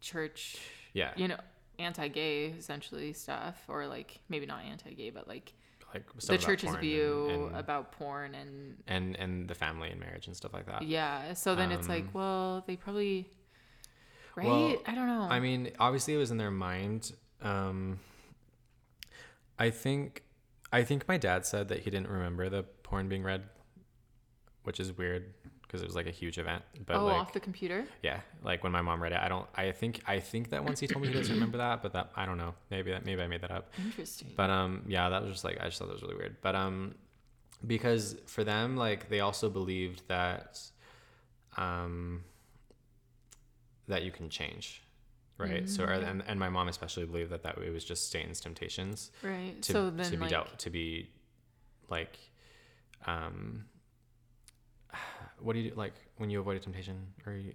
church, 0.00 0.56
yeah, 0.94 1.12
you 1.16 1.28
know, 1.28 1.36
anti 1.78 2.08
gay 2.08 2.46
essentially 2.46 3.12
stuff, 3.12 3.62
or 3.68 3.86
like 3.86 4.20
maybe 4.28 4.46
not 4.46 4.64
anti 4.64 4.94
gay, 4.94 5.10
but 5.10 5.28
like 5.28 5.52
like 5.94 6.04
the 6.26 6.38
church's 6.38 6.74
view 6.76 7.28
and, 7.28 7.42
and, 7.48 7.56
about 7.56 7.92
porn 7.92 8.34
and 8.34 8.82
and 8.86 9.16
and 9.16 9.48
the 9.48 9.54
family 9.54 9.90
and 9.90 10.00
marriage 10.00 10.26
and 10.26 10.34
stuff 10.34 10.54
like 10.54 10.66
that. 10.66 10.82
Yeah. 10.82 11.34
So 11.34 11.54
then 11.54 11.70
it's 11.72 11.88
like, 11.88 12.04
Um, 12.04 12.10
well, 12.14 12.64
they 12.66 12.76
probably 12.76 13.28
right? 14.36 14.46
Well, 14.46 14.76
I 14.86 14.94
don't 14.94 15.06
know. 15.06 15.26
I 15.30 15.40
mean, 15.40 15.70
obviously 15.78 16.14
it 16.14 16.18
was 16.18 16.30
in 16.30 16.36
their 16.36 16.50
mind. 16.50 17.12
Um, 17.42 17.98
I 19.58 19.70
think, 19.70 20.22
I 20.72 20.82
think 20.84 21.06
my 21.08 21.16
dad 21.16 21.46
said 21.46 21.68
that 21.68 21.80
he 21.80 21.90
didn't 21.90 22.08
remember 22.08 22.48
the 22.48 22.62
porn 22.82 23.08
being 23.08 23.22
read, 23.22 23.42
which 24.64 24.80
is 24.80 24.96
weird 24.96 25.34
because 25.72 25.82
it 25.82 25.86
was 25.86 25.96
like 25.96 26.06
a 26.06 26.10
huge 26.10 26.38
event. 26.38 26.62
But 26.84 26.96
oh, 26.96 27.06
like, 27.06 27.16
off 27.16 27.32
the 27.32 27.40
computer. 27.40 27.86
yeah, 28.02 28.20
like 28.44 28.62
when 28.62 28.72
my 28.72 28.82
mom 28.82 29.02
read 29.02 29.12
it, 29.12 29.20
I 29.22 29.28
don't. 29.28 29.46
I 29.54 29.72
think 29.72 30.00
I 30.06 30.20
think 30.20 30.50
that 30.50 30.62
once 30.62 30.78
he 30.80 30.86
told 30.86 31.02
me 31.02 31.08
he 31.08 31.14
doesn't 31.14 31.34
remember 31.34 31.56
that, 31.58 31.82
but 31.82 31.94
that 31.94 32.10
I 32.14 32.26
don't 32.26 32.36
know. 32.36 32.54
Maybe 32.70 32.90
that 32.90 33.06
maybe 33.06 33.22
I 33.22 33.26
made 33.26 33.40
that 33.40 33.50
up. 33.50 33.72
Interesting. 33.82 34.28
But 34.36 34.50
um, 34.50 34.84
yeah, 34.86 35.08
that 35.08 35.22
was 35.22 35.32
just 35.32 35.44
like 35.44 35.58
I 35.60 35.64
just 35.64 35.78
thought 35.78 35.88
that 35.88 35.94
was 35.94 36.02
really 36.02 36.16
weird. 36.16 36.36
But 36.42 36.54
um, 36.54 36.94
because 37.66 38.16
for 38.26 38.44
them, 38.44 38.76
like 38.76 39.08
they 39.08 39.20
also 39.20 39.48
believed 39.48 40.02
that, 40.08 40.60
um, 41.56 42.22
that 43.88 44.02
you 44.02 44.10
can 44.10 44.28
change, 44.28 44.82
right? 45.38 45.68
So 45.68 45.84
and 45.84 46.22
and 46.26 46.38
my 46.38 46.48
mom 46.48 46.68
especially 46.68 47.04
believed 47.06 47.30
that 47.30 47.42
that 47.42 47.58
it 47.58 47.72
was 47.72 47.84
just 47.84 48.10
Satan's 48.10 48.40
temptations 48.40 49.10
right. 49.22 49.60
to 49.62 49.72
so 49.72 49.90
then 49.90 50.06
to 50.06 50.12
be 50.12 50.16
like 50.18 50.30
dealt 50.30 50.58
to 50.58 50.70
be, 50.70 51.10
like, 51.88 52.18
um. 53.06 53.64
What 55.38 55.54
do 55.54 55.58
you 55.58 55.70
do 55.70 55.76
like 55.76 55.94
when 56.18 56.30
you 56.30 56.38
avoid 56.38 56.56
a 56.56 56.60
temptation 56.60 56.96
or 57.26 57.32
you 57.32 57.52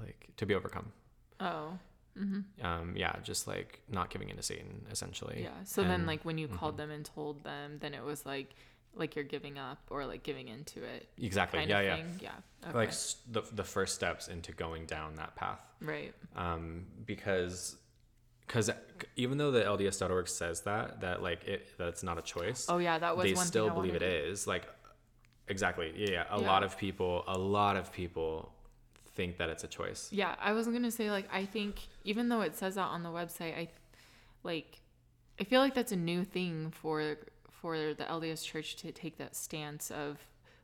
like 0.00 0.28
to 0.38 0.46
be 0.46 0.54
overcome? 0.54 0.92
oh. 1.40 1.78
Mm-hmm. 2.18 2.66
Um, 2.66 2.92
yeah, 2.94 3.14
just 3.22 3.46
like 3.48 3.80
not 3.88 4.10
giving 4.10 4.28
in 4.28 4.36
to 4.36 4.42
Satan, 4.42 4.84
essentially. 4.90 5.42
Yeah. 5.44 5.64
So 5.64 5.82
then 5.82 6.04
like 6.04 6.24
when 6.24 6.36
you 6.36 6.46
called 6.46 6.74
mhm. 6.74 6.78
them 6.78 6.90
and 6.90 7.04
told 7.04 7.42
them, 7.42 7.78
then 7.80 7.94
it 7.94 8.04
was 8.04 8.26
like 8.26 8.54
like 8.94 9.14
you're 9.16 9.24
giving 9.24 9.58
up 9.58 9.78
or 9.90 10.04
like 10.06 10.22
giving 10.22 10.48
into 10.48 10.82
it. 10.82 11.08
exactly, 11.18 11.64
yeah, 11.64 11.80
yeah. 11.80 11.96
Yeah. 12.20 12.30
Okay. 12.68 12.76
like 12.76 12.92
the, 13.30 13.42
the 13.52 13.64
first 13.64 13.94
steps 13.94 14.28
into 14.28 14.52
going 14.52 14.86
down 14.86 15.16
that 15.16 15.34
path 15.34 15.60
right. 15.80 16.14
um, 16.36 16.86
because 17.06 17.76
because 18.46 18.70
even 19.16 19.38
though 19.38 19.50
the 19.50 19.62
lds.org 19.62 20.28
says 20.28 20.60
that 20.62 21.00
that 21.00 21.22
like 21.22 21.42
it 21.44 21.68
that's 21.78 22.02
not 22.02 22.18
a 22.18 22.22
choice 22.22 22.66
Oh 22.68 22.78
yeah, 22.78 22.98
that 22.98 23.16
was 23.16 23.24
they 23.24 23.34
one 23.34 23.46
still 23.46 23.70
believe 23.70 23.94
it 23.94 24.02
wanted- 24.02 24.46
like 24.46 24.66
exactly 25.48 25.92
yeah, 25.96 26.10
yeah 26.10 26.24
a 26.30 26.40
Yeah. 26.40 26.46
lot 26.46 26.62
of 26.62 26.76
people 26.78 27.24
a 27.26 27.38
lot 27.38 27.76
of 27.76 27.92
people 27.92 28.52
think 29.14 29.38
that 29.38 29.48
it's 29.48 29.64
a 29.64 29.68
choice 29.68 30.08
Yeah, 30.12 30.34
I 30.40 30.52
was 30.52 30.66
gonna 30.66 30.90
say 30.90 31.10
like 31.10 31.28
I 31.32 31.44
think 31.46 31.88
even 32.04 32.28
though 32.28 32.42
it 32.42 32.54
says 32.56 32.74
that 32.76 32.82
on 32.86 33.02
the 33.02 33.10
website, 33.10 33.56
I 33.56 33.68
like 34.42 34.80
I 35.40 35.44
feel 35.44 35.60
like 35.60 35.74
that's 35.74 35.92
a 35.92 35.96
new 35.96 36.24
thing 36.24 36.70
for 36.70 37.16
for 37.62 37.94
the 37.94 38.04
LDS 38.04 38.44
Church 38.44 38.74
to 38.76 38.90
take 38.92 39.16
that 39.18 39.34
stance 39.36 39.90
of 39.92 40.18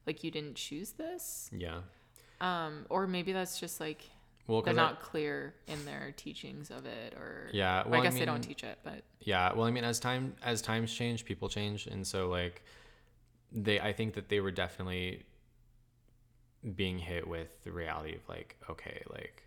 like 0.07 0.25
you 0.25 0.31
didn't 0.31 0.57
choose 0.57 0.91
this, 0.93 1.49
yeah. 1.57 1.81
Um, 2.41 2.85
or 2.91 3.07
maybe 3.07 3.33
that's 3.33 3.59
just 3.61 3.81
like 3.81 4.03
well 4.49 4.61
they're 4.63 4.75
'cause 4.75 4.79
I- 4.79 4.83
not 4.91 5.01
clear 5.01 5.55
in 5.69 5.85
their 5.85 6.13
teachings 6.17 6.71
of 6.71 6.85
it, 6.87 7.15
or 7.15 7.49
yeah 7.53 7.87
well, 7.87 8.01
I 8.01 8.03
guess 8.03 8.19
they 8.19 8.25
don't 8.25 8.41
teach 8.43 8.65
it, 8.65 8.79
but 8.83 9.03
Yeah, 9.21 9.53
well, 9.55 9.67
I 9.67 9.71
mean, 9.71 9.85
as 9.85 10.01
time 10.01 10.35
as 10.43 10.61
times 10.61 10.93
change, 10.93 11.25
people 11.25 11.49
change, 11.49 11.87
and 11.87 12.05
so 12.07 12.29
like 12.29 12.63
they, 13.53 13.81
I 13.81 13.93
think 13.93 14.15
that 14.15 14.29
they 14.29 14.41
were 14.41 14.51
definitely 14.51 15.25
being 16.75 16.99
hit 16.99 17.27
with 17.27 17.63
the 17.63 17.71
reality 17.73 18.15
of 18.17 18.29
like, 18.29 18.57
okay, 18.69 19.03
like 19.11 19.45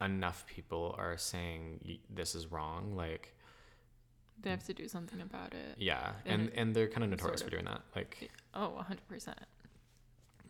enough 0.00 0.46
people 0.46 0.94
are 0.98 1.16
saying 1.16 1.98
this 2.10 2.34
is 2.34 2.46
wrong, 2.50 2.94
like 2.96 3.34
they 4.40 4.50
have 4.50 4.64
to 4.64 4.74
do 4.74 4.88
something 4.88 5.20
about 5.20 5.54
it. 5.54 5.76
yeah, 5.78 6.12
And 6.26 6.42
and 6.42 6.50
and 6.54 6.76
they're 6.76 6.88
kind 6.88 7.04
of 7.04 7.10
notorious 7.10 7.40
sort 7.40 7.50
for 7.50 7.56
doing 7.56 7.66
that, 7.66 7.82
like 7.96 8.30
oh, 8.54 8.70
100 8.70 9.06
percent. 9.08 9.38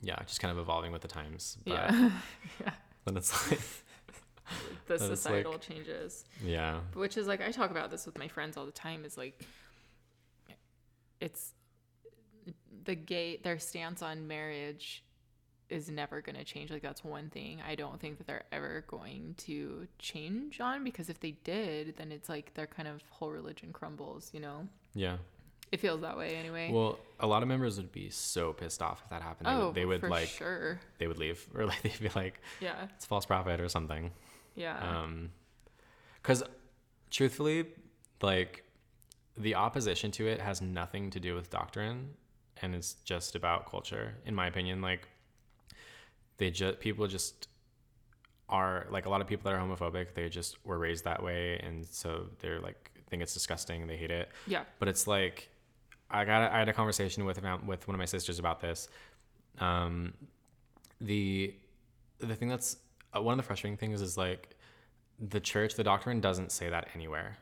yeah, 0.03 0.19
just 0.27 0.41
kind 0.41 0.53
of 0.53 0.59
evolving 0.59 0.91
with 0.93 1.03
the 1.03 1.09
times. 1.09 1.59
But 1.65 1.73
Yeah, 1.91 2.11
then 3.05 3.17
it's 3.17 3.51
like 3.51 3.61
the 4.87 4.95
is, 4.95 5.01
like- 5.03 5.11
societal 5.11 5.59
changes. 5.59 6.25
yeah, 6.45 6.81
which 6.95 7.17
is 7.17 7.27
like 7.27 7.41
I 7.41 7.51
talk 7.53 7.71
about 7.71 7.91
this 7.91 8.05
with 8.07 8.19
my 8.19 8.29
friends 8.29 8.57
all 8.57 8.67
the 8.67 8.73
time 8.73 9.05
is 9.05 9.17
like 9.17 9.41
it's 11.21 11.53
the 12.85 12.95
gay 12.95 13.39
their 13.43 13.59
stance 13.59 14.03
on 14.03 14.27
marriage 14.27 15.03
is 15.71 15.91
never 15.91 16.21
going 16.21 16.37
to 16.37 16.45
change 16.45 16.71
like 16.71 16.83
that's 16.83 17.03
one 17.03 17.31
thing 17.31 17.61
I 17.67 17.75
don't 17.75 17.99
think 18.01 18.19
that 18.19 18.27
they're 18.27 18.45
ever 18.53 18.85
going 18.87 19.35
to 19.39 19.87
change 19.99 20.61
on 20.61 20.85
because 20.85 21.09
if 21.09 21.21
they 21.21 21.33
did 21.45 21.97
then 21.97 22.13
it's 22.13 22.29
like 22.29 22.55
their 22.55 22.67
kind 22.67 22.89
of 22.89 23.03
whole 23.11 23.31
religion 23.31 23.73
crumbles 23.73 24.31
you 24.33 24.41
know 24.41 24.69
yeah. 24.95 25.17
it 25.73 25.81
feels 25.81 26.03
that 26.03 26.17
way 26.17 26.37
anyway 26.37 26.71
Well, 26.71 26.99
a 27.19 27.27
lot 27.27 27.43
of 27.43 27.49
members 27.49 27.77
would 27.79 27.93
be 27.93 28.11
so 28.11 28.53
pissed 28.53 28.83
off 28.83 29.01
if 29.05 29.11
that 29.11 29.23
happened. 29.23 29.47
They, 29.47 29.53
oh 29.53 29.67
would, 29.67 29.75
they 29.75 29.85
would 29.85 30.01
for 30.01 30.11
like 30.11 30.29
sure 30.29 30.81
they 30.99 31.07
would 31.07 31.19
leave 31.19 31.45
or 31.55 31.67
like 31.67 31.83
they'd 31.83 31.99
be 31.99 32.11
like 32.15 32.41
yeah 32.61 32.87
it's 32.95 33.07
false 33.07 33.27
prophet 33.27 33.61
or 33.61 33.69
something. 33.69 34.11
yeah 34.55 34.79
um 34.79 35.31
because 36.23 36.43
truthfully 37.11 37.67
like 38.23 38.65
the 39.37 39.55
opposition 39.55 40.11
to 40.13 40.27
it 40.27 40.41
has 40.41 40.61
nothing 40.61 41.11
to 41.11 41.21
do 41.21 41.35
with 41.35 41.51
doctrine 41.51 42.11
and 42.63 42.75
it's 42.75 42.95
just 43.05 43.35
about 43.35 43.69
culture 43.69 44.15
in 44.25 44.35
my 44.35 44.47
opinion 44.47 44.81
like 44.81 45.09
they 46.39 46.51
just 46.51 46.81
people 46.81 47.07
just 47.07 47.49
are 48.49 48.87
like 48.91 49.07
a 49.07 49.09
lot 49.09 49.21
of 49.21 49.27
people 49.27 49.51
that 49.51 49.57
are 49.57 49.61
homophobic 49.61 50.15
they 50.15 50.29
just 50.29 50.65
were 50.67 50.79
raised 50.79 51.05
that 51.05 51.23
way 51.23 51.59
and 51.61 51.87
so 51.87 52.27
they're 52.41 52.61
like 52.61 52.91
think 53.09 53.23
it's 53.23 53.33
disgusting 53.35 53.87
they 53.87 53.97
hate 53.97 54.11
it 54.11 54.29
yeah 54.47 54.65
but 54.79 54.89
it's 54.89 55.07
like 55.07 55.49
I 56.11 56.25
got 56.25 56.53
I 56.53 56.59
had 56.59 56.69
a 56.69 56.73
conversation 56.73 57.25
with 57.25 57.41
with 57.67 57.89
one 57.89 57.95
of 57.95 57.99
my 57.99 58.05
sisters 58.05 58.39
about 58.39 58.61
this. 58.61 58.89
Um, 59.59 60.15
the 61.01 61.55
the 62.19 62.35
thing 62.35 62.49
that's 62.49 62.77
uh, 63.17 63.21
one 63.21 63.33
of 63.33 63.37
the 63.39 63.43
frustrating 63.43 63.77
things 63.77 64.01
is 64.01 64.17
like 64.17 64.57
the 65.19 65.41
church, 65.41 65.75
the 65.75 65.85
doctrine 65.85 66.21
doesn't 66.21 66.53
say 66.53 66.69
that 66.71 66.89
anywhere. 66.95 67.37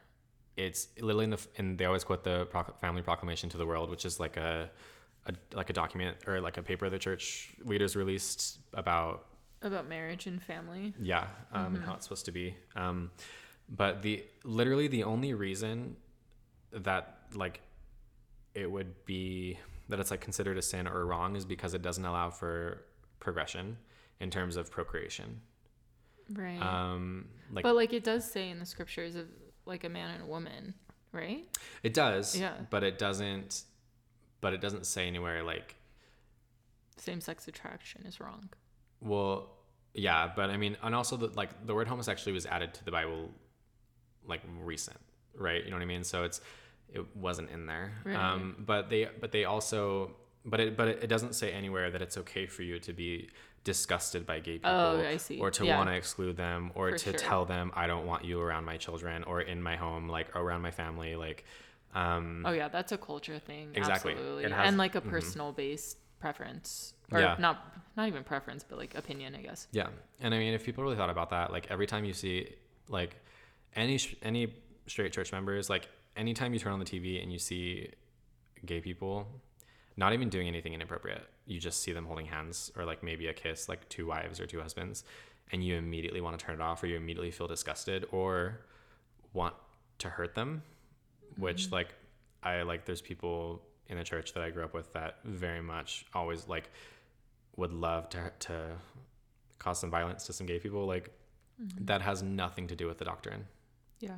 It's 0.57 0.89
literally 1.01 1.25
in 1.25 1.31
the 1.31 1.47
and 1.59 1.79
they 1.79 1.85
always 1.85 2.05
quote 2.05 2.25
the 2.25 2.49
family 2.81 3.03
proclamation 3.03 3.51
to 3.51 3.59
the 3.59 3.67
world, 3.67 3.91
which 3.91 4.05
is 4.05 4.19
like 4.19 4.37
a, 4.37 4.71
a 5.27 5.33
like 5.55 5.71
a 5.71 5.73
document 5.73 6.17
or 6.27 6.41
like 6.41 6.57
a 6.57 6.63
paper 6.63 6.89
the 6.91 6.99
church 6.99 7.51
leaders 7.65 7.95
released 7.97 8.59
about 8.75 9.27
about 9.63 9.89
marriage 9.89 10.27
and 10.27 10.43
family 10.43 10.93
yeah, 11.01 11.27
um, 11.53 11.77
and 11.77 11.85
how 11.85 11.95
it's 11.95 12.05
supposed 12.05 12.25
to 12.25 12.33
be. 12.33 12.57
Um, 12.75 13.11
but 13.69 14.03
the 14.03 14.25
literally 14.45 14.89
the 14.89 15.05
only 15.05 15.35
reason 15.35 15.97
that 16.73 17.19
like 17.35 17.61
it 18.55 18.71
would 18.71 19.05
be 19.05 19.59
that 19.89 20.01
it's 20.01 20.11
like 20.11 20.21
considered 20.21 20.59
a 20.59 20.63
sin 20.63 20.87
or 20.89 21.07
wrong 21.07 21.37
is 21.37 21.45
because 21.45 21.75
it 21.75 21.83
doesn't 21.83 22.05
allow 22.05 22.31
for 22.31 22.83
progression 23.21 23.77
in 24.21 24.31
terms 24.31 24.57
of 24.57 24.71
procreation. 24.71 25.41
right 26.35 26.61
Um, 26.61 27.29
like 27.53 27.63
but 27.63 27.77
like 27.77 27.93
it 27.93 28.03
does 28.05 28.29
say 28.31 28.51
in 28.51 28.59
the 28.59 28.67
scriptures 28.67 29.15
of 29.15 29.27
like 29.65 29.85
a 29.85 29.89
man 29.89 30.11
and 30.11 30.23
a 30.25 30.27
woman 30.27 30.75
right 31.13 31.47
it 31.83 31.95
does, 31.95 32.37
Yeah. 32.39 32.55
but 32.71 32.83
it 32.83 32.99
doesn't. 32.99 33.63
But 34.43 34.53
it 34.53 34.61
doesn't 34.61 34.85
say 34.87 35.07
anywhere 35.07 35.43
like 35.43 35.77
same-sex 36.99 37.49
attraction 37.49 38.05
is 38.07 38.21
wrong 38.21 38.49
Well, 39.01 39.49
yeah, 39.95 40.31
but 40.37 40.51
I 40.51 40.57
mean, 40.57 40.77
and 40.83 40.95
also 40.95 41.17
the 41.17 41.29
like 41.29 41.67
the 41.67 41.75
word 41.75 41.89
homosexuality 41.89 42.33
was 42.33 42.47
added 42.47 42.75
to 42.75 42.85
the 42.85 42.91
Bible, 42.91 43.31
like 44.27 44.41
recent, 44.63 44.99
right? 45.37 45.63
You 45.65 45.71
know 45.71 45.77
what 45.77 45.83
I 45.83 45.87
mean? 45.87 46.05
So 46.05 46.25
it's 46.25 46.41
it 46.93 47.05
wasn't 47.17 47.51
in 47.51 47.67
there. 47.67 47.93
Right. 48.05 48.17
Um, 48.17 48.57
but 48.59 48.89
they 48.91 49.09
but 49.21 49.33
they 49.33 49.45
also 49.45 50.13
but 50.45 50.61
it 50.61 50.77
but 50.77 50.89
it, 50.89 51.09
doesn't 51.09 51.35
say 51.35 51.53
anywhere 51.53 51.91
that 51.91 52.03
it's 52.03 52.17
okay 52.19 52.47
for 52.47 52.63
you 52.63 52.79
to 52.81 52.93
be 52.93 53.29
disgusted 53.65 54.27
by 54.27 54.41
gay 54.41 54.55
people 54.59 54.71
Oh, 54.71 55.05
I 55.07 55.17
see. 55.19 55.39
or 55.39 55.51
to 55.53 55.65
Yeah. 55.65 55.77
want 55.79 55.89
to 55.91 55.95
exclude 55.95 56.37
them 56.37 56.73
or 56.75 56.91
For 56.93 56.99
to 56.99 57.11
sure. 57.11 57.19
tell 57.19 57.45
them 57.45 57.71
I 57.77 57.87
don't 57.87 58.07
want 58.07 58.25
you 58.25 58.41
around 58.41 58.65
my 58.65 58.77
children 58.77 59.23
or 59.25 59.41
in 59.41 59.63
my 59.63 59.77
home 59.77 60.09
like 60.09 60.35
around 60.35 60.63
my 60.63 60.71
family 60.73 61.15
like 61.17 61.45
um 61.95 62.45
Oh 62.47 62.53
yeah, 62.53 62.69
that's 62.69 62.93
a 62.93 62.99
culture 62.99 63.39
thing. 63.39 63.71
Exactly. 63.75 64.13
Absolutely. 64.13 64.51
Has- 64.51 64.69
and 64.69 64.77
like 64.79 64.95
a 64.95 65.01
personal 65.01 65.53
based 65.53 65.99
preference. 66.19 66.95
Or 67.11 67.21
Yeah. 67.21 67.37
not 67.39 67.57
not 67.97 68.09
even 68.09 68.25
preference, 68.25 68.65
but 68.67 68.79
like 68.79 68.95
opinion, 68.95 69.35
I 69.35 69.43
guess. 69.43 69.69
Yeah, 69.73 69.89
and 70.21 70.35
I 70.35 70.39
mean, 70.39 70.55
if 70.55 70.65
people 70.65 70.83
really 70.83 70.97
thought 70.97 71.11
about 71.11 71.31
that, 71.31 71.53
like 71.53 71.71
every 71.71 71.87
time 71.87 72.05
you 72.05 72.15
see 72.15 72.55
like 72.89 73.17
any 73.77 73.99
sh- 73.99 74.17
any 74.23 74.55
straight 74.87 75.13
church 75.13 75.31
members, 75.33 75.69
like 75.69 75.89
anytime 76.17 76.53
you 76.55 76.59
turn 76.59 76.73
on 76.73 76.79
the 76.79 76.85
TV 76.87 77.23
and 77.23 77.31
you 77.33 77.39
see 77.39 77.91
gay 78.65 78.81
people, 78.81 79.27
not 79.97 80.13
even 80.15 80.29
doing 80.31 80.49
anything 80.49 80.73
inappropriate, 80.73 81.27
you 81.47 81.61
just 81.61 81.81
see 81.83 81.93
them 81.93 82.07
holding 82.07 82.27
hands 82.27 82.73
or 82.77 82.85
like 82.87 83.03
maybe 83.03 83.27
a 83.27 83.33
kiss, 83.35 83.69
like 83.69 83.87
two 83.91 84.07
wives 84.07 84.41
or 84.41 84.47
two 84.47 84.61
husbands, 84.61 85.05
and 85.51 85.63
you 85.63 85.77
immediately 85.77 86.21
want 86.23 86.39
to 86.39 86.43
turn 86.45 86.55
it 86.55 86.61
off, 86.63 86.83
or 86.83 86.87
you 86.87 86.97
immediately 86.97 87.31
feel 87.31 87.47
disgusted 87.49 88.07
or 88.11 88.61
want 89.35 89.55
to 89.99 90.09
hurt 90.09 90.35
them, 90.35 90.63
which 91.37 91.71
like 91.73 91.95
I 92.43 92.63
like. 92.63 92.85
There's 92.85 93.01
people 93.03 93.63
in 93.89 93.97
the 93.99 94.05
church 94.05 94.33
that 94.35 94.43
I 94.43 94.51
grew 94.51 94.65
up 94.65 94.75
with 94.75 94.93
that 94.95 95.19
very 95.25 95.61
much 95.61 96.07
always 96.15 96.49
like 96.49 96.71
would 97.57 97.73
love 97.73 98.09
to 98.11 98.33
to 98.41 98.71
cause 99.59 99.79
some 99.79 99.91
violence 99.91 100.25
to 100.27 100.33
some 100.33 100.47
gay 100.47 100.59
people 100.59 100.87
like 100.87 101.11
that 101.83 102.01
has 102.03 102.23
nothing 102.23 102.67
to 102.69 102.75
do 102.75 102.87
with 102.87 102.99
the 102.99 103.05
doctrine 103.05 103.47
Yeah. 104.01 104.17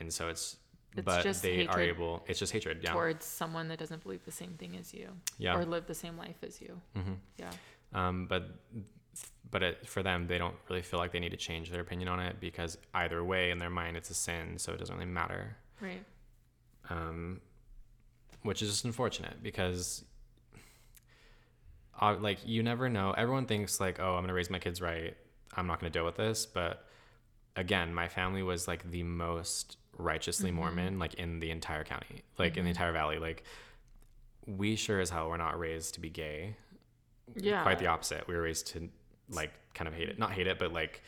and 0.00 0.12
so 0.12 0.28
it's, 0.28 0.56
It's 0.96 1.04
but 1.04 1.24
they 1.42 1.66
are 1.68 1.80
able 1.80 2.24
it's 2.26 2.38
just 2.40 2.52
hatred 2.52 2.80
yeah 2.82 2.92
Towards 2.92 3.24
someone 3.24 3.68
that 3.68 3.78
doesn't 3.78 4.02
believe 4.02 4.24
the 4.24 4.32
same 4.32 4.54
thing 4.58 4.76
as 4.76 4.92
you. 4.92 5.08
yeah 5.38 5.56
Or 5.56 5.64
live 5.64 5.86
the 5.86 5.94
same 5.94 6.16
life 6.16 6.38
as 6.42 6.60
you. 6.60 6.80
hmm 6.96 7.12
Yeah. 7.38 7.50
um 7.94 8.26
but 8.26 8.42
but 9.50 9.62
it, 9.62 9.86
for 9.86 10.02
them, 10.02 10.26
they 10.26 10.38
don't 10.38 10.54
really 10.70 10.80
feel 10.80 10.98
like 10.98 11.12
they 11.12 11.20
need 11.20 11.32
to 11.32 11.36
change 11.36 11.70
their 11.70 11.82
opinion 11.82 12.08
on 12.08 12.18
it 12.20 12.40
because 12.40 12.78
either 12.94 13.22
way, 13.22 13.50
in 13.50 13.58
their 13.58 13.68
mind, 13.68 13.98
it's 13.98 14.08
a 14.08 14.14
sin, 14.14 14.56
so 14.56 14.72
it 14.72 14.78
doesn't 14.78 14.94
really 14.96 15.10
matter. 15.10 15.56
Right. 15.82 16.04
Um, 16.88 17.40
which 18.42 18.62
is 18.62 18.70
just 18.70 18.84
unfortunate 18.84 19.42
because, 19.42 20.04
uh, 22.00 22.16
like, 22.20 22.38
you 22.46 22.62
never 22.62 22.88
know. 22.88 23.12
Everyone 23.12 23.46
thinks 23.46 23.80
like, 23.80 24.00
oh, 24.00 24.14
I'm 24.14 24.22
gonna 24.22 24.32
raise 24.34 24.50
my 24.50 24.58
kids 24.58 24.80
right. 24.80 25.16
I'm 25.56 25.66
not 25.66 25.80
gonna 25.80 25.90
deal 25.90 26.04
with 26.04 26.16
this. 26.16 26.46
But 26.46 26.86
again, 27.56 27.92
my 27.94 28.08
family 28.08 28.42
was 28.42 28.66
like 28.66 28.90
the 28.90 29.02
most 29.02 29.76
righteously 29.98 30.50
Mhm. 30.50 30.54
Mormon, 30.54 30.98
like 30.98 31.14
in 31.14 31.38
the 31.40 31.50
entire 31.50 31.84
county, 31.84 32.22
like 32.38 32.56
in 32.56 32.64
the 32.64 32.68
Mhm. 32.68 32.74
entire 32.74 32.92
valley. 32.92 33.18
Like, 33.18 33.44
we 34.46 34.74
sure 34.76 35.00
as 35.00 35.10
hell 35.10 35.28
were 35.28 35.38
not 35.38 35.58
raised 35.58 35.94
to 35.94 36.00
be 36.00 36.08
gay. 36.10 36.56
Yeah. 37.36 37.62
Quite 37.62 37.78
the 37.78 37.86
opposite. 37.88 38.26
We 38.26 38.34
were 38.34 38.42
raised 38.42 38.68
to 38.68 38.88
like 39.28 39.52
kind 39.74 39.86
of 39.88 39.94
hate 39.94 40.08
it, 40.08 40.18
not 40.18 40.32
hate 40.32 40.46
it, 40.46 40.58
but 40.58 40.72
like 40.72 41.02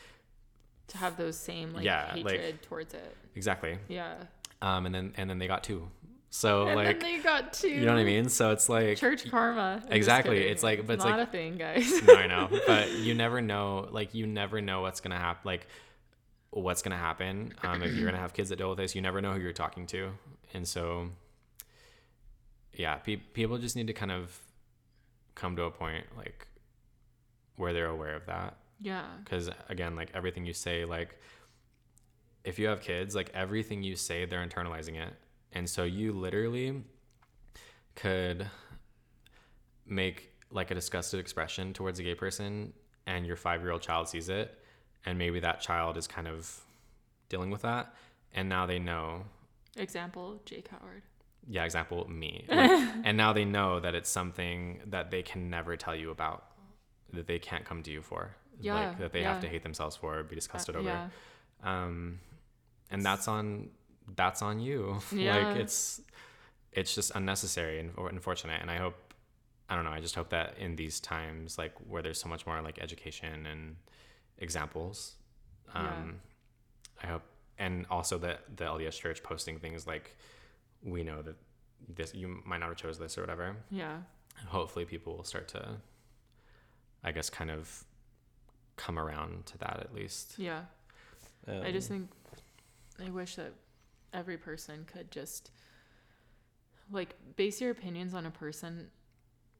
To 0.87 0.97
have 0.99 1.17
those 1.17 1.35
same 1.37 1.73
like 1.73 1.83
Yeah, 1.83 2.11
like- 2.15 2.35
hatred 2.37 2.61
towards 2.61 2.93
it. 2.93 3.17
exactly. 3.35 3.79
Yeah. 3.87 4.23
Um, 4.65 4.85
and 4.85 4.95
then 4.95 5.13
and 5.17 5.29
then 5.29 5.37
they 5.37 5.47
got 5.47 5.63
two. 5.63 5.87
So 6.31 6.67
and 6.67 6.75
like, 6.75 6.99
then 6.99 7.17
they 7.17 7.23
got 7.23 7.53
two. 7.53 7.69
you 7.69 7.85
know 7.85 7.93
what 7.93 7.99
I 7.99 8.03
mean? 8.03 8.27
So 8.29 8.51
it's 8.51 8.67
like 8.67 8.97
Church 8.97 9.29
karma. 9.29 9.81
I'm 9.85 9.91
Exactly, 9.93 10.39
it's 10.47 10.63
like- 10.63 10.85
but 10.85 10.93
it's 10.93 11.05
not 11.05 11.17
like- 11.19 11.27
a 11.29 11.31
thing, 11.31 11.55
guys. 11.57 12.01
no, 12.07 12.15
I 12.15 12.27
know, 12.27 12.49
but 12.67 12.91
you 12.93 13.13
never 13.13 13.39
know. 13.41 13.87
Like 13.91 14.13
you 14.13 14.25
never 14.27 14.59
know 14.61 14.81
what's 14.81 14.99
gonna 14.99 15.17
happen. 15.19 15.41
Like 15.45 15.67
what's 16.49 16.81
gonna 16.81 16.97
happen 16.97 17.53
um, 17.63 17.83
if 17.83 17.93
you're 17.93 18.05
gonna 18.09 18.21
have 18.21 18.33
kids 18.33 18.49
that 18.49 18.57
deal 18.57 18.69
with 18.69 18.77
this. 18.79 18.95
You 18.95 19.01
never 19.01 19.21
know 19.21 19.33
who 19.33 19.39
you're 19.39 19.53
talking 19.53 19.85
to, 19.87 20.09
and 20.53 20.67
so 20.67 21.09
yeah, 22.73 22.95
pe- 22.95 23.15
people 23.17 23.57
just 23.57 23.75
need 23.75 23.87
to 23.87 23.93
kind 23.93 24.11
of 24.11 24.37
come 25.35 25.55
to 25.55 25.63
a 25.63 25.71
point 25.71 26.05
like 26.17 26.47
where 27.55 27.71
they're 27.71 27.87
aware 27.87 28.15
of 28.15 28.25
that. 28.25 28.57
yeah. 28.81 29.05
Because 29.23 29.49
again, 29.69 29.95
like 29.95 30.09
everything 30.13 30.45
you 30.45 30.53
say, 30.53 30.83
like 30.85 31.17
if 32.45 32.59
you 32.59 32.67
have 32.67 32.81
kids, 32.81 33.15
like 33.15 33.29
everything 33.33 33.83
you 33.83 33.95
say, 33.95 34.25
they're 34.25 34.45
internalizing 34.45 34.95
it, 34.95 35.13
and 35.53 35.69
so 35.69 35.83
you 35.83 36.11
literally 36.13 36.83
could 37.95 38.47
make 39.85 40.31
like 40.51 40.71
a 40.71 40.75
disgusted 40.75 41.19
expression 41.19 41.73
towards 41.73 41.99
a 41.99 42.03
gay 42.03 42.15
person, 42.15 42.73
and 43.07 43.25
your 43.25 43.35
five 43.35 43.61
year 43.61 43.71
old 43.71 43.81
child 43.81 44.07
sees 44.07 44.29
it, 44.29 44.57
and 45.05 45.17
maybe 45.17 45.39
that 45.39 45.61
child 45.61 45.97
is 45.97 46.07
kind 46.07 46.27
of 46.27 46.61
dealing 47.29 47.49
with 47.49 47.61
that, 47.63 47.93
and 48.33 48.47
now 48.49 48.65
they 48.65 48.79
know. 48.79 49.23
Example, 49.77 50.41
Jake 50.45 50.67
Howard. 50.69 51.03
Yeah, 51.47 51.63
example 51.65 52.09
me, 52.09 52.45
Like, 52.51 52.71
and 53.03 53.17
now 53.17 53.33
they 53.33 53.45
know 53.45 53.79
that 53.79 53.93
it's 53.93 54.09
something 54.09 54.79
that 54.87 55.11
they 55.11 55.21
can 55.21 55.49
never 55.49 55.75
tell 55.77 55.95
you 55.95 56.09
about, 56.11 56.45
that 57.13 57.27
they 57.27 57.37
can't 57.39 57.65
come 57.65 57.83
to 57.83 57.91
you 57.91 58.01
for, 58.01 58.31
Yeah, 58.59 58.73
like 58.75 58.97
that 58.99 59.11
they 59.13 59.21
have 59.23 59.39
to 59.41 59.47
hate 59.47 59.61
themselves 59.63 59.95
for, 59.95 60.23
be 60.23 60.35
disgusted 60.35 60.75
Uh, 60.75 60.79
over 60.79 60.89
Yeah. 60.89 61.09
um 61.63 62.19
and 62.91 63.03
that's 63.03 63.27
on 63.27 63.69
that's 64.15 64.41
on 64.41 64.59
you 64.59 64.99
Yeah. 65.11 65.37
like 65.37 65.57
it's 65.57 66.01
it's 66.71 66.93
just 66.93 67.11
unnecessary 67.15 67.79
and 67.79 67.91
unfortunate 68.11 68.61
and 68.61 68.69
i 68.69 68.77
hope 68.77 69.13
i 69.69 69.75
don't 69.75 69.83
know 69.85 69.91
i 69.91 69.99
just 69.99 70.15
hope 70.15 70.29
that 70.29 70.57
in 70.59 70.75
these 70.75 70.99
times 70.99 71.57
like 71.57 71.73
where 71.87 72.01
there's 72.01 72.19
so 72.19 72.29
much 72.29 72.45
more 72.45 72.61
like 72.61 72.77
education 72.79 73.45
and 73.45 73.75
examples 74.37 75.15
um 75.73 76.15
i 77.03 77.07
hope 77.07 77.23
and 77.57 77.85
also 77.89 78.17
that 78.17 78.41
the 78.57 78.65
lds 78.65 78.99
church 78.99 79.23
posting 79.23 79.57
things 79.59 79.87
like 79.87 80.15
we 80.83 81.03
know 81.03 81.21
that 81.21 81.35
this 81.95 82.13
you 82.13 82.41
might 82.45 82.59
not 82.59 82.67
have 82.69 82.77
chose 82.77 82.99
this 82.99 83.17
or 83.17 83.21
whatever 83.21 83.55
Yeah. 83.71 83.97
hopefully 84.47 84.85
people 84.85 85.15
will 85.17 85.23
start 85.23 85.47
to 85.49 85.67
i 87.03 87.11
guess 87.11 87.29
kind 87.29 87.49
of 87.49 87.83
come 88.75 88.99
around 88.99 89.45
to 89.47 89.57
that 89.59 89.77
at 89.79 89.93
least 89.93 90.35
Yeah. 90.37 90.61
I 91.47 91.71
just 91.71 91.89
Um, 91.91 91.97
think 91.97 92.09
I 93.03 93.09
wish 93.09 93.35
that 93.35 93.53
every 94.13 94.37
person 94.37 94.85
could 94.85 95.11
just 95.11 95.51
like 96.91 97.15
base 97.35 97.59
your 97.61 97.71
opinions 97.71 98.13
on 98.13 98.25
a 98.25 98.31
person 98.31 98.89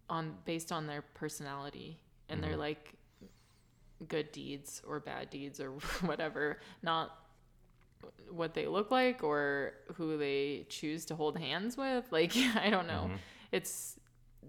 on 0.09 0.35
based 0.45 0.71
on 0.71 0.85
their 0.87 1.01
personality 1.01 1.97
and 2.29 2.43
their 2.43 2.53
Mhm. 2.53 2.59
like 2.59 2.93
good 4.07 4.31
deeds 4.31 4.81
or 4.85 4.99
bad 4.99 5.29
deeds 5.29 5.59
or 5.59 5.71
whatever, 6.01 6.59
not 6.83 7.17
what 8.29 8.53
they 8.53 8.67
look 8.67 8.91
like 8.91 9.23
or 9.23 9.73
who 9.95 10.17
they 10.17 10.65
choose 10.69 11.05
to 11.05 11.15
hold 11.15 11.37
hands 11.37 11.75
with. 11.77 12.05
Like 12.11 12.33
I 12.55 12.69
don't 12.69 12.87
know. 12.87 13.09
mhm. 13.11 13.17
It's 13.51 13.99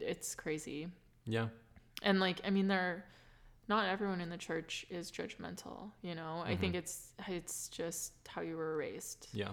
it's 0.00 0.34
crazy. 0.34 0.88
yeah 1.24 1.48
and 2.02 2.20
like 2.20 2.38
i 2.44 2.50
mean 2.50 2.68
they're 2.68 3.06
not 3.68 3.86
everyone 3.88 4.20
in 4.20 4.30
the 4.30 4.36
church 4.36 4.86
is 4.90 5.10
judgmental 5.10 5.90
you 6.02 6.14
know 6.14 6.42
i 6.46 6.54
think 6.56 6.74
Mhm. 6.74 6.78
it's 6.78 7.12
it's 7.28 7.68
just 7.68 8.12
how 8.28 8.40
you 8.42 8.56
were 8.56 8.76
raised 8.76 9.28
yeah 9.32 9.48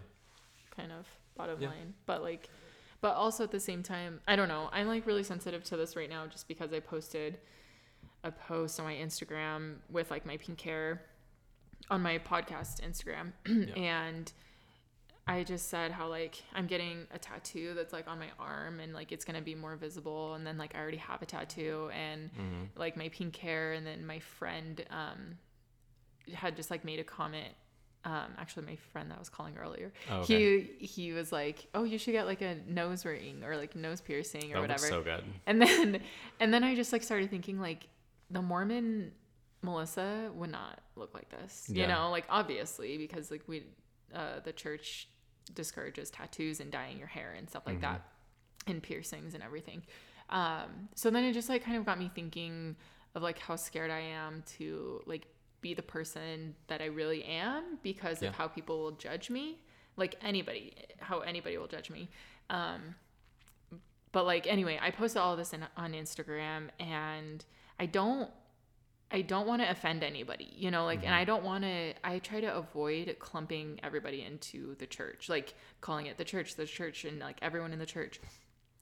kind 0.76 0.92
of 0.92 1.06
bottom 1.36 1.60
Yeah. 1.62 1.70
line 1.70 1.94
but 2.06 2.22
like 2.22 2.50
but 3.02 3.16
also 3.16 3.44
at 3.44 3.52
the 3.52 3.60
same 3.60 3.84
time 3.84 4.22
i 4.28 4.36
don't 4.36 4.48
know 4.48 4.70
i'm 4.72 4.88
like 4.88 5.06
really 5.06 5.24
sensitive 5.24 5.64
to 5.66 5.78
this 5.78 5.96
right 5.96 6.10
now 6.10 6.28
just 6.28 6.48
because 6.48 6.72
i 6.74 6.80
posted 6.80 7.40
a 8.24 8.32
post 8.32 8.80
on 8.80 8.86
my 8.86 8.94
instagram 8.96 9.76
with 9.90 10.10
like 10.12 10.26
my 10.26 10.38
pink 10.38 10.62
hair 10.62 11.02
on 11.90 12.02
my 12.02 12.18
podcast 12.20 12.82
instagram 12.82 13.34
Yeah. 13.46 13.74
and 13.76 14.32
I 15.26 15.44
just 15.44 15.70
said 15.70 15.92
how 15.92 16.08
like 16.10 16.44
I'm 16.54 16.68
getting 16.68 17.08
a 17.14 17.18
tattoo 17.18 17.74
that's 17.76 17.94
like 17.94 18.08
on 18.10 18.20
my 18.20 18.28
arm 18.40 18.80
and 18.82 18.94
like 18.94 19.12
it's 19.12 19.24
gonna 19.24 19.42
be 19.42 19.56
more 19.56 19.76
visible 19.78 20.34
and 20.34 20.46
then 20.46 20.58
like 20.58 20.76
I 20.76 20.80
already 20.80 20.98
have 20.98 21.22
a 21.22 21.26
tattoo 21.26 21.90
and 21.94 22.30
hmm 22.36 22.64
like 22.76 22.98
my 22.98 23.08
pink 23.10 23.36
hair 23.38 23.74
and 23.74 23.86
then 23.88 24.06
my 24.06 24.20
friend 24.20 24.84
um 24.90 25.38
had 26.34 26.56
just 26.56 26.72
like 26.72 26.84
made 26.84 27.00
a 27.00 27.04
comment 27.04 27.50
um 28.06 28.34
actually 28.38 28.66
my 28.66 28.76
friend 28.92 29.10
that 29.12 29.16
I 29.16 29.20
was 29.20 29.30
calling 29.30 29.56
earlier 29.58 29.94
Oh, 30.10 30.18
okay. 30.22 30.62
he 30.80 30.86
he 30.86 31.12
was 31.14 31.32
like 31.32 31.68
oh 31.74 31.84
you 31.86 31.98
should 31.98 32.12
get 32.12 32.26
like 32.26 32.42
a 32.42 32.56
nose 32.68 33.06
ring 33.06 33.44
or 33.46 33.56
like 33.56 33.76
nose 33.76 34.02
piercing 34.02 34.52
or 34.52 34.56
that 34.56 34.62
whatever 34.62 34.88
so 34.88 35.02
good. 35.04 35.24
and 35.46 35.62
then 35.62 36.02
and 36.42 36.54
then 36.54 36.64
I 36.66 36.76
just 36.76 36.92
like 36.92 37.04
started 37.04 37.30
thinking 37.30 37.62
like 37.62 37.88
the 38.30 38.42
Mormon 38.42 39.12
Melissa 39.62 40.32
would 40.34 40.52
not 40.52 40.82
look 40.98 41.14
like 41.14 41.30
this. 41.30 41.70
You 41.70 41.88
know, 41.88 42.10
like 42.10 42.26
obviously 42.30 42.98
because 42.98 43.32
like 43.32 43.44
we 43.48 43.64
uh 44.14 44.40
the 44.44 44.52
church 44.52 45.08
discourages 45.54 46.10
tattoos 46.10 46.60
and 46.60 46.72
dyeing 46.72 46.98
your 46.98 47.08
hair 47.08 47.34
and 47.38 47.50
stuff 47.50 47.64
like 47.66 47.78
Mhm. 47.78 47.82
that 47.82 48.02
and 48.68 48.82
piercings 48.82 49.34
and 49.34 49.44
everything. 49.44 49.84
Um 50.30 50.90
so 50.96 51.10
then 51.10 51.24
it 51.24 51.34
just 51.34 51.50
like 51.50 51.64
kind 51.64 51.78
of 51.78 51.86
got 51.86 52.00
me 52.00 52.10
thinking 52.14 52.76
of 53.16 53.22
like 53.22 53.38
how 53.40 53.56
scared 53.56 53.92
I 53.92 54.00
am 54.00 54.44
to 54.58 55.02
like 55.06 55.28
be 55.62 55.74
the 55.74 55.84
person 55.84 56.56
that 56.68 56.82
I 56.82 56.86
really 56.86 57.24
am 57.24 57.78
because 57.84 58.22
Yeah. 58.22 58.30
of 58.30 58.36
how 58.36 58.48
people 58.48 58.80
will 58.82 58.92
judge 58.92 59.30
me. 59.30 59.60
Like 59.98 60.16
anybody, 60.22 60.74
how 61.00 61.20
anybody 61.20 61.58
will 61.58 61.68
judge 61.68 61.90
me. 61.90 62.10
Um 62.50 62.96
but 64.12 64.26
like 64.28 64.46
anyway 64.46 64.78
i 64.82 64.92
posted 64.92 65.20
all 65.20 65.36
this 65.36 65.54
in, 65.54 65.66
on 65.76 65.94
instagram 65.94 66.70
and 66.80 67.44
i 67.80 67.86
don't 67.88 68.30
i 69.14 69.22
don't 69.22 69.48
want 69.48 69.62
to 69.62 69.70
offend 69.70 70.04
anybody 70.04 70.50
you 70.58 70.70
know 70.72 70.84
like 70.86 71.04
and 71.06 71.14
i 71.14 71.24
don't 71.24 71.44
want 71.44 71.64
to 71.64 71.94
i 72.04 72.20
try 72.20 72.42
to 72.42 72.54
avoid 72.56 73.16
clumping 73.20 73.80
everybody 73.84 74.22
into 74.24 74.76
the 74.80 74.86
church 74.88 75.30
like 75.30 75.54
calling 75.82 76.08
it 76.08 76.18
the 76.18 76.24
church 76.26 76.56
the 76.56 76.66
church 76.66 77.06
and 77.06 77.20
like 77.20 77.38
everyone 77.42 77.72
in 77.72 77.80
the 77.80 77.86
church 77.86 78.20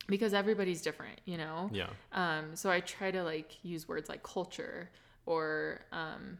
because 0.07 0.33
everybody's 0.33 0.81
different 0.81 1.19
you 1.25 1.37
know 1.37 1.69
Yeah. 1.71 1.87
um 2.13 2.55
so 2.55 2.69
i 2.71 2.79
try 2.79 3.11
to 3.11 3.23
like 3.23 3.63
use 3.63 3.87
words 3.87 4.09
like 4.09 4.23
culture 4.23 4.89
or 5.25 5.81
um 5.91 6.37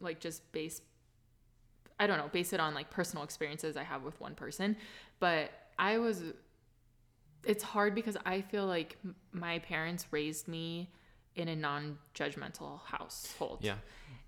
like 0.00 0.20
just 0.20 0.50
base 0.52 0.80
i 1.98 2.06
don't 2.06 2.18
know 2.18 2.28
base 2.32 2.52
it 2.52 2.60
on 2.60 2.74
like 2.74 2.90
personal 2.90 3.24
experiences 3.24 3.76
i 3.76 3.82
have 3.82 4.02
with 4.04 4.20
one 4.20 4.34
person 4.34 4.76
but 5.18 5.50
i 5.78 5.98
was 5.98 6.22
it's 7.44 7.62
hard 7.64 7.94
because 7.94 8.16
i 8.26 8.40
feel 8.42 8.66
like 8.66 8.96
m- 9.04 9.14
my 9.32 9.58
parents 9.60 10.06
raised 10.10 10.46
me 10.46 10.90
in 11.40 11.48
a 11.48 11.56
non-judgmental 11.56 12.80
household. 12.84 13.58
Yeah. 13.62 13.76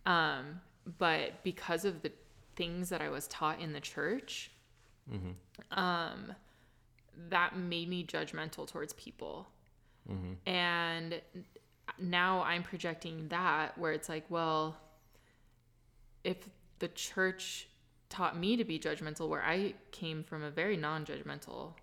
um 0.06 0.60
but 0.98 1.42
because 1.44 1.84
of 1.84 2.02
the 2.02 2.10
things 2.56 2.88
that 2.88 3.00
i 3.00 3.08
was 3.08 3.28
taught 3.28 3.60
in 3.60 3.72
the 3.72 3.80
church 3.80 4.50
hmm 5.08 5.30
um 5.70 6.34
that 7.28 7.56
made 7.56 7.88
me 7.88 8.04
judgmental 8.04 8.66
towards 8.66 8.92
people. 8.94 9.48
Hmm 10.08 10.32
and 10.46 11.20
now 11.98 12.42
I'm 12.42 12.62
projecting 12.62 13.28
that 13.28 13.76
where 13.76 13.92
it's 13.92 14.08
like, 14.08 14.24
well, 14.28 14.76
if 16.24 16.36
the 16.78 16.88
church 16.88 17.68
taught 18.08 18.38
me 18.38 18.56
to 18.56 18.64
be 18.64 18.78
judgmental, 18.78 19.28
where 19.28 19.42
I 19.42 19.74
came 19.90 20.22
from 20.24 20.42
a 20.42 20.50
very 20.50 20.76
non 20.76 21.04
judgmental, 21.04 21.74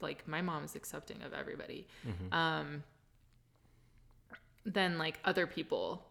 like 0.00 0.26
my 0.28 0.40
mom 0.42 0.64
is 0.64 0.76
accepting 0.76 1.22
of 1.22 1.32
everybody, 1.32 1.86
hmm 2.04 2.34
um, 2.34 2.82
then 4.64 4.98
like 4.98 5.18
other 5.24 5.46
people 5.46 6.04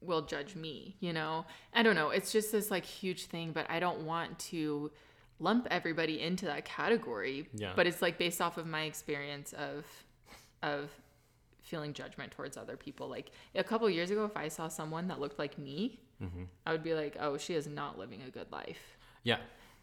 will 0.00 0.22
judge 0.22 0.54
me, 0.56 0.96
you 1.00 1.12
know? 1.12 1.44
I 1.72 1.82
don't 1.82 1.94
know. 1.94 2.10
It's 2.10 2.32
just 2.32 2.50
this 2.52 2.70
like 2.70 2.84
huge 2.84 3.26
thing, 3.26 3.52
but 3.52 3.70
I 3.70 3.78
don't 3.80 4.00
want 4.04 4.38
to 4.50 4.90
lump 5.38 5.66
everybody 5.70 6.20
into 6.20 6.44
that 6.46 6.64
category. 6.64 7.48
Yeah. 7.54 7.72
But 7.76 7.86
it's 7.86 8.02
like 8.02 8.18
based 8.18 8.40
off 8.40 8.58
of 8.58 8.66
my 8.66 8.82
experience 8.82 9.52
of 9.52 9.84
of 10.62 10.90
feeling 11.60 11.92
judgment 11.92 12.32
towards 12.32 12.56
other 12.56 12.76
people. 12.76 13.08
Like 13.08 13.30
a 13.54 13.64
couple 13.64 13.88
years 13.90 14.10
ago, 14.10 14.24
if 14.24 14.36
I 14.36 14.48
saw 14.48 14.68
someone 14.68 15.08
that 15.08 15.20
looked 15.20 15.38
like 15.38 15.58
me, 15.58 15.98
Mm-hmm. 16.22 16.44
I 16.64 16.70
would 16.70 16.84
be 16.84 16.94
like, 16.94 17.16
oh, 17.18 17.36
she 17.36 17.54
is 17.54 17.66
not 17.66 17.98
living 17.98 18.22
a 18.22 18.30
good 18.30 18.46
life. 18.52 18.96
Yeah. 19.24 19.38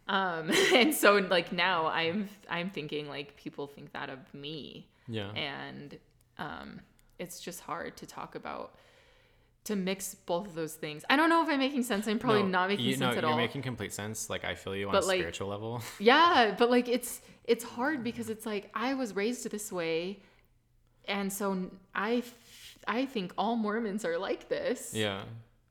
Um, 0.08 0.50
and 0.74 0.96
so 0.96 1.16
like 1.18 1.52
now 1.52 1.88
I'm 1.88 2.30
I'm 2.50 2.70
thinking 2.70 3.10
like 3.10 3.36
people 3.36 3.68
think 3.68 3.92
that 3.92 4.10
of 4.10 4.20
me, 4.34 4.88
Yeah. 5.10 5.32
and 5.32 5.98
um, 6.38 6.80
it's 7.20 7.40
just 7.40 7.60
hard 7.62 7.98
to 7.98 8.06
talk 8.06 8.36
about 8.36 8.76
to 9.66 9.76
mix 9.76 10.16
both 10.16 10.48
of 10.48 10.56
those 10.56 10.74
things. 10.74 11.04
I 11.10 11.16
don't 11.18 11.30
know 11.30 11.44
if 11.44 11.50
I'm 11.50 11.60
making 11.60 11.84
sense. 11.84 12.08
I'm 12.08 12.18
probably 12.18 12.44
No, 12.44 12.50
not 12.50 12.70
making 12.70 12.86
you, 12.86 12.92
sense 12.94 13.02
no, 13.02 13.10
at 13.10 13.16
you're 13.22 13.32
all. 13.32 13.38
making 13.38 13.62
complete 13.62 13.94
sense. 13.94 14.30
Like 14.30 14.44
I 14.46 14.56
feel 14.56 14.76
you 14.76 14.88
on 14.88 14.94
But, 14.94 15.04
a 15.04 15.08
like- 15.08 15.20
spiritual 15.20 15.50
level. 15.50 15.82
Yeah, 16.00 16.56
but 16.58 16.70
like 16.72 16.88
it's 16.88 17.22
it's 17.44 17.64
hard 17.64 18.04
because 18.04 18.30
it's 18.30 18.46
like 18.46 18.70
I 18.74 18.94
was 18.94 19.16
raised 19.16 19.50
this 19.52 19.72
way, 19.72 20.22
and 21.06 21.32
so 21.32 21.70
I 21.94 22.24
I 22.88 23.06
think 23.06 23.34
all 23.38 23.56
Mormons 23.58 24.06
are 24.06 24.18
like 24.18 24.48
this. 24.50 24.94
yeah. 24.94 25.22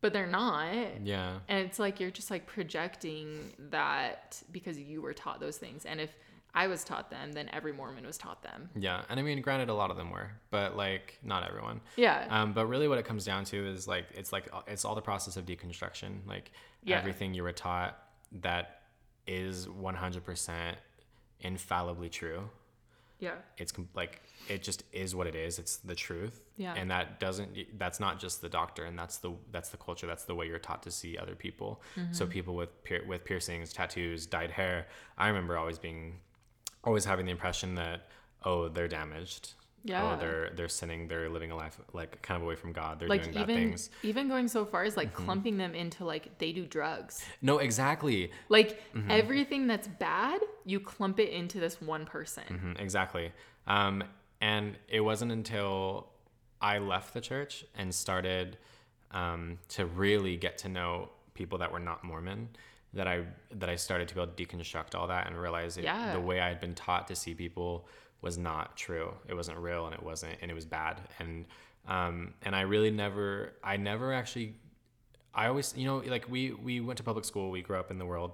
but 0.00 0.12
they're 0.12 0.26
not. 0.28 1.00
Yeah. 1.02 1.38
And 1.48 1.66
it's 1.66 1.78
like 1.80 1.98
you're 1.98 2.10
just 2.12 2.30
like 2.30 2.46
projecting 2.46 3.52
that 3.70 4.40
because 4.52 4.78
you 4.78 5.02
were 5.02 5.14
taught 5.14 5.40
those 5.40 5.56
things, 5.56 5.84
and 5.86 6.00
if 6.00 6.14
I 6.62 6.66
was 6.66 6.82
taught 6.85 7.09
them, 7.10 7.32
then 7.32 7.48
every 7.52 7.72
Mormon 7.72 8.05
was 8.06 8.18
taught 8.18 8.43
them. 8.43 8.68
Yeah. 8.74 9.02
And 9.09 9.18
I 9.20 9.22
mean, 9.22 9.40
granted, 9.40 9.68
a 9.68 9.74
lot 9.74 9.90
of 9.93 9.97
them 9.97 10.10
were, 10.10 10.30
but 10.51 10.76
like 10.76 11.18
not 11.22 11.40
everyone. 11.48 11.80
Yeah. 11.97 12.26
Um, 12.30 12.52
but 12.52 12.66
really, 12.66 12.89
what 12.89 12.98
it 12.98 13.05
comes 13.10 13.24
down 13.24 13.44
to 13.52 13.59
is 13.74 13.86
like 13.94 14.06
it's 14.14 14.32
like 14.32 14.47
it's 14.66 14.85
all 14.85 14.94
the 14.94 15.01
process 15.10 15.36
of 15.36 15.44
deconstruction. 15.47 16.12
Like 16.26 16.51
Yeah. 16.82 16.98
everything 16.98 17.35
you 17.35 17.43
were 17.44 17.52
taught 17.68 17.93
that 18.43 18.82
is 19.26 19.66
100% 19.68 20.74
infallibly 21.40 22.09
true. 22.09 22.48
yeah. 23.20 23.35
It's 23.56 23.72
com- 23.72 23.89
like 23.94 24.22
it 24.48 24.62
just 24.62 24.85
is 24.93 25.14
what 25.14 25.26
it 25.26 25.35
is. 25.35 25.59
It's 25.59 25.76
the 25.78 25.94
truth. 25.94 26.36
Yeah. 26.56 26.74
And 26.76 26.90
that 26.90 27.18
doesn't. 27.20 27.51
That's 27.78 27.98
not 28.01 28.20
just 28.20 28.40
the 28.40 28.48
doctrine, 28.48 28.89
and 28.89 28.98
that's 28.98 29.18
the 29.18 29.32
that's 29.51 29.70
the 29.70 29.76
culture. 29.76 30.06
That's 30.06 30.24
the 30.24 30.35
way 30.36 30.47
you're 30.47 30.59
taught 30.70 30.82
to 30.85 30.90
see 30.90 31.18
other 31.18 31.35
people. 31.35 31.82
So 32.12 32.24
Mm-hmm. 32.24 32.32
people 32.32 32.55
with 32.55 32.70
with 33.06 33.24
piercings, 33.24 33.72
tattoos, 33.72 34.26
dyed 34.26 34.52
hair. 34.52 34.86
I 35.16 35.26
remember 35.28 35.56
always 35.59 35.78
being, 35.78 36.20
always 36.84 37.05
having 37.05 37.26
the 37.26 37.32
impression 37.32 37.74
that 37.76 38.06
oh 38.44 38.68
they're 38.68 38.88
damaged. 38.88 39.55
Yeah. 39.84 40.14
Oh, 40.14 40.20
they're 40.20 40.50
they're 40.56 40.68
sinning. 40.68 41.06
They're 41.09 41.30
living 41.30 41.50
a 41.52 41.56
life 41.56 41.80
like 41.92 42.20
kind 42.20 42.36
of 42.36 42.42
away 42.42 42.56
from 42.56 42.72
God. 42.72 42.98
They're 42.98 43.09
Like 43.09 43.22
doing 43.22 43.34
bad 43.34 43.46
things. 43.46 43.88
Mm-hmm. 43.88 44.06
even 44.09 44.28
going 44.28 44.48
so 44.48 44.64
far 44.64 44.82
as 44.84 44.96
like 44.96 45.14
clumping 45.14 45.56
them 45.56 45.74
into 45.74 46.05
like 46.05 46.36
they 46.38 46.52
do 46.52 46.66
drugs. 46.66 47.24
No, 47.42 47.59
exactly. 47.59 48.30
Like 48.48 48.80
Mm-hmm. 48.94 49.10
everything 49.10 49.66
that's 49.66 49.86
bad, 49.88 50.40
you 50.64 50.80
clump 50.80 51.20
it 51.20 51.30
into 51.30 51.60
this 51.60 51.80
one 51.80 52.05
person. 52.06 52.42
Mhm, 52.76 52.80
exactly. 52.82 53.32
Um, 53.66 54.02
and 54.40 54.76
it 54.88 55.00
wasn't 55.00 55.30
until 55.32 56.09
I 56.60 56.78
left 56.78 57.14
the 57.14 57.20
church 57.20 57.64
and 57.76 57.94
started 57.94 58.59
um, 59.12 59.59
to 59.68 59.86
really 59.86 60.36
get 60.36 60.59
to 60.59 60.68
know 60.68 61.09
people 61.34 61.59
that 61.59 61.70
were 61.72 61.78
not 61.80 62.02
Mormon 62.05 62.48
that 62.94 63.06
I 63.06 63.24
that 63.55 63.69
I 63.69 63.77
started 63.77 64.09
to 64.09 64.15
be 64.15 64.20
able 64.23 64.32
to 64.32 64.44
deconstruct 64.47 64.94
all 64.94 65.06
that 65.09 65.27
and 65.27 65.36
realize 65.40 65.77
it, 65.77 65.85
Yeah. 65.85 66.12
the 66.12 66.20
way 66.20 66.40
I 66.40 66.48
had 66.48 66.60
been 66.60 66.74
taught 66.74 67.06
to 67.09 67.15
see 67.15 67.35
people 67.35 67.86
was 68.23 68.36
not 68.39 68.77
true. 68.77 69.12
It 69.28 69.35
wasn't 69.35 69.59
real 69.59 69.86
and 69.86 69.94
it 69.94 70.02
wasn't 70.02 70.36
and 70.40 70.51
it 70.51 70.55
was 70.55 70.65
bad. 70.66 71.01
And 71.19 71.47
um, 71.86 72.35
and 72.43 72.55
I 72.56 72.62
really 72.62 72.90
never 72.90 73.52
I 73.62 73.77
never 73.77 74.12
actually 74.12 74.55
I 75.35 75.47
always 75.48 75.74
you 75.77 75.86
know 75.86 75.98
like 75.98 76.28
we 76.31 76.52
we 76.52 76.81
went 76.81 76.97
to 76.97 77.02
public 77.02 77.24
school. 77.24 77.51
We 77.51 77.62
grew 77.62 77.78
up 77.78 77.90
in 77.90 77.98
the 77.98 78.06
world 78.06 78.32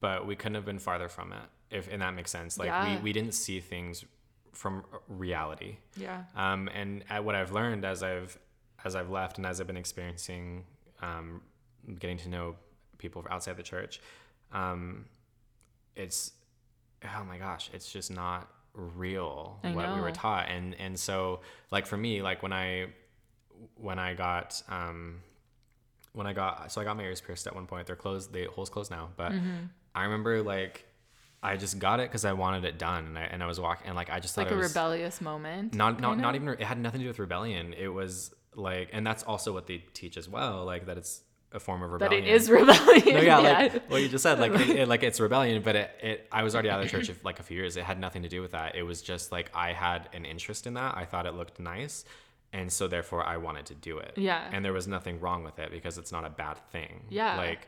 but 0.00 0.26
we 0.26 0.36
couldn't 0.36 0.54
have 0.54 0.64
been 0.64 0.78
farther 0.78 1.08
from 1.08 1.32
it 1.32 1.42
if 1.70 1.88
and 1.92 2.02
that 2.02 2.14
makes 2.14 2.30
sense 2.30 2.58
like 2.58 2.68
Yeah. 2.68 2.96
we, 2.98 3.02
we 3.02 3.12
didn't 3.12 3.32
see 3.34 3.60
things 3.60 4.04
from 4.52 4.84
reality 5.08 5.76
Yeah. 5.96 6.22
um, 6.36 6.68
and 6.72 7.04
at 7.10 7.24
what 7.24 7.34
i've 7.34 7.52
learned 7.52 7.84
as 7.84 8.02
i've 8.02 8.38
as 8.84 8.94
i've 8.96 9.10
left 9.10 9.38
and 9.38 9.46
as 9.46 9.60
i've 9.60 9.66
been 9.66 9.76
experiencing 9.76 10.64
um, 11.02 11.42
getting 11.98 12.16
to 12.18 12.28
know 12.28 12.54
people 12.98 13.24
outside 13.30 13.56
the 13.56 13.62
church 13.62 14.00
um, 14.52 15.04
it's 15.96 16.32
oh 17.04 17.24
my 17.24 17.38
gosh 17.38 17.70
it's 17.72 17.90
just 17.92 18.10
not 18.10 18.48
real 18.74 19.58
I 19.64 19.72
what 19.72 19.94
we 19.94 20.00
were 20.00 20.12
taught. 20.12 20.48
And 20.48 20.74
and 20.78 20.98
so 20.98 21.40
like 21.70 21.86
for 21.86 21.96
me 21.96 22.22
like 22.22 22.42
when 22.42 22.52
i 22.52 22.86
when 23.76 23.98
i 23.98 24.14
got 24.14 24.62
um 24.68 25.20
when 26.12 26.26
i 26.28 26.32
got 26.32 26.70
so 26.70 26.80
i 26.80 26.84
got 26.84 26.96
my 26.96 27.02
ears 27.02 27.20
pierced 27.20 27.46
at 27.46 27.54
one 27.54 27.66
point. 27.66 27.86
They're 27.86 27.96
closed 27.96 28.32
the 28.32 28.44
holes 28.44 28.70
closed 28.70 28.90
now. 28.90 29.08
But 29.16 29.32
Mm-hmm. 29.32 29.66
i 29.94 30.04
remember 30.04 30.42
like 30.42 30.84
i 31.42 31.56
just 31.56 31.78
got 31.78 31.98
it 32.00 32.08
because 32.08 32.24
i 32.24 32.32
wanted 32.32 32.64
it 32.64 32.78
done 32.78 33.06
and 33.06 33.18
i, 33.18 33.22
and 33.22 33.42
I 33.42 33.46
was 33.46 33.58
walking 33.60 33.86
and 33.88 33.96
like 33.96 34.10
i 34.10 34.20
just 34.20 34.34
thought 34.34 34.42
Like 34.42 34.52
it 34.52 34.54
a 34.54 34.58
was 34.58 34.68
rebellious 34.70 35.20
moment. 35.20 35.74
not 35.74 36.00
not, 36.00 36.18
not 36.18 36.34
even 36.36 36.48
it 36.48 36.60
had 36.60 36.78
nothing 36.78 37.00
to 37.00 37.04
do 37.04 37.08
with 37.08 37.18
rebellion. 37.18 37.74
It 37.76 37.88
was 37.88 38.32
like 38.54 38.90
and 38.92 39.06
that's 39.06 39.22
also 39.24 39.52
what 39.52 39.66
they 39.66 39.78
teach 39.92 40.16
as 40.16 40.28
well 40.28 40.64
like 40.64 40.86
that 40.86 40.98
it's 40.98 41.22
a 41.52 41.58
form 41.60 41.82
of 41.82 41.90
that 41.98 42.10
rebellion 42.10 42.24
it 42.24 42.28
is 42.34 42.50
rebellion. 42.60 43.14
no, 43.14 43.20
yeah, 43.22 43.38
like 43.38 43.90
what 43.90 44.02
you 44.02 44.08
just 44.08 44.22
said, 44.22 44.38
like 44.38 44.52
it, 44.52 44.68
it- 44.70 44.88
like 44.88 45.02
it's 45.02 45.18
rebellion, 45.18 45.62
but 45.62 45.76
it, 45.76 45.90
it 46.02 46.28
I 46.30 46.42
was 46.42 46.54
already 46.54 46.70
out 46.70 46.80
of 46.82 46.90
the 46.90 46.90
church 46.90 47.10
like 47.24 47.40
a 47.40 47.42
few 47.42 47.56
years. 47.56 47.76
It 47.76 47.84
had 47.84 47.98
nothing 47.98 48.22
to 48.22 48.28
do 48.28 48.40
with 48.42 48.52
that. 48.52 48.74
It 48.76 48.82
was 48.82 49.00
just 49.02 49.32
like 49.32 49.50
I 49.54 49.72
had 49.72 50.08
an 50.12 50.24
interest 50.24 50.66
in 50.66 50.74
that. 50.74 50.96
I 50.96 51.04
thought 51.04 51.24
it 51.26 51.34
looked 51.34 51.58
nice, 51.58 52.04
and 52.52 52.70
so 52.70 52.86
therefore 52.88 53.24
I 53.24 53.38
wanted 53.38 53.66
to 53.66 53.74
do 53.74 53.98
it. 53.98 54.12
Yeah. 54.16 54.46
and 54.52 54.64
there 54.64 54.72
was 54.74 54.86
nothing 54.86 55.20
wrong 55.20 55.42
with 55.42 55.58
it 55.58 55.70
because 55.70 55.96
it's 55.98 56.12
not 56.12 56.24
a 56.24 56.30
bad 56.30 56.58
thing. 56.70 57.04
Yeah. 57.08 57.36
like 57.36 57.66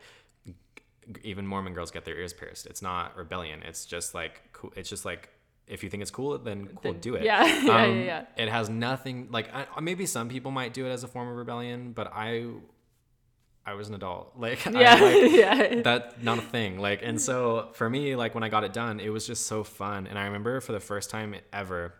even 1.23 1.45
Mormon 1.47 1.73
girls 1.73 1.91
get 1.91 2.05
their 2.05 2.15
ears 2.17 2.33
pierced. 2.33 2.67
It's 2.67 2.81
not 2.81 3.17
rebellion. 3.17 3.63
It's 3.63 3.85
just 3.85 4.13
like 4.13 4.41
cool. 4.53 4.71
It's 4.75 4.89
just 4.89 5.03
like 5.05 5.29
if 5.67 5.83
you 5.83 5.89
think 5.89 6.01
it's 6.01 6.11
cool, 6.11 6.37
then 6.37 6.67
cool, 6.67 6.91
Then- 6.93 6.99
do 7.01 7.15
it. 7.15 7.23
yeah, 7.23 7.45
yeah, 7.45 7.63
yeah, 7.63 7.83
Um, 7.85 7.99
yeah. 8.01 8.25
It 8.37 8.49
has 8.49 8.69
nothing 8.69 9.29
like 9.31 9.49
I, 9.53 9.65
maybe 9.81 10.05
some 10.05 10.29
people 10.29 10.51
might 10.51 10.73
do 10.73 10.85
it 10.85 10.89
as 10.91 11.03
a 11.03 11.07
form 11.07 11.27
of 11.27 11.35
rebellion, 11.35 11.93
but 11.93 12.11
I. 12.13 12.45
I 13.65 13.73
was 13.73 13.89
an 13.89 13.95
adult. 13.95 14.33
Like, 14.37 14.65
I, 14.65 14.71
Yeah. 14.71 14.95
like, 14.95 15.31
yeah. 15.31 15.81
that's 15.81 16.21
not 16.21 16.39
a 16.39 16.41
thing 16.41 16.79
like 16.79 17.01
and 17.03 17.17
mm. 17.17 17.21
so 17.21 17.69
for 17.73 17.89
me 17.89 18.15
like 18.15 18.33
when 18.33 18.43
i 18.43 18.49
got 18.49 18.63
it 18.63 18.73
done 18.73 18.99
it 18.99 19.09
was 19.09 19.27
just 19.27 19.45
so 19.45 19.63
fun 19.63 20.07
and 20.07 20.17
i 20.17 20.25
remember 20.25 20.59
for 20.61 20.71
the 20.71 20.79
first 20.79 21.09
time 21.09 21.35
ever 21.53 21.93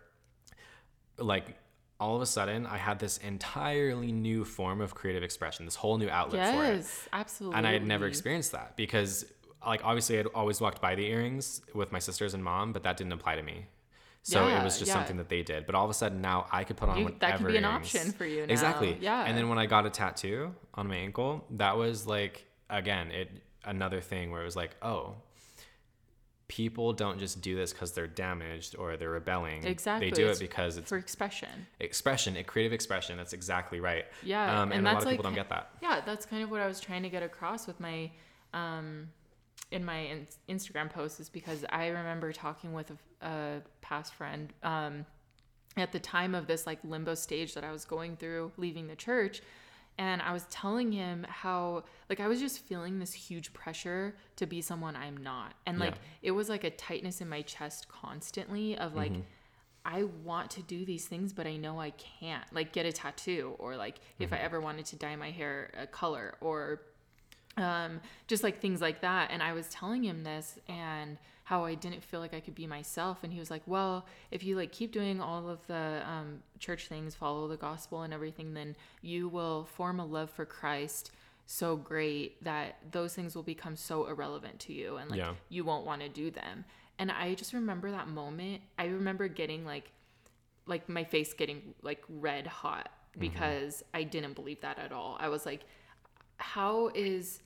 like 1.18 1.56
all 2.00 2.16
of 2.16 2.22
a 2.22 2.26
sudden 2.26 2.66
i 2.66 2.76
had 2.76 2.98
this 2.98 3.18
entirely 3.18 4.10
new 4.10 4.44
form 4.44 4.80
of 4.80 4.94
creative 4.94 5.22
expression 5.22 5.64
this 5.64 5.76
whole 5.76 5.98
new 5.98 6.08
outlet 6.08 6.54
for 6.54 6.64
it 6.64 6.76
yes, 6.76 7.08
absolutely. 7.12 7.56
and 7.58 7.66
i 7.66 7.72
had 7.72 7.86
never 7.86 8.06
experienced 8.06 8.52
that 8.52 8.76
because 8.76 9.24
like 9.64 9.84
obviously 9.84 10.18
i'd 10.18 10.26
always 10.34 10.60
walked 10.60 10.80
by 10.80 10.94
the 10.94 11.06
earrings 11.06 11.60
with 11.74 11.92
my 11.92 11.98
sisters 11.98 12.34
and 12.34 12.42
mom 12.42 12.72
but 12.72 12.82
that 12.82 12.96
didn't 12.96 13.12
apply 13.12 13.36
to 13.36 13.42
me 13.42 13.66
so 14.24 14.46
it 14.46 14.62
was 14.62 14.78
just 14.78 14.88
yeah. 14.88 14.94
something 14.94 15.16
that 15.16 15.28
they 15.28 15.42
did 15.42 15.66
but 15.66 15.74
all 15.74 15.84
of 15.84 15.90
a 15.90 15.94
sudden 15.94 16.20
now 16.20 16.46
i 16.52 16.62
could 16.64 16.76
put 16.76 16.88
on 16.88 16.96
You- 16.98 17.04
whatever 17.04 17.20
that 17.20 17.38
could 17.38 17.46
be 17.48 17.56
an 17.56 17.64
earrings. 17.64 17.94
option 17.94 18.12
for 18.12 18.24
you 18.24 18.46
now. 18.46 18.52
exactly 18.52 18.96
Yeah. 19.00 19.24
and 19.24 19.36
then 19.36 19.48
when 19.48 19.58
i 19.58 19.66
got 19.66 19.84
a 19.86 19.90
tattoo 19.90 20.54
on 20.74 20.86
my 20.88 20.96
ankle 20.96 21.44
that 21.50 21.76
was 21.76 22.06
like 22.06 22.44
again 22.70 23.10
it 23.10 23.28
another 23.64 24.00
thing 24.00 24.30
where 24.30 24.40
it 24.40 24.44
was 24.44 24.56
like 24.56 24.76
oh 24.82 25.16
people 26.48 26.92
don't 26.92 27.18
just 27.18 27.40
do 27.40 27.56
this 27.56 27.72
because 27.72 27.92
they're 27.92 28.06
damaged 28.06 28.76
or 28.78 28.96
they're 28.96 29.10
rebelling 29.10 29.64
Exactly. 29.64 30.10
they 30.10 30.14
do 30.14 30.26
it 30.28 30.38
because 30.38 30.76
it's 30.76 30.88
for 30.88 30.98
expression. 30.98 31.48
expression 31.80 32.36
a 32.36 32.44
creative 32.44 32.72
expression 32.74 33.16
that's 33.16 33.32
exactly 33.32 33.80
right 33.80 34.04
Yeah, 34.22 34.60
um, 34.60 34.70
and, 34.70 34.78
and 34.78 34.86
a 34.88 34.92
lot 34.92 35.02
of 35.02 35.08
people 35.08 35.24
like- 35.24 35.34
don't 35.34 35.34
get 35.34 35.48
that 35.48 35.70
Yeah, 35.80 36.00
that's 36.04 36.26
kind 36.26 36.42
of 36.42 36.50
what 36.50 36.60
I 36.60 36.66
was 36.66 36.78
trying 36.78 37.02
to 37.04 37.08
get 37.08 37.22
across 37.22 37.66
with 37.66 37.80
my 37.80 38.10
um 38.52 39.08
in 39.70 39.82
my 39.84 39.98
in- 40.00 40.26
Instagram 40.48 40.90
post 40.90 41.18
is 41.20 41.30
because 41.30 41.64
I 41.70 41.86
remember 41.86 42.30
talking 42.32 42.74
with 42.74 42.90
a, 43.22 43.62
past 43.80 44.14
friend 44.14 44.52
um 44.62 45.04
at 45.76 45.92
the 45.92 45.98
time 45.98 46.34
of 46.34 46.46
this 46.46 46.66
like 46.66 46.78
limbo 46.84 47.14
stage 47.14 47.54
that 47.54 47.64
I 47.64 47.72
was 47.72 47.84
going 47.84 48.16
through 48.16 48.52
leaving 48.56 48.86
the 48.88 48.96
church 48.96 49.40
and 49.98 50.22
I 50.22 50.32
was 50.32 50.44
telling 50.50 50.92
him 50.92 51.26
how 51.28 51.84
like 52.08 52.20
I 52.20 52.28
was 52.28 52.40
just 52.40 52.60
feeling 52.60 52.98
this 52.98 53.12
huge 53.12 53.52
pressure 53.52 54.14
to 54.36 54.46
be 54.46 54.60
someone 54.60 54.96
I'm 54.96 55.16
not 55.16 55.54
and 55.66 55.78
like 55.78 55.94
Yeah. 55.94 56.00
it 56.22 56.30
was 56.32 56.48
like 56.48 56.64
a 56.64 56.70
tightness 56.70 57.20
in 57.20 57.28
my 57.28 57.42
chest 57.42 57.88
constantly 57.88 58.76
of 58.76 58.94
like 58.94 59.12
I 59.84 60.04
want 60.24 60.48
to 60.52 60.62
do 60.62 60.84
these 60.84 61.06
things, 61.08 61.32
but 61.32 61.44
I 61.44 61.56
know 61.56 61.80
I 61.80 61.90
can't. 61.90 62.44
Like 62.52 62.72
get 62.72 62.86
a 62.86 62.92
tattoo, 62.92 63.56
or 63.58 63.76
like 63.76 63.96
if 64.20 64.32
I 64.32 64.36
ever 64.36 64.60
wanted 64.60 64.86
to 64.86 64.96
dye 64.96 65.16
my 65.16 65.32
hair 65.32 65.72
a 65.76 65.88
color, 65.88 66.36
or 66.40 66.82
um, 67.56 68.00
just 68.28 68.44
like 68.44 68.60
things 68.60 68.80
like 68.80 69.00
that. 69.00 69.32
And 69.32 69.42
I 69.42 69.52
was 69.54 69.68
telling 69.70 70.04
him 70.04 70.22
this 70.22 70.56
and 70.68 71.18
how 71.44 71.64
I 71.64 71.74
didn't 71.74 72.04
feel 72.04 72.20
like 72.20 72.32
I 72.34 72.40
could 72.40 72.54
be 72.54 72.66
myself. 72.66 73.18
And 73.24 73.32
he 73.32 73.38
was 73.40 73.50
like, 73.50 73.62
"Well, 73.66 74.06
if 74.30 74.44
you 74.44 74.56
like 74.56 74.70
keep 74.72 74.92
doing 74.92 75.20
all 75.20 75.48
of 75.48 75.66
the 75.66 76.02
um, 76.06 76.42
church 76.58 76.86
things, 76.86 77.14
follow 77.14 77.48
the 77.48 77.56
gospel 77.56 78.02
and 78.02 78.12
everything, 78.14 78.54
then 78.54 78.76
you 79.00 79.28
will 79.28 79.64
form 79.64 80.00
a 80.00 80.04
love 80.06 80.30
for 80.30 80.44
Christ." 80.44 81.10
so 81.44 81.74
great 81.76 82.42
that 82.44 82.76
those 82.92 83.14
things 83.14 83.34
will 83.34 83.42
become 83.42 83.74
so 83.74 84.06
irrelevant 84.06 84.60
to 84.60 84.72
you 84.72 84.96
and 84.96 85.10
like 85.10 85.18
Yeah. 85.18 85.34
you 85.48 85.64
won't 85.64 85.84
want 85.84 86.00
to 86.00 86.08
do 86.08 86.30
them 86.30 86.64
and 87.00 87.10
i 87.10 87.34
just 87.34 87.52
remember 87.52 87.90
that 87.90 88.06
moment 88.06 88.62
i 88.78 88.84
remember 88.86 89.26
getting 89.26 89.64
like 89.66 89.90
like 90.66 90.88
my 90.88 91.02
face 91.02 91.34
getting 91.34 91.74
like 91.82 92.02
red 92.08 92.46
hot 92.46 92.90
because 93.18 93.82
i 93.92 94.04
didn't 94.04 94.34
believe 94.34 94.60
that 94.60 94.78
at 94.78 94.92
all 94.92 95.16
i 95.18 95.28
was 95.28 95.44
like 95.44 95.62
how 96.36 96.90
is 96.94 97.40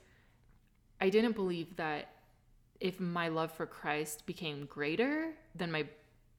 i 1.00 1.08
didn't 1.08 1.34
believe 1.34 1.74
that 1.76 2.15
if 2.80 3.00
my 3.00 3.28
love 3.28 3.50
for 3.52 3.66
christ 3.66 4.26
became 4.26 4.66
greater 4.66 5.32
then 5.54 5.70
my 5.72 5.84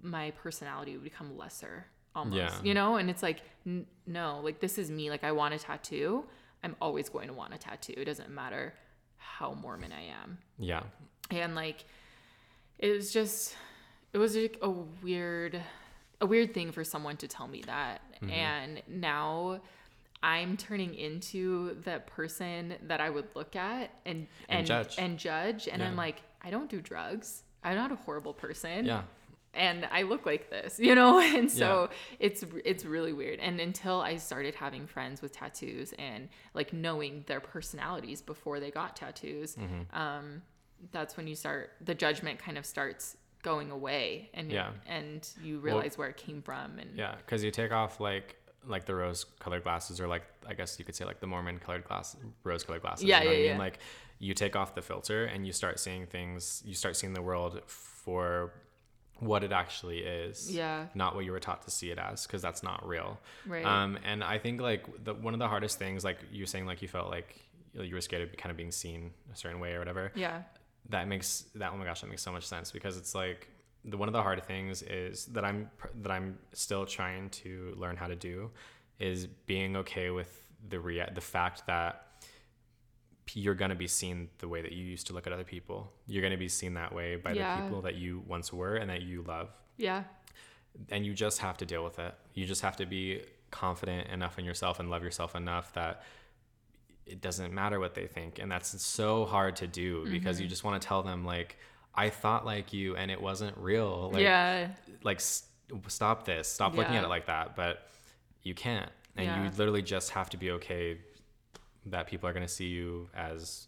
my 0.02 0.32
personality 0.32 0.94
would 0.94 1.04
become 1.04 1.38
lesser 1.38 1.86
almost 2.16 2.38
Yeah. 2.38 2.54
you 2.64 2.74
know 2.74 2.96
and 2.98 3.10
it's 3.10 3.24
like 3.24 3.42
n- 3.66 3.86
no 4.06 4.40
like 4.44 4.60
this 4.60 4.78
is 4.78 4.90
me 4.92 5.10
like 5.10 5.24
i 5.24 5.32
want 5.32 5.54
a 5.54 5.60
tattoo 5.60 6.24
i'm 6.64 6.76
always 6.82 7.10
going 7.10 7.28
to 7.28 7.34
want 7.34 7.54
a 7.54 7.58
tattoo 7.58 7.94
it 7.98 8.06
doesn't 8.06 8.30
matter 8.30 8.74
how 9.18 9.54
mormon 9.54 9.92
i 9.92 10.02
am 10.24 10.38
Yeah. 10.58 10.84
and 11.32 11.56
like 11.56 11.86
it 12.80 12.92
was 12.92 13.12
just 13.12 13.56
it 14.14 14.18
was 14.20 14.36
like 14.36 14.58
a 14.62 14.70
weird 14.70 15.62
a 16.22 16.26
weird 16.26 16.54
thing 16.54 16.72
for 16.72 16.84
someone 16.84 17.18
to 17.18 17.28
tell 17.28 17.48
me 17.48 17.62
that 17.66 18.02
Mm-hmm. 18.22 18.32
and 18.32 18.82
now 18.88 19.62
i'm 20.24 20.58
turning 20.58 20.96
into 20.96 21.76
the 21.84 22.02
person 22.08 22.74
that 22.88 23.00
i 23.00 23.12
would 23.12 23.28
look 23.36 23.56
at 23.56 23.92
and 24.08 24.26
And 24.50 24.58
and 24.60 24.66
judge. 24.68 24.96
and 24.98 25.20
judge 25.20 25.68
and 25.68 25.84
i'm 25.84 25.96
like 25.96 26.24
i 26.48 26.50
don't 26.56 26.70
do 26.76 26.80
drugs 26.82 27.44
i'm 27.64 27.76
not 27.76 27.92
a 27.92 27.96
horrible 28.06 28.34
person 28.46 28.86
Yeah. 28.86 29.02
and 29.54 29.80
I 29.92 30.02
look 30.12 30.24
like 30.32 30.44
this, 30.56 30.78
you 30.88 30.94
know, 31.00 31.20
and 31.36 31.50
so 31.62 31.90
it's 32.20 32.42
it's 32.72 32.84
really 32.86 33.14
weird. 33.22 33.40
And 33.48 33.56
until 33.70 33.98
I 34.02 34.18
started 34.18 34.54
having 34.66 34.86
friends 34.96 35.18
with 35.24 35.32
tattoos 35.42 35.94
and 36.10 36.22
like 36.54 36.70
knowing 36.86 37.14
their 37.30 37.40
personalities 37.40 38.20
before 38.22 38.58
they 38.64 38.72
got 38.82 38.90
tattoos, 39.02 39.50
Mm-hmm. 39.56 39.84
um, 40.04 40.26
that's 40.92 41.14
when 41.18 41.26
you 41.32 41.36
start 41.44 41.64
the 41.90 41.96
judgment 41.96 42.36
kind 42.46 42.58
of 42.62 42.66
starts 42.76 43.18
going 43.42 43.70
away, 43.72 44.30
and 44.38 44.52
Yeah. 44.52 44.72
and 44.98 45.20
you 45.44 45.54
realize 45.70 45.98
where 45.98 46.10
it 46.10 46.18
came 46.28 46.42
from, 46.50 46.78
and 46.82 46.92
Yeah, 47.04 47.16
because 47.26 47.44
you 47.44 47.50
take 47.62 47.72
off 47.72 47.94
like 48.00 48.36
like 48.74 48.86
the 48.86 48.94
rose 48.96 49.24
colored 49.40 49.64
glasses, 49.64 50.00
or 50.02 50.08
like 50.16 50.24
I 50.46 50.54
guess 50.54 50.78
you 50.78 50.86
could 50.86 50.96
say 51.00 51.06
like 51.06 51.20
the 51.20 51.28
Mormon 51.34 51.58
colored 51.66 51.86
glass, 51.90 52.16
rose 52.44 52.64
colored 52.64 52.82
glasses. 52.84 53.06
Yeah, 53.06 53.20
you 53.24 53.26
know 53.26 53.32
yeah, 53.32 53.38
I 53.38 53.42
mean? 53.42 53.52
yeah. 53.54 53.58
Like 53.68 53.80
you 54.20 54.34
take 54.34 54.56
off 54.56 54.76
the 54.76 54.82
filter 54.82 55.26
and 55.26 55.46
you 55.46 55.54
start 55.54 55.80
seeing 55.80 56.06
things. 56.06 56.64
You 56.66 56.74
start 56.74 56.96
seeing 56.96 57.14
the 57.14 57.22
world 57.22 57.62
for 57.66 58.54
what 59.20 59.44
it 59.44 59.52
actually 59.52 60.00
is. 60.00 60.52
Yeah. 60.52 60.86
Not 60.94 61.16
what 61.16 61.26
you 61.26 61.32
were 61.32 61.40
taught 61.40 61.64
to 61.64 61.72
see 61.72 61.92
it 61.92 61.98
as, 61.98 62.26
because 62.26 62.42
that's 62.42 62.64
not 62.64 62.88
real. 62.88 63.20
Right. 63.46 63.66
Um, 63.66 63.98
and 64.04 64.24
I 64.24 64.38
think 64.38 64.62
like 64.62 64.86
the 65.04 65.14
one 65.14 65.34
of 65.34 65.40
the 65.40 65.48
hardest 65.48 65.80
things, 65.80 66.04
like 66.04 66.20
you 66.32 66.44
were 66.44 66.48
saying, 66.48 66.66
like 66.66 66.82
you 66.82 66.88
felt 66.88 67.10
like 67.10 67.42
you 67.74 67.94
were 67.94 68.02
scared 68.02 68.24
of 68.24 68.36
kind 68.38 68.52
of 68.52 68.58
being 68.58 68.72
seen 68.72 69.12
a 69.32 69.36
certain 69.36 69.60
way 69.60 69.74
or 69.74 69.80
whatever 69.80 70.12
yeah, 70.16 70.42
that 70.90 71.08
makes 71.08 71.46
that 71.56 71.72
oh 71.74 71.78
my 71.78 71.86
gosh 71.86 72.02
that 72.02 72.08
makes 72.08 72.22
so 72.22 72.32
much 72.32 72.46
sense 72.46 72.72
because 72.72 72.98
it's 72.98 73.14
like 73.14 73.48
the 73.86 73.98
one 73.98 74.10
of 74.10 74.14
the 74.14 74.22
hard 74.22 74.44
things 74.44 74.82
is 74.84 75.26
that 75.28 75.46
I'm 75.46 75.70
that 76.02 76.12
I'm 76.12 76.38
still 76.54 76.86
trying 76.86 77.30
to 77.30 77.74
learn 77.78 77.96
how 77.96 78.08
to 78.08 78.16
do 78.16 78.50
is 79.00 79.28
being 79.28 79.76
okay 79.78 80.10
with 80.10 80.44
the 80.70 80.80
rea- 80.80 81.10
the 81.14 81.22
fact 81.22 81.68
that 81.68 82.07
you're 83.34 83.56
going 83.56 83.70
to 83.70 83.76
be 83.76 83.88
seen 83.88 84.30
the 84.40 84.48
way 84.48 84.62
that 84.62 84.72
you 84.72 84.84
used 84.86 85.08
to 85.08 85.14
look 85.14 85.28
at 85.28 85.34
other 85.34 85.44
people. 85.44 85.92
You're 86.08 86.22
going 86.22 86.32
to 86.32 86.38
be 86.38 86.48
seen 86.50 86.74
that 86.76 86.94
way 86.94 87.16
by 87.18 87.34
Yeah. 87.34 87.56
the 87.56 87.62
people 87.64 87.82
that 87.82 87.96
you 87.96 88.24
once 88.28 88.54
were 88.54 88.76
and 88.76 88.90
that 88.90 89.02
you 89.02 89.22
love. 89.24 89.50
yeah, 89.78 90.04
And 90.90 91.06
you 91.06 91.14
just 91.14 91.40
have 91.40 91.58
to 91.58 91.66
deal 91.66 91.84
with 91.84 92.00
it. 92.00 92.14
You 92.34 92.46
just 92.46 92.62
have 92.62 92.76
to 92.78 92.86
be 92.86 93.22
confident 93.52 94.10
enough 94.10 94.38
in 94.40 94.46
yourself 94.46 94.80
and 94.80 94.90
love 94.90 95.04
yourself 95.04 95.36
enough 95.36 95.74
that 95.74 96.04
it 97.06 97.22
doesn't 97.22 97.54
matter 97.54 97.80
what 97.80 97.96
they 97.96 98.06
think 98.06 98.38
and 98.40 98.52
that's 98.52 98.82
so 98.84 99.26
hard 99.26 99.56
to 99.58 99.68
do 99.68 100.06
because 100.12 100.36
Mm-hmm. 100.36 100.44
you 100.44 100.50
just 100.50 100.64
want 100.66 100.82
to 100.82 100.86
tell 100.86 101.02
them 101.04 101.24
like 101.24 101.58
i 101.96 102.10
thought 102.10 102.46
like 102.46 102.74
you 102.74 102.98
and 102.98 103.10
it 103.10 103.22
wasn't 103.22 103.56
real 103.58 104.10
like 104.12 104.22
yeah, 104.24 104.68
like 105.04 105.22
stop 105.88 106.26
this 106.26 106.50
stop 106.50 106.76
looking 106.76 106.96
at 106.98 107.06
it 107.06 107.08
like 107.08 107.28
that 107.28 107.56
but 107.56 107.88
you 108.44 108.54
can't 108.54 108.92
and 109.16 109.26
Yeah. 109.26 109.44
you 109.46 109.50
literally 109.58 109.82
just 109.82 110.10
have 110.12 110.30
to 110.32 110.38
be 110.38 110.52
okay 110.52 110.98
that 111.92 112.08
people 112.08 112.28
are 112.30 112.34
going 112.34 112.46
to 112.46 112.52
see 112.52 112.68
you 112.68 113.10
as 113.16 113.68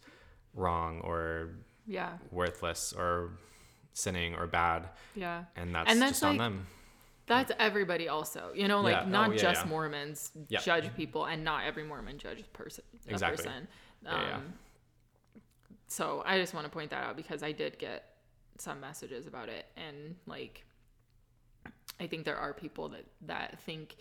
wrong 0.54 1.02
or 1.02 1.50
yeah, 1.86 2.18
worthless 2.32 2.94
or 2.94 3.32
sinning 3.94 4.36
or 4.36 4.48
bad 4.48 4.88
yeah. 5.16 5.44
and 5.56 5.74
that's, 5.76 5.91
And 5.91 6.02
that's 6.02 6.12
just 6.14 6.24
on 6.24 6.38
like- 6.38 6.40
them 6.40 6.68
That's 7.28 7.52
everybody 7.60 8.08
also, 8.08 8.52
you 8.56 8.68
know, 8.68 8.82
like 8.82 8.96
Yeah. 8.96 9.06
not 9.10 9.30
Oh, 9.30 9.32
yeah, 9.34 9.38
just 9.41 9.64
yeah. 9.66 9.70
Mormons 9.70 10.32
judge 10.50 10.94
people 10.96 11.26
and 11.26 11.44
not 11.44 11.64
every 11.66 11.84
Mormon 11.84 12.18
judges 12.18 12.48
person 12.48 12.84
a 13.08 13.12
Exactly. 13.12 13.44
person. 13.46 13.68
Um, 14.06 14.54
so 15.88 16.24
I 16.26 16.40
just 16.40 16.54
want 16.54 16.66
to 16.66 16.72
point 16.72 16.90
that 16.91 17.04
out 17.04 17.16
because 17.18 17.44
I 17.44 17.52
did 17.52 17.78
get 17.80 18.16
some 18.58 18.80
messages 18.80 19.26
about 19.28 19.50
it 19.50 19.66
and 19.78 20.16
like 20.26 20.66
I 22.00 22.08
think 22.08 22.26
there 22.26 22.38
are 22.38 22.54
people 22.54 22.90
that 22.90 23.06
that 23.28 23.60
think 23.62 23.98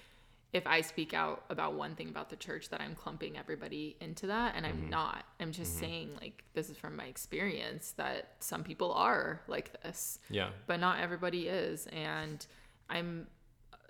if 0.53 0.67
I 0.67 0.81
speak 0.81 1.13
out 1.13 1.45
about 1.51 1.75
one 1.75 1.95
thing 1.95 2.09
about 2.09 2.31
the 2.31 2.37
church 2.37 2.71
that 2.71 2.81
I'm 2.81 2.95
clumping 2.95 3.37
everybody 3.37 3.97
into 4.01 4.27
that 4.29 4.55
and 4.57 4.65
Mm-hmm. 4.65 4.85
I'm 4.85 4.91
not. 4.91 5.25
I'm 5.41 5.53
just 5.53 5.79
saying 5.79 6.11
like 6.21 6.45
this 6.55 6.71
is 6.71 6.77
from 6.77 6.97
my 6.97 7.05
experience 7.05 7.93
that 7.99 8.33
some 8.41 8.65
people 8.65 8.93
are 8.93 9.43
like 9.47 9.81
this 9.83 10.19
yeah 10.31 10.49
but 10.67 10.81
not 10.81 11.01
everybody 11.01 11.47
is 11.49 11.87
and 11.89 12.45
i'm 12.91 13.27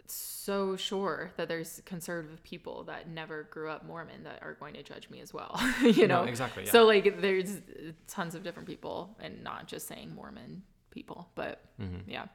so 0.07 0.75
sure 0.77 1.33
that 1.37 1.49
there's 1.49 1.83
conservative 1.85 2.43
people 2.43 2.85
that 2.85 3.09
never 3.09 3.45
grew 3.45 3.69
up 3.71 3.85
mormon 3.87 4.25
that 4.25 4.39
are 4.43 4.55
going 4.55 4.75
to 4.75 4.83
judge 4.83 5.09
me 5.11 5.21
as 5.21 5.33
well 5.35 5.59
you 5.83 6.07
No, 6.07 6.23
know 6.23 6.29
exactly, 6.29 6.65
yeah. 6.65 6.71
so 6.73 6.85
like 6.87 7.21
there's 7.21 7.59
tons 8.07 8.35
of 8.35 8.43
different 8.43 8.67
people 8.69 9.17
and 9.21 9.43
not 9.45 9.67
just 9.69 9.87
saying 9.87 10.15
mormon 10.15 10.63
people 10.91 11.29
but 11.35 11.63
Mm-hmm. 11.81 12.11
yeah 12.11 12.27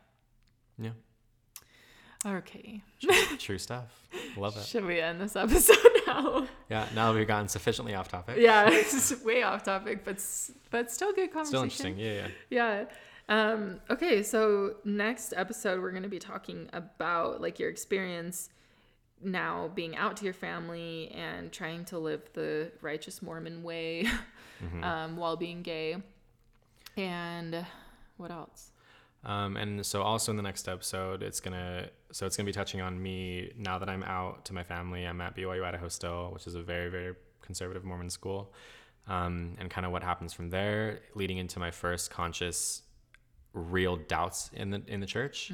yeah 0.80 0.92
okay. 2.26 2.82
True 3.38 3.58
stuff. 3.58 3.86
Love 4.38 4.58
it. 4.58 4.66
Should 4.66 4.86
we 4.86 5.00
end 5.00 5.20
this 5.20 5.36
episode 5.36 5.78
now? 6.08 6.48
Yeah 6.70 6.88
now 6.96 7.12
that 7.12 7.18
we've 7.18 7.28
gotten 7.28 7.48
sufficiently 7.48 7.96
off 7.96 8.08
topic. 8.08 8.38
Yeah 8.40 8.70
it's 8.72 9.24
way 9.24 9.44
off 9.44 9.64
topic 9.64 10.04
but 10.04 10.24
but 10.70 10.92
still 10.92 11.14
good 11.14 11.32
conversation. 11.32 11.46
still 11.46 11.64
interesting 11.64 11.98
yeah 11.98 12.14
yeah. 12.14 12.28
Yeah. 12.50 12.86
Um, 13.30 13.80
okay, 13.90 14.22
so 14.22 14.76
next 14.84 15.34
episode 15.36 15.82
we're 15.82 15.92
gonna 15.92 16.10
be 16.10 16.20
talking 16.20 16.70
about 16.74 17.42
like 17.42 17.58
your 17.58 17.70
experience 17.70 18.50
now 19.22 19.72
being 19.74 19.96
out 19.96 20.18
to 20.18 20.26
your 20.26 20.34
family 20.34 21.10
and 21.16 21.52
trying 21.52 21.86
to 21.86 21.98
live 21.98 22.30
the 22.34 22.72
righteous 22.82 23.22
Mormon 23.22 23.64
way 23.64 24.06
um, 24.84 25.16
while 25.16 25.38
being 25.38 25.62
gay. 25.62 25.96
And 26.98 27.66
what 28.18 28.30
else? 28.32 28.73
Um, 29.26 29.56
and 29.56 29.86
so 29.86 30.02
also 30.02 30.32
in 30.32 30.36
the 30.36 30.44
next 30.44 30.68
episode, 30.68 31.24
it's 31.24 31.40
gonna 31.40 31.88
so 32.12 32.26
it's 32.26 32.36
gonna 32.36 32.46
be 32.46 32.52
touching 32.52 32.82
on 32.82 33.02
me 33.02 33.52
now 33.58 33.80
that 33.80 33.88
I'm 33.90 34.04
out 34.04 34.46
to 34.46 34.54
my 34.54 34.64
family. 34.64 35.06
I'm 35.06 35.22
at 35.22 35.36
BYU 35.36 35.64
Idaho 35.64 35.88
still, 35.88 36.32
which 36.34 36.46
is 36.46 36.56
a 36.56 36.62
very 36.62 36.90
very 36.90 37.16
conservative 37.42 37.84
Mormon 37.86 38.10
school, 38.10 38.54
um, 39.08 39.56
and 39.60 39.70
kind 39.70 39.86
of 39.86 39.92
what 39.94 40.04
happens 40.04 40.34
from 40.34 40.50
there, 40.50 41.00
leading 41.16 41.38
into 41.38 41.60
my 41.60 41.72
first 41.72 42.12
conscious, 42.12 42.82
real 43.54 43.96
doubts 43.96 44.50
in 44.54 44.72
the 44.72 44.82
in 44.88 45.00
the 45.00 45.06
church, 45.06 45.52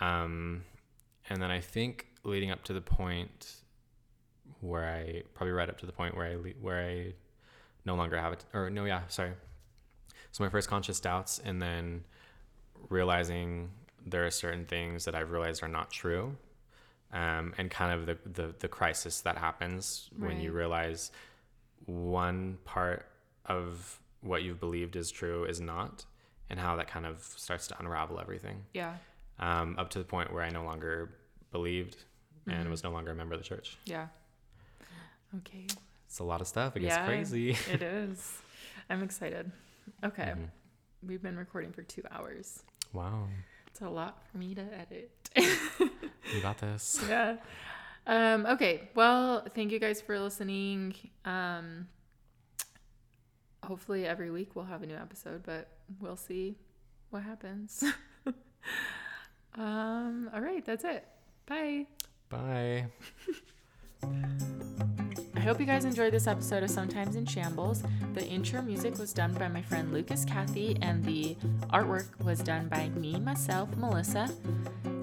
um, 0.00 0.62
and 1.28 1.42
then 1.42 1.50
I 1.50 1.60
think 1.60 2.06
leading 2.24 2.50
up 2.50 2.64
to 2.64 2.72
the 2.72 2.80
point 2.80 3.56
where 4.60 4.84
I 4.84 5.22
probably 5.34 5.52
right 5.52 5.68
up 5.68 5.76
to 5.78 5.86
the 5.86 5.92
point 5.92 6.16
where 6.16 6.26
I 6.26 6.34
where 6.60 6.82
I 6.82 7.12
no 7.84 7.94
longer 7.94 8.16
have 8.16 8.32
it 8.32 8.44
or 8.54 8.70
no 8.70 8.86
yeah 8.86 9.02
sorry. 9.08 9.32
So 10.30 10.42
my 10.42 10.48
first 10.48 10.68
conscious 10.68 10.98
doubts, 10.98 11.40
and 11.44 11.60
then 11.60 12.04
realizing 12.88 13.70
there 14.06 14.26
are 14.26 14.30
certain 14.30 14.64
things 14.66 15.04
that 15.04 15.14
I've 15.14 15.30
realized 15.30 15.62
are 15.62 15.68
not 15.68 15.90
true, 15.90 16.36
um, 17.12 17.54
and 17.58 17.70
kind 17.70 17.92
of 17.98 18.06
the, 18.06 18.18
the 18.30 18.54
the 18.58 18.68
crisis 18.68 19.20
that 19.22 19.36
happens 19.38 20.10
when 20.18 20.40
you 20.40 20.52
realize 20.52 21.10
one 21.86 22.58
part 22.64 23.06
of 23.46 23.98
what 24.20 24.42
you've 24.42 24.60
believed 24.60 24.96
is 24.96 25.10
true 25.10 25.44
is 25.44 25.60
not, 25.60 26.04
and 26.50 26.58
how 26.60 26.76
that 26.76 26.88
kind 26.88 27.06
of 27.06 27.22
starts 27.22 27.66
to 27.68 27.78
unravel 27.80 28.20
everything. 28.20 28.62
Yeah. 28.72 28.94
Um, 29.38 29.76
up 29.78 29.90
to 29.90 29.98
the 29.98 30.04
point 30.04 30.32
where 30.32 30.44
I 30.44 30.50
no 30.50 30.62
longer 30.64 31.14
believed 31.50 31.96
and 32.46 32.68
was 32.70 32.84
no 32.84 32.90
longer 32.90 33.10
a 33.10 33.14
member 33.14 33.34
of 33.34 33.40
the 33.40 33.46
church. 33.46 33.76
Yeah. 33.84 34.06
Okay. 35.38 35.66
It's 36.06 36.18
a 36.20 36.24
lot 36.24 36.40
of 36.40 36.46
stuff. 36.46 36.76
It 36.76 36.80
gets 36.80 36.94
Yeah. 36.94 37.06
crazy. 37.06 37.50
It 37.70 37.82
is. 37.82 38.38
I'm 38.90 39.02
excited. 39.02 39.50
Okay. 40.04 40.34
Mhm. 40.36 40.48
We've 41.04 41.22
been 41.22 41.36
recording 41.36 41.72
for 41.72 41.82
two 41.82 42.02
hours. 42.10 42.62
Wow, 42.92 43.28
It's 43.68 43.80
a 43.80 43.88
lot 43.88 44.22
for 44.30 44.38
me 44.38 44.54
to 44.54 44.62
edit. 44.62 45.10
you 45.36 46.40
got 46.42 46.58
this. 46.58 47.02
yeah. 47.08 47.36
Um, 48.06 48.44
okay. 48.46 48.90
Well, 48.94 49.46
thank 49.54 49.72
you 49.72 49.78
guys 49.78 50.00
for 50.02 50.18
listening. 50.18 50.94
Um, 51.24 51.88
hopefully 53.64 54.06
every 54.06 54.30
week 54.30 54.54
we'll 54.54 54.66
have 54.66 54.82
a 54.82 54.86
new 54.86 54.96
episode, 54.96 55.42
but 55.44 55.68
we'll 56.00 56.16
see 56.16 56.56
what 57.10 57.22
happens. 57.22 57.82
um, 59.54 60.30
all 60.34 60.40
right, 60.40 60.64
that's 60.64 60.84
it. 60.84 61.06
Bye. 61.46 61.86
Bye. 62.28 62.86
I 65.42 65.44
hope 65.44 65.58
you 65.58 65.66
guys 65.66 65.84
enjoyed 65.84 66.12
this 66.12 66.28
episode 66.28 66.62
of 66.62 66.70
Sometimes 66.70 67.16
in 67.16 67.26
Shambles. 67.26 67.82
The 68.14 68.24
intro 68.24 68.62
music 68.62 68.96
was 68.96 69.12
done 69.12 69.34
by 69.34 69.48
my 69.48 69.60
friend 69.60 69.92
Lucas 69.92 70.24
Cathy, 70.24 70.78
and 70.80 71.02
the 71.02 71.36
artwork 71.72 72.06
was 72.22 72.38
done 72.38 72.68
by 72.68 72.90
me, 72.90 73.18
myself, 73.18 73.68
Melissa. 73.76 74.30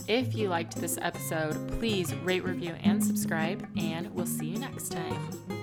If 0.07 0.33
you 0.35 0.47
liked 0.47 0.77
this 0.77 0.97
episode, 1.01 1.67
please 1.77 2.15
rate, 2.23 2.45
review, 2.45 2.73
and 2.85 3.03
subscribe, 3.03 3.67
and 3.75 4.15
we'll 4.15 4.25
see 4.25 4.45
you 4.45 4.59
next 4.59 4.93
time. 4.93 5.58